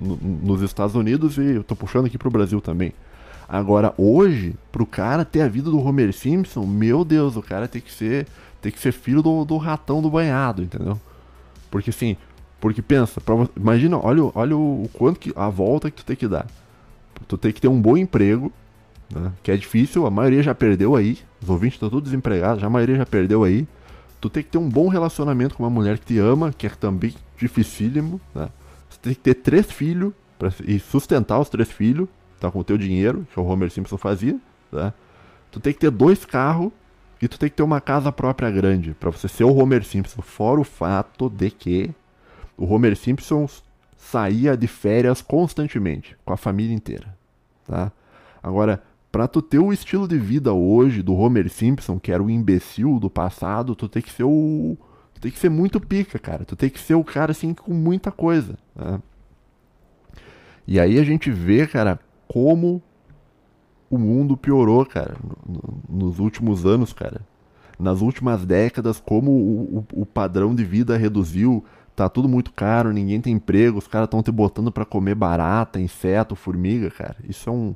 No, 0.00 0.16
nos 0.16 0.62
Estados 0.62 0.94
Unidos 0.94 1.36
e 1.36 1.42
eu 1.42 1.62
tô 1.62 1.76
puxando 1.76 2.06
aqui 2.06 2.16
pro 2.16 2.30
Brasil 2.30 2.60
também. 2.60 2.92
Agora, 3.48 3.92
hoje, 3.98 4.54
pro 4.70 4.86
cara 4.86 5.24
ter 5.24 5.42
a 5.42 5.48
vida 5.48 5.70
do 5.70 5.78
Homer 5.78 6.12
Simpson, 6.12 6.64
meu 6.64 7.04
Deus, 7.04 7.36
o 7.36 7.42
cara 7.42 7.66
tem 7.66 7.82
que 7.82 7.92
ser, 7.92 8.26
tem 8.62 8.70
que 8.70 8.78
ser 8.78 8.92
filho 8.92 9.22
do, 9.22 9.44
do 9.44 9.56
ratão 9.56 10.00
do 10.00 10.08
banhado, 10.08 10.62
entendeu? 10.62 10.98
Porque 11.68 11.90
assim, 11.90 12.16
porque 12.60 12.80
pensa, 12.80 13.20
pra, 13.20 13.34
imagina, 13.56 13.98
olha, 13.98 14.30
olha 14.34 14.56
o, 14.56 14.84
o, 14.84 14.90
quanto 14.92 15.18
que 15.18 15.32
a 15.34 15.48
volta 15.48 15.90
que 15.90 15.96
tu 15.96 16.04
tem 16.04 16.14
que 16.14 16.28
dar. 16.28 16.46
Tu 17.26 17.36
tem 17.36 17.52
que 17.52 17.60
ter 17.60 17.68
um 17.68 17.80
bom 17.80 17.96
emprego, 17.96 18.52
né, 19.12 19.32
que 19.42 19.50
é 19.50 19.56
difícil, 19.56 20.06
a 20.06 20.10
maioria 20.10 20.42
já 20.42 20.54
perdeu 20.54 20.94
aí. 20.94 21.18
Os 21.42 21.48
ouvintes 21.48 21.74
estão 21.74 21.90
todos 21.90 22.04
desempregados, 22.04 22.60
já 22.60 22.66
a 22.66 22.70
maioria 22.70 22.96
já 22.96 23.06
perdeu 23.06 23.42
aí. 23.42 23.66
Tu 24.20 24.30
tem 24.30 24.42
que 24.42 24.50
ter 24.50 24.58
um 24.58 24.68
bom 24.68 24.88
relacionamento 24.88 25.56
com 25.56 25.62
uma 25.62 25.70
mulher 25.70 25.98
que 25.98 26.06
te 26.06 26.18
ama, 26.18 26.52
que 26.56 26.66
é 26.66 26.70
também 26.70 27.14
dificílimo. 27.38 28.20
Né? 28.34 28.48
Tem 29.02 29.14
que 29.14 29.20
ter 29.20 29.34
três 29.34 29.70
filhos 29.70 30.12
pra, 30.38 30.52
e 30.64 30.78
sustentar 30.78 31.38
os 31.40 31.48
três 31.48 31.70
filhos, 31.70 32.08
tá, 32.38 32.50
com 32.50 32.60
o 32.60 32.64
teu 32.64 32.76
dinheiro, 32.76 33.26
que 33.32 33.38
o 33.38 33.44
Homer 33.44 33.70
Simpson 33.70 33.96
fazia. 33.96 34.38
Tá? 34.70 34.92
Tu 35.50 35.60
tem 35.60 35.72
que 35.72 35.80
ter 35.80 35.90
dois 35.90 36.24
carros 36.24 36.70
e 37.20 37.28
tu 37.28 37.38
tem 37.38 37.48
que 37.48 37.56
ter 37.56 37.62
uma 37.62 37.80
casa 37.80 38.10
própria 38.10 38.50
grande 38.50 38.94
para 38.94 39.10
você 39.10 39.28
ser 39.28 39.44
o 39.44 39.54
Homer 39.54 39.84
Simpson. 39.84 40.22
Fora 40.22 40.60
o 40.60 40.64
fato 40.64 41.28
de 41.28 41.50
que 41.50 41.90
o 42.56 42.64
Homer 42.66 42.96
Simpson 42.96 43.48
saía 43.96 44.56
de 44.56 44.66
férias 44.66 45.20
constantemente, 45.20 46.16
com 46.24 46.32
a 46.32 46.36
família 46.36 46.74
inteira, 46.74 47.16
tá? 47.66 47.92
Agora, 48.42 48.82
para 49.12 49.28
tu 49.28 49.42
ter 49.42 49.58
o 49.58 49.72
estilo 49.72 50.08
de 50.08 50.18
vida 50.18 50.52
hoje 50.52 51.02
do 51.02 51.14
Homer 51.14 51.50
Simpson, 51.50 51.98
que 51.98 52.12
era 52.12 52.22
o 52.22 52.30
imbecil 52.30 52.98
do 52.98 53.10
passado, 53.10 53.74
tu 53.74 53.88
tem 53.88 54.00
que 54.00 54.10
ser 54.10 54.24
o 54.24 54.76
tu 55.20 55.24
tem 55.24 55.30
que 55.30 55.38
ser 55.38 55.50
muito 55.50 55.78
pica, 55.78 56.18
cara. 56.18 56.46
Tu 56.46 56.56
tem 56.56 56.70
que 56.70 56.80
ser 56.80 56.94
o 56.94 57.04
cara 57.04 57.32
assim 57.32 57.52
com 57.52 57.74
muita 57.74 58.10
coisa, 58.10 58.56
tá? 58.74 59.00
E 60.66 60.80
aí 60.80 60.98
a 60.98 61.04
gente 61.04 61.30
vê, 61.30 61.66
cara, 61.66 61.98
como 62.26 62.82
o 63.90 63.98
mundo 63.98 64.36
piorou, 64.36 64.86
cara, 64.86 65.16
no, 65.22 65.82
no, 65.88 66.06
nos 66.06 66.18
últimos 66.18 66.64
anos, 66.64 66.92
cara. 66.92 67.20
Nas 67.78 68.00
últimas 68.00 68.46
décadas, 68.46 69.00
como 69.00 69.30
o, 69.30 69.78
o, 69.78 70.02
o 70.02 70.06
padrão 70.06 70.54
de 70.54 70.64
vida 70.64 70.96
reduziu, 70.96 71.64
tá 71.94 72.08
tudo 72.08 72.28
muito 72.28 72.52
caro, 72.52 72.92
ninguém 72.92 73.20
tem 73.20 73.34
emprego, 73.34 73.78
os 73.78 73.88
caras 73.88 74.06
estão 74.06 74.22
te 74.22 74.30
botando 74.30 74.70
para 74.70 74.84
comer 74.84 75.14
barata, 75.14 75.80
inseto, 75.80 76.36
formiga, 76.36 76.90
cara. 76.90 77.16
Isso 77.28 77.50
é 77.50 77.52
um. 77.52 77.74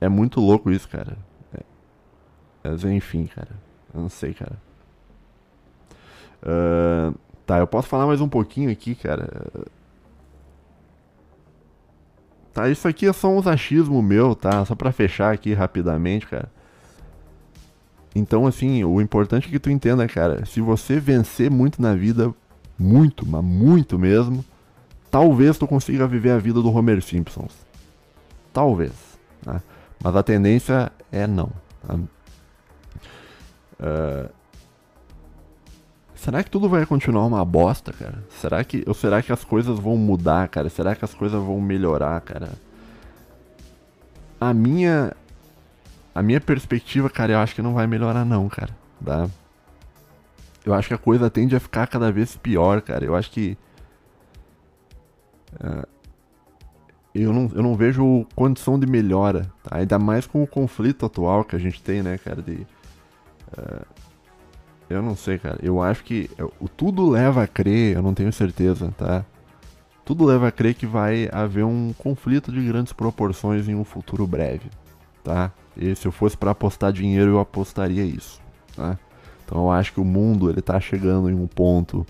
É 0.00 0.08
muito 0.08 0.40
louco 0.40 0.70
isso, 0.70 0.88
cara. 0.88 1.16
É... 1.54 1.60
Mas 2.64 2.84
enfim, 2.84 3.26
cara. 3.26 3.50
Eu 3.94 4.02
não 4.02 4.08
sei, 4.08 4.34
cara. 4.34 4.67
Uh... 6.42 7.14
Tá, 7.48 7.58
eu 7.58 7.66
posso 7.66 7.88
falar 7.88 8.06
mais 8.06 8.20
um 8.20 8.28
pouquinho 8.28 8.70
aqui, 8.70 8.94
cara. 8.94 9.26
Tá, 12.52 12.68
isso 12.68 12.86
aqui 12.86 13.06
é 13.06 13.12
só 13.14 13.30
um 13.30 13.38
achismo 13.48 14.02
meu, 14.02 14.34
tá? 14.34 14.66
Só 14.66 14.74
pra 14.74 14.92
fechar 14.92 15.32
aqui 15.32 15.54
rapidamente, 15.54 16.26
cara. 16.26 16.52
Então, 18.14 18.46
assim, 18.46 18.84
o 18.84 19.00
importante 19.00 19.48
é 19.48 19.50
que 19.50 19.58
tu 19.58 19.70
entenda, 19.70 20.06
cara. 20.06 20.44
Se 20.44 20.60
você 20.60 21.00
vencer 21.00 21.50
muito 21.50 21.80
na 21.80 21.94
vida, 21.94 22.34
muito, 22.78 23.26
mas 23.26 23.42
muito 23.42 23.98
mesmo, 23.98 24.44
talvez 25.10 25.56
tu 25.56 25.66
consiga 25.66 26.06
viver 26.06 26.32
a 26.32 26.38
vida 26.38 26.60
do 26.60 26.70
Homer 26.70 27.00
Simpsons. 27.00 27.54
Talvez. 28.52 28.92
Né? 29.46 29.62
Mas 30.04 30.14
a 30.14 30.22
tendência 30.22 30.92
é 31.10 31.26
não. 31.26 31.50
Tá? 31.86 31.94
Uh, 33.80 34.37
será 36.18 36.42
que 36.42 36.50
tudo 36.50 36.68
vai 36.68 36.84
continuar 36.84 37.24
uma 37.26 37.44
bosta, 37.44 37.92
cara? 37.92 38.22
Será 38.30 38.62
que, 38.64 38.84
ou 38.86 38.94
será 38.94 39.22
que 39.22 39.32
as 39.32 39.44
coisas 39.44 39.78
vão 39.78 39.96
mudar, 39.96 40.48
cara? 40.48 40.68
Será 40.68 40.94
que 40.94 41.04
as 41.04 41.14
coisas 41.14 41.42
vão 41.42 41.60
melhorar, 41.60 42.20
cara? 42.20 42.50
A 44.40 44.52
minha. 44.52 45.12
A 46.14 46.22
minha 46.22 46.40
perspectiva, 46.40 47.08
cara, 47.08 47.32
eu 47.32 47.38
acho 47.38 47.54
que 47.54 47.62
não 47.62 47.74
vai 47.74 47.86
melhorar, 47.86 48.24
não, 48.24 48.48
cara. 48.48 48.76
Tá? 49.04 49.28
eu 50.68 50.74
acho 50.74 50.88
que 50.88 50.94
a 50.94 50.98
coisa 50.98 51.30
tende 51.30 51.56
a 51.56 51.60
ficar 51.60 51.86
cada 51.86 52.12
vez 52.12 52.36
pior, 52.36 52.82
cara. 52.82 53.04
Eu 53.04 53.14
acho 53.14 53.30
que. 53.30 53.56
Uh, 55.54 55.86
eu, 57.14 57.32
não, 57.32 57.50
eu 57.54 57.62
não 57.62 57.74
vejo 57.74 58.26
condição 58.34 58.78
de 58.78 58.86
melhora. 58.86 59.50
Tá? 59.62 59.78
Ainda 59.78 59.98
mais 59.98 60.26
com 60.26 60.42
o 60.42 60.46
conflito 60.46 61.06
atual 61.06 61.44
que 61.44 61.56
a 61.56 61.58
gente 61.58 61.82
tem, 61.82 62.02
né, 62.02 62.18
cara? 62.18 62.42
De, 62.42 62.66
uh, 63.56 63.86
eu 64.88 65.02
não 65.02 65.14
sei, 65.14 65.38
cara. 65.38 65.58
Eu 65.62 65.82
acho 65.82 66.02
que 66.02 66.30
o 66.60 66.68
tudo 66.68 67.08
leva 67.08 67.42
a 67.42 67.46
crer, 67.46 67.96
eu 67.96 68.02
não 68.02 68.14
tenho 68.14 68.32
certeza, 68.32 68.92
tá? 68.96 69.24
Tudo 70.04 70.24
leva 70.24 70.48
a 70.48 70.52
crer 70.52 70.74
que 70.74 70.86
vai 70.86 71.28
haver 71.30 71.64
um 71.64 71.92
conflito 71.98 72.50
de 72.50 72.64
grandes 72.66 72.92
proporções 72.92 73.68
em 73.68 73.74
um 73.74 73.84
futuro 73.84 74.26
breve, 74.26 74.70
tá? 75.22 75.52
E 75.76 75.94
se 75.94 76.08
eu 76.08 76.12
fosse 76.12 76.36
para 76.36 76.52
apostar 76.52 76.92
dinheiro, 76.92 77.32
eu 77.32 77.38
apostaria 77.38 78.02
isso, 78.02 78.40
tá? 78.74 78.98
Então 79.44 79.58
eu 79.58 79.70
acho 79.70 79.92
que 79.92 80.00
o 80.00 80.04
mundo 80.04 80.48
ele 80.50 80.62
tá 80.62 80.80
chegando 80.80 81.28
em 81.28 81.34
um 81.34 81.46
ponto 81.46 82.06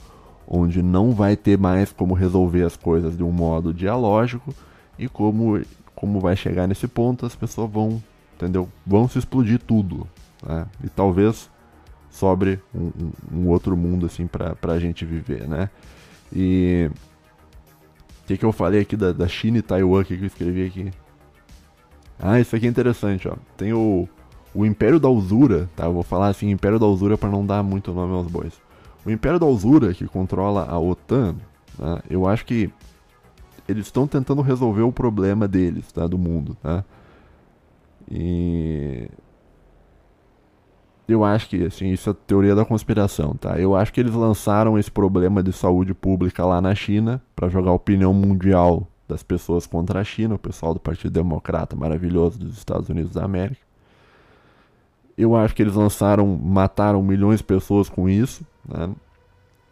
onde 0.47 0.83
não 0.83 1.12
vai 1.12 1.37
ter 1.37 1.59
mais 1.59 1.93
como 1.93 2.14
resolver 2.14 2.62
as 2.62 2.76
coisas 2.76 3.16
de 3.16 3.22
um 3.22 3.31
modo 3.31 3.74
dialógico 3.74 4.55
e 4.99 5.09
como 5.09 5.61
como 5.95 6.20
vai 6.20 6.37
chegar 6.37 6.68
nesse 6.68 6.87
ponto 6.87 7.26
as 7.26 7.35
pessoas 7.35 7.70
vão, 7.70 8.03
entendeu? 8.37 8.68
Vão 8.87 9.09
se 9.09 9.18
explodir 9.18 9.59
tudo, 9.59 10.07
né? 10.47 10.66
E 10.83 10.89
talvez 10.89 11.51
sobre 12.18 12.60
um, 12.74 12.90
um, 13.32 13.48
outro 13.48 13.76
mundo 13.76 14.06
assim 14.06 14.26
para 14.26 14.56
a 14.72 14.78
gente 14.78 15.04
viver, 15.04 15.48
né? 15.48 15.70
E 16.32 16.90
o 18.22 18.26
que, 18.26 18.36
que 18.36 18.44
eu 18.44 18.52
falei 18.52 18.80
aqui 18.80 18.96
da, 18.96 19.12
da 19.12 19.28
China 19.28 19.58
e 19.58 19.62
Taiwan, 19.62 20.04
que, 20.04 20.16
que 20.16 20.24
eu 20.24 20.26
escrevi 20.26 20.66
aqui? 20.66 20.90
Ah, 22.18 22.40
isso 22.40 22.56
aqui 22.56 22.66
é 22.66 22.68
interessante, 22.68 23.28
ó. 23.28 23.36
Tem 23.56 23.72
o 23.72 24.08
o 24.54 24.66
Império 24.66 24.98
da 24.98 25.08
Usura, 25.08 25.68
tá? 25.76 25.84
Eu 25.84 25.92
vou 25.92 26.02
falar 26.02 26.28
assim, 26.28 26.50
Império 26.50 26.78
da 26.78 26.86
Usura 26.86 27.16
para 27.16 27.28
não 27.28 27.46
dar 27.46 27.62
muito 27.62 27.92
nome 27.92 28.14
aos 28.14 28.26
bois. 28.26 28.60
O 29.06 29.10
Império 29.10 29.38
da 29.38 29.46
Usura, 29.46 29.94
que 29.94 30.06
controla 30.06 30.66
a 30.68 30.78
OTAN, 30.78 31.36
tá? 31.76 32.02
eu 32.10 32.26
acho 32.26 32.44
que 32.44 32.70
eles 33.68 33.86
estão 33.86 34.06
tentando 34.06 34.42
resolver 34.42 34.82
o 34.82 34.90
problema 34.90 35.46
deles, 35.46 35.92
tá? 35.92 36.06
Do 36.06 36.18
mundo, 36.18 36.56
tá? 36.62 36.84
E 38.10 39.08
eu 41.09 41.24
acho 41.24 41.48
que, 41.48 41.64
assim, 41.64 41.90
isso 41.90 42.11
é 42.11 42.14
teoria 42.26 42.54
da 42.54 42.66
conspiração, 42.66 43.34
tá? 43.34 43.59
Eu 43.59 43.74
acho 43.74 43.90
que 43.90 43.98
eles 43.98 44.12
lançaram 44.12 44.78
esse 44.78 44.90
problema 44.90 45.42
de 45.42 45.52
saúde 45.54 45.94
pública 45.94 46.44
lá 46.44 46.61
na 46.61 46.74
China 46.74 47.22
para 47.34 47.48
jogar 47.48 47.70
a 47.70 47.74
opinião 47.74 48.12
mundial 48.12 48.86
das 49.09 49.22
pessoas 49.22 49.66
contra 49.66 50.00
a 50.00 50.04
China, 50.04 50.34
o 50.34 50.38
pessoal 50.38 50.74
do 50.74 50.80
Partido 50.80 51.11
Democrata 51.11 51.74
maravilhoso 51.74 52.38
dos 52.38 52.59
Estados 52.59 52.90
Unidos 52.90 53.14
da 53.14 53.24
América. 53.24 53.62
Eu 55.16 55.34
acho 55.34 55.54
que 55.54 55.62
eles 55.62 55.74
lançaram, 55.74 56.26
mataram 56.26 57.02
milhões 57.02 57.38
de 57.38 57.44
pessoas 57.44 57.88
com 57.88 58.06
isso, 58.06 58.46
né? 58.68 58.90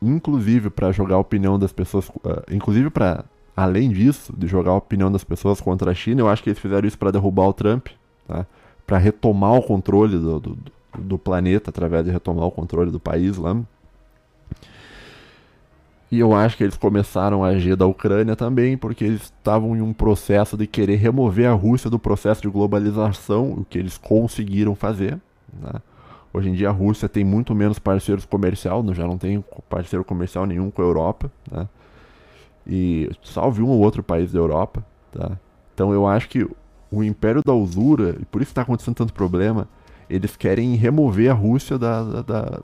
inclusive 0.01 0.71
para 0.71 0.91
jogar 0.91 1.17
a 1.17 1.21
opinião 1.21 1.59
das 1.59 1.71
pessoas, 1.71 2.09
uh, 2.09 2.43
inclusive 2.51 2.89
para 2.89 3.27
além 3.55 3.91
disso, 3.91 4.35
de 4.37 4.47
jogar 4.47 4.71
a 4.71 4.77
opinião 4.77 5.13
das 5.13 5.23
pessoas 5.23 5.61
contra 5.61 5.91
a 5.91 5.95
China, 5.95 6.23
eu 6.23 6.29
acho 6.29 6.43
que 6.43 6.49
eles 6.49 6.59
fizeram 6.59 6.89
isso 6.89 6.99
para 6.99 7.11
derrubar 7.11 7.47
o 7.47 7.53
Trump, 7.53 7.89
tá? 8.27 8.47
para 8.87 8.97
retomar 8.97 9.53
o 9.55 9.63
controle 9.63 10.19
do, 10.19 10.41
do, 10.41 10.59
do, 10.99 11.19
planeta 11.19 11.71
através 11.71 12.05
de 12.05 12.11
retomar 12.11 12.47
o 12.47 12.51
controle 12.51 12.91
do 12.91 13.01
país 13.01 13.37
lá. 13.37 13.57
E 16.11 16.21
eu 16.21 16.35
acho 16.35 16.57
que 16.57 16.63
eles 16.63 16.77
começaram 16.77 17.45
a 17.45 17.49
agir 17.49 17.77
da 17.77 17.87
Ucrânia 17.87 18.37
também, 18.37 18.77
porque 18.77 19.05
eles 19.05 19.23
estavam 19.23 19.77
em 19.77 19.83
um 19.83 19.93
processo 19.93 20.57
de 20.57 20.67
querer 20.67 20.97
remover 20.97 21.49
a 21.49 21.53
Rússia 21.53 21.91
do 21.91 21.99
processo 21.99 22.43
de 22.43 22.49
globalização, 22.49 23.51
o 23.53 23.65
que 23.65 23.79
eles 23.79 23.99
conseguiram 23.99 24.75
fazer. 24.75 25.21
Né? 25.61 25.81
Hoje 26.33 26.51
em 26.51 26.53
dia 26.53 26.69
a 26.69 26.73
Rússia 26.73 27.09
tem 27.09 27.25
muito 27.25 27.55
menos 27.55 27.79
parceiros 27.79 28.25
comercial, 28.25 28.85
já 28.95 29.07
não 29.07 29.19
tem 29.19 29.43
parceiro 29.69 30.05
comercial 30.05 30.47
nenhum 30.47 30.71
com 30.71 30.83
a 30.83 30.85
Europa, 30.85 31.33
né? 31.51 31.67
E 32.67 33.11
salve 33.23 33.63
um 33.63 33.69
ou 33.69 33.81
outro 33.81 34.03
país 34.03 34.33
da 34.33 34.39
Europa, 34.39 34.85
tá? 35.13 35.39
Então 35.73 35.93
eu 35.93 36.07
acho 36.07 36.29
que 36.29 36.47
o 36.91 37.03
Império 37.03 37.43
da 37.45 37.55
Usura, 37.55 38.17
e 38.21 38.25
por 38.25 38.43
isso 38.43 38.51
está 38.51 38.63
acontecendo 38.63 38.97
tanto 38.97 39.13
problema, 39.13 39.69
eles 40.09 40.37
querem 40.37 40.75
remover 40.75 41.31
a 41.31 41.35
Rússia 41.35 41.79
da, 41.79 42.03
da, 42.03 42.23
da, 42.23 42.61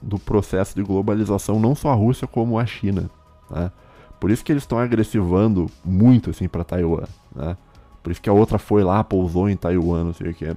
do 0.00 0.18
processo 0.18 0.74
de 0.74 0.82
globalização, 0.82 1.60
não 1.60 1.74
só 1.74 1.90
a 1.90 1.94
Rússia 1.94 2.26
como 2.26 2.58
a 2.58 2.66
China, 2.66 3.10
tá? 3.48 3.72
Por 4.18 4.30
isso 4.30 4.44
que 4.44 4.52
eles 4.52 4.64
estão 4.64 4.78
agressivando 4.78 5.70
muito 5.84 6.30
assim 6.30 6.46
para 6.46 6.62
Taiwan, 6.62 7.04
né? 7.34 7.56
Por 8.02 8.12
isso 8.12 8.20
que 8.20 8.28
a 8.28 8.32
outra 8.32 8.58
foi 8.58 8.82
lá, 8.82 9.02
pousou 9.02 9.48
em 9.48 9.56
Taiwan, 9.56 10.04
não 10.04 10.14
sei 10.14 10.30
o 10.30 10.34
que. 10.34 10.56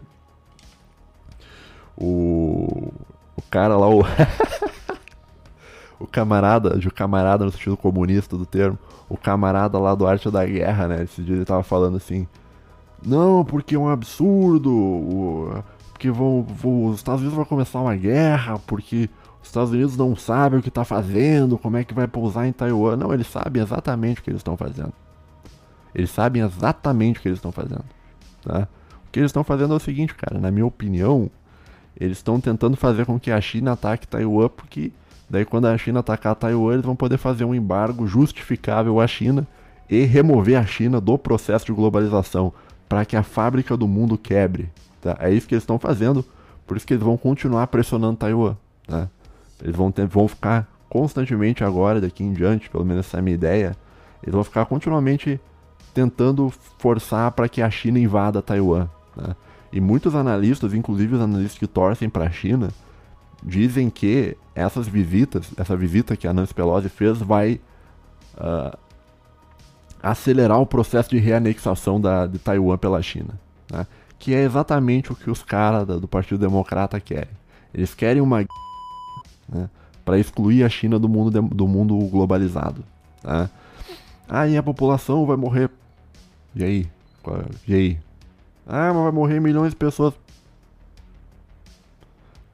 O, 1.96 2.92
o 3.36 3.42
cara 3.50 3.78
lá, 3.78 3.88
o, 3.88 4.02
o 6.00 6.08
camarada, 6.08 6.78
de 6.78 6.90
camarada 6.90 7.46
no 7.46 7.52
sentido 7.52 7.78
comunista 7.78 8.38
do 8.38 8.46
termo, 8.46 8.78
o 9.10 9.18
camarada 9.18 9.78
lá 9.78 9.94
do 9.94 10.08
Arte 10.08 10.30
da 10.30 10.46
Guerra, 10.46 10.88
né? 10.88 11.04
Esse 11.04 11.22
dia 11.22 11.36
ele 11.36 11.46
tava 11.46 11.64
falando 11.64 11.98
assim: 11.98 12.28
Não, 13.06 13.44
porque 13.46 13.76
é 13.76 13.80
um 13.80 13.90
absurdo, 13.90 15.64
porque 16.04 16.12
vão, 16.12 16.44
vão, 16.44 16.88
os 16.88 16.98
Estados 16.98 17.22
Unidos 17.22 17.38
vão 17.38 17.46
começar 17.46 17.80
uma 17.80 17.96
guerra, 17.96 18.60
porque 18.68 19.10
os 19.42 19.48
Estados 19.48 19.72
Unidos 19.72 19.96
não 19.96 20.18
sabem 20.18 20.60
o 20.60 20.62
que 20.62 20.70
tá 20.70 20.84
fazendo, 20.84 21.58
como 21.58 21.78
é 21.78 21.86
que 21.86 21.94
vai 21.94 22.10
pousar 22.10 22.46
em 22.46 22.52
Taiwan. 22.52 22.98
Não, 22.98 23.14
eles 23.14 23.28
sabem 23.28 23.64
exatamente 23.64 24.20
o 24.20 24.24
que 24.24 24.30
eles 24.30 24.42
estão 24.42 24.58
fazendo. 24.58 24.92
Eles 25.96 26.12
sabem 26.12 26.42
exatamente 26.42 27.20
o 27.20 27.22
que 27.22 27.30
eles 27.30 27.38
estão 27.38 27.54
fazendo. 27.54 27.86
Tá? 28.44 28.68
O 29.08 29.12
que 29.14 29.20
eles 29.20 29.30
estão 29.30 29.46
fazendo 29.46 29.74
é 29.74 29.78
o 29.78 29.80
seguinte, 29.80 30.14
cara, 30.14 30.42
na 30.42 30.52
minha 30.52 30.66
opinião, 30.66 31.32
eles 31.98 32.18
estão 32.18 32.38
tentando 32.38 32.76
fazer 32.76 33.06
com 33.06 33.18
que 33.18 33.32
a 33.32 33.40
China 33.40 33.72
ataque 33.72 34.06
Taiwan, 34.06 34.50
porque 34.50 34.92
daí 35.30 35.46
quando 35.46 35.68
a 35.68 35.78
China 35.78 36.02
atacar 36.02 36.36
Taiwan, 36.36 36.74
eles 36.74 36.86
vão 36.86 36.98
poder 36.98 37.18
fazer 37.18 37.46
um 37.46 37.56
embargo 37.56 38.06
justificável 38.06 39.00
à 39.00 39.08
China 39.08 39.48
e 39.90 40.04
remover 40.04 40.60
a 40.60 40.66
China 40.66 41.00
do 41.00 41.18
processo 41.18 41.66
de 41.66 41.72
globalização, 41.72 42.52
para 42.90 43.06
que 43.06 43.16
a 43.16 43.24
fábrica 43.24 43.78
do 43.78 43.88
mundo 43.88 44.18
quebre. 44.18 44.70
Tá? 45.04 45.18
É 45.20 45.32
isso 45.32 45.48
que 45.48 45.54
eles 45.54 45.64
estão 45.64 45.78
fazendo, 45.78 46.26
por 46.66 46.78
isso 46.78 46.88
que 46.88 46.94
eles 46.94 47.04
vão 47.04 47.18
continuar 47.18 47.68
pressionando 47.68 48.18
Taiwan. 48.18 48.56
Tá? 48.88 49.10
Eles 49.62 49.76
vão, 49.76 49.92
ter, 49.92 50.08
vão 50.08 50.28
ficar 50.28 50.68
constantemente 50.90 51.64
agora, 51.64 52.00
daqui 52.00 52.24
em 52.24 52.32
diante, 52.32 52.70
pelo 52.70 52.86
menos 52.86 53.06
essa 53.06 53.18
é 53.18 53.20
a 53.20 53.24
minha 53.24 53.36
ideia, 53.36 53.76
eles 54.22 54.34
vão 54.34 54.44
ficar 54.44 54.66
continuamente 54.66 55.40
tentando 55.94 56.52
forçar 56.80 57.32
para 57.32 57.50
que 57.50 57.62
a 57.62 57.70
China 57.70 58.00
invada 58.00 58.42
Taiwan. 58.42 58.88
Tá? 59.16 59.36
E 59.72 59.82
muitos 59.82 60.16
analistas, 60.16 60.74
inclusive 60.74 61.16
os 61.16 61.22
analistas 61.22 61.60
que 61.60 61.68
torcem 61.68 62.10
para 62.10 62.26
a 62.26 62.32
China, 62.32 62.70
dizem 63.44 63.90
que 63.90 64.38
essas 64.56 64.88
visitas, 64.88 65.52
essa 65.58 65.76
visita 65.76 66.16
que 66.16 66.28
a 66.28 66.34
Nancy 66.34 66.54
Pelosi 66.54 66.90
fez, 66.90 67.18
vai 67.18 67.60
uh, 68.38 68.78
acelerar 70.02 70.60
o 70.60 70.66
processo 70.66 71.10
de 71.10 71.18
reanexação 71.18 72.00
da, 72.00 72.26
de 72.26 72.40
Taiwan 72.40 72.78
pela 72.78 73.02
China. 73.02 73.40
Né? 73.72 73.86
Que 74.24 74.34
é 74.34 74.42
exatamente 74.42 75.12
o 75.12 75.16
que 75.18 75.30
os 75.30 75.44
caras 75.44 75.86
do 75.86 76.08
Partido 76.08 76.40
Democrata 76.40 76.98
querem. 76.98 77.34
Eles 77.74 77.94
querem 77.94 78.22
uma 78.22 78.46
né, 79.50 79.70
para 80.06 80.18
excluir 80.18 80.64
a 80.64 80.70
China 80.70 80.98
do 80.98 81.10
mundo, 81.10 81.42
do 81.42 81.68
mundo 81.68 81.98
globalizado. 82.08 82.86
Tá? 83.22 83.50
E 84.48 84.56
a 84.56 84.64
população 84.64 85.26
vai 85.26 85.36
morrer. 85.36 85.70
E 86.56 86.64
aí? 86.64 86.88
E 87.68 87.74
aí? 87.74 88.00
Ah, 88.66 88.94
mas 88.94 89.04
vai 89.04 89.12
morrer 89.12 89.42
milhões 89.42 89.72
de 89.72 89.76
pessoas. 89.76 90.14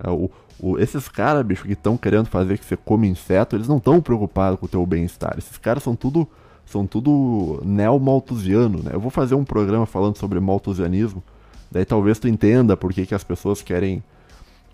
É, 0.03 0.09
o, 0.09 0.31
o, 0.59 0.79
esses 0.79 1.07
caras, 1.07 1.45
bicho, 1.45 1.65
que 1.65 1.73
estão 1.73 1.95
querendo 1.97 2.25
fazer 2.25 2.57
que 2.57 2.65
você 2.65 2.75
come 2.75 3.07
inseto, 3.07 3.55
eles 3.55 3.67
não 3.67 3.77
estão 3.77 4.01
preocupados 4.01 4.59
com 4.59 4.65
o 4.65 4.69
teu 4.69 4.83
bem-estar. 4.87 5.35
Esses 5.37 5.59
caras 5.59 5.83
são 5.83 5.95
tudo 5.95 6.27
são 6.65 6.87
tudo 6.87 7.61
neo-malthusiano, 7.63 8.81
né? 8.81 8.91
Eu 8.93 8.99
vou 8.99 9.11
fazer 9.11 9.35
um 9.35 9.43
programa 9.43 9.85
falando 9.85 10.17
sobre 10.17 10.39
malthusianismo, 10.39 11.23
daí 11.71 11.85
talvez 11.85 12.19
tu 12.19 12.27
entenda 12.27 12.75
por 12.75 12.93
que, 12.93 13.05
que 13.05 13.15
as 13.15 13.23
pessoas 13.23 13.61
querem 13.61 14.03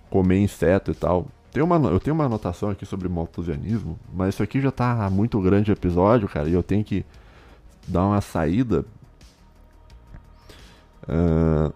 comer 0.09 0.39
inseto 0.39 0.91
e 0.91 0.95
tal. 0.95 1.27
Tem 1.51 1.63
uma, 1.63 1.77
eu 1.89 1.99
tenho 1.99 2.13
uma 2.13 2.25
anotação 2.25 2.69
aqui 2.69 2.85
sobre 2.85 3.07
malthusianismo, 3.07 3.97
mas 4.13 4.35
isso 4.35 4.43
aqui 4.43 4.59
já 4.59 4.71
tá 4.71 5.09
muito 5.09 5.39
grande 5.39 5.71
episódio, 5.71 6.27
cara, 6.27 6.49
e 6.49 6.53
eu 6.53 6.61
tenho 6.61 6.83
que 6.83 7.05
dar 7.87 8.05
uma 8.05 8.19
saída. 8.19 8.83
Uh, 11.03 11.71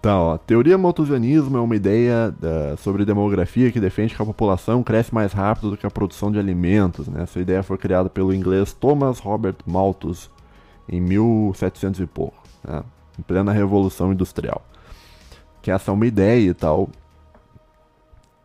tá, 0.00 0.18
ó. 0.18 0.38
Teoria 0.38 0.78
malthusianismo 0.78 1.58
é 1.58 1.60
uma 1.60 1.76
ideia 1.76 2.34
uh, 2.34 2.76
sobre 2.78 3.04
demografia 3.04 3.70
que 3.70 3.80
defende 3.80 4.14
que 4.14 4.22
a 4.22 4.26
população 4.26 4.82
cresce 4.82 5.12
mais 5.12 5.32
rápido 5.32 5.70
do 5.70 5.76
que 5.76 5.86
a 5.86 5.90
produção 5.90 6.32
de 6.32 6.38
alimentos. 6.38 7.08
Né? 7.08 7.24
Essa 7.24 7.40
ideia 7.40 7.62
foi 7.62 7.76
criada 7.76 8.08
pelo 8.08 8.32
inglês 8.32 8.72
Thomas 8.72 9.18
Robert 9.18 9.56
Malthus 9.66 10.30
em 10.88 11.00
1700 11.00 12.00
e 12.00 12.06
pouco, 12.06 12.42
né? 12.66 12.82
Em 13.18 13.22
plena 13.22 13.52
Revolução 13.52 14.12
Industrial. 14.12 14.64
Que 15.62 15.70
essa 15.70 15.90
é 15.90 15.94
uma 15.94 16.06
ideia 16.06 16.50
e 16.50 16.54
tal. 16.54 16.88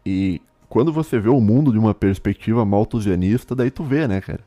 E 0.06 0.42
quando 0.70 0.94
você 0.94 1.20
vê 1.20 1.30
o 1.30 1.42
mundo 1.42 1.72
de 1.72 1.78
uma 1.78 1.94
perspectiva 1.94 2.64
malthusianista, 2.66 3.56
daí 3.56 3.72
tu 3.72 3.84
vê, 3.84 4.08
né, 4.08 4.22
cara? 4.22 4.42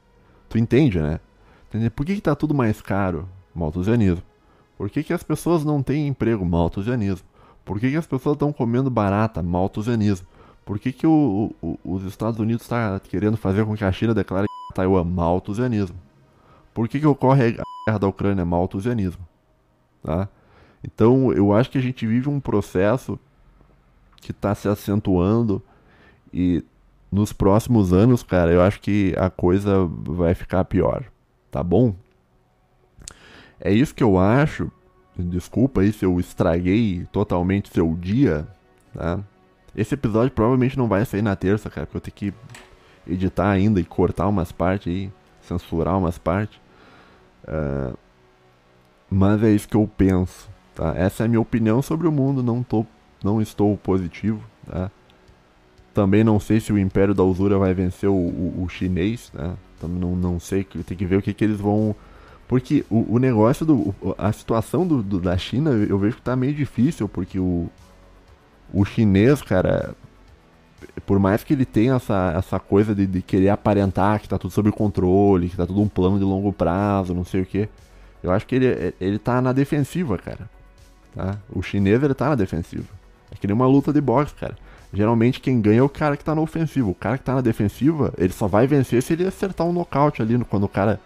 Tu 0.49 0.59
entende, 0.59 1.01
né? 1.01 1.20
Por 1.94 2.05
que, 2.07 2.15
que 2.15 2.20
tá 2.20 2.35
tudo 2.35 2.55
mais 2.55 2.81
caro? 2.81 3.28
Malthusianismo. 3.55 4.23
Por 4.77 4.90
que, 4.90 5.03
que 5.03 5.12
as 5.12 5.23
pessoas 5.23 5.65
não 5.65 5.82
têm 5.82 6.09
emprego? 6.09 6.44
Malthusianismo. 6.44 7.27
Por 7.65 7.78
que, 7.78 7.90
que 7.90 7.97
as 7.97 8.07
pessoas 8.07 8.35
estão 8.35 8.53
comendo 8.53 8.90
barata? 8.90 9.43
Malthusianismo. 9.43 10.27
Por 10.65 10.78
que, 10.78 10.93
que 10.93 11.07
o, 11.07 11.55
o, 11.61 11.78
os 11.85 12.05
Estados 12.05 12.39
Unidos 12.39 12.62
está 12.62 13.01
querendo 13.01 13.36
fazer 13.36 13.65
com 13.65 13.77
que 13.77 13.85
a 13.85 13.93
China 13.93 14.15
declare 14.15 14.47
Taiwan? 14.74 15.05
Malthusianismo. 15.05 15.97
Por 16.73 16.89
que, 16.89 17.01
que 17.01 17.07
ocorre 17.07 17.47
a 17.59 17.62
guerra 17.86 17.99
da 17.99 18.09
Ucrânia? 18.09 18.44
Malthusianismo. 18.44 19.27
Tá? 20.03 20.29
Então, 20.85 21.33
eu 21.33 21.53
acho 21.53 21.70
que 21.70 21.79
a 21.79 21.83
gente 21.83 22.07
vive 22.07 22.29
um 22.29 22.41
processo 22.41 23.19
que 24.20 24.31
está 24.31 24.55
se 24.55 24.69
acentuando 24.69 25.62
e 26.33 26.65
nos 27.11 27.33
próximos 27.33 27.93
anos, 27.93 28.23
cara, 28.23 28.51
eu 28.51 28.62
acho 28.62 28.81
que 28.81 29.15
a 29.19 29.29
coisa 29.29 29.85
vai 29.87 30.35
ficar 30.35 30.65
pior. 30.65 31.05
Tá 31.51 31.62
bom? 31.62 31.95
É 33.61 33.70
isso 33.70 33.95
que 33.95 34.03
eu 34.03 34.19
acho. 34.19 34.70
Desculpa 35.15 35.83
aí 35.83 35.93
se 35.93 36.07
eu 36.07 36.19
estraguei 36.19 37.07
totalmente 37.12 37.69
seu 37.69 37.95
dia, 37.95 38.49
tá? 38.95 39.20
Esse 39.77 39.95
episódio 39.95 40.31
provavelmente 40.31 40.79
não 40.79 40.89
vai 40.89 41.05
sair 41.05 41.23
na 41.23 41.37
terça, 41.37 41.69
cara, 41.69 41.87
porque 41.87 41.97
eu 41.97 42.01
tenho 42.01 42.33
que 42.33 42.35
editar 43.07 43.51
ainda 43.51 43.79
e 43.79 43.85
cortar 43.85 44.27
umas 44.29 44.51
partes 44.51 44.91
aí, 44.91 45.12
censurar 45.43 45.99
umas 45.99 46.16
partes. 46.16 46.59
Uh, 47.45 47.97
mas 49.13 49.43
é 49.43 49.51
isso 49.51 49.69
que 49.69 49.77
eu 49.77 49.89
penso, 49.97 50.49
tá? 50.75 50.95
Essa 50.97 51.23
é 51.23 51.27
a 51.27 51.29
minha 51.29 51.41
opinião 51.41 51.83
sobre 51.83 52.07
o 52.07 52.13
mundo, 52.13 52.43
não, 52.43 52.63
tô, 52.63 52.87
não 53.23 53.41
estou 53.41 53.77
positivo, 53.77 54.43
tá? 54.67 54.91
Também 55.95 56.25
não 56.25 56.41
sei 56.41 56.59
se 56.59 56.73
o 56.73 56.79
Império 56.79 57.15
da 57.15 57.23
Usura 57.23 57.59
vai 57.59 57.75
vencer 57.75 58.09
o, 58.09 58.15
o, 58.15 58.63
o 58.65 58.69
chinês, 58.69 59.31
né? 59.35 59.55
Também 59.79 59.99
não, 59.99 60.17
não 60.17 60.41
sei, 60.41 60.65
tem 60.65 60.97
que 60.97 61.05
ver 61.05 61.17
o 61.17 61.23
que, 61.23 61.35
que 61.35 61.45
eles 61.45 61.61
vão 61.61 61.95
porque 62.53 62.85
o, 62.91 63.15
o 63.15 63.19
negócio 63.19 63.65
do. 63.65 63.95
A 64.19 64.31
situação 64.31 64.87
do, 64.87 65.03
do, 65.03 65.19
da 65.19 65.39
China 65.39 65.71
eu 65.71 65.99
vejo 65.99 66.17
que 66.17 66.23
tá 66.23 66.37
meio 66.37 66.53
difícil, 66.53 67.09
porque 67.09 67.39
o. 67.39 67.71
O 68.71 68.85
chinês, 68.85 69.41
cara. 69.41 69.95
Por 71.07 71.19
mais 71.19 71.43
que 71.43 71.55
ele 71.55 71.65
tenha 71.65 71.95
essa, 71.95 72.35
essa 72.37 72.61
coisa 72.61 72.95
de, 72.95 73.07
de 73.07 73.23
querer 73.23 73.49
aparentar 73.49 74.21
que 74.21 74.29
tá 74.29 74.37
tudo 74.37 74.51
sob 74.51 74.71
controle, 74.71 75.49
que 75.49 75.57
tá 75.57 75.67
tudo 75.67 75.81
um 75.81 75.89
plano 75.89 76.19
de 76.19 76.25
longo 76.25 76.53
prazo, 76.53 77.15
não 77.15 77.25
sei 77.25 77.41
o 77.41 77.47
que. 77.47 77.71
Eu 78.23 78.31
acho 78.31 78.47
que 78.47 78.55
ele, 78.55 78.94
ele 79.01 79.19
tá 79.19 79.40
na 79.40 79.53
defensiva, 79.53 80.16
cara. 80.19 80.49
Tá? 81.15 81.36
O 81.51 81.62
chinês 81.62 82.03
ele 82.03 82.15
tá 82.15 82.31
na 82.31 82.35
defensiva. 82.35 82.86
É 83.31 83.36
que 83.36 83.47
nem 83.47 83.55
uma 83.55 83.66
luta 83.66 83.93
de 83.93 84.01
boxe, 84.01 84.35
cara. 84.35 84.57
Geralmente 84.93 85.40
quem 85.40 85.61
ganha 85.61 85.81
é 85.81 85.82
o 85.82 85.89
cara 85.89 86.16
que 86.16 86.24
tá 86.24 86.35
na 86.35 86.40
ofensiva. 86.40 86.89
O 86.90 86.94
cara 86.94 87.16
que 87.16 87.24
tá 87.24 87.35
na 87.35 87.40
defensiva, 87.40 88.12
ele 88.19 88.32
só 88.32 88.47
vai 88.47 88.66
vencer 88.66 89.03
se 89.03 89.15
ele 89.15 89.27
acertar 89.27 89.66
um 89.66 89.73
nocaute 89.73 90.20
ali. 90.20 90.39
Quando 90.44 90.65
o 90.65 90.69
cara 90.69 91.01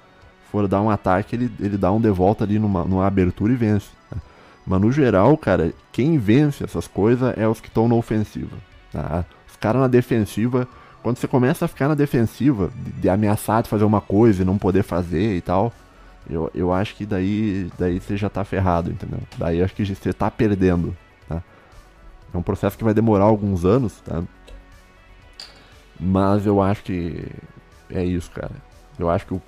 for 0.50 0.66
dar 0.66 0.80
um 0.80 0.90
ataque, 0.90 1.36
ele, 1.36 1.50
ele 1.60 1.76
dá 1.76 1.92
um 1.92 2.00
de 2.00 2.10
volta 2.10 2.44
ali 2.44 2.58
numa, 2.58 2.84
numa 2.84 3.06
abertura 3.06 3.52
e 3.52 3.56
vence. 3.56 3.88
Né? 4.10 4.20
Mas 4.66 4.80
no 4.80 4.90
geral, 4.90 5.36
cara, 5.36 5.72
quem 5.92 6.18
vence 6.18 6.64
essas 6.64 6.88
coisas 6.88 7.36
é 7.38 7.46
os 7.46 7.60
que 7.60 7.68
estão 7.68 7.86
na 7.86 7.94
ofensiva. 7.94 8.56
Tá? 8.92 9.24
Os 9.48 9.56
caras 9.56 9.80
na 9.80 9.88
defensiva, 9.88 10.66
quando 11.02 11.18
você 11.18 11.28
começa 11.28 11.64
a 11.64 11.68
ficar 11.68 11.88
na 11.88 11.94
defensiva, 11.94 12.70
de, 12.74 12.92
de, 13.02 13.08
ameaçar 13.08 13.62
de 13.62 13.68
fazer 13.68 13.84
uma 13.84 14.00
coisa 14.00 14.42
e 14.42 14.44
não 14.44 14.58
poder 14.58 14.82
fazer 14.82 15.36
e 15.36 15.40
tal, 15.40 15.72
eu, 16.28 16.50
eu 16.54 16.72
acho 16.72 16.94
que 16.94 17.06
daí, 17.06 17.70
daí 17.78 18.00
você 18.00 18.16
já 18.16 18.28
tá 18.28 18.44
ferrado, 18.44 18.90
entendeu? 18.90 19.20
Daí 19.38 19.62
acho 19.62 19.74
que 19.74 19.84
você 19.84 20.12
tá 20.12 20.30
perdendo. 20.30 20.96
É 22.36 22.38
um 22.38 22.42
processo 22.42 22.76
que 22.76 22.84
vai 22.84 22.92
demorar 22.92 23.24
alguns 23.24 23.64
anos, 23.64 24.00
tá? 24.00 24.22
Mas 25.98 26.44
eu 26.44 26.60
acho 26.60 26.82
que 26.82 27.24
é 27.90 28.04
isso, 28.04 28.30
cara. 28.30 28.52
Eu 28.98 29.08
acho 29.08 29.26
que 29.26 29.34
o, 29.34 29.42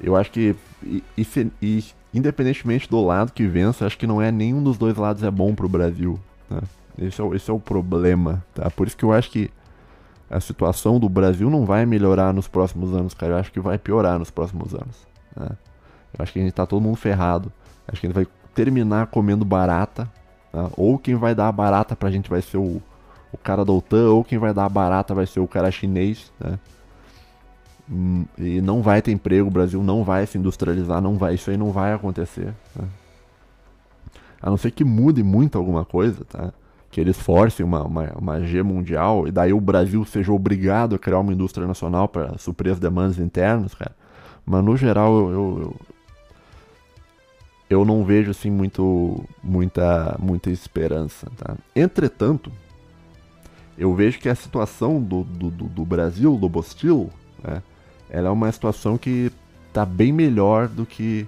eu 0.00 0.14
acho 0.14 0.30
que 0.30 0.54
e, 0.82 1.02
e, 1.18 1.50
e, 1.60 1.84
independentemente 2.14 2.88
do 2.88 3.04
lado 3.04 3.32
que 3.32 3.46
vença, 3.46 3.84
acho 3.84 3.98
que 3.98 4.06
não 4.06 4.22
é 4.22 4.30
nenhum 4.30 4.62
dos 4.62 4.78
dois 4.78 4.96
lados 4.96 5.24
é 5.24 5.30
bom 5.30 5.54
pro 5.54 5.68
Brasil, 5.68 6.18
tá? 6.48 6.62
Esse 6.98 7.20
é, 7.20 7.24
o, 7.24 7.34
esse 7.34 7.50
é 7.50 7.52
o 7.52 7.58
problema, 7.58 8.44
tá? 8.54 8.70
Por 8.70 8.86
isso 8.86 8.96
que 8.96 9.04
eu 9.04 9.12
acho 9.12 9.30
que 9.30 9.50
a 10.28 10.38
situação 10.38 11.00
do 11.00 11.08
Brasil 11.08 11.50
não 11.50 11.64
vai 11.64 11.84
melhorar 11.84 12.32
nos 12.32 12.46
próximos 12.46 12.94
anos, 12.94 13.14
cara. 13.14 13.32
Eu 13.32 13.38
acho 13.38 13.50
que 13.50 13.58
vai 13.58 13.78
piorar 13.78 14.18
nos 14.18 14.30
próximos 14.30 14.74
anos. 14.74 15.06
Né? 15.34 15.48
Acho 16.18 16.32
que 16.32 16.38
a 16.38 16.42
gente 16.42 16.52
tá 16.52 16.66
todo 16.66 16.82
mundo 16.82 16.96
ferrado. 16.96 17.52
Acho 17.88 18.00
que 18.00 18.06
a 18.06 18.10
gente 18.10 18.16
vai 18.16 18.26
terminar 18.54 19.06
comendo 19.06 19.44
barata, 19.44 20.08
Tá? 20.52 20.68
Ou 20.76 20.98
quem 20.98 21.14
vai 21.14 21.34
dar 21.34 21.48
a 21.48 21.52
barata 21.52 21.94
pra 21.94 22.10
gente 22.10 22.28
vai 22.28 22.42
ser 22.42 22.58
o, 22.58 22.82
o 23.32 23.38
cara 23.38 23.64
da 23.64 23.72
OTAN, 23.72 24.10
ou 24.10 24.24
quem 24.24 24.38
vai 24.38 24.52
dar 24.52 24.64
a 24.64 24.68
barata 24.68 25.14
vai 25.14 25.26
ser 25.26 25.40
o 25.40 25.46
cara 25.46 25.70
chinês. 25.70 26.32
Né? 26.40 26.58
Hum, 27.90 28.24
e 28.38 28.60
não 28.60 28.82
vai 28.82 29.00
ter 29.00 29.12
emprego, 29.12 29.48
o 29.48 29.50
Brasil 29.50 29.82
não 29.82 30.04
vai 30.04 30.26
se 30.26 30.38
industrializar, 30.38 31.00
não 31.00 31.16
vai, 31.16 31.34
isso 31.34 31.50
aí 31.50 31.56
não 31.56 31.70
vai 31.70 31.92
acontecer. 31.92 32.52
Tá? 32.74 32.84
A 34.42 34.50
não 34.50 34.56
ser 34.56 34.70
que 34.70 34.84
mude 34.84 35.22
muito 35.22 35.56
alguma 35.56 35.84
coisa, 35.84 36.24
tá? 36.24 36.52
que 36.90 37.00
eles 37.00 37.16
forcem 37.20 37.64
uma, 37.64 37.84
uma, 37.84 38.12
uma 38.18 38.40
G 38.40 38.64
mundial 38.64 39.28
e 39.28 39.30
daí 39.30 39.52
o 39.52 39.60
Brasil 39.60 40.04
seja 40.04 40.32
obrigado 40.32 40.96
a 40.96 40.98
criar 40.98 41.20
uma 41.20 41.32
indústria 41.32 41.64
nacional 41.64 42.08
para 42.08 42.36
suprir 42.36 42.72
as 42.72 42.80
demandas 42.80 43.18
internas, 43.18 43.74
cara. 43.74 43.94
Mas 44.44 44.64
no 44.64 44.76
geral 44.76 45.12
eu, 45.12 45.30
eu, 45.30 45.76
eu 47.70 47.84
não 47.84 48.04
vejo 48.04 48.32
assim 48.32 48.50
muito 48.50 49.24
muita 49.42 50.16
muita 50.18 50.50
esperança, 50.50 51.30
tá? 51.36 51.56
Entretanto, 51.74 52.50
eu 53.78 53.94
vejo 53.94 54.18
que 54.18 54.28
a 54.28 54.34
situação 54.34 55.00
do, 55.00 55.22
do, 55.22 55.50
do 55.50 55.84
Brasil, 55.86 56.36
do 56.36 56.48
Bostil, 56.48 57.08
né, 57.42 57.62
ela 58.10 58.28
é 58.28 58.30
uma 58.30 58.50
situação 58.52 58.98
que 58.98 59.32
está 59.68 59.86
bem 59.86 60.12
melhor 60.12 60.68
do 60.68 60.84
que 60.84 61.26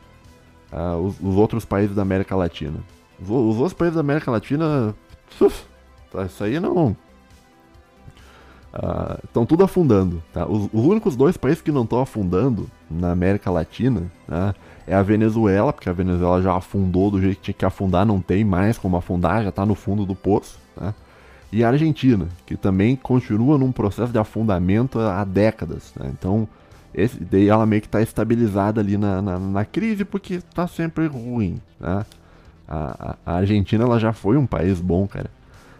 uh, 0.73 0.99
os, 0.99 1.19
os, 1.21 1.37
outros 1.37 1.65
países 1.65 1.95
da 1.95 2.03
América 2.03 2.37
Latina. 2.37 2.81
Os, 3.21 3.31
os 3.31 3.57
outros 3.57 3.73
países 3.73 3.95
da 3.95 4.01
América 4.01 4.31
Latina, 4.31 4.95
uf, 5.41 5.65
tá, 6.11 6.25
isso 6.25 6.43
aí 6.43 6.59
não 6.59 6.95
estão 9.25 9.45
uh, 9.45 9.47
tudo 9.47 9.65
afundando. 9.65 10.23
Tá? 10.33 10.47
Os, 10.47 10.69
os, 10.73 10.85
únicos 10.85 11.15
dois 11.15 11.37
países 11.37 11.63
que 11.63 11.71
não 11.71 11.85
estão 11.85 12.01
afundando 12.01 12.69
na 12.91 13.13
América 13.13 13.51
Latina 13.51 14.11
né, 14.27 14.55
é 14.87 14.95
a 14.95 15.03
Venezuela, 15.03 15.73
porque 15.73 15.89
a 15.89 15.93
Venezuela 15.93 16.43
já 16.43 16.57
afundou 16.57 17.11
do 17.11 17.21
jeito 17.21 17.37
que 17.37 17.43
tinha 17.45 17.55
que 17.55 17.65
afundar, 17.65 18.05
não 18.05 18.21
tem 18.21 18.45
mais 18.45 18.79
como 18.79 18.97
afundar, 18.97 19.43
já 19.43 19.49
está 19.51 19.65
no 19.65 19.75
fundo 19.75 20.05
do 20.05 20.15
poço. 20.15 20.59
Né? 20.81 20.95
E 21.53 21.63
a 21.63 21.69
Argentina, 21.69 22.29
que 22.47 22.57
também 22.57 22.97
continua 22.97 23.59
num 23.59 23.71
processo 23.71 24.11
de 24.11 24.19
afundamento 24.19 24.99
há 24.99 25.23
décadas. 25.25 25.93
Né? 25.97 26.11
Então, 26.19 26.49
esse, 26.95 27.23
daí 27.23 27.49
ela 27.49 27.67
meio 27.67 27.83
que 27.83 27.89
está 27.89 28.01
estabilizada 28.01 28.81
ali 28.81 28.97
na, 28.97 29.23
na, 29.23 29.39
na 29.39 29.65
crise 29.65 30.05
porque 30.05 30.35
está 30.35 30.67
sempre 30.67 31.07
ruim. 31.07 31.61
Né? 31.79 32.05
A, 32.69 33.17
a, 33.25 33.35
Argentina 33.37 33.85
ela 33.85 33.99
já 33.99 34.13
foi 34.13 34.37
um 34.37 34.47
país 34.47 34.81
bom, 34.81 35.07
cara. 35.07 35.31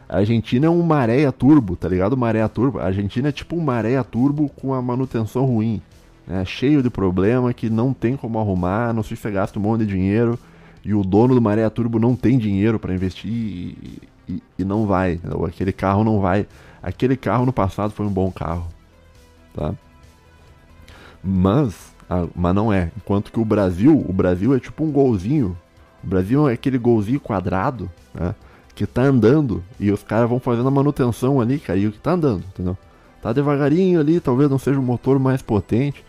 A 0.09 0.19
Argentina 0.19 0.67
é 0.67 0.71
um 0.71 0.83
maré 0.83 1.31
turbo, 1.33 1.75
tá 1.75 1.89
ligado? 1.89 2.17
Maré 2.19 2.47
turbo. 2.49 2.79
A 2.79 2.85
Argentina 2.85 3.31
é 3.31 3.33
tipo 3.33 3.57
um 3.57 3.61
maré 3.61 4.03
turbo 4.03 4.51
com 4.51 4.75
a 4.75 4.83
manutenção 4.83 5.47
ruim. 5.47 5.81
Né? 6.27 6.45
Cheio 6.45 6.83
de 6.83 6.91
problema 6.91 7.53
que 7.53 7.69
não 7.69 7.93
tem 7.93 8.17
como 8.17 8.39
arrumar, 8.39 8.93
não 8.93 9.03
sei 9.03 9.17
se 9.17 9.23
você 9.23 9.31
gasta 9.31 9.59
um 9.59 9.63
monte 9.63 9.81
de 9.85 9.93
dinheiro 9.93 10.39
e 10.85 10.95
o 10.95 11.03
dono 11.03 11.35
do 11.35 11.41
maré 11.41 11.69
turbo 11.71 11.99
não 11.99 12.17
tem 12.17 12.39
dinheiro 12.39 12.79
para 12.79 12.95
investir 12.95 13.31
e, 13.31 13.99
e, 14.29 14.43
e, 14.59 14.65
não 14.65 14.87
vai. 14.87 15.21
Ou 15.33 15.47
aquele 15.47 15.73
carro 15.73 16.03
não 16.03 16.21
vai. 16.21 16.47
Aquele 16.83 17.17
carro 17.17 17.47
no 17.47 17.53
passado 17.53 17.93
foi 17.93 18.07
um 18.07 18.13
bom 18.13 18.31
carro. 18.31 18.67
Tá? 19.55 19.75
Mas, 21.23 21.95
mas 22.35 22.55
não 22.55 22.73
é. 22.73 22.91
Enquanto 22.97 23.31
que 23.31 23.39
o 23.39 23.45
Brasil, 23.45 24.05
o 24.09 24.13
Brasil 24.13 24.55
é 24.55 24.61
tipo 24.61 24.85
um 24.85 24.91
golzinho. 24.91 25.57
O 26.03 26.07
Brasil 26.07 26.49
é 26.49 26.55
aquele 26.55 26.79
golzinho 26.79 27.21
quadrado, 27.21 27.89
né? 28.13 28.35
que 28.75 28.87
tá 28.87 29.03
andando 29.03 29.63
e 29.79 29.93
os 29.93 30.03
caras 30.03 30.29
vão 30.29 30.41
fazendo 30.41 30.67
a 30.67 30.71
manutenção 30.71 31.41
ali, 31.41 31.59
cara, 31.59 31.79
e 31.79 31.87
o 31.87 31.93
que 31.93 31.99
tá 31.99 32.13
andando, 32.13 32.43
entendeu? 32.49 32.77
Tá 33.21 33.33
devagarinho 33.33 34.01
ali, 34.01 34.19
talvez 34.19 34.51
não 34.51 34.59
seja 34.59 34.81
um 34.81 34.83
motor 34.83 35.19
mais 35.19 35.43
potente, 35.43 36.05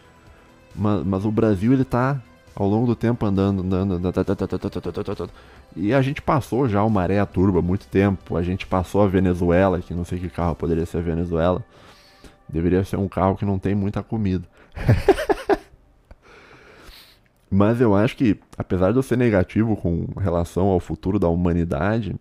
mas, 0.75 1.03
mas 1.05 1.25
o 1.25 1.31
Brasil 1.31 1.73
ele 1.73 1.83
tá 1.83 2.21
ao 2.55 2.67
longo 2.67 2.85
do 2.85 2.95
tempo 2.95 3.25
andando, 3.25 3.61
andando, 3.61 3.93
andando, 3.95 5.31
e 5.75 5.93
a 5.93 6.01
gente 6.01 6.21
passou 6.21 6.69
já 6.69 6.83
o 6.83 6.89
Maré 6.89 7.23
Turbo 7.25 7.57
há 7.59 7.61
muito 7.61 7.87
tempo, 7.87 8.37
a 8.37 8.43
gente 8.43 8.67
passou 8.67 9.01
a 9.01 9.07
Venezuela, 9.07 9.81
que 9.81 9.93
não 9.93 10.03
sei 10.03 10.19
que 10.19 10.29
carro 10.29 10.55
poderia 10.55 10.85
ser 10.85 10.99
a 10.99 11.01
Venezuela, 11.01 11.63
deveria 12.47 12.83
ser 12.83 12.97
um 12.97 13.07
carro 13.07 13.35
que 13.35 13.45
não 13.45 13.57
tem 13.57 13.73
muita 13.73 14.03
comida. 14.03 14.47
Mas 17.49 17.79
eu 17.81 17.95
acho 17.95 18.15
que, 18.15 18.39
apesar 18.57 18.91
de 18.91 18.97
eu 18.97 19.03
ser 19.03 19.17
negativo 19.17 19.75
com 19.75 20.07
relação 20.19 20.67
ao 20.67 20.79
futuro 20.79 21.19
da 21.19 21.27
humanidade, 21.27 22.15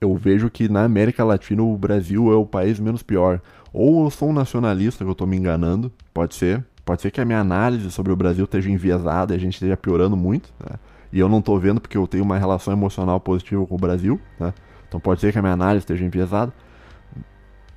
eu 0.00 0.14
vejo 0.16 0.50
que 0.50 0.68
na 0.68 0.84
América 0.84 1.24
Latina 1.24 1.62
o 1.62 1.76
Brasil 1.76 2.32
é 2.32 2.36
o 2.36 2.46
país 2.46 2.78
menos 2.78 3.02
pior. 3.02 3.40
Ou 3.72 4.04
eu 4.04 4.10
sou 4.10 4.30
um 4.30 4.32
nacionalista 4.32 5.04
que 5.04 5.08
eu 5.08 5.12
estou 5.12 5.26
me 5.26 5.36
enganando, 5.36 5.92
pode 6.12 6.34
ser. 6.34 6.64
Pode 6.84 7.02
ser 7.02 7.10
que 7.10 7.20
a 7.20 7.24
minha 7.24 7.38
análise 7.38 7.90
sobre 7.90 8.12
o 8.12 8.16
Brasil 8.16 8.44
esteja 8.44 8.70
enviesada 8.70 9.32
e 9.32 9.36
a 9.36 9.40
gente 9.40 9.54
esteja 9.54 9.76
piorando 9.76 10.16
muito. 10.16 10.52
Né? 10.58 10.76
E 11.12 11.18
eu 11.18 11.28
não 11.28 11.38
estou 11.38 11.58
vendo 11.58 11.80
porque 11.80 11.96
eu 11.96 12.06
tenho 12.06 12.24
uma 12.24 12.38
relação 12.38 12.72
emocional 12.72 13.20
positiva 13.20 13.64
com 13.66 13.74
o 13.74 13.78
Brasil. 13.78 14.20
Né? 14.38 14.52
Então 14.88 14.98
pode 14.98 15.20
ser 15.20 15.32
que 15.32 15.38
a 15.38 15.42
minha 15.42 15.54
análise 15.54 15.82
esteja 15.82 16.04
enviesada. 16.04 16.52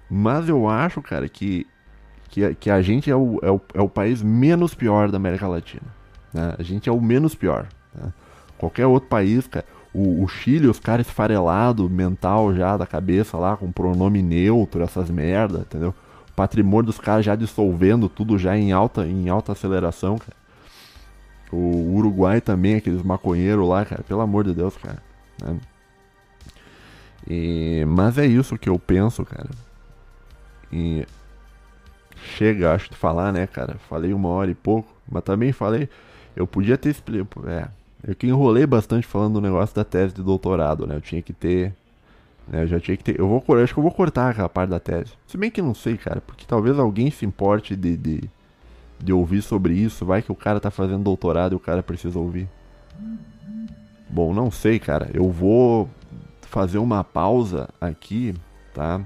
Mas 0.10 0.50
eu 0.50 0.68
acho, 0.68 1.02
cara, 1.02 1.28
que, 1.30 1.68
que, 2.30 2.56
que 2.56 2.70
a 2.70 2.82
gente 2.82 3.10
é 3.10 3.16
o, 3.16 3.40
é, 3.42 3.52
o, 3.52 3.62
é 3.74 3.82
o 3.82 3.90
país 3.90 4.22
menos 4.22 4.74
pior 4.74 5.12
da 5.12 5.18
América 5.18 5.48
Latina. 5.48 5.88
Né? 6.34 6.56
A 6.58 6.64
gente 6.64 6.90
é 6.90 6.92
o 6.92 7.02
menos 7.02 7.36
pior. 7.36 7.68
Né? 7.94 8.12
Qualquer 8.58 8.86
outro 8.88 9.10
país, 9.10 9.48
cara 9.48 9.66
o, 9.96 10.24
o 10.24 10.28
Chile, 10.28 10.68
os 10.68 10.80
caras 10.80 11.08
esfarelados, 11.08 11.90
mental 11.90 12.54
já 12.54 12.76
da 12.76 12.86
cabeça 12.86 13.38
lá, 13.38 13.56
com 13.56 13.72
pronome 13.72 14.22
neutro, 14.22 14.84
essas 14.84 15.10
merda, 15.10 15.60
entendeu? 15.60 15.96
Patrimônio 16.36 16.88
dos 16.88 17.00
caras 17.00 17.26
já 17.26 17.36
dissolvendo 17.36 18.10
tudo 18.10 18.38
já 18.38 18.58
em 18.58 18.72
alta, 18.72 19.06
em 19.06 19.30
alta 19.30 19.54
aceleração, 19.54 20.18
cara. 20.18 20.36
O 21.52 21.96
Uruguai 21.96 22.42
também, 22.42 22.76
aqueles 22.76 23.02
maconheiros 23.02 23.68
lá, 23.68 23.86
cara, 23.86 24.04
pelo 24.04 24.22
amor 24.22 24.44
de 24.44 24.54
Deus, 24.54 24.76
cara. 24.78 25.02
Né? 25.42 25.58
E, 27.28 27.86
mas 27.88 28.18
é 28.18 28.26
isso 28.26 28.58
que 28.58 28.70
eu 28.70 28.78
penso, 28.78 29.24
cara. 29.24 29.50
E 30.72 31.06
chega, 32.36 32.74
acho, 32.74 32.90
de 32.90 32.98
falar, 32.98 33.32
né, 33.32 33.48
cara? 33.48 33.78
Falei 33.90 34.14
uma 34.14 34.30
hora 34.30 34.52
e 34.52 34.56
pouco, 34.56 34.94
mas 35.10 35.24
também 35.24 35.52
falei. 35.52 35.90
Eu 36.36 36.46
podia 36.46 36.78
ter 36.78 36.90
explicado. 36.90 37.50
É, 37.50 37.70
eu 38.06 38.16
que 38.16 38.28
enrolei 38.28 38.66
bastante 38.66 39.08
falando 39.08 39.36
do 39.36 39.42
negócio 39.42 39.76
da 39.76 39.84
tese 39.84 40.14
de 40.14 40.22
doutorado, 40.22 40.86
né? 40.86 40.96
Eu 40.96 41.02
tinha 41.02 41.22
que 41.22 41.34
ter. 41.34 41.74
Né? 42.48 42.64
Eu 42.64 42.68
já 42.68 42.80
tinha 42.80 42.96
que 42.96 43.04
ter. 43.04 43.20
Eu 43.20 43.28
vou 43.28 43.44
eu 43.48 43.64
acho 43.64 43.74
que 43.74 43.80
eu 43.80 43.84
vou 43.84 43.92
cortar 43.92 44.30
aquela 44.30 44.50
parte 44.50 44.70
da 44.70 44.80
tese. 44.80 45.14
Se 45.28 45.38
bem 45.38 45.52
que 45.52 45.62
não 45.62 45.74
sei, 45.74 45.98
cara, 45.98 46.22
porque 46.22 46.46
talvez 46.46 46.78
alguém 46.78 47.10
se 47.10 47.26
importe 47.26 47.76
de, 47.76 47.98
de, 47.98 48.24
de 49.00 49.14
ouvir 49.14 49.42
sobre 49.42 49.74
isso. 49.74 50.06
Vai 50.06 50.22
que 50.22 50.32
o 50.32 50.36
cara 50.36 50.60
tá 50.60 50.72
fazendo 50.72 51.04
doutorado 51.04 51.54
e 51.54 51.56
o 51.56 51.60
cara 51.60 51.82
precisa 51.82 52.20
ouvir. 52.20 52.48
Bom, 54.10 54.34
não 54.34 54.52
sei, 54.52 54.80
cara. 54.80 55.10
Eu 55.14 55.30
vou 55.30 55.90
fazer 56.42 56.78
uma 56.78 57.04
pausa 57.04 57.68
aqui, 57.82 58.34
tá? 58.74 59.02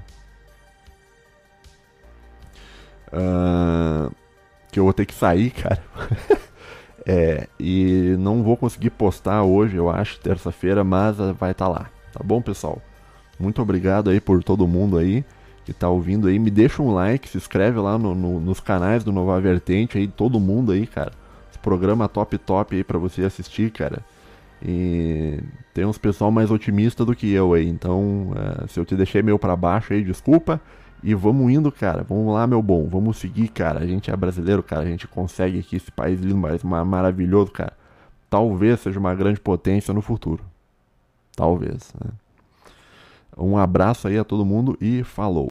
Uh, 3.12 4.14
que 4.70 4.78
eu 4.78 4.84
vou 4.84 4.92
ter 4.92 5.06
que 5.06 5.14
sair, 5.14 5.50
cara. 5.52 5.82
É, 7.06 7.48
e 7.58 8.14
não 8.18 8.42
vou 8.42 8.56
conseguir 8.56 8.90
postar 8.90 9.42
hoje, 9.42 9.74
eu 9.74 9.90
acho, 9.90 10.20
terça-feira, 10.20 10.84
mas 10.84 11.16
vai 11.16 11.52
estar 11.52 11.64
tá 11.64 11.68
lá. 11.68 11.90
Tá 12.12 12.20
bom, 12.22 12.40
pessoal? 12.42 12.80
Muito 13.40 13.62
obrigado 13.62 14.10
aí 14.10 14.20
por 14.20 14.44
todo 14.44 14.68
mundo 14.68 14.98
aí 14.98 15.24
que 15.64 15.72
tá 15.72 15.88
ouvindo 15.88 16.28
aí. 16.28 16.38
Me 16.38 16.50
deixa 16.50 16.82
um 16.82 16.92
like, 16.92 17.28
se 17.28 17.38
inscreve 17.38 17.78
lá 17.78 17.96
no, 17.96 18.14
no, 18.14 18.40
nos 18.40 18.60
canais 18.60 19.04
do 19.04 19.12
Nova 19.12 19.40
Vertente 19.40 19.98
aí, 19.98 20.08
todo 20.08 20.40
mundo 20.40 20.72
aí, 20.72 20.86
cara. 20.86 21.12
Esse 21.48 21.58
programa 21.58 22.08
top 22.08 22.36
top 22.38 22.76
aí 22.76 22.84
pra 22.84 22.98
você 22.98 23.22
assistir, 23.22 23.70
cara. 23.70 24.04
E 24.62 25.40
tem 25.72 25.84
uns 25.84 25.96
pessoal 25.96 26.30
mais 26.30 26.50
otimista 26.50 27.04
do 27.04 27.14
que 27.14 27.32
eu 27.32 27.54
aí. 27.54 27.68
Então, 27.68 28.32
é, 28.36 28.66
se 28.66 28.78
eu 28.78 28.84
te 28.84 28.94
deixei 28.94 29.22
meio 29.22 29.38
para 29.38 29.56
baixo 29.56 29.92
aí, 29.92 30.02
desculpa. 30.02 30.60
E 31.02 31.14
vamos 31.14 31.50
indo, 31.50 31.72
cara. 31.72 32.04
Vamos 32.06 32.34
lá, 32.34 32.46
meu 32.46 32.60
bom. 32.60 32.86
Vamos 32.88 33.16
seguir, 33.16 33.48
cara. 33.48 33.80
A 33.80 33.86
gente 33.86 34.10
é 34.10 34.16
brasileiro, 34.16 34.62
cara. 34.62 34.82
A 34.82 34.86
gente 34.86 35.08
consegue 35.08 35.60
aqui 35.60 35.76
esse 35.76 35.90
país 35.90 36.20
lindo, 36.20 36.36
mas 36.36 36.62
maravilhoso, 36.62 37.50
cara. 37.52 37.72
Talvez 38.28 38.80
seja 38.80 38.98
uma 38.98 39.14
grande 39.14 39.40
potência 39.40 39.94
no 39.94 40.02
futuro. 40.02 40.44
Talvez. 41.34 41.94
Né? 42.04 42.10
Um 43.40 43.56
abraço 43.56 44.06
aí 44.06 44.18
a 44.18 44.24
todo 44.24 44.44
mundo 44.44 44.76
e 44.80 45.02
falou. 45.02 45.48